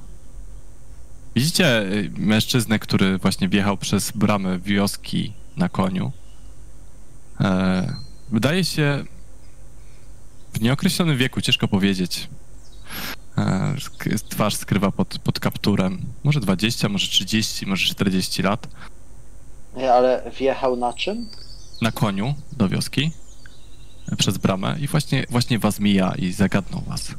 Widzicie 1.35 1.81
y, 1.81 2.11
mężczyznę, 2.17 2.79
który 2.79 3.17
właśnie 3.17 3.49
wjechał 3.49 3.77
przez 3.77 4.11
bramę 4.11 4.59
wioski 4.59 5.33
na 5.57 5.69
koniu? 5.69 6.11
E, 7.41 7.93
wydaje 8.31 8.63
się 8.63 9.05
w 10.53 10.61
nieokreślonym 10.61 11.17
wieku, 11.17 11.41
ciężko 11.41 11.67
powiedzieć. 11.67 12.29
E, 13.37 13.75
twarz 14.29 14.55
skrywa 14.55 14.91
pod, 14.91 15.19
pod 15.19 15.39
kapturem. 15.39 15.99
Może 16.23 16.39
20, 16.39 16.89
może 16.89 17.07
30, 17.07 17.65
może 17.65 17.85
40 17.93 18.41
lat. 18.43 18.67
Nie, 19.77 19.93
ale 19.93 20.31
wjechał 20.39 20.75
na 20.77 20.93
czym? 20.93 21.27
Na 21.81 21.91
koniu 21.91 22.33
do 22.51 22.69
wioski 22.69 23.11
e, 24.11 24.15
przez 24.15 24.37
bramę 24.37 24.75
i 24.81 24.87
właśnie, 24.87 25.25
właśnie 25.29 25.59
was 25.59 25.79
mija 25.79 26.13
i 26.17 26.31
zagadnął 26.31 26.81
was. 26.81 27.09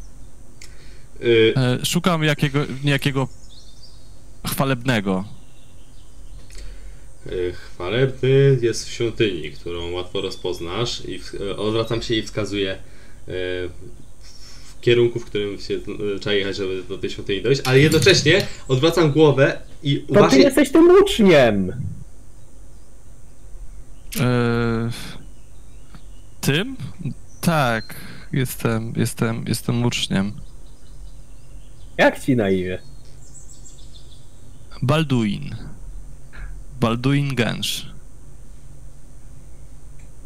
y, 1.23 1.55
E, 1.57 1.87
Szukam 1.87 2.25
jakiego, 2.25 2.59
niejakiego 2.85 3.29
chwalebnego. 4.47 5.25
y, 7.27 7.53
chwalebny 7.53 8.59
jest 8.63 8.87
w 8.89 8.91
świątyni, 8.93 9.51
którą 9.51 9.91
łatwo 9.93 10.21
rozpoznasz 10.21 11.05
i 11.05 11.19
w, 11.19 11.35
y, 11.35 11.57
odwracam 11.57 12.03
się 12.03 12.15
i 12.15 12.23
wskazuję 12.23 12.79
kierunku, 14.85 15.21
w 15.21 15.25
którym 15.25 15.59
się 15.59 15.75
y, 15.75 16.19
trzeba 16.21 16.35
jechać, 16.35 16.57
żeby 16.57 16.83
do 16.89 16.99
tej 16.99 17.11
świątyni 17.11 17.43
dojść, 17.43 17.63
ale 17.65 17.79
jednocześnie 17.79 18.47
odwracam 18.69 19.13
głowę 19.13 19.59
i 19.83 20.01
To 20.01 20.07
ty 20.07 20.13
uważnie... 20.21 20.39
jesteś 20.43 20.73
tym 20.73 20.91
uczniem! 21.03 21.73
E, 24.21 24.91
Tym? 26.41 26.77
Tak, 27.41 27.95
jestem, 28.33 28.93
jestem, 28.97 29.45
jestem 29.49 29.85
uczniem. 29.85 30.33
Jak 31.99 32.21
ci 32.21 32.37
na 32.37 32.51
imię? 32.51 32.79
Balduin. 34.83 35.57
Balduin 36.81 37.35
Gensh. 37.35 37.87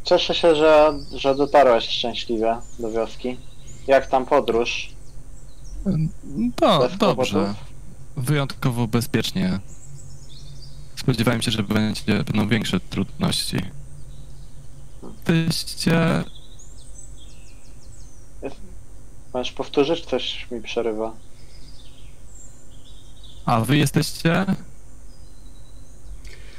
Cieszę 0.05 0.35
się, 0.35 0.55
że, 0.55 0.93
że 1.17 1.35
dotarłeś 1.35 1.89
szczęśliwie 1.89 2.57
do 2.79 2.91
wioski. 2.91 3.37
Jak 3.89 4.07
tam 4.07 4.27
podróż? 4.27 4.91
No, 6.63 6.79
Bez 6.81 6.97
dobrze. 6.99 7.33
kłopotów? 7.33 7.65
Wyjątkowo 8.17 8.87
bezpiecznie. 8.87 9.59
Spodziewałem 10.97 11.43
się, 11.43 11.51
że 11.51 11.63
będzie, 11.63 12.25
będą 12.25 12.49
większe 12.49 12.81
trudności. 12.81 13.57
Jesteście 15.29 16.25
Możesz 19.35 19.53
powtórzyć? 19.53 20.07
Coś 20.07 20.47
mi 20.51 20.61
przerywa. 20.63 21.13
A 23.47 23.61
wy 23.61 23.77
jesteście? 23.77 24.47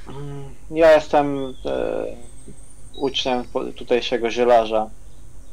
Mm, 0.08 0.44
Ja 0.72 0.92
jestem 0.92 1.38
e, 1.66 2.06
uczniem 2.96 3.44
tutejszego 3.76 4.32
zielarza. 4.32 4.90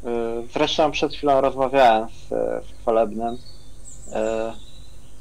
E, 0.07 0.43
zresztą 0.55 0.91
przed 0.91 1.15
chwilą 1.15 1.41
rozmawiałem 1.41 2.09
z, 2.09 2.33
e, 2.33 2.61
z 2.69 2.81
chwalebnym. 2.81 3.39
E, 4.13 4.53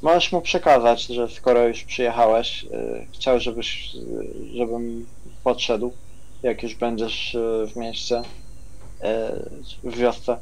możesz 0.02 0.32
mu 0.32 0.40
przekazać, 0.40 1.06
że 1.06 1.28
skoro 1.28 1.68
już 1.68 1.84
przyjechałeś, 1.84 2.66
chciał, 3.14 3.40
żebyś, 3.40 3.96
żebym 4.54 5.06
podszedł, 5.44 5.92
jak 6.42 6.62
już 6.62 6.74
będziesz 6.74 7.36
w 7.72 7.76
mieście, 7.76 8.22
w 9.84 9.96
wiosce. 9.96 10.36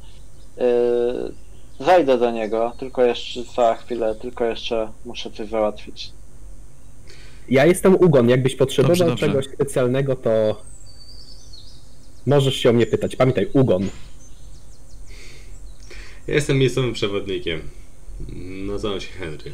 Zajdę 1.80 2.18
do 2.18 2.30
niego, 2.30 2.72
tylko 2.78 3.04
jeszcze 3.04 3.42
za 3.42 3.74
chwilę, 3.74 4.14
tylko 4.14 4.44
jeszcze 4.44 4.88
muszę 5.04 5.30
coś 5.30 5.48
załatwić. 5.48 6.10
Ja 7.48 7.66
jestem 7.66 7.94
Ugon, 7.94 8.28
jakbyś 8.28 8.56
potrzebował 8.56 8.96
Dobrze, 8.96 9.10
dobrze. 9.10 9.26
czegoś 9.26 9.46
specjalnego, 9.54 10.16
to 10.16 10.30
możesz 12.26 12.54
się 12.56 12.70
o 12.70 12.72
mnie 12.72 12.86
pytać. 12.86 13.16
Pamiętaj, 13.16 13.48
Ugon. 13.52 13.88
Ja 16.26 16.34
jestem 16.34 16.58
miejscowym 16.58 16.92
przewodnikiem. 16.92 17.60
Nazywam 18.66 19.00
się 19.00 19.08
Henry. 19.12 19.52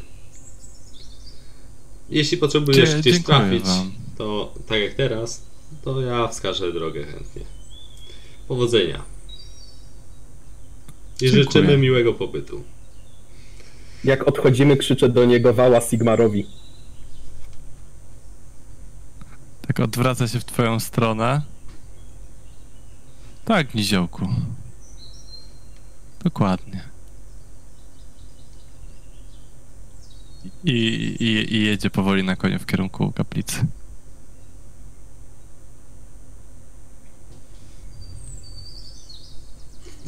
Jeśli 2.09 2.37
potrzebujesz 2.37 2.89
Dzie- 2.89 2.97
gdzieś 2.99 3.23
trafić, 3.23 3.63
wam. 3.63 3.91
to 4.17 4.53
tak 4.67 4.81
jak 4.81 4.93
teraz, 4.93 5.41
to 5.83 6.01
ja 6.01 6.27
wskażę 6.27 6.73
drogę 6.73 7.03
chętnie. 7.05 7.41
Powodzenia. 8.47 9.03
I 11.15 11.19
Dziękuję. 11.19 11.43
życzymy 11.43 11.77
miłego 11.77 12.13
pobytu. 12.13 12.63
Jak 14.03 14.27
odchodzimy, 14.27 14.77
krzyczę 14.77 15.09
do 15.09 15.25
niego 15.25 15.53
wała 15.53 15.81
Sigmarowi. 15.81 16.45
Tak 19.67 19.79
odwraca 19.79 20.27
się 20.27 20.39
w 20.39 20.45
twoją 20.45 20.79
stronę. 20.79 21.41
Tak, 23.45 23.75
niziołku. 23.75 24.27
Dokładnie. 26.23 26.83
I, 30.63 30.71
i, 31.19 31.55
I 31.55 31.65
jedzie 31.65 31.89
powoli 31.89 32.23
na 32.23 32.35
koniu 32.35 32.59
w 32.59 32.65
kierunku 32.65 33.11
kaplicy. 33.11 33.65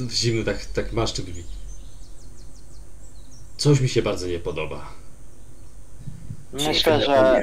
Zimny 0.09 0.43
tak, 0.43 0.65
tak 0.65 0.93
maszczy 0.93 1.23
brwi. 1.23 1.43
Coś 3.57 3.79
mi 3.79 3.89
się 3.89 4.01
bardzo 4.01 4.27
nie 4.27 4.39
podoba. 4.39 4.85
Myślę, 6.53 7.05
że, 7.05 7.41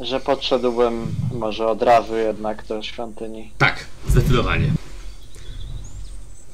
że 0.00 0.20
podszedłbym 0.20 1.14
może 1.34 1.66
od 1.66 1.82
razu 1.82 2.16
jednak 2.16 2.66
do 2.66 2.82
świątyni. 2.82 3.52
Tak, 3.58 3.86
zdecydowanie. 4.08 4.72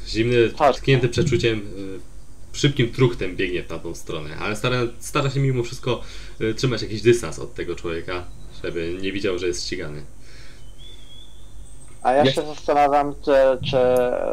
Zimny, 0.08 0.50
Tak. 0.50 0.76
tknięty 0.76 1.08
przeczuciem, 1.08 1.58
y, 2.54 2.56
szybkim 2.58 2.92
truchtem 2.92 3.36
biegnie 3.36 3.62
w 3.62 3.66
tamtą 3.66 3.94
stronę, 3.94 4.36
ale 4.36 4.56
stara, 4.56 4.76
stara 4.98 5.30
się 5.30 5.40
mimo 5.40 5.62
wszystko 5.62 6.00
y, 6.40 6.54
trzymać 6.54 6.82
jakiś 6.82 7.02
dystans 7.02 7.38
od 7.38 7.54
tego 7.54 7.76
człowieka, 7.76 8.24
żeby 8.64 8.98
nie 9.02 9.12
widział, 9.12 9.38
że 9.38 9.46
jest 9.46 9.66
ścigany. 9.66 10.02
A 12.02 12.12
ja 12.12 12.32
się 12.32 12.42
zastanawiam, 12.42 13.14
czy, 13.24 13.32
czy 13.70 13.76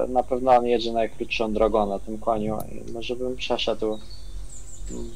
na 0.08 0.24
pewno 0.24 0.52
on 0.52 0.66
jedzie 0.66 0.94
najkrótszą 0.94 1.54
drogą 1.54 1.90
na 1.90 2.00
tym 2.00 2.18
koniu. 2.18 2.58
Może 2.94 3.16
bym 3.16 3.36
przeszedł 3.36 4.00
mm, 4.92 5.10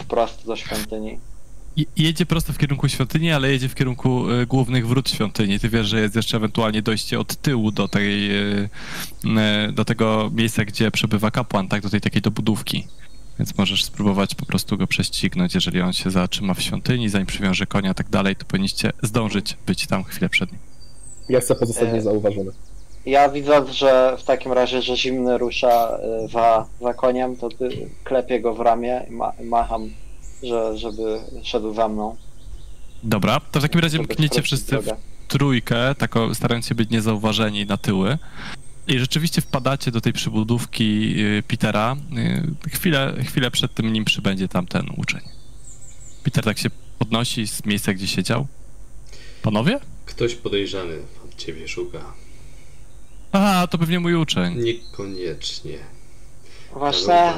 wprost 0.00 0.46
do 0.46 0.56
świątyni. 0.56 1.18
Jedzie 1.96 2.26
prosto 2.26 2.52
w 2.52 2.58
kierunku 2.58 2.88
świątyni, 2.88 3.32
ale 3.32 3.52
jedzie 3.52 3.68
w 3.68 3.74
kierunku 3.74 4.30
y, 4.30 4.46
głównych 4.46 4.88
wrót 4.88 5.10
świątyni. 5.10 5.60
Ty 5.60 5.68
wiesz, 5.68 5.86
że 5.86 6.00
jest 6.00 6.16
jeszcze 6.16 6.36
ewentualnie 6.36 6.82
dojście 6.82 7.20
od 7.20 7.36
tyłu 7.36 7.70
do 7.70 7.88
tej, 7.88 8.30
y, 8.30 8.68
y, 9.68 9.72
do 9.72 9.84
tego 9.84 10.30
miejsca, 10.34 10.64
gdzie 10.64 10.90
przebywa 10.90 11.30
kapłan, 11.30 11.68
tak, 11.68 11.82
do 11.82 11.90
tej 11.90 12.00
takiej 12.00 12.22
dobudówki. 12.22 12.86
Więc 13.38 13.58
możesz 13.58 13.84
spróbować 13.84 14.34
po 14.34 14.46
prostu 14.46 14.76
go 14.76 14.86
prześcignąć, 14.86 15.54
jeżeli 15.54 15.80
on 15.80 15.92
się 15.92 16.10
zatrzyma 16.10 16.54
w 16.54 16.62
świątyni, 16.62 17.08
zanim 17.08 17.26
przywiąże 17.26 17.66
konia 17.66 17.90
i 17.90 17.94
tak 17.94 18.08
dalej, 18.10 18.36
to 18.36 18.44
powinniście 18.44 18.92
zdążyć 19.02 19.56
być 19.66 19.86
tam 19.86 20.04
chwilę 20.04 20.28
przed 20.28 20.52
nim. 20.52 20.60
Ja 21.28 21.40
chcę 21.40 21.54
pozostać 21.54 21.88
E, 21.88 21.92
niezauważony. 21.92 22.50
Ja 23.06 23.28
widząc, 23.28 23.70
że 23.70 24.16
w 24.18 24.24
takim 24.24 24.52
razie, 24.52 24.82
że 24.82 24.96
zimny 24.96 25.38
rusza 25.38 25.98
za, 26.32 26.66
za 26.80 26.94
koniem, 26.94 27.36
to 27.36 27.48
ty 27.48 27.88
klepię 28.04 28.40
go 28.40 28.54
w 28.54 28.60
ramię 28.60 29.06
i 29.10 29.12
ma, 29.12 29.32
macham, 29.44 29.90
że, 30.42 30.78
żeby 30.78 31.20
szedł 31.42 31.74
za 31.74 31.88
mną. 31.88 32.16
Dobra, 33.02 33.40
to 33.40 33.60
w 33.60 33.62
takim 33.62 33.80
razie 33.80 33.98
mkniecie 33.98 34.42
wszyscy 34.42 34.78
w 34.78 34.92
trójkę, 35.28 35.94
tak 35.94 36.14
starając 36.34 36.66
się 36.66 36.74
być 36.74 36.90
niezauważeni 36.90 37.66
na 37.66 37.76
tyły. 37.76 38.18
I 38.86 38.98
rzeczywiście 38.98 39.40
wpadacie 39.40 39.90
do 39.90 40.00
tej 40.00 40.12
przybudówki 40.12 41.14
y, 41.20 41.42
Petera. 41.48 41.96
Y, 42.66 42.70
Chwilę, 42.70 43.14
chwilę 43.24 43.50
przed 43.50 43.74
tym 43.74 43.92
nim 43.92 44.04
przybędzie 44.04 44.48
tamten 44.48 44.86
uczeń. 44.96 45.20
Peter 46.22 46.44
tak 46.44 46.58
się 46.58 46.70
podnosi 46.98 47.46
z 47.46 47.64
miejsca, 47.64 47.94
gdzie 47.94 48.06
siedział. 48.06 48.46
Panowie? 49.42 49.80
Ktoś 50.06 50.34
podejrzany 50.34 50.98
od 51.24 51.36
ciebie 51.36 51.68
szuka. 51.68 51.98
A, 53.32 53.66
to 53.70 53.78
pewnie 53.78 54.00
mój 54.00 54.14
uczeń. 54.14 54.58
Niekoniecznie. 54.62 55.78
Właśnie. 56.72 57.32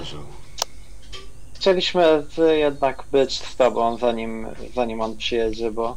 Chcieliśmy 1.64 2.24
jednak 2.56 3.04
być 3.12 3.40
z 3.40 3.56
tobą, 3.56 3.98
zanim, 3.98 4.46
zanim 4.74 5.00
on 5.00 5.16
przyjedzie, 5.16 5.70
bo 5.70 5.96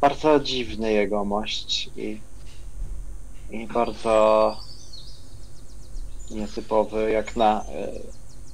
bardzo 0.00 0.40
dziwny 0.40 0.92
jegomość 0.92 1.90
i, 1.96 2.20
i 3.50 3.66
bardzo 3.66 4.56
nietypowy, 6.30 7.10
jak 7.10 7.36
na 7.36 7.62
y, 7.62 7.66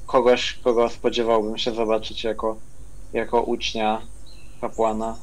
kogoś, 0.07 0.59
kogo 0.65 0.89
spodziewałbym 0.89 1.59
się 1.59 1.75
zobaczyć 1.75 2.25
jako, 2.25 2.57
jako 3.13 3.43
ucznia 3.43 4.03
kapłana. 4.61 5.17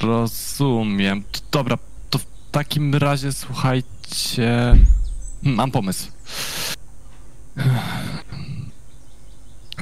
Rozumiem. 0.00 1.24
Dobra, 1.50 1.78
to 2.10 2.18
w 2.18 2.26
takim 2.50 2.94
razie 2.94 3.32
słuchajcie. 3.32 4.76
Mam 5.42 5.70
pomysł. 5.70 6.10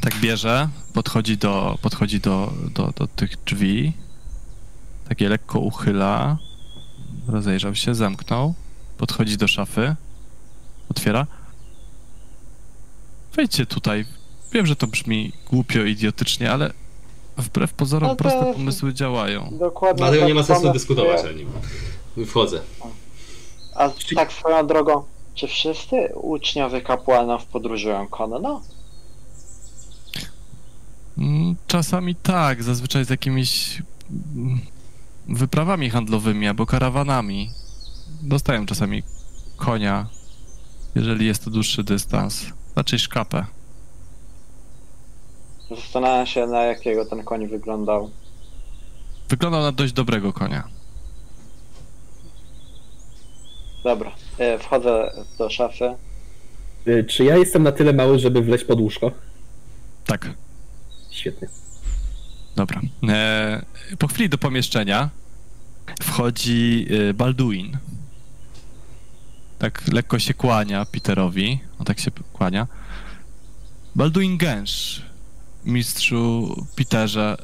Tak 0.00 0.20
bierze, 0.20 0.68
podchodzi 0.94 1.36
do, 1.36 1.78
podchodzi 1.82 2.20
do, 2.20 2.52
do, 2.74 2.92
do 2.96 3.06
tych 3.06 3.36
drzwi. 3.44 3.92
Tak 5.08 5.20
je 5.20 5.28
lekko 5.28 5.58
uchyla. 5.58 6.38
Rozejrzał 7.28 7.74
się, 7.74 7.94
zamknął. 7.94 8.54
Podchodzi 8.98 9.36
do 9.36 9.48
szafy. 9.48 9.96
Otwiera. 10.90 11.26
Wejdźcie 13.34 13.66
tutaj. 13.66 14.04
Wiem, 14.52 14.66
że 14.66 14.76
to 14.76 14.86
brzmi 14.86 15.32
głupio, 15.50 15.82
idiotycznie, 15.82 16.52
ale 16.52 16.72
wbrew 17.36 17.72
pozorom 17.72 18.08
No 18.08 18.16
proste 18.16 18.52
pomysły 18.52 18.94
działają. 18.94 19.50
Dokładnie. 19.58 19.98
Dlatego 19.98 20.20
tak 20.20 20.28
nie 20.28 20.34
ma 20.34 20.42
sensu 20.42 20.72
dyskutować 20.72 21.24
o 21.24 21.32
nim. 21.32 21.48
Wchodzę. 22.26 22.60
A 23.74 23.90
tak 24.14 24.32
swoją 24.32 24.66
drogą, 24.66 25.02
czy 25.34 25.46
wszyscy 25.46 25.96
uczniowie 26.14 26.80
kapłanów 26.80 27.46
podróżują 27.46 28.08
konno? 28.08 28.62
Mm, 31.18 31.56
Czasami 31.66 32.14
tak, 32.14 32.62
zazwyczaj 32.62 33.04
z 33.04 33.10
jakimiś 33.10 33.82
mm, 34.36 34.60
wyprawami 35.28 35.90
handlowymi 35.90 36.48
albo 36.48 36.66
karawanami. 36.66 37.50
Dostają 38.22 38.66
czasami 38.66 39.02
konia, 39.56 40.06
jeżeli 40.94 41.26
jest 41.26 41.44
to 41.44 41.50
dłuższy 41.50 41.84
dystans. 41.84 42.46
Raczej 42.76 42.98
szkapę. 42.98 43.46
Zastanawiam 45.70 46.26
się, 46.26 46.46
na 46.46 46.62
jakiego 46.62 47.04
ten 47.06 47.24
koń 47.24 47.46
wyglądał. 47.48 48.10
Wyglądał 49.28 49.62
na 49.62 49.72
dość 49.72 49.92
dobrego 49.92 50.32
konia. 50.32 50.68
Dobra, 53.84 54.12
e, 54.38 54.58
wchodzę 54.58 55.10
do 55.38 55.50
szafy. 55.50 55.94
Y, 56.88 57.04
Czy 57.04 57.24
ja 57.24 57.36
jestem 57.36 57.62
na 57.62 57.72
tyle 57.72 57.92
mały, 57.92 58.18
żeby 58.18 58.42
wleźć 58.42 58.64
pod 58.64 58.80
łóżko? 58.80 59.10
Tak, 60.06 60.30
Dobra. 62.56 62.80
E, 63.08 63.64
po 63.98 64.08
chwili 64.08 64.28
do 64.28 64.38
pomieszczenia 64.38 65.10
wchodzi 66.02 66.86
e, 66.90 67.14
Balduin. 67.14 67.78
Tak 69.58 69.88
lekko 69.92 70.18
się 70.18 70.34
kłania 70.34 70.84
Peterowi. 70.84 71.60
On 71.78 71.86
tak 71.86 72.00
się 72.00 72.10
kłania. 72.10 72.66
Balduin 73.94 74.36
Gęsz, 74.36 75.02
mistrzu 75.64 76.54
Peterze. 76.76 77.36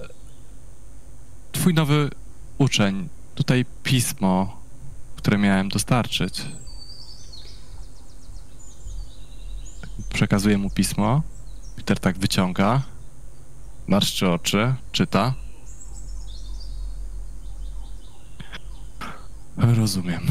Twój 1.52 1.74
nowy 1.74 2.10
uczeń. 2.58 3.08
Tutaj 3.34 3.64
pismo, 3.82 4.60
które 5.16 5.38
miałem 5.38 5.68
dostarczyć. 5.68 6.42
Przekazuję 10.14 10.58
mu 10.58 10.70
pismo. 10.70 11.22
Peter 11.76 12.00
tak 12.00 12.18
wyciąga. 12.18 12.82
Marszczy 13.86 14.30
oczy, 14.30 14.74
czyta. 14.92 15.34
Rozumiem. 19.56 20.26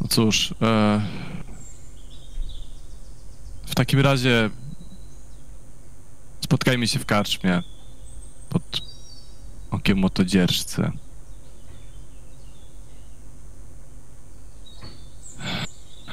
No 0.00 0.08
cóż, 0.08 0.54
e... 0.62 1.00
w 3.66 3.74
takim 3.74 4.00
razie 4.00 4.50
spotkajmy 6.40 6.88
się 6.88 6.98
w 6.98 7.06
karczmie 7.06 7.62
pod 8.48 8.82
okiem 9.70 9.98
motodzierżcy. 9.98 10.90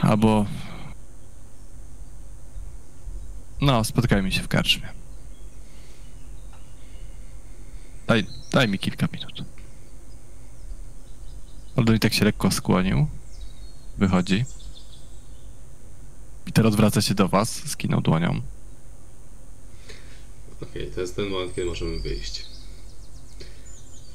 Albo... 0.02 0.46
No, 3.64 3.84
spotkajmy 3.84 4.32
się 4.32 4.42
w 4.42 4.48
karczmie. 4.48 4.90
Daj, 8.08 8.28
daj 8.52 8.68
mi 8.68 8.80
kilka 8.80 9.08
minut. 9.14 9.44
Aldon 11.76 11.96
i 11.96 12.00
tak 12.00 12.14
się 12.14 12.26
lekko 12.26 12.52
skłonił. 12.52 13.08
Wychodzi. 13.98 14.46
Peter 16.46 16.68
odwraca 16.68 17.02
się 17.02 17.14
do 17.14 17.28
was, 17.28 17.70
skinął 17.70 18.02
dłonią. 18.02 18.42
Okej, 20.62 20.92
to 20.96 21.02
jest 21.02 21.16
ten 21.16 21.30
moment, 21.30 21.56
kiedy 21.56 21.68
możemy 21.68 22.00
wyjść. 22.00 22.46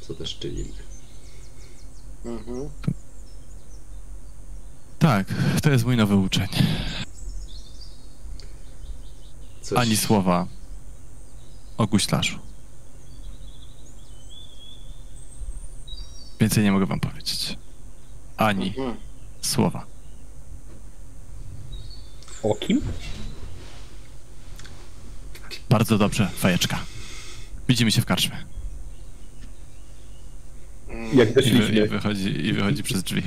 Co 0.01 0.15
też 0.15 0.39
czynimy. 0.39 0.75
Mhm. 2.25 2.69
Tak, 4.99 5.27
to 5.63 5.71
jest 5.71 5.85
mój 5.85 5.97
nowy 5.97 6.17
uczeń. 6.17 6.49
Coś... 9.69 9.79
Ani 9.79 9.97
słowa 9.97 10.47
o 11.79 11.87
guślarzu. 11.87 12.39
Więcej 16.41 16.65
nie 16.65 16.73
mogę 16.73 16.87
wam 16.87 17.01
powiedzieć. 17.01 17.59
Ani 18.37 18.69
Mhm. 18.69 18.97
słowa. 19.41 19.87
O 22.43 22.55
kim? 22.55 22.81
Bardzo 25.71 25.99
dobrze, 25.99 26.29
fajeczka. 26.37 26.79
Widzimy 27.69 27.91
się 27.93 28.01
w 28.03 28.07
karczmie. 28.07 28.37
Jak 31.15 31.29
I, 31.47 31.51
wy, 31.53 31.85
i, 31.85 31.89
wychodzi, 31.89 32.47
I 32.47 32.53
wychodzi 32.53 32.83
przez 32.83 33.03
drzwi. 33.03 33.23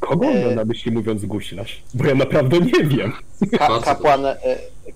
Kogo 0.00 0.26
on 0.28 0.54
na 0.54 0.64
myśli 0.64 0.92
mówiąc 0.92 1.24
guślarz? 1.24 1.82
Bo 1.94 2.06
ja 2.06 2.14
naprawdę 2.14 2.58
nie 2.60 2.84
wiem. 2.84 3.12
Ka- 3.58 3.80
kapłan, 3.82 4.26
e, 4.26 4.36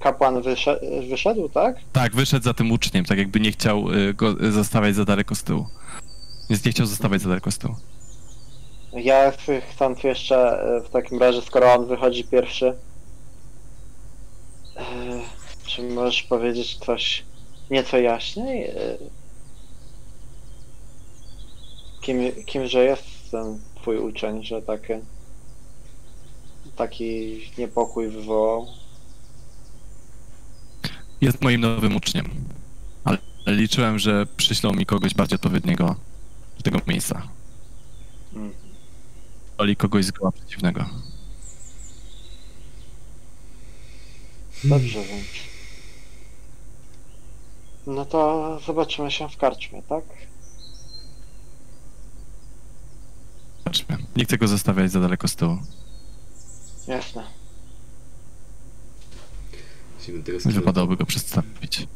kapłan 0.01 0.43
wyszedł, 0.43 0.81
wyszedł, 1.11 1.49
tak? 1.49 1.77
Tak, 1.93 2.15
wyszedł 2.17 2.45
za 2.45 2.55
tym 2.55 2.73
uczniem, 2.73 3.05
tak 3.05 3.19
jakby 3.19 3.41
nie 3.41 3.53
chciał 3.53 3.91
y, 3.93 4.15
go 4.15 4.31
y, 4.45 4.53
zostawiać 4.53 4.95
za 4.95 5.05
daleko 5.05 5.35
z 5.35 5.43
tyłu. 5.45 5.67
Więc 6.51 6.65
nie 6.65 6.73
chciał 6.73 6.87
zostawiać 6.87 7.21
za 7.23 7.29
daleko 7.29 7.51
z 7.51 7.59
tyłu. 7.59 7.75
Ja 8.93 9.31
ch- 9.31 9.65
chcąc 9.71 10.05
jeszcze 10.05 10.63
e, 10.63 10.81
w 10.81 10.91
takim 10.91 11.19
razie, 11.19 11.43
skoro 11.43 11.73
on 11.75 11.87
wychodzi 11.87 12.25
pierwszy, 12.25 12.75
e, 14.77 14.85
czy 15.67 15.83
możesz 15.83 16.23
powiedzieć 16.23 16.77
coś 16.77 17.25
nieco 17.71 17.99
jaśniej? 17.99 18.71
Kim, 22.01 22.19
kimże 22.47 22.85
jest 22.85 23.05
ten 23.31 23.61
twój 23.75 23.99
uczeń, 23.99 24.45
że 24.45 24.63
takie, 24.63 25.01
taki 26.77 27.41
niepokój 27.59 28.09
wywołał? 28.09 28.67
Jest 31.23 31.43
moim 31.43 31.61
nowym 31.61 31.97
uczniem. 31.97 32.29
Ale 33.05 33.19
liczyłem, 33.47 33.99
że 33.99 34.27
przyślą 34.37 34.73
mi 34.73 34.87
kogoś 34.87 35.15
bardziej 35.15 35.35
odpowiedniego 35.35 35.97
do 36.57 36.63
tego 36.63 36.79
miejsca. 36.87 37.29
Mm. 38.35 38.53
Oli 39.59 39.77
kogoś 39.77 40.05
zgoła 40.05 40.33
przeciwnego. 40.33 40.85
Dobrze, 44.65 45.05
więc. 45.05 45.27
No 47.87 48.05
to 48.05 48.61
zobaczymy 48.67 49.11
się 49.11 49.29
w 49.29 49.37
karczmie, 49.37 49.83
tak? 49.83 50.05
Zobaczmy. 53.59 53.99
Nie 54.17 54.25
chcę 54.25 54.39
go 54.39 54.49
zostawiać 54.49 54.91
za 54.91 55.01
daleko 55.01 55.29
z 55.29 55.37
tyłu. 55.37 55.59
Jasne. 56.89 57.42
Tego 60.07 60.39
wypadałoby 60.45 60.97
go 60.97 61.07
przedstawić. 61.07 61.87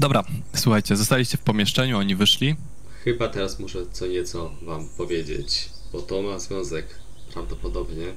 Dobra, 0.00 0.24
słuchajcie, 0.54 0.96
zostaliście 0.96 1.36
w 1.36 1.40
pomieszczeniu, 1.40 1.98
oni 1.98 2.16
wyszli. 2.16 2.56
Chyba 3.04 3.28
teraz 3.28 3.58
muszę 3.58 3.86
co 3.92 4.06
nieco 4.06 4.50
wam 4.62 4.88
powiedzieć, 4.96 5.68
bo 5.92 6.02
to 6.02 6.22
ma 6.22 6.38
związek 6.38 6.86
prawdopodobnie 7.32 8.14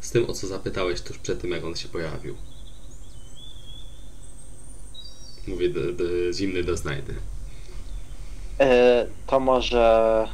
z 0.00 0.10
tym, 0.10 0.30
o 0.30 0.32
co 0.32 0.46
zapytałeś 0.46 1.00
tuż 1.00 1.18
przed 1.18 1.40
tym, 1.40 1.50
jak 1.50 1.64
on 1.64 1.76
się 1.76 1.88
pojawił. 1.88 2.36
Mówię 5.48 5.68
do, 5.68 5.92
do, 5.92 6.32
zimny 6.32 6.64
do 6.64 6.76
znajdy. 6.76 7.14
E, 8.60 9.06
to 9.26 9.40
może 9.40 10.26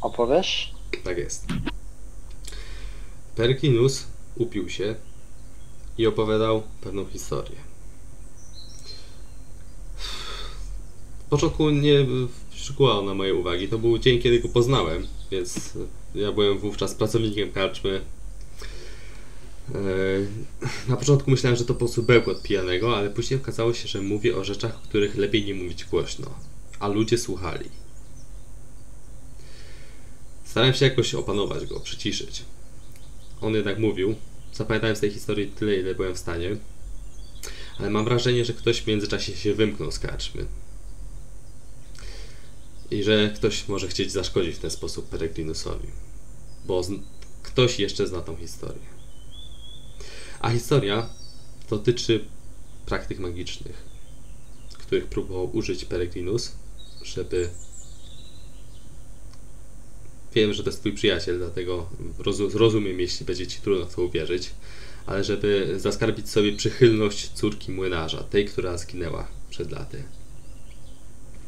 opowiesz? 0.00 0.77
Tak 1.04 1.18
jest. 1.18 1.46
Perkinus 3.36 4.06
upił 4.36 4.68
się 4.68 4.94
i 5.98 6.06
opowiadał 6.06 6.62
pewną 6.80 7.06
historię. 7.06 7.56
W 11.26 11.30
początku 11.30 11.70
nie 11.70 12.06
przykuła 12.50 12.98
ona 12.98 13.14
mojej 13.14 13.32
uwagi. 13.32 13.68
To 13.68 13.78
był 13.78 13.98
dzień, 13.98 14.18
kiedy 14.18 14.40
go 14.40 14.48
poznałem, 14.48 15.06
więc 15.30 15.72
ja 16.14 16.32
byłem 16.32 16.58
wówczas 16.58 16.94
pracownikiem 16.94 17.52
karczmy. 17.52 18.00
Eee, 19.74 20.26
Na 20.88 20.96
początku 20.96 21.30
myślałem, 21.30 21.56
że 21.56 21.64
to 21.64 21.74
po 21.74 21.78
prostu 21.78 22.02
bełkot 22.02 22.42
pijanego, 22.42 22.96
ale 22.96 23.10
później 23.10 23.40
okazało 23.40 23.74
się, 23.74 23.88
że 23.88 24.02
mówi 24.02 24.32
o 24.32 24.44
rzeczach, 24.44 24.76
o 24.76 24.88
których 24.88 25.16
lepiej 25.16 25.44
nie 25.44 25.54
mówić 25.54 25.84
głośno, 25.84 26.34
a 26.78 26.88
ludzie 26.88 27.18
słuchali. 27.18 27.70
Starałem 30.58 30.74
się 30.74 30.84
jakoś 30.84 31.14
opanować 31.14 31.66
go, 31.66 31.80
przyciszyć. 31.80 32.44
On 33.40 33.54
jednak 33.54 33.78
mówił. 33.78 34.14
Zapamiętałem 34.52 34.96
z 34.96 35.00
tej 35.00 35.10
historii 35.10 35.46
tyle, 35.46 35.76
ile 35.76 35.94
byłem 35.94 36.14
w 36.14 36.18
stanie. 36.18 36.56
Ale 37.78 37.90
mam 37.90 38.04
wrażenie, 38.04 38.44
że 38.44 38.52
ktoś 38.52 38.80
w 38.80 38.86
międzyczasie 38.86 39.36
się 39.36 39.54
wymknął 39.54 39.92
z 39.92 39.98
karczmy. 39.98 40.46
I 42.90 43.02
że 43.02 43.32
ktoś 43.36 43.68
może 43.68 43.88
chcieć 43.88 44.12
zaszkodzić 44.12 44.56
w 44.56 44.58
ten 44.58 44.70
sposób 44.70 45.08
Peregrinusowi. 45.08 45.88
Bo 46.64 46.82
ktoś 47.42 47.78
jeszcze 47.78 48.06
zna 48.06 48.20
tą 48.20 48.36
historię. 48.36 48.86
A 50.40 50.50
historia 50.50 51.08
dotyczy 51.70 52.24
praktyk 52.86 53.18
magicznych, 53.18 53.82
których 54.78 55.06
próbował 55.06 55.56
użyć 55.56 55.84
Peregrinus, 55.84 56.52
żeby 57.02 57.50
Wiem, 60.34 60.54
że 60.54 60.62
to 60.62 60.68
jest 60.68 60.80
twój 60.80 60.92
przyjaciel, 60.92 61.38
dlatego 61.38 61.88
rozu- 62.18 62.58
rozumiem, 62.58 63.00
jeśli 63.00 63.26
będzie 63.26 63.46
ci 63.46 63.60
trudno 63.60 63.86
w 63.86 63.94
to 63.94 64.02
uwierzyć, 64.02 64.50
ale 65.06 65.24
żeby 65.24 65.74
zaskarbić 65.76 66.30
sobie 66.30 66.52
przychylność 66.52 67.28
córki 67.28 67.72
młynarza, 67.72 68.22
tej, 68.22 68.44
która 68.44 68.78
zginęła 68.78 69.28
przed 69.50 69.72
laty. 69.72 70.02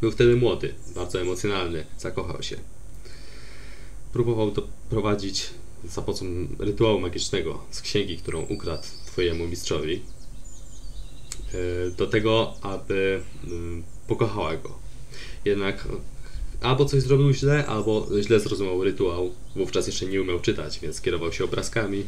Był 0.00 0.10
wtedy 0.10 0.36
młody, 0.36 0.74
bardzo 0.94 1.20
emocjonalny, 1.20 1.86
zakochał 1.98 2.42
się. 2.42 2.56
Próbował 4.12 4.50
doprowadzić 4.50 5.50
za 5.84 6.02
pomocą 6.02 6.26
rytuału 6.58 7.00
magicznego 7.00 7.64
z 7.70 7.80
księgi, 7.80 8.18
którą 8.18 8.42
ukradł 8.42 8.82
twojemu 9.06 9.48
mistrzowi, 9.48 10.02
yy, 11.52 11.90
do 11.96 12.06
tego, 12.06 12.54
aby 12.62 13.20
yy, 13.44 13.82
pokochała 14.08 14.56
go. 14.56 14.78
Jednak 15.44 15.88
albo 16.60 16.84
coś 16.84 17.02
zrobił 17.02 17.32
źle, 17.32 17.66
albo 17.66 18.06
źle 18.22 18.40
zrozumiał 18.40 18.84
rytuał. 18.84 19.30
Wówczas 19.56 19.86
jeszcze 19.86 20.06
nie 20.06 20.22
umiał 20.22 20.40
czytać, 20.40 20.78
więc 20.80 21.00
kierował 21.00 21.32
się 21.32 21.44
obrazkami. 21.44 22.04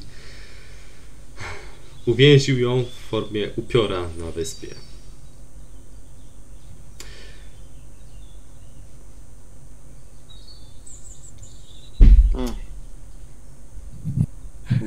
Uwięził 2.06 2.58
ją 2.58 2.84
w 2.84 3.08
formie 3.10 3.50
upiora 3.56 4.08
na 4.18 4.30
wyspie. 4.30 4.68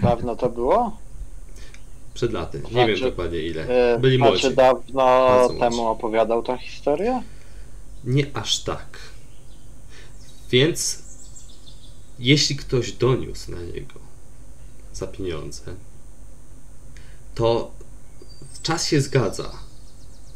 Dawno 0.01 0.35
to 0.35 0.49
było? 0.49 0.97
Przed 2.13 2.33
laty. 2.33 2.61
Nie 2.65 2.69
Znaczy, 2.71 2.93
wiem 2.93 3.01
dokładnie 3.09 3.39
ile. 3.39 3.93
E, 3.93 3.99
Byli 3.99 4.17
znaczy 4.17 4.31
młodzi. 4.31 4.55
dawno 4.55 5.49
temu 5.59 5.87
opowiadał 5.87 6.43
tę 6.43 6.57
historię? 6.57 7.21
Nie 8.03 8.25
aż 8.33 8.59
tak. 8.63 8.97
Więc 10.51 11.03
jeśli 12.19 12.55
ktoś 12.55 12.91
doniósł 12.91 13.51
na 13.51 13.61
niego 13.61 13.99
za 14.93 15.07
pieniądze, 15.07 15.75
to 17.35 17.71
czas 18.63 18.87
się 18.87 19.01
zgadza. 19.01 19.51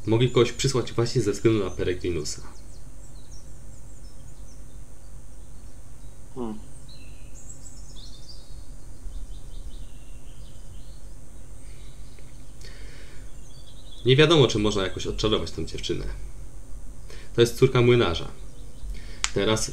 Mogli 0.06 0.32
kogoś 0.32 0.52
przysłać 0.52 0.94
właśnie 0.94 1.22
ze 1.22 1.32
względu 1.32 1.64
na 1.64 1.72
Peregrinusa. 1.72 2.42
Hmm. 6.36 6.60
Nie 14.06 14.16
wiadomo, 14.16 14.48
czy 14.48 14.60
można 14.60 14.84
jakoś 14.84 15.08
odczarować 15.08 15.52
tę 15.52 15.66
dziewczynę. 15.66 16.06
To 17.36 17.42
jest 17.42 17.58
córka 17.58 17.82
młynarza. 17.82 18.28
Teraz 19.34 19.72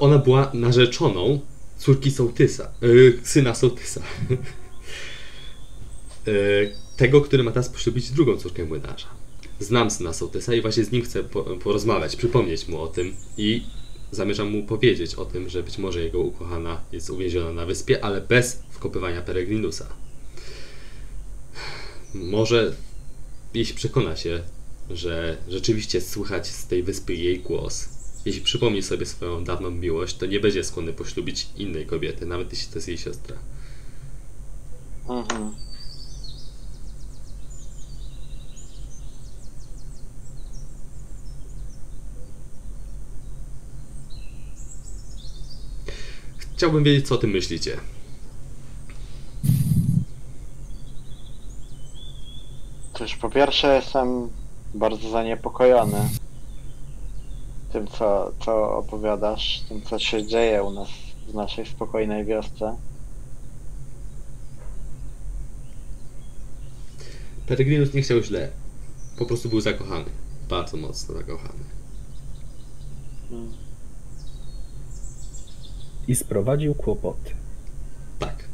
ona 0.00 0.18
była 0.18 0.50
narzeczoną 0.54 1.40
córki 1.78 2.10
sołtysa, 2.10 2.72
yy, 2.80 3.18
syna 3.22 3.54
sołtysa. 3.54 4.02
Yy, 6.26 6.74
tego, 6.96 7.20
który 7.20 7.42
ma 7.42 7.50
teraz 7.50 7.68
poślubić 7.68 8.10
drugą 8.10 8.36
córkę 8.36 8.64
młynarza. 8.64 9.06
Znam 9.60 9.90
syna 9.90 10.12
sołtysa 10.12 10.54
i 10.54 10.62
właśnie 10.62 10.84
z 10.84 10.92
nim 10.92 11.02
chcę 11.02 11.24
po, 11.24 11.42
porozmawiać, 11.42 12.16
przypomnieć 12.16 12.68
mu 12.68 12.80
o 12.80 12.86
tym 12.86 13.14
i 13.36 13.62
zamierzam 14.10 14.50
mu 14.50 14.62
powiedzieć 14.62 15.14
o 15.14 15.24
tym, 15.24 15.48
że 15.48 15.62
być 15.62 15.78
może 15.78 16.00
jego 16.00 16.20
ukochana 16.20 16.80
jest 16.92 17.10
uwięziona 17.10 17.52
na 17.52 17.66
wyspie, 17.66 18.04
ale 18.04 18.20
bez 18.20 18.62
wkopywania 18.70 19.22
Peregrinusa. 19.22 19.86
Może 22.14 22.74
jeśli 23.54 23.74
przekona 23.74 24.16
się, 24.16 24.42
że 24.90 25.36
rzeczywiście 25.48 26.00
słychać 26.00 26.48
z 26.48 26.66
tej 26.66 26.82
wyspy 26.82 27.14
jej 27.14 27.40
głos, 27.40 27.88
jeśli 28.24 28.42
przypomni 28.42 28.82
sobie 28.82 29.06
swoją 29.06 29.44
dawną 29.44 29.70
miłość, 29.70 30.16
to 30.16 30.26
nie 30.26 30.40
będzie 30.40 30.64
skłonny 30.64 30.92
poślubić 30.92 31.48
innej 31.56 31.86
kobiety, 31.86 32.26
nawet 32.26 32.52
jeśli 32.52 32.68
to 32.68 32.74
jest 32.74 32.88
jej 32.88 32.98
siostra. 32.98 33.36
Mhm. 35.08 35.54
Chciałbym 46.56 46.84
wiedzieć, 46.84 47.08
co 47.08 47.14
o 47.14 47.18
tym 47.18 47.30
myślicie. 47.30 47.76
Cóż, 52.94 53.16
po 53.16 53.30
pierwsze 53.30 53.74
jestem 53.74 54.28
bardzo 54.74 55.10
zaniepokojony 55.10 56.08
tym, 57.72 57.86
co, 57.86 58.32
co 58.44 58.76
opowiadasz, 58.76 59.62
tym, 59.68 59.82
co 59.82 59.98
się 59.98 60.26
dzieje 60.26 60.62
u 60.62 60.70
nas 60.70 60.88
w 61.28 61.34
naszej 61.34 61.66
spokojnej 61.66 62.24
wiosce. 62.24 62.76
Peregrinus 67.46 67.94
nie 67.94 68.02
chciał 68.02 68.22
źle. 68.22 68.50
Po 69.18 69.26
prostu 69.26 69.48
był 69.48 69.60
zakochany. 69.60 70.10
Bardzo 70.48 70.76
mocno 70.76 71.14
zakochany. 71.14 71.64
Mm. 73.30 73.52
I 76.08 76.14
sprowadził 76.14 76.74
kłopoty. 76.74 77.30
Tak. 78.18 78.44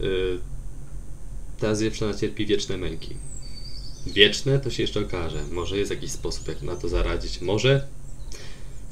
Yy, 0.00 0.40
ta 1.60 1.76
dziewczyna 1.76 2.14
cierpi 2.14 2.46
wieczne 2.46 2.76
męki. 2.76 3.16
Wieczne 4.06 4.58
to 4.58 4.70
się 4.70 4.82
jeszcze 4.82 5.00
okaże. 5.00 5.44
Może 5.52 5.78
jest 5.78 5.90
jakiś 5.90 6.12
sposób, 6.12 6.48
jak 6.48 6.62
na 6.62 6.76
to 6.76 6.88
zaradzić. 6.88 7.40
Może 7.40 7.88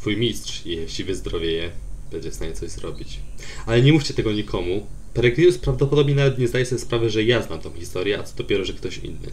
twój 0.00 0.16
mistrz, 0.16 0.66
jeśli 0.66 1.04
wyzdrowieje, 1.04 1.70
będzie 2.12 2.30
w 2.30 2.34
stanie 2.34 2.52
coś 2.52 2.70
zrobić. 2.70 3.20
Ale 3.66 3.82
nie 3.82 3.92
mówcie 3.92 4.14
tego 4.14 4.32
nikomu. 4.32 4.86
Peregrinus 5.14 5.58
prawdopodobnie 5.58 6.14
nawet 6.14 6.38
nie 6.38 6.48
zdaje 6.48 6.66
sobie 6.66 6.80
sprawy, 6.80 7.10
że 7.10 7.22
ja 7.22 7.42
znam 7.42 7.60
tą 7.60 7.72
historię, 7.72 8.18
a 8.18 8.22
co 8.22 8.36
dopiero, 8.36 8.64
że 8.64 8.72
ktoś 8.72 8.98
inny. 8.98 9.30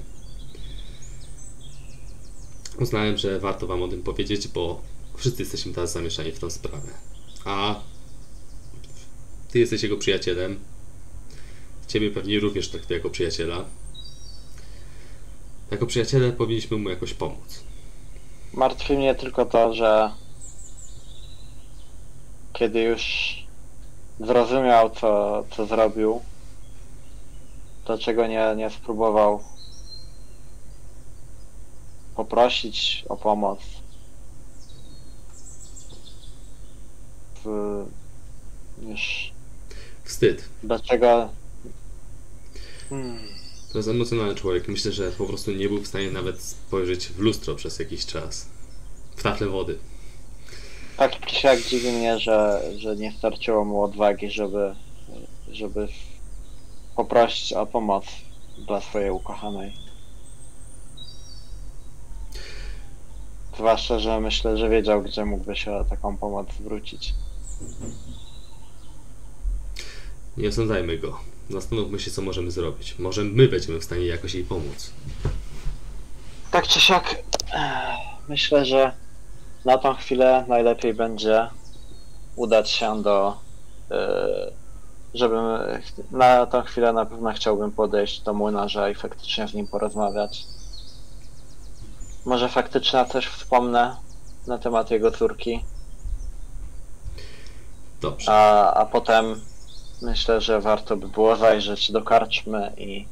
Uznałem, 2.80 3.18
że 3.18 3.40
warto 3.40 3.68
wam 3.68 3.82
o 3.82 3.88
tym 3.88 4.04
powiedzieć, 4.04 4.48
bo 4.48 4.82
wszyscy 5.16 5.42
jesteśmy 5.42 5.74
teraz 5.74 5.92
zamieszani 5.92 6.32
w 6.32 6.40
tą 6.40 6.50
sprawę. 6.50 6.92
A 7.46 7.80
ty 9.52 9.60
jesteś 9.60 9.84
jego 9.84 9.98
przyjacielem. 9.98 10.60
Ciebie 11.88 12.12
pewnie 12.12 12.40
również 12.40 12.70
traktuję 12.70 12.98
jako 12.98 13.10
przyjaciela. 13.10 13.66
Jako 15.72 15.86
przyjaciele 15.86 16.32
powinniśmy 16.32 16.78
mu 16.78 16.90
jakoś 16.90 17.14
pomóc. 17.14 17.64
Martwi 18.54 18.98
mnie 18.98 19.16
tylko 19.16 19.46
to, 19.46 19.74
że 19.74 20.12
kiedy 22.60 22.82
już 22.82 23.04
zrozumiał, 24.20 24.90
co, 24.90 25.44
co 25.56 25.66
zrobił, 25.66 26.22
dlaczego 27.86 28.28
nie, 28.28 28.54
nie 28.58 28.70
spróbował 28.70 29.44
poprosić 32.16 33.06
o 33.10 33.18
pomoc. 33.18 33.60
W, 37.44 37.86
już 38.82 39.32
Wstyd. 40.04 40.50
dlaczego. 40.64 41.30
Hmm. 42.90 43.20
To 43.72 43.78
jest 43.80 43.90
emocjonalny 43.90 44.36
człowiek. 44.36 44.68
Myślę, 44.68 44.92
że 44.92 45.12
po 45.12 45.26
prostu 45.26 45.52
nie 45.52 45.70
był 45.70 45.82
w 45.82 45.88
stanie 45.88 46.12
nawet 46.12 46.42
spojrzeć 46.42 47.08
w 47.08 47.20
lustro 47.20 47.56
przez 47.56 47.80
jakiś 47.80 48.06
czas. 48.06 48.50
W 49.16 49.24
tafle 49.24 49.48
wody. 49.48 49.80
Tak 50.98 51.26
czy 51.26 51.36
siak 51.36 51.62
dziwi 51.62 51.92
mnie, 51.92 52.20
że, 52.20 52.62
że 52.78 52.96
nie 52.96 53.12
starczyło 53.12 53.66
mu 53.66 53.82
odwagi, 53.82 54.32
żeby, 54.32 54.76
żeby 55.52 55.88
poprosić 56.96 57.54
o 57.54 57.66
pomoc 57.66 58.06
dla 58.58 58.82
swojej 58.82 59.12
ukochanej. 59.12 59.74
Zwłaszcza, 63.56 64.00
że 64.00 64.20
myślę, 64.20 64.58
że 64.58 64.70
wiedział, 64.70 65.02
gdzie 65.02 65.26
mógłby 65.26 65.56
się 65.56 65.72
o 65.72 65.84
taką 65.86 66.18
pomoc 66.18 66.48
zwrócić. 66.54 67.14
Nie 70.38 70.50
osądzajmy 70.50 70.98
go. 70.98 71.20
Zastanówmy 71.50 72.00
się, 72.00 72.12
co 72.12 72.22
możemy 72.22 72.52
zrobić. 72.52 73.00
Może 73.00 73.24
my 73.24 73.48
będziemy 73.48 73.80
w 73.80 73.84
stanie 73.84 74.06
jakoś 74.06 74.34
jej 74.34 74.44
pomóc. 74.44 74.92
Tak 76.52 76.68
czy 76.68 76.80
siak, 76.80 77.24
myślę, 78.28 78.66
że 78.66 78.92
na 79.68 79.78
tą 79.78 79.94
chwilę 79.94 80.46
najlepiej 80.48 80.94
będzie 80.94 81.50
udać 82.36 82.70
się 82.70 83.02
do. 83.04 83.38
eh, 83.92 84.54
Żebym 85.14 85.44
na 86.12 86.46
tą 86.46 86.62
chwilę 86.62 86.94
na 86.94 87.06
pewno 87.06 87.34
chciałbym 87.34 87.72
podejść 87.72 88.22
do 88.22 88.34
młynarza 88.34 88.90
i 88.90 88.96
faktycznie 88.96 89.48
z 89.48 89.54
nim 89.54 89.68
porozmawiać. 89.68 90.44
Może 92.26 92.50
faktycznie 92.50 93.06
coś 93.06 93.28
wspomnę 93.28 93.96
na 94.48 94.58
temat 94.58 94.92
jego 94.92 95.12
córki, 95.12 95.64
Dobrze. 98.02 98.32
a, 98.32 98.74
a 98.74 98.86
potem 98.86 99.42
myślę, 100.02 100.42
że 100.42 100.62
warto 100.62 100.98
by 100.98 101.08
było 101.08 101.36
zajrzeć 101.36 101.92
do 101.92 102.02
karczmy 102.02 102.74
i, 102.78 103.06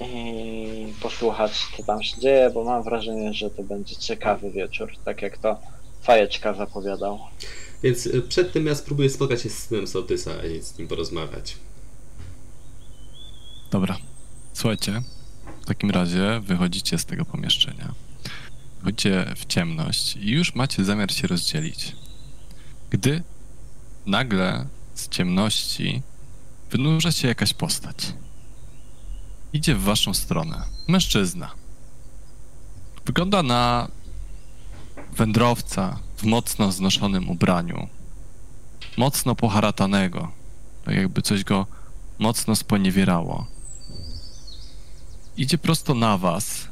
i 0.00 0.92
posłuchać, 1.02 1.52
co 1.76 1.82
tam 1.82 2.02
się 2.02 2.20
dzieje, 2.20 2.50
bo 2.50 2.64
mam 2.64 2.82
wrażenie, 2.82 3.34
że 3.34 3.50
to 3.50 3.62
będzie 3.62 3.96
ciekawy 3.96 4.50
wieczór, 4.50 4.92
tak 5.04 5.22
jak 5.22 5.38
to 5.38 5.58
Fajeczka 6.02 6.54
zapowiadał. 6.54 7.18
Więc 7.82 8.06
y, 8.06 8.22
przed 8.22 8.52
tym 8.52 8.66
ja 8.66 8.74
spróbuję 8.74 9.10
spotkać 9.10 9.42
się 9.42 9.50
z 9.50 9.58
synem 9.58 9.86
Sołtysa 9.86 10.30
i 10.44 10.62
z 10.62 10.78
nim 10.78 10.88
porozmawiać. 10.88 11.56
Dobra. 13.70 13.96
Słuchajcie, 14.52 15.02
w 15.62 15.66
takim 15.66 15.90
razie 15.90 16.40
wychodzicie 16.40 16.98
z 16.98 17.04
tego 17.04 17.24
pomieszczenia. 17.24 17.94
Wychodzicie 18.78 19.34
w 19.36 19.46
ciemność 19.46 20.16
i 20.16 20.30
już 20.30 20.54
macie 20.54 20.84
zamiar 20.84 21.12
się 21.12 21.26
rozdzielić. 21.26 21.96
Gdy 22.90 23.22
nagle 24.06 24.66
z 24.94 25.08
ciemności 25.08 26.02
wynurza 26.70 27.12
się 27.12 27.28
jakaś 27.28 27.54
postać. 27.54 27.96
Idzie 29.56 29.74
w 29.74 29.82
waszą 29.82 30.14
stronę. 30.14 30.62
Mężczyzna. 30.88 31.50
Wygląda 33.06 33.42
na 33.42 33.88
wędrowca 35.16 35.98
w 36.16 36.22
mocno 36.24 36.72
znoszonym 36.72 37.30
ubraniu. 37.30 37.88
Mocno 38.96 39.34
poharatanego. 39.34 40.32
Tak 40.84 40.94
jakby 40.94 41.22
coś 41.22 41.44
go 41.44 41.66
mocno 42.18 42.56
sponiewierało. 42.56 43.46
Idzie 45.36 45.58
prosto 45.58 45.94
na 45.94 46.18
was, 46.18 46.68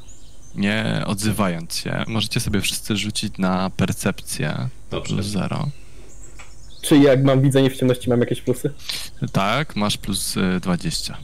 nie 0.55 1.03
odzywając 1.07 1.77
się. 1.77 2.05
Możecie 2.09 2.41
sobie 2.41 2.61
wszyscy 2.61 2.97
rzucić 2.97 3.39
na 3.39 3.71
percepcję 3.71 4.69
Dobrze. 4.91 5.15
plus 5.15 5.27
zero. 5.27 5.69
Czy 6.83 6.99
jak 6.99 7.25
mam 7.25 7.41
widzenie 7.43 7.71
w 7.71 7.77
ciemności, 7.77 8.11
mam 8.11 8.21
jakieś 8.21 8.41
plusy? 8.41 8.75
Tak, 9.33 9.77
masz 9.77 9.97
plus 9.97 10.37
y, 10.37 10.61
20. 10.61 11.17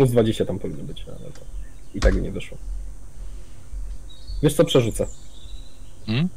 Plus 0.00 0.10
20 0.10 0.44
tam 0.44 0.58
powinno 0.58 0.84
być, 0.84 1.04
ale 1.08 1.30
to 1.32 1.40
i 1.94 2.00
tak 2.00 2.22
nie 2.22 2.30
wyszło. 2.30 2.58
Wiesz 4.42 4.54
co, 4.54 4.64
przerzucę. 4.64 5.06
Hmm? 6.06 6.28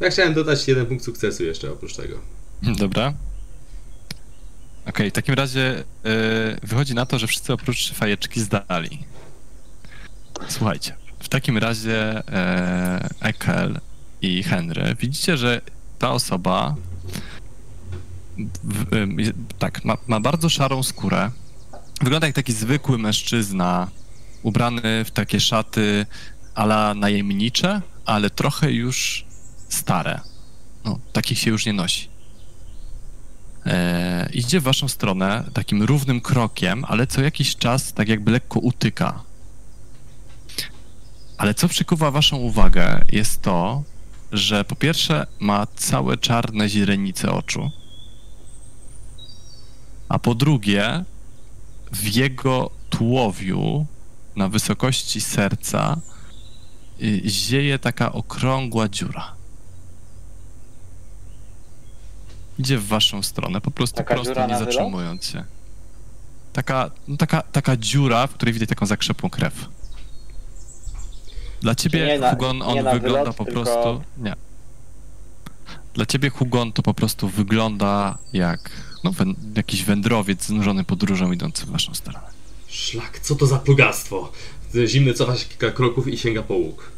Ja 0.00 0.10
chciałem 0.10 0.34
dodać 0.34 0.68
jeden 0.68 0.86
punkt 0.86 1.04
sukcesu 1.04 1.44
jeszcze 1.44 1.72
oprócz 1.72 1.96
tego. 1.96 2.18
Dobra. 2.62 3.14
Okej, 4.88 5.10
w 5.10 5.12
takim 5.12 5.34
razie 5.34 5.80
y, 5.80 5.84
wychodzi 6.62 6.94
na 6.94 7.06
to, 7.06 7.18
że 7.18 7.26
wszyscy 7.26 7.52
oprócz 7.52 7.92
fajeczki 7.92 8.40
zdali. 8.40 9.04
Słuchajcie, 10.48 10.94
w 11.18 11.28
takim 11.28 11.58
razie 11.58 12.22
e, 12.28 13.08
Ekel 13.20 13.80
i 14.22 14.42
Henry, 14.42 14.96
widzicie, 15.00 15.36
że 15.36 15.60
ta 15.98 16.10
osoba 16.10 16.74
w, 18.64 18.96
je- 19.18 19.32
tak, 19.58 19.84
ma, 19.84 19.96
ma 20.06 20.20
bardzo 20.20 20.48
szarą 20.48 20.82
skórę. 20.82 21.30
Wygląda 22.02 22.26
jak 22.26 22.36
taki 22.36 22.52
zwykły 22.52 22.98
mężczyzna, 22.98 23.88
ubrany 24.42 25.04
w 25.04 25.10
takie 25.10 25.40
szaty 25.40 26.06
ala 26.54 26.94
najemnicze, 26.94 27.80
ale 28.04 28.30
trochę 28.30 28.72
już 28.72 29.24
stare. 29.68 30.20
No, 30.84 30.98
takich 31.12 31.38
się 31.38 31.50
już 31.50 31.66
nie 31.66 31.72
nosi. 31.72 32.08
E, 33.66 34.28
idzie 34.32 34.60
w 34.60 34.62
waszą 34.62 34.88
stronę 34.88 35.44
takim 35.54 35.82
równym 35.82 36.20
krokiem, 36.20 36.84
ale 36.88 37.06
co 37.06 37.22
jakiś 37.22 37.56
czas 37.56 37.92
tak 37.92 38.08
jakby 38.08 38.30
lekko 38.30 38.60
utyka. 38.60 39.22
Ale 41.38 41.54
co 41.54 41.68
przykuwa 41.68 42.10
waszą 42.10 42.36
uwagę 42.36 43.00
jest 43.12 43.42
to, 43.42 43.82
że 44.32 44.64
po 44.64 44.76
pierwsze 44.76 45.26
ma 45.40 45.66
całe 45.66 46.16
czarne 46.16 46.68
źrenice 46.68 47.32
oczu, 47.32 47.70
a 50.08 50.18
po 50.18 50.34
drugie 50.34 51.04
w 51.92 52.14
jego 52.16 52.70
tułowiu 52.90 53.86
na 54.36 54.48
wysokości 54.48 55.20
serca 55.20 55.96
y, 57.02 57.22
zieje 57.26 57.78
taka 57.78 58.12
okrągła 58.12 58.88
dziura. 58.88 59.32
Idzie 62.58 62.78
w 62.78 62.86
waszą 62.86 63.22
stronę, 63.22 63.60
po 63.60 63.70
prostu 63.70 63.96
Taka 63.96 64.14
prosto, 64.14 64.46
nie 64.46 64.58
zatrzymując 64.58 65.26
się. 65.26 65.44
Taka, 66.52 66.90
no 67.08 67.16
taka, 67.16 67.42
taka 67.42 67.76
dziura, 67.76 68.26
w 68.26 68.34
której 68.34 68.52
widać 68.54 68.68
taką 68.68 68.86
zakrzepłą 68.86 69.30
krew. 69.30 69.68
Dla 71.60 71.74
ciebie, 71.74 72.18
na- 72.18 72.30
Hugon, 72.30 72.62
on 72.62 72.74
wygląda 72.74 73.00
wylot, 73.00 73.36
po 73.36 73.44
tylko- 73.44 73.62
prostu... 73.62 74.02
Nie. 74.18 74.34
Dla 75.94 76.06
ciebie, 76.06 76.30
Hugon, 76.30 76.72
to 76.72 76.82
po 76.82 76.94
prostu 76.94 77.28
wygląda 77.28 78.18
jak 78.32 78.70
no, 79.04 79.10
wę- 79.10 79.34
jakiś 79.56 79.84
wędrowiec 79.84 80.44
znużony 80.46 80.84
podróżą 80.84 81.32
idący 81.32 81.66
w 81.66 81.70
waszą 81.70 81.94
stronę. 81.94 82.20
Szlak, 82.68 83.18
co 83.18 83.34
to 83.34 83.46
za 83.46 83.58
plugastwo? 83.58 84.32
Zimny 84.86 85.14
cofa 85.14 85.36
się 85.36 85.48
kilka 85.48 85.70
kroków 85.70 86.08
i 86.08 86.18
sięga 86.18 86.42
po 86.42 86.54
łuk. 86.54 86.92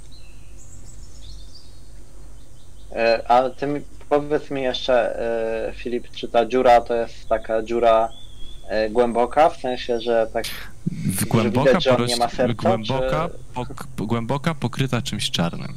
E, 2.93 3.31
A 3.31 3.51
ty 3.51 3.67
mi, 3.67 3.81
powiedz 4.09 4.51
mi 4.51 4.63
jeszcze, 4.63 5.21
e, 5.69 5.73
Filip, 5.77 6.11
czy 6.11 6.29
ta 6.29 6.47
dziura 6.47 6.81
to 6.81 6.95
jest 6.95 7.29
taka 7.29 7.63
dziura 7.63 8.09
e, 8.69 8.91
głęboka, 8.91 9.51
w 9.51 9.57
sensie, 9.57 10.01
że 10.01 10.31
tak 10.33 10.45
W 11.07 11.25
głęboka, 11.25 11.69
widać, 11.71 11.85
że 11.85 12.07
nie 12.07 12.17
ma 12.17 12.29
serca, 12.29 12.55
głęboka, 12.69 13.29
pok, 13.55 13.87
głęboka 13.97 14.55
pokryta 14.55 15.03
czymś 15.03 15.31
czarnym. 15.31 15.75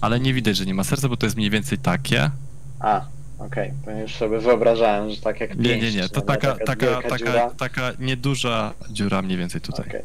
Ale 0.00 0.20
nie 0.20 0.34
widać, 0.34 0.56
że 0.56 0.66
nie 0.66 0.74
ma 0.74 0.84
serca, 0.84 1.08
bo 1.08 1.16
to 1.16 1.26
jest 1.26 1.36
mniej 1.36 1.50
więcej 1.50 1.78
takie. 1.78 2.30
A, 2.80 3.04
okej, 3.38 3.72
bo 3.84 3.90
już 3.90 4.14
sobie 4.14 4.38
wyobrażałem, 4.38 5.10
że 5.10 5.16
tak 5.16 5.40
jak 5.40 5.58
Nie, 5.58 5.80
nie, 5.80 5.92
nie, 5.92 6.08
to 6.08 6.20
no, 6.20 6.26
taka, 6.26 6.56
taka, 6.66 7.02
taka, 7.02 7.18
dziura. 7.18 7.50
taka 7.50 7.92
nieduża 7.98 8.74
dziura 8.90 9.22
mniej 9.22 9.38
więcej 9.38 9.60
tutaj. 9.60 9.86
Okej. 9.88 10.02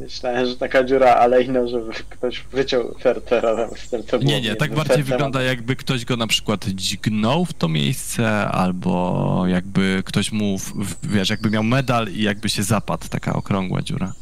Myślałem, 0.00 0.46
że 0.46 0.56
taka 0.56 0.84
dziura, 0.84 1.14
ale 1.14 1.42
inna, 1.42 1.66
żeby 1.68 1.92
ktoś 2.08 2.44
wyciął 2.52 2.94
razem 3.30 3.70
z 3.76 3.90
tym, 3.90 4.02
co 4.04 4.18
Nie, 4.18 4.40
nie, 4.40 4.56
tak 4.56 4.74
bardziej 4.74 5.02
wygląda 5.02 5.42
jakby 5.42 5.76
ktoś 5.76 6.04
go 6.04 6.16
na 6.16 6.26
przykład 6.26 6.64
dźgnął 6.64 7.44
w 7.44 7.54
to 7.54 7.68
miejsce, 7.68 8.48
albo 8.48 9.44
jakby 9.46 10.02
ktoś 10.04 10.32
mu, 10.32 10.56
wiesz, 11.02 11.30
jakby 11.30 11.50
miał 11.50 11.62
medal 11.62 12.08
i 12.08 12.22
jakby 12.22 12.48
się 12.48 12.62
zapadł, 12.62 13.08
taka 13.08 13.32
okrągła 13.32 13.82
dziura. 13.82 14.12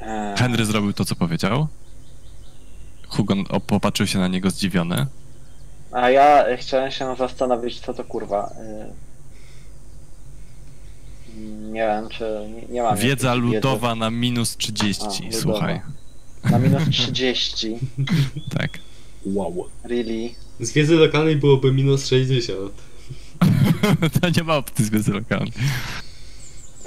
Eee, 0.00 0.36
Henry 0.36 0.64
zrobił 0.64 0.92
to, 0.92 1.04
co 1.04 1.14
powiedział. 1.14 1.68
Hugon 3.10 3.44
popatrzył 3.66 4.06
się 4.06 4.18
na 4.18 4.28
niego 4.28 4.50
zdziwiony. 4.50 5.06
A 5.92 6.10
ja 6.10 6.44
chciałem 6.56 6.90
się 6.90 7.16
zastanowić, 7.18 7.80
co 7.80 7.94
to 7.94 8.04
kurwa. 8.04 8.50
y, 11.36 11.40
Nie 11.72 11.80
wiem, 11.86 12.08
czy 12.08 12.24
nie, 12.54 12.62
nie 12.74 12.82
mam. 12.82 12.96
Wiedza 12.96 13.28
jakiejś 13.28 13.44
wiedzy. 13.44 13.56
ludowa 13.56 13.94
na 13.94 14.10
minus 14.10 14.56
30, 14.56 15.04
A, 15.04 15.08
ludowa. 15.08 15.32
słuchaj. 15.42 15.80
Na 16.50 16.58
minus 16.58 16.82
30. 16.90 17.78
Tak. 18.58 18.78
Wow. 19.26 19.64
Really? 19.84 20.30
Z 20.60 20.72
wiedzy 20.72 20.94
lokalnej 20.94 21.36
byłoby 21.36 21.72
minus 21.72 22.06
60. 22.06 22.72
to 24.20 24.28
nie 24.36 24.42
ma 24.44 24.56
opcji 24.56 24.84
z 24.84 24.90
wiedzy 24.90 25.12
lokalnej. 25.12 25.52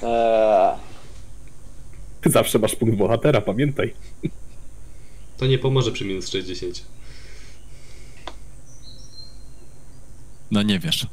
Eee, 0.04 0.76
Ty 2.22 2.30
zawsze 2.30 2.60
masz 2.60 2.76
punkt 2.76 2.95
bohatera, 2.98 3.41
pamiętaj. 3.41 3.94
To 5.38 5.46
nie 5.46 5.58
pomoże 5.60 5.92
przy 5.92 6.06
minus 6.06 6.30
60. 6.30 6.86
No 10.52 10.62
nie 10.64 10.80
wiesz. 10.80 11.08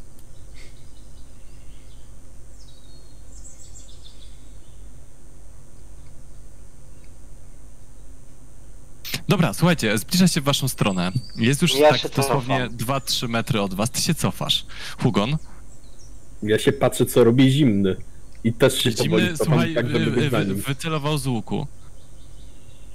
Dobra, 9.29 9.53
słuchajcie, 9.55 9.99
zbliża 9.99 10.29
się 10.29 10.41
w 10.41 10.45
waszą 10.45 10.69
stronę. 10.69 11.13
Jest 11.37 11.63
już 11.63 11.75
Ja 11.75 11.91
tak 11.91 12.13
dosłownie 12.17 12.69
cofam. 12.79 13.01
2-3 13.01 13.29
metry 13.29 13.61
od 13.61 13.75
was. 13.75 13.91
Ty 13.91 14.01
się 14.03 14.15
cofasz. 14.15 14.67
Hugon, 14.99 15.37
Ja 16.43 16.59
się 16.59 16.73
patrzę, 16.73 17.07
co 17.07 17.25
robi 17.25 17.51
zimny. 17.51 17.97
I 18.45 18.53
też 18.53 18.83
się 18.83 18.91
powoli 18.93 19.23
zimny, 19.23 19.39
cofam, 19.39 19.55
słuchaj, 19.55 19.75
tak, 19.75 20.47
nim. 20.49 20.55
wycelował 20.55 21.19
z 21.19 21.27
łuku. 21.27 21.67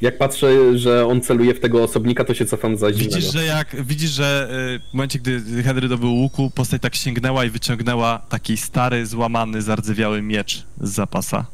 Jak 0.01 0.17
patrzę, 0.17 0.77
że 0.77 1.05
on 1.07 1.21
celuje 1.21 1.53
w 1.53 1.59
tego 1.59 1.83
osobnika, 1.83 2.23
to 2.23 2.33
się 2.33 2.45
cofam 2.45 2.77
za 2.77 2.93
zimnego. 2.93 3.15
Widzisz, 3.15 3.33
że 3.33 3.45
jak, 3.45 3.85
widzisz, 3.85 4.09
że 4.11 4.49
y, 4.75 4.89
w 4.89 4.93
momencie, 4.93 5.19
gdy 5.19 5.63
Henry 5.63 5.87
dobył 5.87 6.13
łuku, 6.13 6.49
postać 6.55 6.81
tak 6.81 6.95
sięgnęła 6.95 7.45
i 7.45 7.49
wyciągnęła 7.49 8.19
taki 8.29 8.57
stary, 8.57 9.05
złamany, 9.05 9.61
zardzewiały 9.61 10.21
miecz 10.21 10.63
z 10.81 10.89
zapasa. 10.91 11.45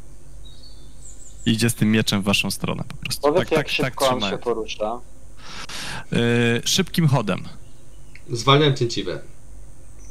Idzie 1.45 1.69
z 1.69 1.76
tym 1.76 1.91
mieczem 1.91 2.22
w 2.22 2.23
waszą 2.23 2.51
stronę 2.51 2.84
po 2.88 2.95
prostu. 2.95 3.22
powiedz, 3.22 3.49
tak, 3.49 3.51
jak 3.51 3.59
tak, 3.59 3.77
tak 3.77 3.85
szybko 3.85 4.09
on 4.09 4.22
się 4.31 4.38
porusza. 4.38 4.99
Y, 6.13 6.18
szybkim 6.65 7.07
chodem. 7.07 7.39
Zwalniam 8.30 8.76
cięciwe. 8.76 9.22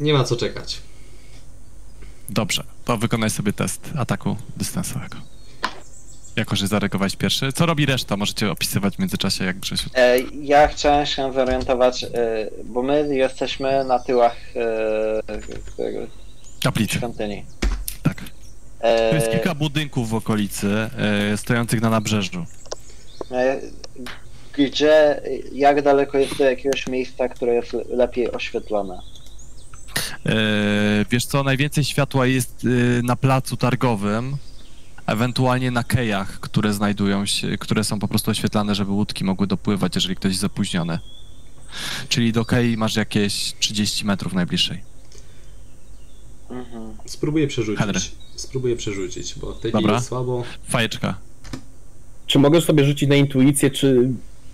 Nie 0.01 0.13
ma 0.13 0.25
co 0.25 0.37
czekać. 0.37 0.81
Dobrze, 2.29 2.65
to 2.85 2.97
wykonaj 2.97 3.31
sobie 3.31 3.53
test 3.53 3.91
ataku 3.97 4.37
dystansowego. 4.57 5.17
Jako, 6.37 6.57
że 6.57 6.67
zareagowałeś 6.67 7.17
pierwszy. 7.17 7.53
Co 7.53 7.67
robi 7.67 7.87
reszta? 7.87 8.17
Możecie 8.17 8.51
opisywać 8.51 8.97
w 8.97 8.99
międzyczasie, 8.99 9.45
jak 9.45 9.59
Grzesiu. 9.59 9.91
E, 9.95 10.19
ja 10.43 10.69
chciałem 10.69 11.07
się 11.07 11.33
zorientować, 11.33 12.05
e, 12.05 12.09
bo 12.65 12.83
my 12.83 13.17
jesteśmy 13.17 13.85
na 13.85 13.99
tyłach 13.99 14.37
e, 14.57 16.09
Kaplicy, 16.63 16.99
świątyni. 16.99 17.45
tak. 18.03 18.17
To 18.81 19.15
jest 19.15 19.27
E, 19.27 19.31
kilka 19.31 19.55
budynków 19.55 20.09
w 20.11 20.15
okolicy, 20.15 20.67
y, 21.33 21.37
stojących 21.37 21.81
na 21.81 21.91
nabrzeżu. 21.91 22.45
e, 23.31 23.61
gdzie, 24.53 25.21
jak 25.53 25.83
daleko 25.83 26.19
jest 26.19 26.39
do 26.39 26.45
jakiegoś 26.45 26.87
miejsca, 26.87 27.29
które 27.29 27.55
jest 27.55 27.73
lepiej 27.89 28.33
oświetlone? 28.33 28.99
E, 30.27 30.33
Wiesz 31.11 31.27
co, 31.27 31.43
najwięcej 31.43 31.85
światła 31.85 32.27
jest 32.27 32.65
e, 32.65 33.03
na 33.03 33.17
placu 33.17 33.57
targowym, 33.57 34.37
ewentualnie 35.11 35.71
na 35.71 35.85
kejach, 35.85 36.41
które 36.41 36.73
znajdują 36.73 37.27
się, 37.27 37.59
które 37.59 37.85
są 37.85 37.99
po 37.99 38.09
prostu 38.09 38.31
oświetlane, 38.31 38.75
żeby 38.75 38.91
łódki 38.91 39.25
mogły 39.25 39.47
dopływać, 39.47 39.95
jeżeli 39.95 40.17
ktoś 40.17 40.31
jest 40.31 40.41
zapóźniony. 40.41 40.99
Czyli 42.09 42.33
do 42.33 42.45
kei 42.45 42.77
masz 42.77 42.97
jakieś 42.97 43.55
30 43.59 44.05
metrów 44.07 44.33
najbliższej. 44.33 44.83
Mhm. 46.51 46.93
Spróbuję 47.07 47.47
przerzucić. 47.47 47.79
Henry. 47.81 48.01
Spróbuję 48.37 48.77
przerzucić, 48.77 49.35
bo 49.39 49.53
w 49.55 49.61
tej 49.61 49.73
Dobra. 49.73 49.81
chwili 49.89 49.95
jest 49.97 50.09
słabo. 50.09 50.45
Fajeczka. 50.69 51.15
Czy 52.27 52.39
możesz 52.39 52.65
sobie 52.65 52.85
rzucić 52.85 53.09
na 53.09 53.17
intuicję, 53.17 53.71
czy 53.71 54.09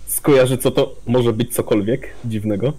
skojarzy, 0.07 0.57
co 0.57 0.71
to 0.71 0.95
może 1.07 1.33
być 1.33 1.53
cokolwiek 1.55 2.13
dziwnego? 2.25 2.73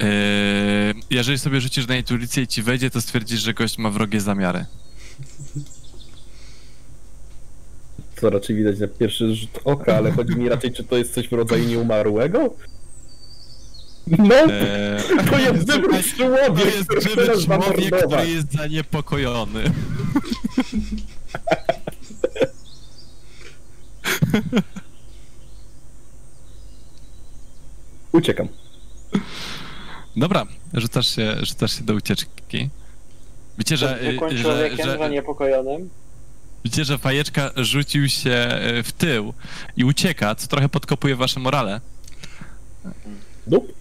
E, 0.00 0.94
Jeżeli 1.10 1.38
sobie 1.38 1.60
rzucisz 1.60 1.86
na 1.86 1.96
intuicję 1.96 2.42
i 2.42 2.46
ci 2.46 2.62
wejdzie, 2.62 2.90
to 2.90 3.00
stwierdzisz, 3.00 3.40
że 3.40 3.54
gość 3.54 3.78
ma 3.78 3.90
wrogie 3.90 4.20
zamiary. 4.20 4.64
Co 8.20 8.30
raczej 8.30 8.56
widać 8.56 8.78
na 8.78 8.88
pierwszy 8.88 9.34
rzut 9.34 9.60
oka, 9.64 9.96
ale 9.96 10.10
chodzi 10.10 10.36
mi 10.36 10.48
raczej, 10.48 10.72
czy 10.72 10.84
to 10.84 10.96
jest 10.96 11.14
coś 11.14 11.28
w 11.28 11.32
rodzaju 11.32 11.64
nieumarłego? 11.64 12.54
No, 14.06 14.34
Eee, 14.34 15.02
to 15.30 15.38
jest 15.38 15.72
słuchaj, 15.72 16.02
człowiek, 16.02 16.56
to 16.56 16.64
jest 16.64 16.88
który 16.88 17.00
żywy 17.00 17.44
człowiek, 17.44 18.06
który 18.06 18.30
jest 18.30 18.52
zaniepokojony. 18.52 19.64
Uciekam. 28.12 28.48
Dobra, 30.16 30.46
rzucasz 30.74 31.08
się, 31.16 31.36
rzucasz 31.42 31.78
się 31.78 31.84
do 31.84 31.94
ucieczki. 31.94 32.68
Widzicie, 33.58 33.76
że, 33.76 33.98
Zwykłym 34.02 34.36
że, 34.36 34.42
człowiekiem 34.42 34.86
że, 34.86 34.98
zaniepokojonym. 34.98 35.90
Widzicie, 36.68 36.84
że 36.84 36.98
fajeczka 36.98 37.50
rzucił 37.56 38.08
się 38.08 38.30
e, 38.30 38.82
w 38.82 38.92
tył 38.92 39.34
i 39.76 39.84
ucieka, 39.84 40.34
co 40.34 40.46
trochę 40.46 40.68
podkopuje 40.68 41.16
wasze 41.16 41.40
morale. 41.40 41.80
Dup. 43.46 43.72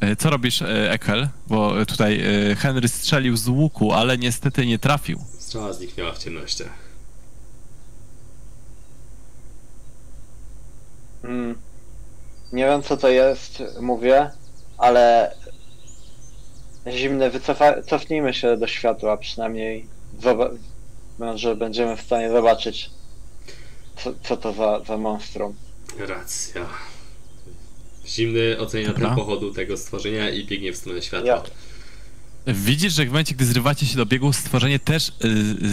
E, 0.00 0.16
Co 0.16 0.30
robisz, 0.30 0.62
e, 0.62 0.92
Ekel? 0.92 1.28
Bo 1.46 1.86
tutaj 1.86 2.20
e, 2.50 2.54
Henry 2.54 2.88
strzelił 2.88 3.36
z 3.36 3.48
łuku, 3.48 3.92
ale 3.92 4.18
niestety 4.18 4.66
nie 4.66 4.78
trafił. 4.78 5.24
Strzała 5.38 5.72
zniknęła 5.72 6.12
w 6.12 6.18
ciemnościach. 6.18 6.72
Mm. 11.24 11.58
Nie 12.52 12.64
wiem 12.64 12.82
co 12.82 12.96
to 12.96 13.08
jest, 13.08 13.62
mówię, 13.80 14.30
ale 14.78 15.34
zimny, 16.88 17.30
wycofa... 17.30 17.82
cofnijmy 17.82 18.34
się 18.34 18.56
do 18.56 18.66
światła, 18.66 19.16
przynajmniej 19.16 19.86
zoba... 20.22 20.50
może 21.18 21.56
będziemy 21.56 21.96
w 21.96 22.00
stanie 22.00 22.30
zobaczyć, 22.30 22.90
co, 23.96 24.14
co 24.22 24.36
to 24.36 24.52
za, 24.52 24.84
za 24.84 24.96
monstrum. 24.96 25.54
Racja. 25.98 26.66
Zimny 28.06 28.58
ocenia 28.58 28.88
Dobra. 28.88 29.06
tempo 29.08 29.24
chodu 29.24 29.54
tego 29.54 29.76
stworzenia 29.76 30.30
i 30.30 30.44
biegnie 30.44 30.72
w 30.72 30.76
stronę 30.76 31.02
światła. 31.02 31.28
Ja. 31.28 31.42
Widzisz, 32.54 32.92
że 32.92 33.04
w 33.04 33.08
momencie, 33.08 33.34
gdy 33.34 33.44
zrywacie 33.44 33.86
się 33.86 33.96
do 33.96 34.06
biegu, 34.06 34.32
stworzenie 34.32 34.78
też 34.78 35.08
y, 35.08 35.12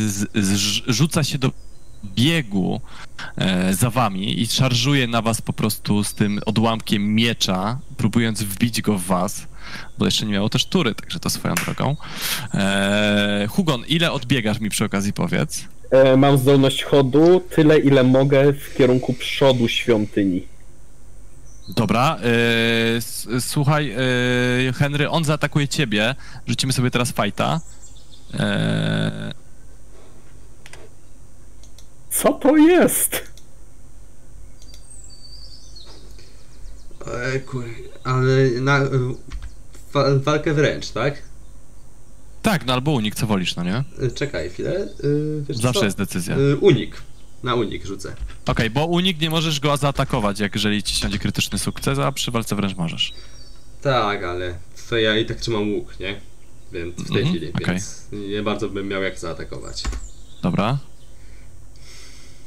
z, 0.10 0.28
z, 0.36 0.82
rzuca 0.88 1.24
się 1.24 1.38
do 1.38 1.52
biegu 2.06 2.82
e, 3.38 3.74
za 3.74 3.90
wami 3.90 4.42
i 4.42 4.48
szarżuje 4.48 5.08
na 5.08 5.22
was 5.22 5.42
po 5.42 5.54
prostu 5.54 6.04
z 6.04 6.14
tym 6.14 6.40
odłamkiem 6.46 7.16
miecza, 7.16 7.80
próbując 7.98 8.44
wbić 8.44 8.82
go 8.82 8.98
w 8.98 9.04
was, 9.04 9.48
bo 9.98 10.06
jeszcze 10.06 10.26
nie 10.26 10.32
miało 10.32 10.50
też 10.50 10.66
tury, 10.66 10.96
także 10.96 11.20
to 11.20 11.30
swoją 11.30 11.56
drogą. 11.56 11.96
E, 12.54 13.48
Hugon, 13.50 13.84
ile 13.88 14.12
odbiegasz 14.12 14.60
mi 14.60 14.70
przy 14.70 14.86
okazji, 14.86 15.14
powiedz? 15.14 15.66
E, 15.92 16.18
mam 16.18 16.38
zdolność 16.38 16.84
chodu 16.84 17.42
tyle, 17.56 17.80
ile 17.80 18.04
mogę 18.04 18.54
w 18.54 18.78
kierunku 18.78 19.14
przodu 19.14 19.68
świątyni. 19.68 20.42
Dobra, 21.76 22.18
słuchaj, 23.40 23.96
Henry, 24.76 25.10
on 25.10 25.24
zaatakuje 25.24 25.68
ciebie, 25.68 26.16
rzucimy 26.48 26.74
sobie 26.74 26.92
teraz 26.92 27.12
fajta. 27.12 27.62
E, 28.34 29.34
Co 32.18 32.34
to 32.34 32.58
jest? 32.58 33.24
E, 37.34 37.40
kur... 37.40 37.66
Ale 38.04 38.50
na 38.62 38.80
wa- 39.94 40.16
walkę 40.20 40.54
wręcz, 40.54 40.90
tak? 40.92 41.22
tak, 42.42 42.66
no 42.66 42.74
albo 42.74 42.92
unik, 42.92 43.16
co 43.16 43.28
wolisz, 43.28 43.56
no 43.56 43.64
nie? 43.64 43.84
E, 44.02 44.12
Czekaj 44.16 44.50
chwilę. 44.50 44.72
e, 44.80 44.88
Wiesz 45.48 45.58
Zawsze 45.58 45.80
co? 45.80 45.86
jest 45.86 45.98
decyzja. 45.98 46.36
E, 46.36 46.56
Unik. 46.56 47.02
Na 47.44 47.56
unik 47.56 47.86
rzucę. 47.86 48.16
Okej, 48.46 48.70
bo 48.70 48.86
unik 48.86 49.22
nie 49.22 49.30
możesz 49.30 49.60
go 49.60 49.78
zaatakować, 49.78 50.40
jak 50.40 50.56
jeżeli 50.56 50.84
ci 50.84 50.96
siądzie 50.96 51.20
krytyczny 51.20 51.60
sukces, 51.60 52.00
a 52.00 52.12
przy 52.12 52.32
walce 52.32 52.56
wręcz 52.56 52.76
możesz. 52.78 53.14
Tak, 53.82 54.24
ale 54.24 54.56
to 54.90 54.98
ja 54.98 55.18
i 55.18 55.26
tak 55.26 55.38
trzymam 55.40 55.74
łuk, 55.74 56.00
nie? 56.00 56.22
Więc 56.72 56.96
w 56.96 57.08
tej 57.08 57.18
Mhm, 57.22 57.28
chwili, 57.36 57.54
okej. 57.54 57.66
więc 57.68 58.06
nie 58.12 58.44
bardzo 58.44 58.70
bym 58.70 58.88
miał 58.88 59.04
jak 59.04 59.20
zaatakować. 59.20 59.84
Dobra. 60.42 60.78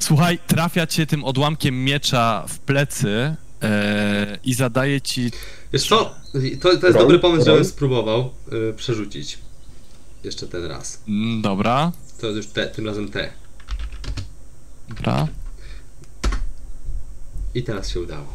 Słuchaj, 0.01 0.39
trafia 0.47 0.87
cię 0.87 1.05
tym 1.07 1.23
odłamkiem 1.23 1.83
miecza 1.83 2.45
w 2.47 2.59
plecy 2.59 3.35
e, 3.63 4.37
i 4.43 4.53
zadaje 4.53 5.01
ci. 5.01 5.31
Wiesz 5.73 5.87
co? 5.87 6.15
To, 6.61 6.77
to 6.77 6.87
jest 6.87 6.99
dobry 6.99 7.19
pomysł, 7.19 7.45
żebym 7.45 7.65
spróbował 7.65 8.29
y, 8.69 8.73
przerzucić. 8.73 9.37
Jeszcze 10.23 10.47
ten 10.47 10.65
raz. 10.65 11.01
Mm, 11.07 11.41
Dobra, 11.41 11.91
To 12.21 12.27
już 12.27 12.47
te, 12.47 12.67
tym 12.67 12.85
razem 12.87 13.09
te. 13.09 13.29
dobra. 14.89 15.27
I 17.55 17.63
teraz 17.63 17.89
się 17.89 17.99
udało. 17.99 18.27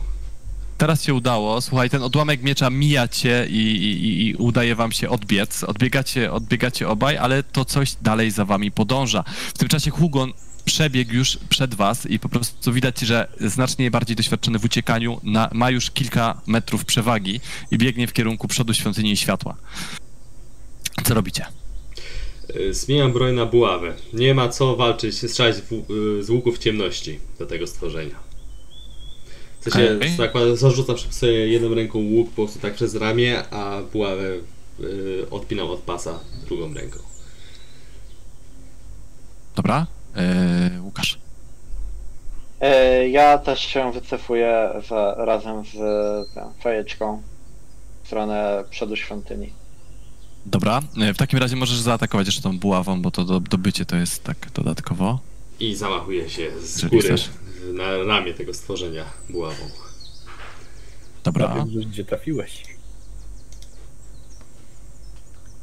Teraz 0.79 1.03
się 1.03 1.15
udało. 1.15 1.61
Słuchaj, 1.61 1.91
ten 1.91 2.03
odłamek 2.03 2.43
miecza 2.43 2.71
mija 2.71 3.09
cię 3.09 3.47
i, 3.51 3.57
i, 3.57 4.27
i 4.29 4.35
udaje 4.35 4.75
wam 4.75 4.93
się 4.93 5.09
odbiec. 5.11 5.65
Odbiegacie, 5.65 6.33
odbiegacie 6.33 6.89
obaj, 6.89 7.17
ale 7.19 7.43
to 7.43 7.65
coś 7.65 7.97
dalej 8.03 8.31
za 8.31 8.45
wami 8.45 8.71
podąża. 8.71 9.25
W 9.55 9.59
tym 9.59 9.69
czasie 9.69 9.91
Hugon 9.91 10.33
przebiegł 10.71 11.13
już 11.15 11.39
przed 11.49 11.75
was 11.75 12.07
i 12.07 12.19
po 12.19 12.29
prostu 12.29 12.73
widać, 12.73 13.01
że 13.01 13.29
znacznie 13.41 13.91
bardziej 13.91 14.17
doświadczony 14.17 14.59
w 14.59 14.65
uciekaniu 14.65 15.21
na, 15.23 15.51
ma 15.53 15.71
już 15.71 15.91
kilka 15.91 16.41
metrów 16.47 16.85
przewagi 16.85 17.41
i 17.71 17.79
biegnie 17.79 18.07
w 18.07 18.13
kierunku 18.13 18.49
przodu 18.49 18.75
świątyni 18.75 19.13
i 19.13 19.17
światła. 19.17 19.57
Co 21.05 21.15
robicie? 21.15 21.45
Y, 22.57 22.75
Zmieniam 22.75 23.13
broń 23.13 23.35
na 23.35 23.47
buławę. 23.47 23.95
Nie 24.13 24.35
ma 24.35 24.49
co 24.49 24.77
walczyć, 24.77 25.31
strzelać 25.31 25.57
w, 25.57 25.73
y, 26.21 26.25
z 26.25 26.31
łuku 26.31 26.53
w 26.53 26.59
ciemności 26.59 27.21
do 27.39 27.47
tego 27.47 27.67
stworzenia. 27.67 28.17
W 29.61 29.65
sensie 29.65 29.97
Okej. 29.97 30.17
zakład- 30.17 30.57
zarzucam 30.57 30.99
sobie 30.99 31.33
jedną 31.49 31.75
ręką 31.75 31.99
łuk 31.99 32.29
po 32.31 32.35
prostu 32.35 32.59
tak 32.59 32.75
przez 32.75 32.95
ramię, 32.95 33.45
a 33.51 33.83
buławę 33.93 34.33
y, 34.81 35.27
odpinam 35.31 35.67
od 35.67 35.81
pasa 35.81 36.21
drugą 36.47 36.75
ręką. 36.75 36.99
Dobra? 39.57 39.87
Eee, 40.17 40.81
Łukasz. 40.81 41.19
E, 42.61 43.09
ja 43.09 43.39
też 43.39 43.61
się 43.61 43.93
wycofuję 43.93 44.71
za, 44.89 45.15
razem 45.19 45.65
z 45.65 45.75
tą 46.35 46.53
fajeczką 46.61 47.23
w 48.03 48.07
stronę 48.07 48.65
przodu 48.71 48.97
świątyni. 48.97 49.53
Dobra, 50.47 50.81
e, 51.01 51.15
w 51.15 51.17
takim 51.17 51.39
razie 51.39 51.57
możesz 51.57 51.79
zaatakować 51.79 52.27
jeszcze 52.27 52.43
tą 52.43 52.59
buławą, 52.59 53.03
bo 53.03 53.11
to 53.11 53.25
do, 53.25 53.41
dobycie 53.41 53.85
to 53.87 53.97
jest 53.97 54.25
tak 54.25 54.37
dodatkowo. 54.55 55.21
I 55.61 55.75
zamachuję 55.75 56.31
się 56.31 56.51
z 56.61 56.75
Jeżeli 56.75 56.91
góry 56.97 57.09
chcesz. 57.09 57.31
na 57.73 57.99
ramię 58.15 58.35
tego 58.35 58.55
stworzenia 58.55 59.05
buławą. 59.31 59.65
Dobra, 61.25 61.55
Wiem, 61.55 61.71
że 61.71 61.81
gdzie 61.89 62.05
trafiłeś. 62.05 62.63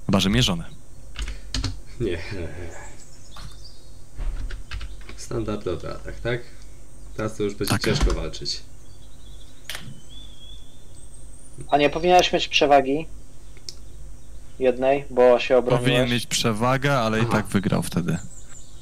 chyba 0.06 0.20
że 0.20 0.30
mierzone. 0.30 0.64
Nie. 2.00 2.18
Standardowy 5.24 5.90
atak, 5.91 6.20
tak? 6.20 6.40
Teraz 7.18 7.38
to 7.38 7.44
już 7.44 7.54
będzie 7.56 7.72
Tak. 7.72 7.82
ciężko 7.84 8.14
walczyć. 8.14 8.60
A 11.70 11.78
nie 11.78 11.90
powinieneś 11.90 12.34
mieć 12.34 12.48
przewagi 12.48 13.08
jednej, 14.60 15.06
bo 15.10 15.40
się 15.40 15.58
obroniłeś. 15.58 15.84
Powinien 15.91 16.10
mieć 16.14 16.26
przewagę, 16.26 16.94
ale 17.00 17.18
i 17.20 17.22
Aha. 17.22 17.32
tak 17.32 17.45
wygrał 17.45 17.84
wtedy. 17.84 18.18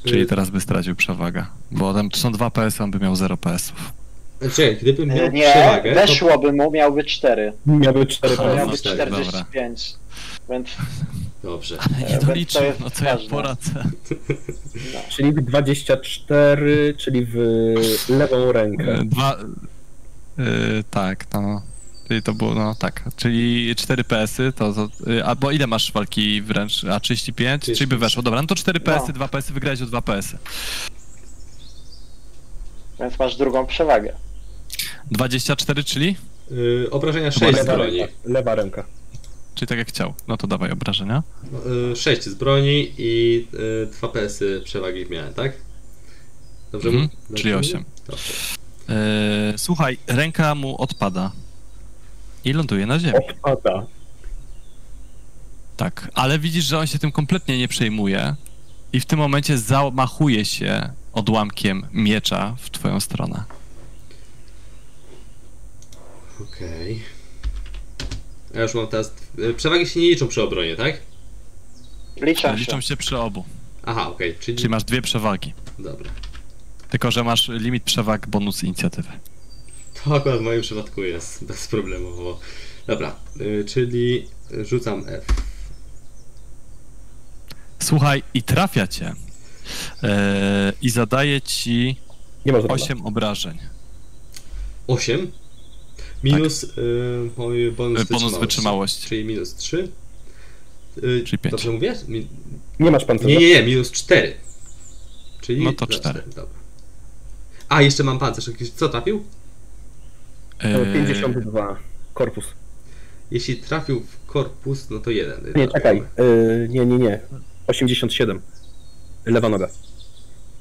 Czyli 0.05 0.21
Y, 0.21 0.25
teraz 0.25 0.49
by 0.49 0.61
stracił 0.61 0.95
przewagę. 0.95 1.45
Bo 1.71 1.93
tam 1.93 2.09
są 2.15 2.31
dwa 2.31 2.49
PS, 2.51 2.81
on 2.81 2.91
by 2.91 2.99
miał 2.99 3.15
0 3.15 3.37
PS-ów. 3.37 3.93
Czekaj, 4.55 4.77
gdybym 4.81 5.09
miał 5.09 5.25
E, 5.25 5.29
Nie, 5.29 5.51
przewagę, 5.51 5.93
to 5.95 6.01
weszłoby 6.01 6.53
mu, 6.53 6.71
miałby 6.71 7.03
4. 7.03 7.53
Miały 7.65 8.05
cztery 8.05 8.33
Aha, 8.39 8.43
PS. 8.43 8.57
Miałby 8.57 8.77
cztery, 8.77 9.11
45. 9.11 9.95
Więc 10.49 10.69
Dobrze. 11.43 11.77
Nie 11.99 12.05
więc 12.05 12.19
to 12.21 12.25
doliczył, 12.27 12.63
jest 12.63 12.79
no 12.79 12.89
co 12.89 13.05
ja 13.05 13.17
poradzę. 13.29 13.83
no. 14.93 14.99
Czyli 15.09 15.31
w 15.33 15.41
24, 15.41 16.93
czyli 16.97 17.25
w 17.25 17.35
lewą 18.09 18.51
rękę. 18.51 18.93
E, 18.93 19.05
Dwa... 19.05 19.37
y, 20.39 20.83
tak, 20.91 21.25
no. 21.33 21.61
Czyli 22.07 22.21
to 22.23 22.33
było, 22.33 22.55
no 22.55 22.75
tak. 22.75 23.03
Czyli 23.15 23.75
4 23.75 24.03
PS-y, 24.03 24.53
to, 24.53 24.73
to 24.73 25.11
y, 25.11 25.25
a 25.25 25.35
bo 25.35 25.51
ile 25.51 25.67
masz 25.67 25.91
walki 25.91 26.41
wręcz? 26.41 26.83
A 26.83 26.99
35? 26.99 27.63
Czyli 27.65 27.87
by 27.87 27.97
weszło. 27.97 28.23
Dobra, 28.23 28.41
no 28.41 28.47
to 28.47 28.55
4 28.55 28.79
PS-y, 28.79 29.07
No. 29.07 29.13
2 29.13 29.27
PS-y, 29.27 29.53
wygrałeś 29.53 29.81
o 29.81 29.85
2 29.85 30.01
PS-y. 30.01 30.37
Więc 32.99 33.19
masz 33.19 33.35
drugą 33.37 33.65
przewagę. 33.65 34.13
24, 35.11 35.83
czyli? 35.83 36.15
Yy, 36.51 36.87
obrażenia 36.91 37.31
Chyba 37.31 37.45
6 37.45 37.57
z 37.57 37.65
Lewa 37.65 37.75
broni. 37.77 37.97
ręka. 37.99 38.13
Lewa 38.25 38.55
ręka. 38.55 38.83
Czyli 39.61 39.69
tak 39.69 39.77
jak 39.77 39.87
chciał. 39.87 40.13
No 40.27 40.37
to 40.37 40.47
dawaj 40.47 40.71
obrażenia. 40.71 41.23
Yy, 41.89 41.95
6 41.95 42.23
z 42.23 42.33
broni 42.33 42.93
i 42.97 43.47
yy, 43.53 43.89
2 43.97 44.07
PS-y 44.07 44.61
przewagi 44.63 45.05
miałem, 45.09 45.33
tak? 45.33 45.53
Dobrze? 46.71 46.89
Mhm, 46.89 47.09
czyli 47.35 47.53
osiem. 47.53 47.85
E, 48.89 49.53
słuchaj, 49.57 49.97
ręka 50.07 50.55
mu 50.55 50.81
odpada. 50.81 51.31
I 52.45 52.53
ląduje 52.53 52.85
na 52.85 52.99
ziemi. 52.99 53.13
Odpada. 53.43 53.85
Tak, 55.77 56.11
ale 56.13 56.39
widzisz, 56.39 56.65
że 56.65 56.79
on 56.79 56.87
się 56.87 56.99
tym 56.99 57.11
kompletnie 57.11 57.57
nie 57.57 57.67
przejmuje 57.67 58.35
i 58.93 58.99
w 58.99 59.05
tym 59.05 59.19
momencie 59.19 59.57
zamachuje 59.57 60.45
się 60.45 60.89
odłamkiem 61.13 61.85
miecza 61.91 62.55
w 62.59 62.69
twoją 62.69 62.99
stronę. 62.99 63.43
Okej. 66.41 67.20
Ja 68.53 68.61
już 68.61 68.73
mam 68.73 68.87
teraz... 68.87 69.13
y, 69.39 69.53
Przewagi 69.53 69.87
się 69.87 69.99
nie 69.99 70.09
liczą 70.09 70.27
przy 70.27 70.41
obronie, 70.41 70.75
tak? 70.75 71.01
Liczę 72.21 72.41
się. 72.41 72.55
Liczą 72.55 72.81
się 72.81 72.97
przy 72.97 73.17
obu. 73.17 73.45
Aha, 73.83 74.09
okej, 74.09 74.35
czyli... 74.39 74.57
Czyli 74.57 74.69
masz 74.69 74.83
dwie 74.83 75.01
przewagi. 75.01 75.53
Dobra. 75.79 76.11
Tylko, 76.89 77.11
że 77.11 77.23
masz 77.23 77.47
limit 77.49 77.83
przewag 77.83 78.27
bonus 78.27 78.63
inicjatywy. 78.63 79.09
To 80.03 80.15
akurat 80.15 80.39
w 80.39 80.41
moim 80.41 80.61
przypadku 80.61 81.03
jest 81.03 81.45
bezproblemowo. 81.45 82.39
Dobra, 82.87 83.15
y, 83.41 83.65
czyli 83.67 84.27
rzucam 84.61 85.03
F. 85.07 85.25
Słuchaj, 87.79 88.23
i 88.33 88.43
trafia 88.43 88.87
cię. 88.87 89.13
E, 90.03 90.73
I 90.81 90.89
zadaje 90.89 91.41
ci 91.41 91.95
Nie 92.45 92.51
może 92.51 92.67
8 92.67 93.05
obrażeń. 93.05 93.57
8 94.87 95.31
minus 96.23 96.63
y, 96.63 96.67
mój 97.37 97.71
bonus, 97.71 97.99
Tak. 97.99 98.11
Y, 98.11 98.13
bonus 98.13 98.39
wytrzymałości. 98.39 99.07
Czyli 99.07 99.25
minus 99.25 99.55
3. 99.55 99.91
Y, 100.97 101.23
Czyli 101.25 101.37
pięć. 101.37 101.51
Dobrze 101.51 101.71
mówię? 101.71 101.95
Mi... 102.07 102.27
Nie 102.79 102.91
masz 102.91 103.05
pancerza. 103.05 103.29
Nie, 103.29 103.39
nie, 103.39 103.49
nie, 103.49 103.63
minus 103.63 103.91
4. 103.91 104.33
Czyli 105.41 105.63
No 105.63 105.73
to 105.73 105.85
za 105.85 105.91
cztery. 105.91 106.23
Dobra. 106.27 106.59
A, 107.69 107.81
jeszcze 107.81 108.03
mam 108.03 108.19
pancerz. 108.19 108.49
Co 108.75 108.89
trafił? 108.89 109.23
E, 110.59 110.93
52. 110.93 111.79
Korpus. 112.13 112.45
Jeśli 113.31 113.57
trafił 113.57 113.99
w 114.01 114.25
korpus, 114.25 114.89
no 114.89 114.99
to 114.99 115.09
jeden. 115.09 115.53
Nie, 115.55 115.67
czekaj. 115.67 116.03
Yy, 116.17 116.67
nie, 116.69 116.85
nie, 116.85 116.97
nie. 116.97 117.19
87. 117.67 118.41
Lewa 119.25 119.49
noga. 119.49 119.69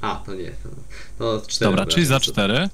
A, 0.00 0.22
to 0.26 0.34
nie. 0.34 0.50
To, 1.18 1.40
to 1.40 1.46
4. 1.46 1.70
Dobra, 1.70 1.86
czyli 1.86 2.06
za 2.06 2.20
4. 2.20 2.68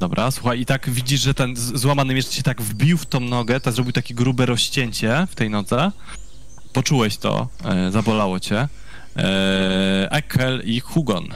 Dobra, 0.00 0.30
słuchaj, 0.30 0.60
i 0.60 0.66
tak 0.66 0.90
widzisz, 0.90 1.20
że 1.20 1.34
ten 1.34 1.56
złamany 1.56 2.14
miecz 2.14 2.28
ci 2.28 2.42
tak 2.42 2.62
wbił 2.62 2.98
w 2.98 3.06
tą 3.06 3.20
nogę, 3.20 3.60
tak 3.60 3.74
zrobił 3.74 3.92
takie 3.92 4.14
grube 4.14 4.46
rozcięcie 4.46 5.26
w 5.30 5.34
tej 5.34 5.50
nodze. 5.50 5.90
Poczułeś 6.72 7.16
to, 7.16 7.48
e, 7.64 7.90
zabolało 7.90 8.40
cię. 8.40 8.68
E, 9.16 10.08
Ekel 10.10 10.62
i 10.64 10.80
Hugon. 10.80 11.28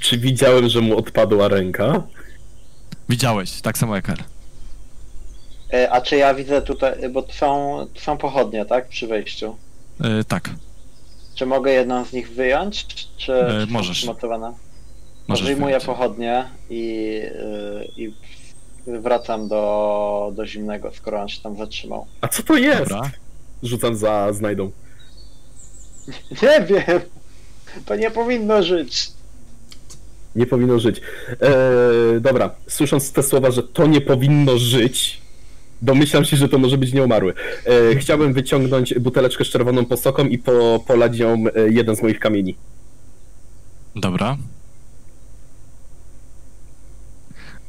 Czy 0.00 0.18
widziałem, 0.18 0.68
że 0.68 0.80
mu 0.80 0.98
odpadła 0.98 1.48
ręka? 1.48 2.02
Widziałeś, 3.08 3.60
tak 3.60 3.78
samo 3.78 3.98
Ekel. 3.98 4.16
E, 5.72 5.90
A 5.92 6.00
czy 6.00 6.16
ja 6.16 6.34
widzę 6.34 6.62
tutaj, 6.62 7.08
bo 7.10 7.22
to 7.22 7.32
są 8.00 8.16
pochodnie, 8.16 8.64
tak? 8.64 8.88
Przy 8.88 9.06
wejściu. 9.06 9.56
E, 10.00 10.24
tak, 10.24 10.50
Czy 11.34 11.46
mogę 11.46 11.72
jedną 11.72 12.04
z 12.04 12.12
nich 12.12 12.30
wyjąć? 12.30 12.86
Czy, 13.16 13.32
E, 13.34 13.66
możesz. 13.70 13.96
przymocowane? 13.98 14.52
możesz 15.28 15.44
Wyjmuję 15.46 15.66
wyjąć. 15.66 15.84
pochodnie 15.84 16.44
i, 16.70 17.20
y, 17.24 17.88
i 17.96 18.14
wracam 18.86 19.48
do, 19.48 20.32
do 20.36 20.46
zimnego, 20.46 20.90
skoro 20.94 21.20
on 21.22 21.28
się 21.28 21.40
tam 21.42 21.56
zatrzymał. 21.56 22.06
A 22.20 22.28
co 22.28 22.42
to 22.42 22.56
jest? 22.56 22.78
Dobra. 22.90 23.10
Rzucam 23.62 23.96
za 23.96 24.32
znajdą. 24.32 24.70
Nie 26.42 26.66
wiem! 26.66 27.00
To 27.86 27.96
nie 27.96 28.10
powinno 28.10 28.62
żyć. 28.62 29.10
Nie 30.36 30.46
powinno 30.46 30.78
żyć. 30.78 31.00
Eee, 31.40 32.20
dobra, 32.20 32.50
słysząc 32.68 33.12
te 33.12 33.22
słowa, 33.22 33.50
że 33.50 33.62
to 33.62 33.86
nie 33.86 34.00
powinno 34.00 34.58
żyć, 34.58 35.20
domyślam 35.82 36.24
się, 36.24 36.36
że 36.36 36.48
to 36.48 36.58
może 36.58 36.78
być 36.78 36.92
nieumarły. 36.92 37.34
Eee, 37.66 37.96
chciałbym 37.96 38.32
wyciągnąć 38.32 38.94
buteleczkę 38.94 39.44
z 39.44 39.48
czerwoną 39.48 39.84
posoką 39.84 40.26
i 40.26 40.38
po, 40.38 40.84
polać 40.86 41.18
nią 41.18 41.44
e, 41.54 41.68
jeden 41.70 41.96
z 41.96 42.02
moich 42.02 42.18
kamieni. 42.18 42.56
Dobra. 43.96 44.36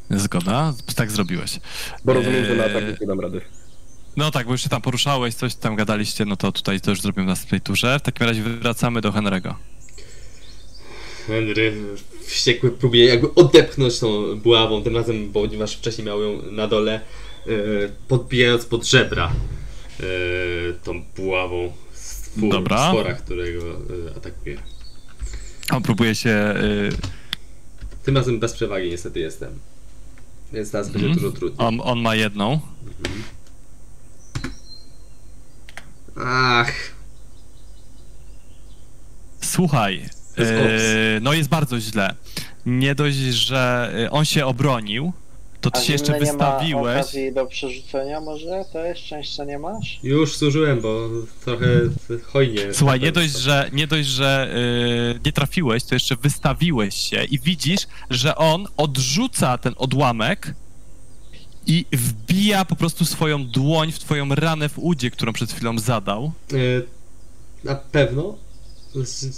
Zgoda, 0.10 0.73
tak 0.95 1.11
zrobiłeś. 1.11 1.60
Bo 2.06 2.14
rozumiem, 2.14 2.45
że 2.45 2.56
na 2.56 2.65
Eee, 2.65 2.77
atak 2.77 3.02
nie 3.02 3.07
dam 3.07 3.19
rady. 3.19 3.41
No 4.18 4.32
tak, 4.32 4.45
bo 4.45 4.52
już 4.52 4.61
się 4.61 4.69
tam 4.69 4.82
poruszałeś, 4.82 5.36
coś 5.36 5.56
tam 5.56 5.76
gadaliście, 5.76 6.26
no 6.26 6.36
to 6.36 6.52
tutaj 6.52 6.82
to 6.82 6.90
już 6.90 7.02
zrobimy 7.02 7.26
na 7.26 7.32
następnej 7.32 7.61
turze. 7.61 7.99
W 7.99 8.02
takim 8.02 8.27
razie 8.27 8.41
wracamy 8.44 9.02
do 9.02 9.11
Henry'ego. 9.11 9.53
Henry 11.27 11.73
wściekły 12.26 12.72
próbuje 12.72 13.06
jakby 13.06 13.36
odepchnąć 13.36 14.00
tą 14.00 14.40
buławą, 14.40 14.84
tym 14.84 14.95
razem, 14.95 15.32
ponieważ 15.34 15.75
wcześniej 15.75 16.08
miał 16.08 16.22
ją 16.22 16.42
na 16.51 16.67
dole, 16.67 16.93
e, 16.93 17.01
podbijając 18.07 18.65
pod 18.65 18.85
żebra 18.85 19.32
e, 19.99 20.03
tą 20.83 21.03
buławą 21.15 21.74
stwór, 21.93 22.49
Dobra. 22.51 22.88
stwora, 22.88 23.14
którego 23.14 23.59
e, 23.72 24.15
atakuje. 24.17 24.57
On 25.72 25.83
próbuje 25.83 26.15
się... 26.15 26.53
Tym 28.03 28.17
razem 28.17 28.40
bez 28.40 28.53
przewagi 28.53 28.90
niestety 28.90 29.19
jestem. 29.19 29.59
Więc 30.53 30.72
teraz 30.72 30.90
będzie 30.90 31.07
Mhm. 31.07 31.24
dużo 31.25 31.38
trudniej. 31.38 31.67
on, 31.67 31.82
on 31.83 31.99
ma 32.01 32.15
jedną. 32.15 32.59
Ach, 36.25 36.72
Słuchaj, 39.41 40.01
jest 40.38 40.53
no 41.22 41.33
jest 41.33 41.49
bardzo 41.49 41.80
źle. 41.80 42.15
Nie 42.65 42.95
dość, 42.95 43.15
że 43.15 43.91
on 44.11 44.25
się 44.25 44.45
obronił, 44.45 45.14
to 45.66 45.72
ty 45.72 45.80
A 45.80 45.84
się 45.84 45.94
jeszcze 45.94 46.06
zimny 46.14 46.26
nie 46.26 46.34
ma 46.34 46.52
wystawiłeś. 46.52 46.98
okazji 46.98 47.34
do 47.34 47.45
przerzucenia 47.45 48.22
może? 48.22 48.66
To 48.74 48.85
jest 48.85 49.02
szczęścia 49.02 49.45
nie 49.45 49.60
masz? 49.60 50.00
już 50.03 50.38
zużyłem, 50.38 50.82
bo 50.82 51.10
trochę 51.45 51.68
hojnie. 52.24 52.74
Słuchaj, 52.74 53.00
nie 53.00 53.11
dość, 53.11 53.38
że, 53.38 53.69
nie, 53.74 53.88
dość, 53.88 54.08
że 54.08 54.56
y, 55.16 55.19
nie 55.26 55.32
trafiłeś, 55.32 55.84
to 55.84 55.95
jeszcze 55.95 56.16
wystawiłeś 56.16 56.95
się 56.95 57.24
i 57.24 57.40
widzisz, 57.40 57.82
że 58.10 58.35
on 58.35 58.68
odrzuca 58.77 59.58
ten 59.58 59.74
odłamek 59.77 60.53
i 61.68 61.85
wbija 61.94 62.66
po 62.66 62.76
prostu 62.76 63.06
swoją 63.06 63.45
dłoń 63.48 63.92
w 63.92 64.00
twoją 64.00 64.35
ranę 64.35 64.69
w 64.69 64.80
udzie, 64.80 65.11
którą 65.11 65.34
przed 65.34 65.52
chwilą 65.52 65.80
zadał. 65.80 66.32
E, 66.53 66.58
na 67.64 67.76
pewno 67.76 68.35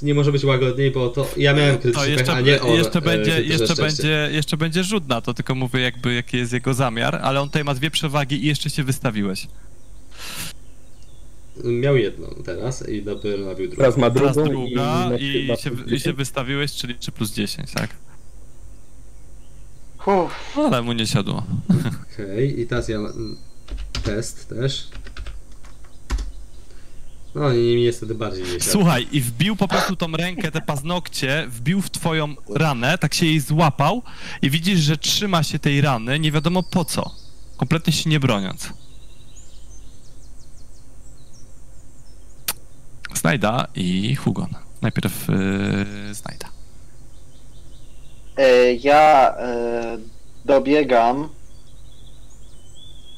nie 0.01 0.13
może 0.13 0.31
być 0.31 0.43
łagodniej, 0.43 0.91
bo 0.91 1.09
to 1.09 1.27
ja 1.37 1.53
miałem 1.53 1.75
To 1.75 1.81
krytyczny 1.81 2.03
pech, 2.07 2.17
jeszcze, 2.17 2.33
a 2.33 2.41
nie 2.41 2.61
on. 2.61 2.73
jeszcze, 2.77 2.99
e, 2.99 3.01
będzie, 3.01 3.41
jeszcze, 3.43 3.65
szczęście. 3.65 3.83
będzie, 3.83 4.29
jeszcze 4.31 4.57
będzie 4.57 4.83
rzut 4.83 5.07
na 5.07 5.21
to, 5.21 5.33
tylko 5.33 5.55
mówię 5.55 5.79
jakby 5.79 6.13
jaki 6.13 6.37
jest 6.37 6.53
jego 6.53 6.73
zamiar, 6.73 7.15
ale 7.15 7.41
on 7.41 7.47
tutaj 7.49 7.63
ma 7.63 7.73
dwie 7.73 7.91
przewagi 7.91 8.43
i 8.43 8.47
jeszcze 8.47 8.69
się 8.69 8.83
wystawiłeś. 8.83 9.47
Miał 11.63 11.97
jedną 11.97 12.27
teraz 12.45 12.89
i 12.89 13.01
dopiero 13.03 13.45
nabił 13.45 13.67
drugą. 13.67 13.77
Teraz 13.81 13.97
ma 13.97 14.09
Teraz 14.11 14.35
drugą 14.35 14.49
druga 14.49 15.09
na- 15.09 15.17
i, 15.17 15.47
na 15.47 15.55
się, 15.55 15.69
i 15.69 15.73
się 15.73 15.85
10. 15.87 16.15
wystawiłeś, 16.17 16.73
czyli 16.73 16.95
3 16.95 17.11
plus 17.11 17.31
10, 17.33 17.71
tak? 17.71 17.89
No, 20.07 20.29
ale 20.55 20.81
mu 20.81 20.93
nie 20.93 21.07
siadło. 21.07 21.43
Okej, 22.13 22.59
i 22.59 22.67
teraz 22.67 22.89
ja 22.89 22.99
test 24.03 24.49
też. 24.49 24.87
No 27.37 27.53
i 27.53 27.75
mi 27.75 27.81
niestety 27.83 28.15
bardziej 28.15 28.43
nie 28.43 28.49
siadł. 28.49 28.63
Słuchaj, 28.71 29.07
i 29.11 29.21
wbił 29.21 29.55
po 29.55 29.67
prostu 29.67 29.95
tą 29.95 30.11
rękę, 30.11 30.51
te 30.51 30.61
paznokcie, 30.61 31.45
wbił 31.49 31.81
w 31.81 31.89
twoją 31.89 32.35
ranę, 32.49 32.97
tak 32.97 33.13
się 33.13 33.25
jej 33.25 33.39
złapał 33.39 34.01
i 34.41 34.49
widzisz, 34.49 34.79
że 34.79 34.97
trzyma 34.97 35.43
się 35.43 35.59
tej 35.59 35.81
rany, 35.81 36.19
nie 36.19 36.31
wiadomo 36.31 36.63
po 36.63 36.85
co. 36.85 37.11
Kompletnie 37.57 37.93
się 37.93 38.09
nie 38.09 38.19
broniąc. 38.19 38.73
Znajda 43.15 43.67
i 43.75 44.15
Hugon. 44.15 44.49
Najpierw 44.81 45.27
yy, 45.27 46.13
Znajda. 46.13 46.47
e, 48.37 48.73
ja 48.73 49.35
e, 49.37 49.97
dobiegam 50.45 51.29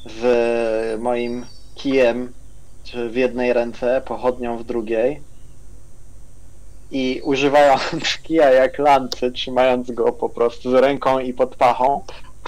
z 0.06 1.01
moim 1.01 1.45
kijem 1.75 2.33
w 3.09 3.16
jednej 3.16 3.53
ręce, 3.53 4.01
pochodnią 4.06 4.58
w 4.58 4.64
drugiej 4.64 5.22
i 6.92 7.22
używając 7.24 7.82
kija 8.24 8.50
jak 8.50 8.80
lancy, 8.80 9.32
trzymając 9.32 9.92
go 9.92 10.11
po 10.11 10.30
prostu 10.30 10.72
z 10.72 10.74
ręką 10.74 11.19
i 11.19 11.34
pod 11.34 11.56
pachą, 11.56 12.01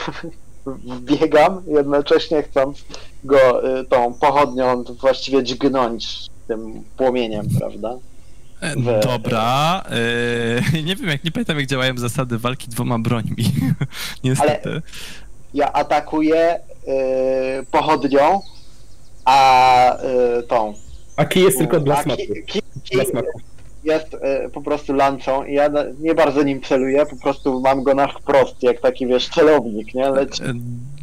wbiegam, 0.65 1.61
jednocześnie 1.67 2.43
chcąc 2.43 2.85
go 3.23 3.79
y, 3.79 3.85
tą 3.85 4.13
pochodnią 4.13 4.83
właściwie 4.83 5.43
dźgnąć 5.43 6.29
tym 6.47 6.83
płomieniem, 6.97 7.47
prawda? 7.59 7.93
E, 8.61 8.75
We- 8.75 8.99
Dobra, 8.99 9.83
yy, 10.73 10.83
nie 10.87 10.95
wiem, 10.95 11.09
jak 11.09 11.23
nie 11.23 11.31
pamiętam, 11.31 11.57
jak 11.59 11.67
działają 11.67 11.97
zasady 11.97 12.37
walki 12.37 12.67
dwoma 12.69 12.99
brońmi. 12.99 13.45
Niestety. 14.23 14.81
Ja 15.53 15.73
atakuję 15.73 16.59
y, 16.59 17.65
pochodnią, 17.71 18.41
a 19.25 19.97
y, 20.39 20.43
tą. 20.43 20.73
A 21.15 21.25
kij 21.25 21.43
jest 21.43 21.57
tylko 21.57 21.79
dla 21.79 22.03
smaku. 22.03 22.21
ki- 22.21 22.43
ki- 22.47 22.61
ki- 22.83 22.95
Dla 22.95 23.05
smaku. 23.05 23.39
jest 23.83 24.13
y, 24.13 24.49
po 24.53 24.61
prostu 24.61 24.93
lancą 24.93 25.43
i 25.45 25.53
ja 25.53 25.69
nie 25.99 26.15
bardzo 26.15 26.43
nim 26.43 26.61
celuję, 26.61 27.05
po 27.05 27.15
prostu 27.15 27.61
mam 27.61 27.83
go 27.83 27.93
na 27.95 28.07
wprost, 28.07 28.63
jak 28.63 28.81
taki 28.81 29.07
wiesz, 29.07 29.29
celownik, 29.29 29.93
nie? 29.93 30.09
Leci. 30.09 30.43
E, 30.43 30.53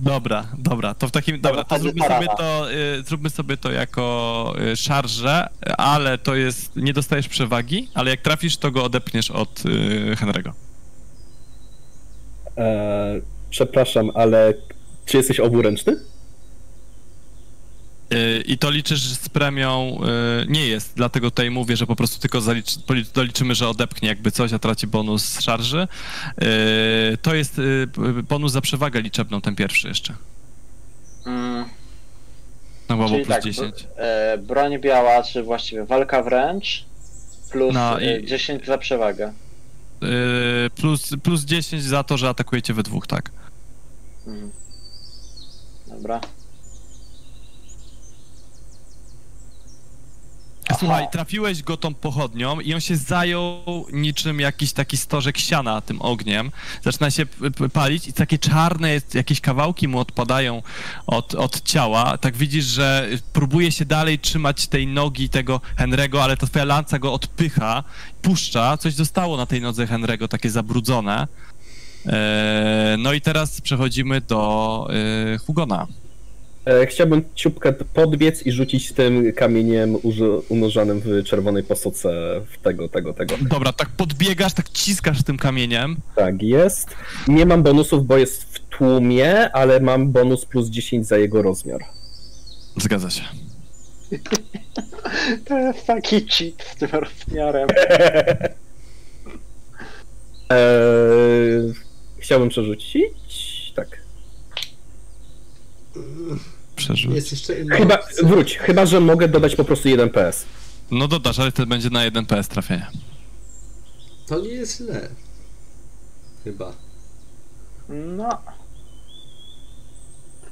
Dobra, 0.00 0.44
dobra, 0.58 0.94
to 0.94 1.08
w 1.08 1.10
takim, 1.10 1.40
dobra, 1.40 1.64
to 1.64 1.78
zróbmy 1.78 2.04
sobie 2.06 2.26
to, 2.38 2.72
y, 2.72 3.02
zróbmy 3.02 3.30
sobie 3.30 3.56
to 3.56 3.70
jako 3.72 4.54
y, 4.72 4.76
szarżę, 4.76 5.48
ale 5.78 6.18
to 6.18 6.34
jest, 6.34 6.76
nie 6.76 6.92
dostajesz 6.92 7.28
przewagi, 7.28 7.88
ale 7.94 8.10
jak 8.10 8.20
trafisz, 8.20 8.56
to 8.56 8.70
go 8.70 8.84
odepniesz 8.84 9.30
od 9.30 9.60
y, 9.66 10.14
Henry'ego. 10.16 10.50
Eee, 12.56 13.22
przepraszam, 13.50 14.10
ale 14.14 14.54
Czy 15.06 15.16
jesteś 15.16 15.40
oburęczny? 15.40 15.96
I 18.46 18.58
to 18.58 18.70
liczysz 18.70 19.00
z 19.04 19.28
premią, 19.28 19.98
yy, 20.40 20.46
nie 20.48 20.66
jest, 20.66 20.92
dlatego 20.96 21.30
tutaj 21.30 21.50
mówię, 21.50 21.76
że 21.76 21.86
po 21.86 21.96
prostu 21.96 22.20
tylko 22.20 22.40
zalicz, 22.40 22.78
policz- 22.78 23.12
doliczymy, 23.14 23.54
że 23.54 23.68
odepchnie 23.68 24.08
jakby 24.08 24.30
coś, 24.30 24.52
a 24.52 24.58
traci 24.58 24.86
bonus 24.86 25.24
z 25.24 25.40
szarży. 25.40 25.88
Yy, 26.40 26.46
To 27.22 27.34
jest 27.34 27.58
yy, 27.58 28.22
bonus 28.22 28.52
za 28.52 28.60
przewagę 28.60 29.00
liczebną, 29.02 29.40
ten 29.40 29.56
pierwszy 29.56 29.88
jeszcze. 29.88 30.14
Mm, 31.26 31.64
No 32.88 32.96
bo 32.96 33.08
plus 33.08 33.28
tak, 33.28 33.42
10. 33.44 33.74
br- 33.74 33.86
e, 33.96 34.38
broń 34.38 34.78
biała, 34.80 35.22
czy 35.22 35.42
właściwie 35.42 35.84
walka 35.84 36.22
wręcz, 36.22 36.84
plus 37.52 37.74
No 37.74 37.98
i- 38.00 38.06
e, 38.06 38.24
10 38.24 38.66
za 38.66 38.78
przewagę. 38.78 39.32
Plus, 40.74 41.10
plus 41.22 41.44
10 41.44 41.82
za 41.84 42.02
to, 42.04 42.16
że 42.16 42.28
atakujecie 42.28 42.74
we 42.74 42.82
dwóch, 42.82 43.06
tak. 43.06 43.30
Mm. 44.26 44.50
Dobra. 45.86 46.20
Słuchaj, 50.78 51.06
trafiłeś 51.12 51.62
go 51.62 51.76
tą 51.76 51.94
pochodnią 51.94 52.60
i 52.60 52.74
on 52.74 52.80
się 52.80 52.96
zajął 52.96 53.64
niczym 53.92 54.40
jakiś 54.40 54.72
taki 54.72 54.96
stożek 54.96 55.38
siana 55.38 55.80
tym 55.80 56.02
ogniem. 56.02 56.50
Zaczyna 56.82 57.10
się 57.10 57.26
palić 57.72 58.08
i 58.08 58.12
takie 58.12 58.38
czarne 58.38 58.90
jest- 58.90 59.14
jakieś 59.14 59.40
kawałki 59.40 59.88
mu 59.88 59.98
odpadają 59.98 60.62
od, 61.06 61.34
od 61.34 61.62
ciała. 61.62 62.18
Tak 62.18 62.36
widzisz, 62.36 62.64
że 62.64 63.08
próbuje 63.32 63.72
się 63.72 63.84
dalej 63.84 64.18
trzymać 64.18 64.66
tej 64.66 64.86
nogi 64.86 65.28
tego 65.28 65.60
Henry'ego, 65.78 66.18
ale 66.22 66.36
ta 66.36 66.46
twoja 66.46 66.64
lanca 66.64 66.98
go 66.98 67.12
odpycha, 67.12 67.84
puszcza. 68.22 68.76
Coś 68.76 68.94
zostało 68.94 69.36
na 69.36 69.46
tej 69.46 69.60
nodze 69.60 69.86
Henry'ego, 69.86 70.28
takie 70.28 70.50
zabrudzone. 70.50 71.26
Eee, 72.06 72.98
no 72.98 73.12
i 73.12 73.20
teraz 73.20 73.60
przechodzimy 73.60 74.20
do 74.20 74.88
e, 75.34 75.38
Hugona. 75.38 75.86
E, 76.68 76.86
chciałbym 76.86 77.24
ciupkę 77.34 77.72
podbiec 77.72 78.46
i 78.46 78.52
rzucić 78.52 78.92
tym 78.92 79.32
kamieniem 79.32 79.96
unurzonym 80.48 81.00
w 81.00 81.24
czerwonej 81.24 81.62
posoce 81.62 82.10
w 82.50 82.62
tego, 82.62 82.88
tego, 82.88 83.12
tego. 83.12 83.34
Dobra, 83.40 83.72
tak 83.72 83.88
podbiegasz, 83.88 84.54
tak 84.54 84.68
ciskasz 84.68 85.22
tym 85.22 85.38
kamieniem. 85.38 85.96
Tak 86.16 86.42
jest. 86.42 86.88
Nie 87.28 87.46
mam 87.46 87.62
bonusów, 87.62 88.06
bo 88.06 88.16
jest 88.16 88.42
w 88.42 88.58
tłumie, 88.58 89.50
ale 89.52 89.80
mam 89.80 90.12
bonus 90.12 90.44
plus 90.44 90.68
10 90.68 91.06
za 91.06 91.18
jego 91.18 91.42
rozmiar. 91.42 91.80
Zgadza 92.76 93.10
się. 93.10 93.22
To 95.44 95.58
jest 95.58 95.86
taki 95.86 96.26
cheat 96.26 96.62
z 96.62 96.76
tym 96.76 96.88
rozmiarem. 96.92 97.68
Eee, 100.50 101.72
chciałbym 102.22 102.48
przerzucić. 102.48 103.72
Tak. 103.76 104.00
Przerzuć. 106.78 107.14
Jest 107.14 107.32
jeszcze 107.32 107.60
inna 107.60 107.76
Chyba, 107.76 107.98
wróć, 108.22 108.58
chyba 108.58 108.86
że 108.86 109.00
mogę 109.00 109.28
dodać 109.28 109.56
po 109.56 109.64
prostu 109.64 109.88
jeden 109.88 110.10
PS. 110.10 110.46
No 110.90 111.08
dodasz, 111.08 111.38
ale 111.38 111.52
to 111.52 111.66
będzie 111.66 111.90
na 111.90 112.04
jeden 112.04 112.26
PS 112.26 112.48
trafienie. 112.48 112.86
To 114.26 114.40
nie 114.40 114.48
jest 114.48 114.76
źle. 114.76 115.08
Chyba. 116.44 116.72
No. 117.88 118.28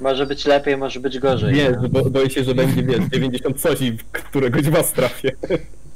Może 0.00 0.26
być 0.26 0.44
lepiej, 0.44 0.76
może 0.76 1.00
być 1.00 1.18
gorzej. 1.18 1.54
Nie? 1.54 1.70
bo, 1.90 2.10
boję 2.10 2.30
się, 2.30 2.44
że 2.44 2.54
będzie 2.54 2.82
wiesz, 2.82 3.00
90 3.12 3.60
coś 3.60 3.80
i 3.80 3.98
któregoś 4.12 4.64
z 4.64 4.68
was 4.68 4.92
trafię. 4.92 5.32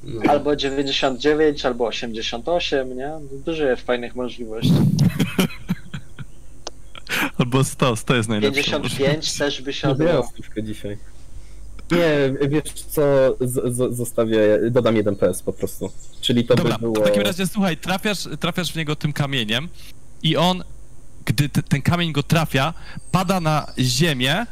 No. 0.05 0.31
Albo 0.31 0.57
99, 0.57 1.67
albo 1.67 1.87
88, 1.87 2.97
nie? 2.97 3.13
Dużo 3.47 3.65
jest 3.65 3.83
fajnych 3.83 4.17
możliwości. 4.17 4.73
Albo 7.39 7.65
100, 7.65 7.97
100 7.97 8.15
jest 8.15 8.29
najlepsze. 8.29 8.63
55 8.63 9.33
też 9.33 9.63
by 9.63 9.73
się 9.73 9.95
No 9.99 10.23
stówkę 10.23 10.63
dzisiaj. 10.63 10.99
Nie, 11.91 12.49
wiesz 12.49 12.73
co, 12.73 13.03
z, 13.41 13.75
z, 13.75 13.97
zostawię, 13.97 14.59
dodam 14.71 14.97
jeden 14.97 15.17
PS 15.17 15.43
po 15.43 15.53
prostu. 15.53 15.93
Czyli 16.21 16.45
to 16.45 16.55
Dobra, 16.55 16.75
by 16.75 16.81
było... 16.81 16.95
w 16.95 17.05
takim 17.05 17.23
razie 17.23 17.47
słuchaj, 17.47 17.77
trafiasz, 17.77 18.29
trafiasz 18.41 18.73
w 18.73 18.77
niego 18.77 18.97
tym 18.97 19.13
kamieniem 19.13 19.69
i 20.23 20.37
on, 20.37 20.65
gdy 21.25 21.49
te, 21.49 21.63
ten 21.63 21.83
kamień 21.83 22.13
go 22.13 22.23
trafia, 22.23 22.75
pada 23.13 23.41
na 23.41 23.67
ziemię 23.79 24.47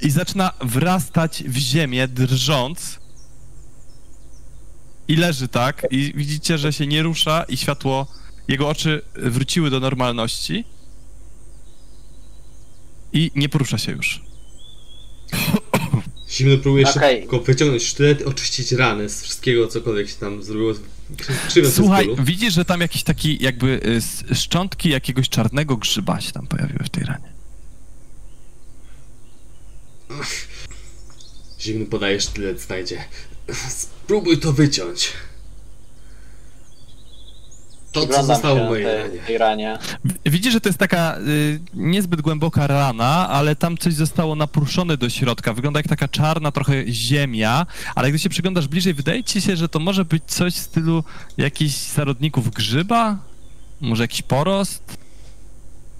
i 0.00 0.10
zaczyna 0.10 0.52
wrastać 0.60 1.44
w 1.46 1.56
ziemię, 1.56 2.08
drżąc. 2.08 3.00
I 5.08 5.16
leży 5.16 5.48
tak, 5.48 5.86
i 5.90 6.12
widzicie, 6.14 6.58
że 6.58 6.72
się 6.72 6.86
nie 6.86 7.02
rusza 7.02 7.44
i 7.48 7.56
światło, 7.56 8.06
jego 8.48 8.68
oczy 8.68 9.02
wróciły 9.14 9.70
do 9.70 9.80
normalności. 9.80 10.64
I 13.14 13.30
nie 13.34 13.48
porusza 13.48 13.78
się 13.78 13.92
już. 13.92 14.22
Zimno 16.30 16.58
próbuje 16.58 16.88
Okej. 16.90 17.20
szybko 17.20 17.40
wyciągnąć 17.40 17.82
sztylet, 17.82 18.22
oczyścić 18.22 18.72
rany 18.72 19.08
z 19.08 19.22
wszystkiego, 19.22 19.68
cokolwiek 19.68 20.08
się 20.08 20.16
tam 20.16 20.42
zrobiło. 20.42 20.74
Słuchaj, 21.70 22.08
widzisz, 22.18 22.54
że 22.54 22.64
tam 22.64 22.80
jakiś 22.80 23.02
taki 23.02 23.42
jakby 23.44 23.80
y, 24.32 24.34
szczątki 24.34 24.88
jakiegoś 24.88 25.28
czarnego 25.28 25.76
grzyba 25.76 26.20
się 26.20 26.32
tam 26.32 26.46
pojawiły 26.46 26.84
w 26.84 26.90
tej 26.90 27.04
ranie. 27.04 27.32
Zimny 31.60 31.86
podaje 31.86 32.20
sztylet, 32.20 32.60
znajdzie. 32.60 33.04
Spróbuj 33.68 34.38
to 34.38 34.52
wyciąć. 34.52 35.12
To, 37.94 38.06
co 38.06 38.22
zostało 38.22 38.56
w 38.56 38.68
mojej 38.68 38.84
tej, 38.86 38.96
ranie. 39.02 39.18
tej 39.26 39.38
ranie. 39.38 39.78
W- 40.04 40.30
Widzisz, 40.30 40.52
że 40.52 40.60
to 40.60 40.68
jest 40.68 40.78
taka 40.78 41.16
y, 41.18 41.60
niezbyt 41.74 42.20
głęboka 42.20 42.66
rana, 42.66 43.28
ale 43.28 43.56
tam 43.56 43.78
coś 43.78 43.94
zostało 43.94 44.34
napruszone 44.34 44.96
do 44.96 45.10
środka. 45.10 45.52
Wygląda 45.52 45.78
jak 45.78 45.88
taka 45.88 46.08
czarna 46.08 46.52
trochę 46.52 46.84
ziemia, 46.88 47.66
ale 47.94 48.08
gdy 48.10 48.18
się 48.18 48.28
przyglądasz 48.28 48.68
bliżej, 48.68 48.94
wydaje 48.94 49.24
ci 49.24 49.40
się, 49.40 49.56
że 49.56 49.68
to 49.68 49.78
może 49.78 50.04
być 50.04 50.22
coś 50.26 50.54
w 50.54 50.58
stylu 50.58 51.04
jakichś 51.36 51.74
zarodników 51.74 52.50
grzyba? 52.50 53.18
Może 53.80 54.04
jakiś 54.04 54.22
porost? 54.22 54.98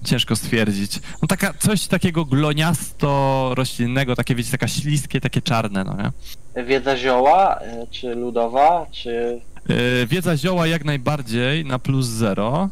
Ciężko 0.04 0.36
stwierdzić. 0.36 1.00
No 1.22 1.28
taka, 1.28 1.54
coś 1.58 1.86
takiego 1.86 2.24
gloniasto-roślinnego, 2.24 4.16
takie 4.16 4.34
wiecie, 4.34 4.50
taka 4.50 4.68
śliskie, 4.68 5.20
takie 5.20 5.42
czarne, 5.42 5.84
no 5.84 5.96
nie? 5.96 6.64
Wiedza 6.64 6.96
zioła, 6.96 7.58
y, 7.62 7.86
czy 7.90 8.14
ludowa, 8.14 8.86
czy... 8.92 9.40
Y, 9.70 10.06
wiedza 10.06 10.36
zioła 10.36 10.66
jak 10.66 10.84
najbardziej 10.84 11.64
na 11.64 11.78
plus 11.78 12.06
zero. 12.06 12.70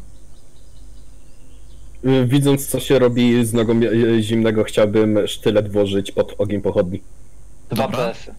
Y, 2.05 2.25
Widząc 2.25 2.67
co 2.67 2.79
się 2.79 2.99
robi 2.99 3.45
z 3.45 3.53
nogą 3.53 3.81
y, 3.81 4.23
zimnego, 4.23 4.63
chciałbym 4.63 5.27
sztylet 5.27 5.71
włożyć 5.71 6.11
pod 6.11 6.35
ogień 6.37 6.61
pochodni. 6.61 7.01
Dwa 7.69 7.83
Dobra. 7.83 7.97
PS-y. 7.97 8.33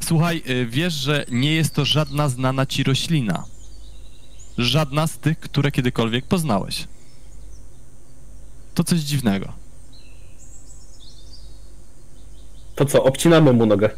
Słuchaj, 0.00 0.42
y, 0.50 0.66
wiesz, 0.66 0.94
że 0.94 1.24
nie 1.30 1.54
jest 1.54 1.74
to 1.74 1.84
żadna 1.84 2.28
znana 2.28 2.66
ci 2.66 2.82
roślina. 2.84 3.44
Żadna 4.58 5.06
z 5.06 5.18
tych, 5.18 5.40
które 5.40 5.70
kiedykolwiek 5.70 6.26
poznałeś. 6.26 6.88
To 8.74 8.84
coś 8.84 8.98
dziwnego. 9.00 9.52
To 12.74 12.84
co, 12.84 13.04
obcinamy 13.04 13.52
mu 13.52 13.66
nogę. 13.66 13.90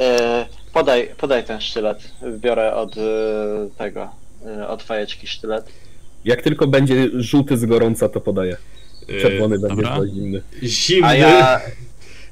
E, 0.00 0.46
podaj, 0.72 1.08
podaj 1.16 1.44
ten 1.44 1.60
sztylet. 1.60 2.10
Biorę 2.38 2.74
od 2.74 2.96
e, 2.96 3.00
tego, 3.78 4.08
e, 4.46 4.68
od 4.68 4.82
fajeczki 4.82 5.26
sztylet. 5.26 5.68
Jak 6.24 6.42
tylko 6.42 6.66
będzie 6.66 7.08
żółty 7.14 7.56
z 7.58 7.64
gorąca, 7.64 8.08
to 8.08 8.20
podaję. 8.20 8.56
Czerwony 9.20 9.58
będzie 9.58 9.76
dobra. 9.76 10.00
za 10.00 10.06
zimny. 10.06 10.42
Yy, 10.62 10.68
Zimny, 10.68 11.06
A 11.08 11.14
ja, 11.14 11.60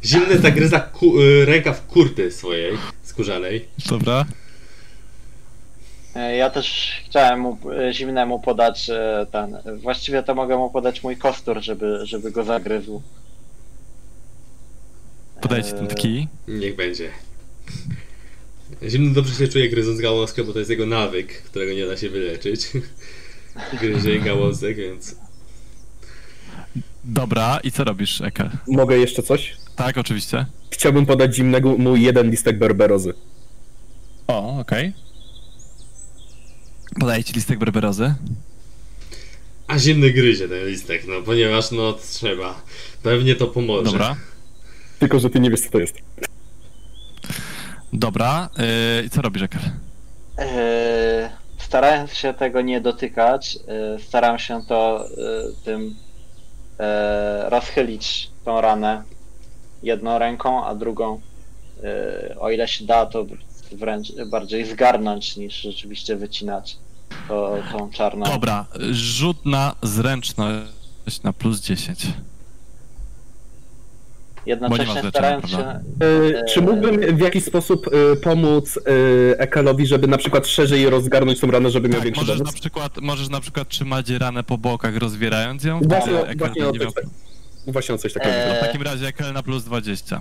zimny 0.04 0.38
zagryza 0.38 0.80
ku, 0.80 1.12
rękaw 1.44 1.86
kurty 1.86 2.30
swojej, 2.32 2.78
skórzanej. 3.02 3.68
Dobra. 3.90 4.24
e, 6.16 6.36
ja 6.36 6.50
też 6.50 6.92
chciałem 7.06 7.40
mu, 7.40 7.58
e, 7.72 7.92
zimnemu 7.94 8.40
podać 8.40 8.90
e, 8.90 9.26
ten. 9.32 9.56
Właściwie 9.82 10.22
to 10.22 10.34
mogę 10.34 10.56
mu 10.56 10.70
podać 10.70 11.02
mój 11.02 11.16
kostur, 11.16 11.62
żeby, 11.62 12.00
żeby 12.06 12.30
go 12.30 12.44
zagryzł. 12.44 13.02
Podajcie 15.40 15.72
ten 15.72 15.84
E, 15.90 15.94
kij. 15.94 16.28
Niech 16.48 16.76
będzie. 16.76 17.10
Zimny 18.88 19.14
dobrze 19.14 19.34
się 19.34 19.48
czuje 19.48 19.68
gryząc 19.68 20.00
gałązkę, 20.00 20.44
bo 20.44 20.52
to 20.52 20.58
jest 20.58 20.70
jego 20.70 20.86
nawyk, 20.86 21.42
którego 21.42 21.72
nie 21.72 21.86
da 21.86 21.96
się 21.96 22.10
wyleczyć. 22.10 22.70
Gryzie 23.80 24.20
gałązek, 24.20 24.76
więc... 24.76 25.16
Dobra, 27.04 27.60
i 27.64 27.72
co 27.72 27.84
robisz, 27.84 28.20
Ekel? 28.20 28.50
Mogę 28.68 28.98
jeszcze 28.98 29.22
coś? 29.22 29.56
Tak, 29.76 29.98
oczywiście. 29.98 30.46
Chciałbym 30.70 31.06
podać 31.06 31.34
zimnego 31.34 31.78
mu 31.78 31.96
jeden 31.96 32.30
listek 32.30 32.58
berberozy. 32.58 33.14
O, 34.26 34.58
okej. 34.60 34.92
Podaję 37.00 37.24
ci 37.24 37.32
listek 37.32 37.58
berberozy. 37.58 38.14
A 39.66 39.78
zimny 39.78 40.10
gryzie 40.10 40.48
ten 40.48 40.66
listek, 40.66 41.02
no 41.08 41.22
ponieważ 41.22 41.70
no 41.70 41.92
trzeba. 41.92 42.62
Pewnie 43.02 43.34
to 43.34 43.46
pomoże. 43.46 43.84
Dobra. 43.84 44.16
Tylko, 44.98 45.20
że 45.20 45.30
ty 45.30 45.40
nie 45.40 45.50
wiesz 45.50 45.60
co 45.60 45.70
to 45.70 45.78
jest. 45.78 45.94
Dobra. 47.92 48.48
y, 49.00 49.04
I 49.06 49.10
co 49.10 49.22
robisz, 49.22 49.42
Ekel? 49.42 49.60
e, 50.38 51.30
starając 51.58 52.14
się 52.14 52.34
tego 52.34 52.60
nie 52.60 52.80
dotykać, 52.80 53.58
e, 53.96 53.98
staram 53.98 54.38
się 54.38 54.62
to 54.68 55.04
e, 55.06 55.10
tym 55.64 55.94
e, 56.80 57.50
rozchylić 57.50 58.30
tą 58.44 58.60
ranę 58.60 59.02
jedną 59.82 60.18
ręką, 60.18 60.64
a 60.66 60.74
drugą, 60.74 61.20
e, 61.84 62.38
o 62.38 62.50
ile 62.50 62.68
się 62.68 62.84
da, 62.86 63.06
to 63.06 63.26
wręcz 63.72 64.12
bardziej 64.30 64.64
zgarnąć 64.66 65.36
niż 65.36 65.54
rzeczywiście 65.54 66.16
wycinać 66.16 66.76
to, 67.28 67.56
tą 67.72 67.90
czarną. 67.90 68.26
Dobra, 68.26 68.66
rzut 68.90 69.46
na 69.46 69.74
zręczność 69.82 71.22
na 71.22 71.32
plus 71.32 71.60
10. 71.60 72.06
Jednocześnie 74.48 75.02
starając 75.10 75.50
się. 75.50 75.58
E, 75.58 75.80
Czy 76.48 76.60
mógłbym 76.62 77.16
w 77.16 77.20
jakiś 77.20 77.44
sposób 77.44 77.86
e, 78.12 78.16
pomóc 78.16 78.78
e, 78.78 79.38
Ekalowi, 79.40 79.86
żeby 79.86 80.06
na 80.08 80.18
przykład 80.18 80.46
szerzej 80.46 80.90
rozgarnąć 80.90 81.40
tą 81.40 81.50
ranę, 81.50 81.70
żeby 81.70 81.88
miał 81.88 81.96
Tak, 81.98 82.04
większy 82.04 82.20
możesz, 82.20 82.40
na 82.40 82.52
przykład, 82.52 82.98
możesz 83.00 83.28
na 83.28 83.40
przykład 83.40 83.68
trzymać 83.68 84.10
ranę 84.10 84.42
po 84.42 84.58
bokach, 84.58 84.96
rozwierając 84.96 85.64
ją. 85.64 85.80
Właśnie, 85.80 86.12
właśnie, 86.38 86.68
o 86.68 86.72
miał- 86.72 86.92
właśnie 87.66 87.94
o 87.94 87.98
coś 87.98 88.12
takiego. 88.12 88.34
E, 88.34 88.48
No 88.48 88.54
w 88.54 88.60
takim 88.66 88.82
razie 88.82 89.06
Ekel 89.06 89.32
na 89.32 89.42
plus 89.42 89.64
20. 89.64 90.20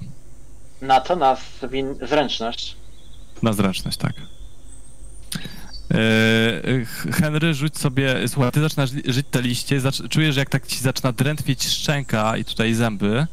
Na 0.81 0.99
to 1.01 1.15
na 1.15 1.37
zwin... 1.61 1.95
zręczność. 2.01 2.75
Na 3.43 3.53
zręczność, 3.53 3.97
tak. 3.97 4.13
Henry, 7.13 7.53
rzuć 7.53 7.77
sobie. 7.77 8.15
Słuchaj, 8.27 8.51
ty 8.51 8.61
zaczynasz 8.61 8.89
żyć 9.05 9.27
te 9.31 9.41
liście, 9.41 9.79
zacz, 9.79 10.01
czujesz, 10.09 10.35
że 10.35 10.41
jak 10.41 10.49
tak 10.49 10.67
ci 10.67 10.79
zaczyna 10.79 11.11
drętwieć 11.11 11.67
szczęka 11.67 12.37
i 12.37 12.45
tutaj 12.45 12.73
zęby. 12.73 13.27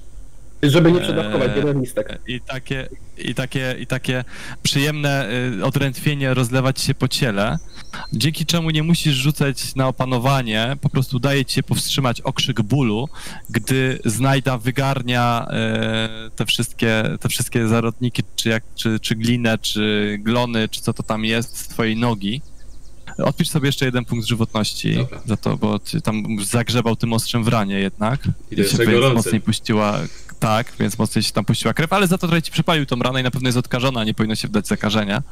Żeby 0.70 0.92
nie 0.92 0.98
e, 0.98 1.02
przedawkować, 1.02 1.50
jeden 1.56 1.80
listek. 1.80 2.18
I 2.26 2.40
takie, 2.40 2.88
i 3.18 3.34
takie, 3.34 3.76
i 3.80 3.86
takie 3.86 4.24
przyjemne 4.62 5.28
y, 5.58 5.64
odrętwienie 5.64 6.34
rozlewać 6.34 6.80
się 6.80 6.94
po 6.94 7.08
ciele, 7.08 7.58
dzięki 8.12 8.46
czemu 8.46 8.70
nie 8.70 8.82
musisz 8.82 9.14
rzucać 9.14 9.74
na 9.74 9.88
opanowanie, 9.88 10.76
po 10.80 10.88
prostu 10.88 11.18
daje 11.18 11.44
ci 11.44 11.54
się 11.54 11.62
powstrzymać 11.62 12.20
okrzyk 12.20 12.62
bólu, 12.62 13.08
gdy 13.50 13.98
znajda 14.04 14.58
wygarnia 14.58 15.46
y, 16.26 16.30
te 16.30 16.46
wszystkie, 16.46 17.04
te 17.20 17.28
wszystkie 17.28 17.68
zarodniki, 17.68 18.22
czy, 18.36 18.48
jak, 18.48 18.64
czy, 18.74 19.00
czy 19.00 19.14
glinę, 19.14 19.58
czy 19.58 20.16
glony, 20.22 20.68
czy 20.68 20.80
co 20.80 20.92
to 20.92 21.02
tam 21.02 21.24
jest 21.24 21.56
z 21.56 21.68
twojej 21.68 21.96
nogi. 21.96 22.42
Odpisz 23.18 23.48
sobie 23.48 23.68
jeszcze 23.68 23.84
jeden 23.84 24.04
punkt 24.04 24.26
żywotności 24.26 24.94
Dobra. 24.94 25.20
za 25.26 25.36
to, 25.36 25.56
bo 25.56 25.80
tam 26.04 26.24
zagrzebał 26.44 26.96
tym 26.96 27.12
ostrzem 27.12 27.44
w 27.44 27.48
ranie 27.48 27.80
jednak. 27.80 28.28
I 28.50 28.56
jeszcze 28.56 28.76
się 28.76 29.14
mocniej 29.14 29.40
puściła, 29.40 29.98
tak, 30.40 30.72
więc 30.78 30.98
mocniej 30.98 31.22
się 31.22 31.32
tam 31.32 31.44
puściła 31.44 31.74
krew, 31.74 31.92
ale 31.92 32.06
za 32.06 32.18
to 32.18 32.26
trochę 32.26 32.42
ci 32.42 32.52
przepalił 32.52 32.86
tą 32.86 32.96
ranę 32.96 33.20
i 33.20 33.22
na 33.22 33.30
pewno 33.30 33.48
jest 33.48 33.58
odkażona, 33.58 34.04
nie 34.04 34.14
powinno 34.14 34.34
się 34.34 34.48
wdać 34.48 34.66
zakażenia. 34.66 35.22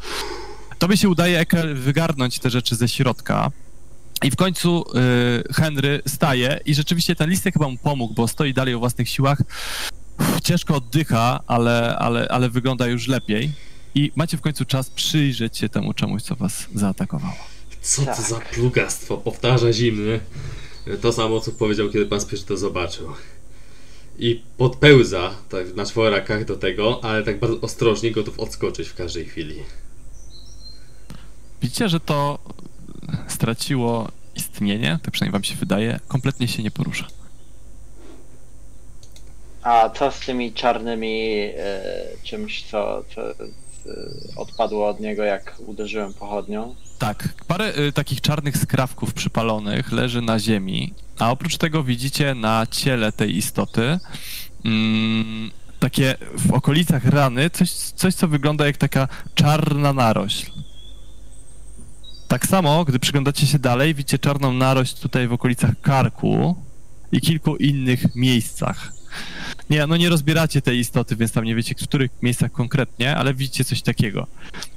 Tobie 0.79 0.97
się 0.97 1.09
udaje, 1.09 1.47
wygarnąć 1.75 2.39
te 2.39 2.51
rzeczy 2.51 2.77
ze 2.77 2.89
środka. 2.89 3.51
I 4.23 4.31
w 4.31 4.37
końcu 4.37 4.85
y, 5.49 5.53
Henry 5.55 6.03
staje 6.07 6.61
i 6.65 6.75
rzeczywiście 6.75 7.17
ten 7.17 7.31
listek 7.31 7.55
chyba 7.55 7.69
mu 7.69 7.79
pomógł, 7.79 8.15
bo 8.15 8.29
stoi 8.29 8.55
dalej 8.55 8.75
o 8.75 8.79
własnych 8.79 9.09
siłach. 9.09 9.39
Ciężko 10.45 10.75
oddycha, 10.75 11.41
ale, 11.47 11.97
ale, 11.99 12.29
ale 12.29 12.51
wygląda 12.51 12.87
już 12.87 13.09
lepiej. 13.09 13.53
I 13.95 14.13
macie 14.17 14.37
w 14.37 14.41
końcu 14.41 14.65
czas 14.65 14.91
przyjrzeć 14.91 15.59
się 15.59 15.69
temu 15.69 15.95
czemuś, 15.95 16.23
co 16.23 16.37
was 16.37 16.67
zaatakowało. 16.75 17.37
Co 17.83 18.03
to 18.05 18.23
za 18.23 18.41
plugastwo? 18.41 19.17
Powtarza 19.17 19.73
zimny. 19.73 20.21
To 21.01 21.13
samo, 21.13 21.41
co 21.41 21.53
powiedział, 21.53 21.91
kiedy 21.91 22.07
pan 22.07 22.21
pierwszy 22.27 22.47
to 22.47 22.57
zobaczył. 22.57 23.09
I 24.19 24.43
podpełza 24.57 25.35
tak 25.49 25.75
na 25.75 25.85
czworakach 25.85 26.45
do 26.45 26.57
tego, 26.57 27.01
ale 27.05 27.23
tak 27.23 27.39
bardzo 27.39 27.61
ostrożnie, 27.61 28.11
gotów 28.11 28.41
odskoczyć 28.41 28.89
w 28.89 28.95
każdej 28.95 29.25
chwili. 29.25 29.63
Widzicie, 31.63 31.89
że 31.89 32.01
to 32.01 32.39
straciło 33.29 34.09
istnienie, 34.37 34.99
tak 35.03 35.13
przynajmniej 35.13 35.33
wam 35.33 35.45
się 35.45 35.55
wydaje, 35.55 36.01
kompletnie 36.09 36.49
się 36.49 36.63
nie 36.63 36.71
porusza. 36.71 37.07
A 39.63 39.91
co 39.91 40.11
z 40.11 40.21
tymi 40.21 40.53
czarnymi 40.53 41.39
e, 41.57 41.83
czymś, 42.23 42.65
co, 42.65 43.05
co 43.15 43.23
odpadło 44.37 44.89
od 44.89 45.01
niego, 45.01 45.23
jak 45.23 45.55
uderzyłem 45.67 46.15
pochodnią? 46.15 46.75
Tak, 46.99 47.29
parę 47.47 47.79
y, 47.79 47.93
takich 47.93 48.21
czarnych 48.21 48.57
skrawków 48.57 49.15
przypalonych 49.15 49.93
leży 49.93 50.23
na 50.23 50.39
ziemi, 50.39 50.95
a 51.19 51.31
oprócz 51.31 51.57
tego 51.57 51.85
widzicie 51.85 52.35
na 52.35 52.67
ciele 52.71 53.13
tej 53.13 53.37
istoty 53.37 53.99
mm, 54.65 55.51
takie 55.79 56.15
w 56.39 56.53
okolicach 56.53 57.05
rany 57.05 57.51
coś, 57.51 57.71
coś, 57.71 58.15
co 58.15 58.29
wygląda 58.29 58.67
jak 58.67 58.77
taka 58.77 59.09
czarna 59.35 59.93
narośl. 59.93 60.51
Tak 62.29 62.47
samo, 62.47 62.85
gdy 62.85 62.99
przyglądacie 62.99 63.47
się 63.47 63.59
dalej, 63.59 63.95
widzicie 63.95 64.19
czarną 64.19 64.53
narośl 64.53 64.97
tutaj 65.03 65.29
w 65.29 65.33
okolicach 65.33 65.81
karku 65.81 66.57
i 67.13 67.21
kilku 67.21 67.57
innych 67.57 68.15
miejscach. 68.15 68.93
Nie, 69.71 69.87
no 69.87 69.97
nie 69.97 70.09
rozbieracie 70.09 70.63
tej 70.63 70.79
istoty, 70.79 71.17
więc 71.17 71.33
tam 71.33 71.45
nie 71.45 71.55
wiecie, 71.55 71.75
w 71.75 71.89
których 71.89 72.11
miejscach 72.23 72.53
konkretnie, 72.53 73.17
ale 73.17 73.35
widzicie 73.35 73.65
coś 73.65 73.83
takiego. 73.83 74.27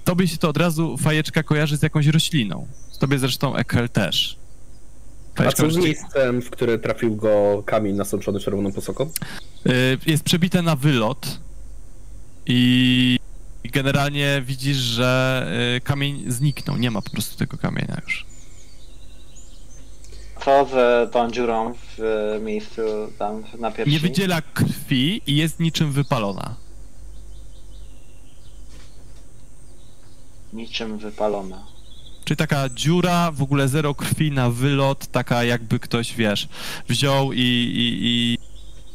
Tobie 0.04 0.28
się 0.28 0.38
to 0.38 0.50
od 0.50 0.58
razu 0.58 0.98
fajeczka 0.98 1.44
kojarzy 1.44 1.78
z 1.78 1.84
jakąś 1.84 2.08
rośliną. 2.08 2.68
Tobie 3.00 3.20
zresztą 3.20 3.56
Ekel 3.56 3.90
też. 3.90 4.38
A 5.34 5.38
Fajeczka 5.38 5.64
co 5.64 5.72
z 5.72 5.78
miejscem, 5.78 6.42
w 6.42 6.50
które 6.50 6.80
trafił 6.80 7.16
go 7.16 7.64
kamień 7.66 7.96
nasączony 7.96 8.40
czerwoną 8.40 8.72
posoką? 8.72 9.10
Y, 9.68 9.98
Jest 10.06 10.24
przebite 10.24 10.62
na 10.62 10.76
wylot 10.76 11.40
i 12.46 13.20
i 13.66 13.70
generalnie 13.70 14.44
widzisz, 14.46 14.78
że 14.78 15.48
y, 15.78 15.82
kamień 15.82 16.24
zniknął. 16.28 16.78
Nie 16.78 16.92
ma 16.92 17.02
po 17.02 17.10
prostu 17.10 17.38
tego 17.38 17.58
kamienia 17.58 18.02
już. 18.06 18.26
Z 20.46 21.12
tą 21.12 21.32
dziurą 21.32 21.74
w 21.74 22.00
e, 22.36 22.40
miejscu 22.40 22.82
tam 23.20 23.44
na 23.60 23.72
piersi? 23.72 23.92
Nie 23.92 24.00
wydziela 24.00 24.42
krwi 24.42 25.22
i 25.28 25.36
jest 25.36 25.60
niczym 25.60 25.92
wypalona. 25.92 26.56
Niczym 30.54 30.98
wypalona. 30.98 31.64
Czyli 32.26 32.38
taka 32.38 32.70
dziura, 32.70 33.32
w 33.32 33.42
ogóle 33.42 33.68
zero 33.68 33.96
krwi 33.96 34.32
na 34.32 34.50
wylot, 34.50 35.08
taka 35.08 35.44
jakby 35.44 35.80
ktoś, 35.80 36.14
wiesz, 36.14 36.48
wziął 36.90 37.34
i, 37.34 37.38
i, 37.38 38.00
i, 38.02 38.38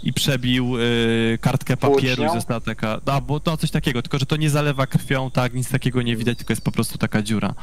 i 0.08 0.12
przebił 0.12 0.76
y, 0.78 1.38
kartkę 1.40 1.76
papieru 1.76 2.22
została 2.34 2.60
taka, 2.60 3.00
a, 3.06 3.20
bo 3.20 3.40
to 3.40 3.56
coś 3.56 3.70
takiego, 3.70 4.02
tylko 4.02 4.18
że 4.18 4.26
to 4.26 4.36
nie 4.36 4.50
zalewa 4.50 4.86
krwią, 4.86 5.30
tak, 5.30 5.54
nic 5.54 5.68
takiego 5.68 6.02
nie 6.02 6.16
widać, 6.16 6.38
tylko 6.38 6.52
jest 6.52 6.64
po 6.64 6.72
prostu 6.72 6.98
taka 6.98 7.22
dziura. 7.22 7.54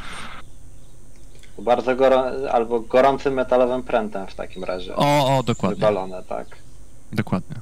Bardzo 1.60 1.96
gorą... 1.96 2.24
albo 2.52 2.80
gorącym 2.80 3.34
metalowym 3.34 3.84
prętem 3.84 4.28
w 4.28 4.36
takim 4.36 4.64
razie. 4.64 4.96
O, 4.96 5.38
o, 5.38 5.44
dokładnie, 5.44 5.76
Wypalone, 5.76 6.24
tak. 6.24 6.48
dokładnie. 7.14 7.56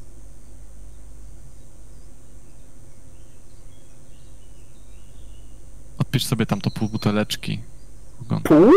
Odpisz 5.98 6.26
sobie 6.26 6.46
tam 6.46 6.62
to 6.62 6.72
pół 6.72 6.90
buteleczki. 6.90 7.60
Pół? 8.44 8.72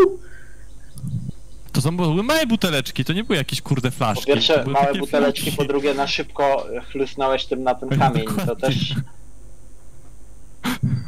To 1.72 1.80
są 1.80 1.96
były 1.96 2.22
małe 2.22 2.46
buteleczki, 2.46 3.04
to 3.04 3.12
nie 3.12 3.24
były 3.24 3.36
jakieś 3.36 3.62
kurde 3.62 3.90
Po 3.90 3.96
flaszki. 3.96 4.24
to 4.26 4.32
pierwsze 4.32 4.62
były 4.62 4.72
małe 4.72 4.94
buteleczki, 4.94 5.42
flaszki. 5.42 5.56
po 5.56 5.64
drugie 5.64 5.94
na 5.94 6.06
szybko 6.06 6.66
chlusnąłeś 6.92 7.46
tym 7.46 7.62
na 7.62 7.74
ten 7.74 7.88
kamień. 7.88 8.24
To 8.26 8.30
Dokładnie. 8.32 8.56
też... 8.56 8.94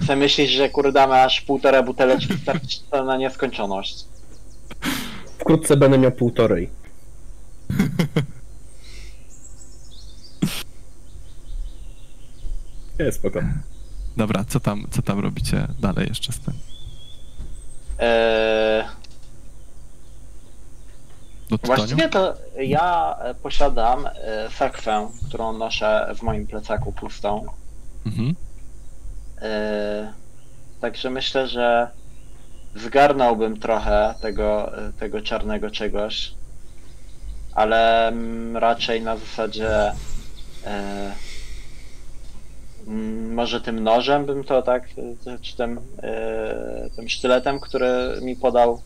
Co 0.06 0.16
myślisz, 0.16 0.50
że 0.50 0.68
kurde 0.68 1.06
masz 1.06 1.40
półtora 1.40 1.82
buteleczki 1.82 2.38
starczy 2.42 2.78
to 2.90 3.04
na 3.04 3.16
nieskończoność. 3.16 4.04
Wkrótce 5.38 5.76
będę 5.76 5.98
miał 5.98 6.12
półtorej. 6.12 6.70
Jest 12.98 13.18
spoko. 13.18 13.40
Dobra, 14.16 14.44
co 14.44 14.60
tam, 14.60 14.86
co 14.90 15.02
tam 15.02 15.20
robicie 15.20 15.66
dalej 15.80 16.08
jeszcze 16.08 16.32
z 16.32 16.40
tym? 16.40 16.54
Eee, 17.98 18.84
Do 21.50 21.58
tytoniu? 21.58 21.76
właściwie 21.76 22.08
to 22.08 22.34
ja 22.60 23.16
posiadam 23.42 24.06
e, 24.06 24.10
sakwę, 24.58 25.08
którą 25.28 25.52
noszę 25.52 26.14
w 26.18 26.22
moim 26.22 26.46
plecaku 26.46 26.92
pustą. 26.92 27.46
Mhm. 28.06 28.34
Eee, 29.42 30.08
także 30.80 31.10
myślę, 31.10 31.48
że 31.48 31.90
zgarnąłbym 32.74 33.60
trochę 33.60 34.14
tego, 34.22 34.78
e, 34.78 34.92
tego 34.92 35.20
czarnego 35.20 35.70
czegoś, 35.70 36.34
ale 37.54 38.08
mm, 38.08 38.56
raczej 38.56 39.02
na 39.02 39.16
zasadzie 39.16 39.92
e, 40.66 41.12
może 43.30 43.60
tym 43.60 43.82
nożem 43.82 44.26
bym 44.26 44.44
to 44.44 44.62
tak, 44.62 44.88
czy 45.42 45.56
tym, 45.56 45.80
e, 46.02 46.90
tym 46.96 47.08
sztyletem, 47.08 47.60
który 47.60 48.18
mi 48.22 48.36
podał 48.36 48.82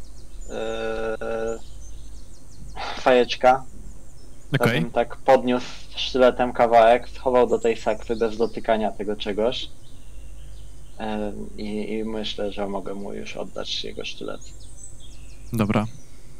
e, 0.50 1.58
fajeczka, 3.00 3.65
Okej, 4.60 4.81
bym 4.81 4.91
tak 4.91 5.16
podniósł 5.16 5.66
sztyletem 5.97 6.52
kawałek, 6.52 7.08
schował 7.08 7.47
do 7.47 7.58
tej 7.58 7.76
sakwy 7.76 8.16
bez 8.16 8.36
dotykania 8.36 8.91
tego 8.91 9.16
czegoś. 9.16 9.68
I, 11.58 11.92
I 11.92 12.05
myślę, 12.05 12.52
że 12.52 12.66
mogę 12.68 12.94
mu 12.94 13.12
już 13.12 13.36
oddać 13.36 13.84
jego 13.84 14.05
sztylet. 14.05 14.40
dobra. 15.52 15.86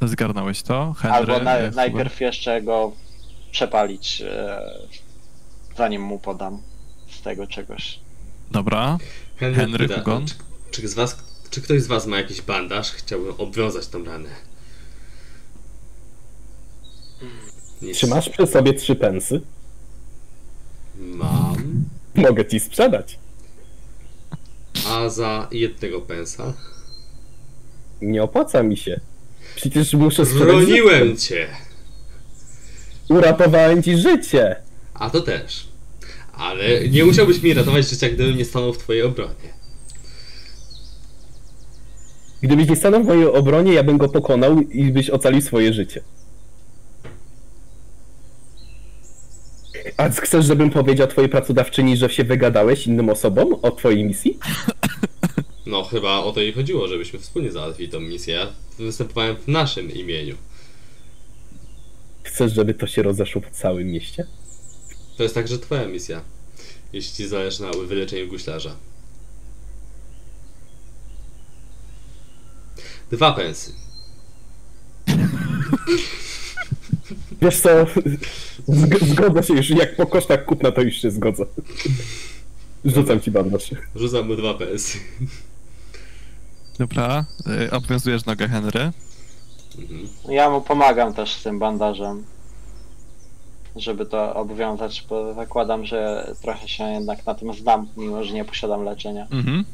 Zgarnąłeś 0.01 0.61
to, 0.61 0.93
Henry? 0.93 1.17
Albo 1.17 1.39
na, 1.39 1.57
e, 1.57 1.61
chyba? 1.61 1.75
najpierw 1.75 2.21
jeszcze 2.21 2.61
go 2.61 2.91
przepalić, 3.51 4.21
e, 4.21 4.61
zanim 5.77 6.01
mu 6.01 6.19
podam 6.19 6.61
z 7.09 7.21
tego 7.21 7.47
czegoś. 7.47 7.99
Dobra. 8.51 8.97
Henry, 9.37 9.55
Henry 9.55 9.87
pyta, 9.87 9.99
Hugon? 9.99 10.25
czy, 10.27 10.33
czy, 10.71 10.87
z 10.87 10.93
was, 10.93 11.17
czy 11.49 11.61
ktoś 11.61 11.81
z 11.81 11.87
was 11.87 12.05
ma 12.07 12.17
jakiś 12.17 12.41
bandaż? 12.41 12.91
Chciałbym 12.91 13.33
obwiązać 13.37 13.87
tą 13.87 14.03
ranę. 14.03 14.29
Nic. 17.81 17.97
Czy 17.97 18.07
masz 18.07 18.29
przy 18.29 18.47
sobie 18.47 18.73
trzy 18.73 18.95
pensy? 18.95 19.41
Mam. 20.95 21.85
Mogę 22.15 22.45
ci 22.45 22.59
sprzedać. 22.59 23.19
Za 25.09 25.47
jednego 25.51 26.01
pensa? 26.01 26.53
Nie 28.01 28.23
opłaca 28.23 28.63
mi 28.63 28.77
się. 28.77 28.99
Przecież 29.55 29.93
muszę. 29.93 30.23
Broniłem 30.25 31.17
cię! 31.17 31.47
Uratowałem 33.09 33.83
ci 33.83 33.97
życie. 33.97 34.55
A 34.93 35.09
to 35.09 35.21
też. 35.21 35.67
Ale 36.33 36.87
nie 36.89 37.05
musiałbyś 37.05 37.41
mi 37.41 37.53
ratować 37.53 37.89
życia, 37.89 38.09
gdybym 38.09 38.37
nie 38.37 38.45
stanął 38.45 38.73
w 38.73 38.77
twojej 38.77 39.03
obronie. 39.03 39.55
Gdybyś 42.41 42.69
nie 42.69 42.75
stanął 42.75 43.03
w 43.03 43.07
mojej 43.07 43.25
obronie, 43.25 43.73
ja 43.73 43.83
bym 43.83 43.97
go 43.97 44.09
pokonał 44.09 44.59
i 44.59 44.91
byś 44.91 45.09
ocalił 45.09 45.41
swoje 45.41 45.73
życie. 45.73 46.01
A 49.97 50.09
chcesz, 50.09 50.45
żebym 50.45 50.69
powiedział 50.69 51.07
twojej 51.07 51.29
pracodawczyni, 51.29 51.97
że 51.97 52.09
się 52.09 52.23
wygadałeś 52.23 52.87
innym 52.87 53.09
osobom 53.09 53.53
o 53.61 53.71
twojej 53.71 54.03
misji? 54.03 54.37
No, 55.65 55.83
chyba 55.83 56.17
o 56.19 56.31
to 56.31 56.41
jej 56.41 56.53
chodziło, 56.53 56.87
żebyśmy 56.87 57.19
wspólnie 57.19 57.51
załatwili 57.51 57.89
tą 57.89 57.99
misję. 57.99 58.33
Ja 58.33 58.47
występowałem 58.77 59.35
w 59.35 59.47
naszym 59.47 59.91
imieniu. 59.91 60.35
Chcesz, 62.23 62.53
żeby 62.53 62.73
to 62.73 62.87
się 62.87 63.03
rozeszło 63.03 63.41
po 63.41 63.49
całym 63.49 63.87
mieście? 63.91 64.25
To 65.17 65.23
jest 65.23 65.35
także 65.35 65.59
twoja 65.59 65.87
misja. 65.87 66.21
Jeśli 66.93 67.15
ci 67.15 67.27
zależy 67.27 67.61
na 67.61 67.71
wyleczeniu 67.71 68.27
guślarza. 68.27 68.75
Dwa 73.11 73.31
pensy. 73.31 73.71
Wiesz 77.45 77.61
co, 77.61 77.69
zg- 78.67 79.05
zgodzę 79.05 79.43
się 79.43 79.53
już, 79.53 79.69
jak 79.69 79.95
po 79.95 80.07
kosztach 80.07 80.45
kupna 80.45 80.71
to 80.71 80.81
już 80.81 80.95
się 80.95 81.11
zgodzę. 81.11 81.45
Rzucam 82.85 83.21
ci 83.21 83.31
bandaż. 83.31 83.71
Rzucam 83.95 84.27
mu 84.27 84.35
dwa 84.35 84.53
pensy. 84.53 84.97
Dobra. 86.79 87.25
Y, 87.67 87.71
obwiązujesz 87.71 88.25
nogę 88.25 88.47
Henry. 88.47 88.91
Mhm. 89.79 90.07
Ja 90.29 90.49
mu 90.49 90.61
pomagam 90.61 91.13
też 91.13 91.33
z 91.33 91.43
tym 91.43 91.59
bandażem, 91.59 92.23
żeby 93.75 94.05
to 94.05 94.35
obwiązać, 94.35 95.05
bo 95.09 95.33
zakładam, 95.33 95.85
że 95.85 96.31
trochę 96.41 96.67
się 96.67 96.83
jednak 96.83 97.25
na 97.25 97.35
tym 97.35 97.53
znam, 97.53 97.87
mimo 97.97 98.23
że 98.23 98.33
nie 98.33 98.45
posiadam 98.45 98.83
leczenia. 98.83 99.27
Mhm. 99.31 99.65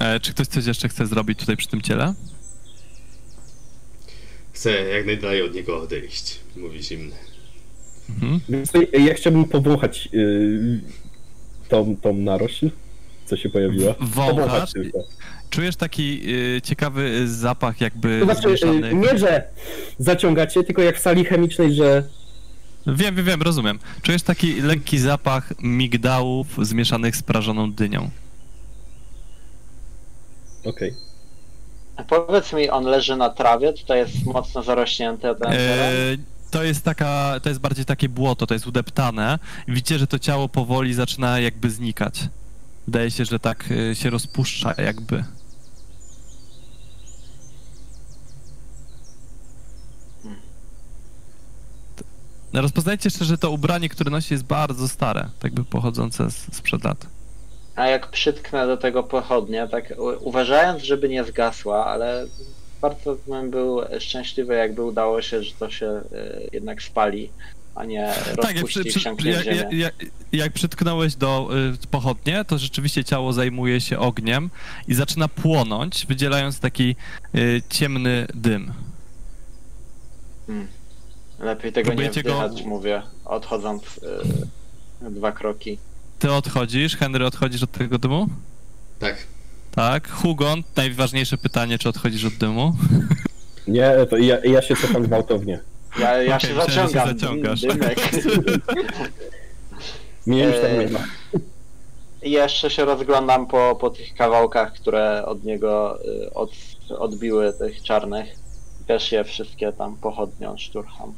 E, 0.00 0.20
czy 0.20 0.32
ktoś 0.32 0.46
coś 0.46 0.66
jeszcze 0.66 0.88
chce 0.88 1.06
zrobić 1.06 1.38
tutaj 1.38 1.56
przy 1.56 1.68
tym 1.68 1.80
ciele? 1.82 2.14
Chcę 4.62 4.70
jak 4.70 5.06
najdalej 5.06 5.42
od 5.42 5.54
niego 5.54 5.82
odejść, 5.82 6.38
mówi 6.56 6.82
zimny. 6.82 7.14
Mhm. 8.10 8.40
Ja 9.06 9.14
chciałbym 9.14 9.44
powąchać 9.44 10.08
yy, 10.12 10.80
tą, 11.68 11.96
tą 11.96 12.14
narośl, 12.14 12.70
co 13.26 13.36
się 13.36 13.50
pojawiła. 13.50 13.94
Wąchasz? 14.00 14.70
Czujesz 15.50 15.76
taki 15.76 16.22
y, 16.56 16.60
ciekawy 16.62 17.28
zapach 17.28 17.80
jakby 17.80 18.18
To 18.18 18.24
znaczy, 18.24 18.40
zmieszanych... 18.40 18.92
yy, 18.92 18.98
nie, 18.98 19.18
że 19.18 19.44
zaciągacie, 19.98 20.64
tylko 20.64 20.82
jak 20.82 20.96
w 20.96 21.00
sali 21.00 21.24
chemicznej, 21.24 21.74
że 21.74 22.04
Wiem, 22.86 23.14
wiem, 23.14 23.26
wiem, 23.26 23.42
rozumiem. 23.42 23.78
Czujesz 24.02 24.22
taki 24.22 24.60
lekki 24.60 24.98
zapach 24.98 25.52
migdałów 25.62 26.46
zmieszanych 26.62 27.16
z 27.16 27.22
prażoną 27.22 27.72
dynią. 27.72 28.10
Okej. 30.64 31.11
Powiedz 32.08 32.52
mi, 32.52 32.70
on 32.70 32.84
leży 32.84 33.16
na 33.16 33.30
trawie, 33.30 33.72
tutaj 33.72 33.98
jest 33.98 34.26
mocno 34.26 34.62
zarośnięty 34.62 35.22
ten 35.22 35.52
teren. 35.52 36.14
E, 36.14 36.16
to 36.50 36.62
jest 36.62 36.84
taka, 36.84 37.40
to 37.42 37.48
jest 37.48 37.60
bardziej 37.60 37.84
takie 37.84 38.08
błoto, 38.08 38.46
to 38.46 38.54
jest 38.54 38.66
udeptane. 38.66 39.38
Widzicie, 39.68 39.98
że 39.98 40.06
to 40.06 40.18
ciało 40.18 40.48
powoli 40.48 40.94
zaczyna 40.94 41.40
jakby 41.40 41.70
znikać. 41.70 42.20
Wydaje 42.86 43.10
się, 43.10 43.24
że 43.24 43.38
tak 43.38 43.70
y, 43.70 43.94
się 43.94 44.10
rozpuszcza 44.10 44.74
jakby. 44.78 45.24
Rozpoznajcie 52.52 53.06
jeszcze, 53.06 53.24
że 53.24 53.38
to 53.38 53.50
ubranie, 53.50 53.88
które 53.88 54.10
nosi 54.10 54.34
jest 54.34 54.44
bardzo 54.44 54.88
stare, 54.88 55.28
tak 55.38 55.54
by 55.54 55.64
pochodzące 55.64 56.30
z, 56.30 56.56
sprzed 56.56 56.84
lat. 56.84 57.06
A 57.76 57.86
jak 57.86 58.10
przytknę 58.10 58.66
do 58.66 58.76
tego 58.76 59.02
pochodnie, 59.02 59.68
tak 59.68 59.94
uważając, 60.20 60.82
żeby 60.82 61.08
nie 61.08 61.24
zgasła, 61.24 61.86
ale 61.86 62.26
bardzo 62.80 63.16
bym 63.26 63.50
był 63.50 63.80
szczęśliwy, 63.98 64.54
jakby 64.54 64.82
udało 64.84 65.22
się, 65.22 65.42
że 65.42 65.52
to 65.54 65.70
się 65.70 65.86
e, 65.86 66.02
jednak 66.52 66.82
spali, 66.82 67.30
a 67.74 67.84
nie 67.84 68.12
Tak, 68.42 68.56
jak, 68.56 68.66
przy, 68.66 68.84
przy, 68.84 69.28
jak, 69.28 69.46
jak, 69.46 69.72
jak, 69.72 69.94
jak 70.32 70.52
przytknąłeś 70.52 71.16
do 71.16 71.48
y, 71.82 71.86
pochodnie, 71.86 72.44
to 72.44 72.58
rzeczywiście 72.58 73.04
ciało 73.04 73.32
zajmuje 73.32 73.80
się 73.80 73.98
ogniem 73.98 74.50
i 74.88 74.94
zaczyna 74.94 75.28
płonąć, 75.28 76.06
wydzielając 76.06 76.60
taki 76.60 76.96
y, 77.34 77.62
ciemny 77.70 78.26
dym. 78.34 78.72
Lepiej 81.38 81.72
tego 81.72 81.90
nie 81.90 81.96
próbujecie 81.96 82.22
go- 82.22 82.48
wdychać, 82.48 82.62
mówię, 82.62 83.02
odchodząc 83.24 84.00
e, 85.02 85.10
dwa 85.10 85.32
kroki. 85.32 85.78
Ty 86.22 86.32
odchodzisz, 86.32 86.96
Henry, 86.96 87.26
odchodzisz 87.26 87.62
od 87.62 87.72
tego 87.72 87.98
dymu? 87.98 88.26
Tak. 88.98 89.16
Tak. 89.74 90.10
Hugon, 90.10 90.62
najważniejsze 90.76 91.38
pytanie, 91.38 91.78
czy 91.78 91.88
odchodzisz 91.88 92.24
od 92.24 92.34
dymu? 92.34 92.72
Nie, 93.68 93.92
to 94.10 94.16
ja, 94.16 94.38
ja 94.44 94.62
się 94.62 94.76
cofam 94.76 95.02
gwałtownie. 95.02 95.60
Ja, 95.98 96.22
ja 96.22 96.36
Okej, 96.36 96.50
się 96.50 96.54
że 96.54 96.62
się 96.62 96.88
zaciągam. 96.88 97.08
zaciągasz. 97.18 97.60
Dymek. 97.60 97.98
Mnie 100.26 100.44
już 100.44 100.54
tak 100.54 100.64
Eee, 100.64 100.78
nie 100.78 100.88
ma. 100.92 101.04
Jeszcze 102.22 102.70
się 102.70 102.84
rozglądam 102.84 103.46
po, 103.46 103.78
po 103.80 103.90
tych 103.90 104.14
kawałkach, 104.14 104.72
które 104.72 105.26
od 105.26 105.44
niego 105.44 105.98
y, 106.04 106.34
od, 106.34 106.50
odbiły 106.98 107.52
tych 107.52 107.82
czarnych. 107.82 108.28
Też 108.86 109.12
je 109.12 109.24
wszystkie 109.24 109.72
tam 109.72 109.96
pochodnią 109.96 110.58
szturcham, 110.58 111.14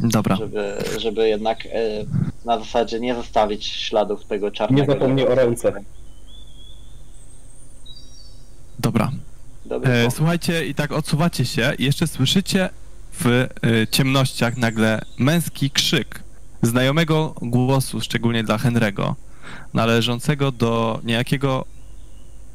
Dobra. 0.00 0.36
żeby, 0.36 0.74
żeby 0.98 1.28
jednak 1.28 1.66
y, 1.66 1.70
na 2.44 2.58
zasadzie 2.58 3.00
nie 3.00 3.14
zostawić 3.14 3.66
śladów 3.66 4.24
tego 4.24 4.46
Nie 4.46 4.52
czarnego. 4.52 4.92
zapomnij 4.92 5.26
o 5.26 5.34
ręce. 5.34 5.72
Dobra. 8.78 9.10
E, 9.84 10.10
słuchajcie, 10.10 10.66
i 10.66 10.74
tak 10.74 10.92
odsuwacie 10.92 11.44
się 11.44 11.72
i 11.78 11.84
jeszcze 11.84 12.06
słyszycie 12.06 12.70
w 13.12 13.26
e, 13.26 13.48
ciemnościach 13.90 14.56
nagle 14.56 15.00
męski 15.18 15.70
krzyk 15.70 16.22
znajomego 16.62 17.34
głosu, 17.42 18.00
szczególnie 18.00 18.44
dla 18.44 18.56
Henry'ego, 18.56 19.14
należącego 19.74 20.52
do 20.52 21.00
niejakiego 21.04 21.64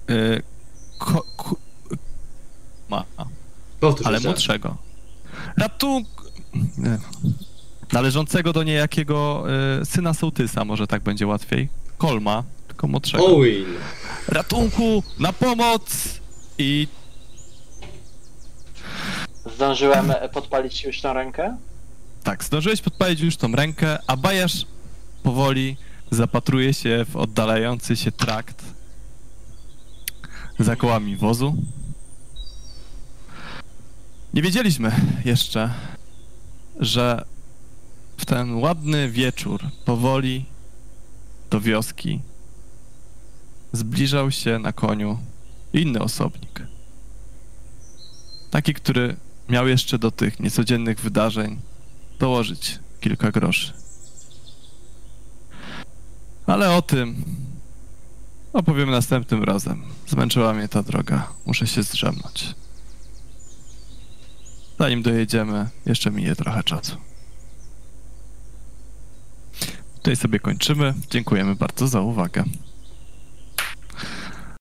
e, 0.09 0.13
ko, 0.97 1.25
ko, 1.37 1.55
ma, 2.89 3.03
ale 4.03 4.19
młodszego. 4.19 4.77
Ratunku! 5.57 6.23
Należącego 7.91 8.53
do 8.53 8.63
niejakiego 8.63 9.43
e, 9.81 9.85
syna 9.85 10.13
sołtysa, 10.13 10.65
może 10.65 10.87
tak 10.87 11.03
będzie 11.03 11.27
łatwiej. 11.27 11.69
Kolma, 11.97 12.43
tylko 12.67 12.87
młodszego. 12.87 13.25
Owen! 13.25 13.65
Ratunku! 14.27 15.03
Na 15.19 15.33
pomoc! 15.33 16.19
I 16.57 16.87
Zdążyłem 19.55 20.13
podpalić 20.33 20.83
już 20.83 21.01
tą 21.01 21.13
rękę? 21.13 21.57
Tak, 22.23 22.43
zdążyłeś 22.43 22.81
podpalić 22.81 23.19
już 23.19 23.37
tą 23.37 23.51
rękę, 23.51 23.97
a 24.07 24.17
Bajasz 24.17 24.65
powoli 25.23 25.77
zapatruje 26.11 26.73
się 26.73 27.05
w 27.09 27.15
oddalający 27.15 27.95
się 27.95 28.11
trakt 28.11 28.63
za 30.59 30.75
kołami 30.75 31.15
wozu. 31.15 31.55
Nie 34.33 34.41
wiedzieliśmy 34.41 34.91
jeszcze, 35.25 35.73
że 36.79 37.25
w 38.17 38.25
ten 38.25 38.55
ładny 38.55 39.09
wieczór 39.09 39.61
powoli 39.85 40.45
do 41.49 41.61
wioski 41.61 42.19
zbliżał 43.71 44.31
się 44.31 44.59
na 44.59 44.73
koniu 44.73 45.19
inny 45.73 45.99
osobnik. 45.99 46.61
Taki, 48.51 48.73
który 48.73 49.15
miał 49.49 49.67
jeszcze 49.67 49.99
do 49.99 50.11
tych 50.11 50.39
niecodziennych 50.39 50.99
wydarzeń 50.99 51.59
dołożyć 52.19 52.79
kilka 53.01 53.31
groszy. 53.31 53.73
Ale 56.45 56.75
o 56.75 56.81
tym 56.81 57.15
opowiemy 58.53 58.91
następnym 58.91 59.43
razem. 59.43 59.83
Zmęczyła 60.07 60.53
mnie 60.53 60.67
ta 60.67 60.83
droga. 60.83 61.27
Muszę 61.45 61.67
się 61.67 61.83
zdrzemnąć. 61.83 62.55
Zanim 64.79 65.01
dojedziemy, 65.01 65.69
jeszcze 65.85 66.11
minie 66.11 66.35
trochę 66.35 66.63
czasu. 66.63 67.06
Tutaj 69.97 70.15
sobie 70.15 70.39
kończymy. 70.39 70.93
Dziękujemy 71.09 71.55
bardzo 71.55 71.87
za 71.87 72.01
uwagę. 72.01 72.43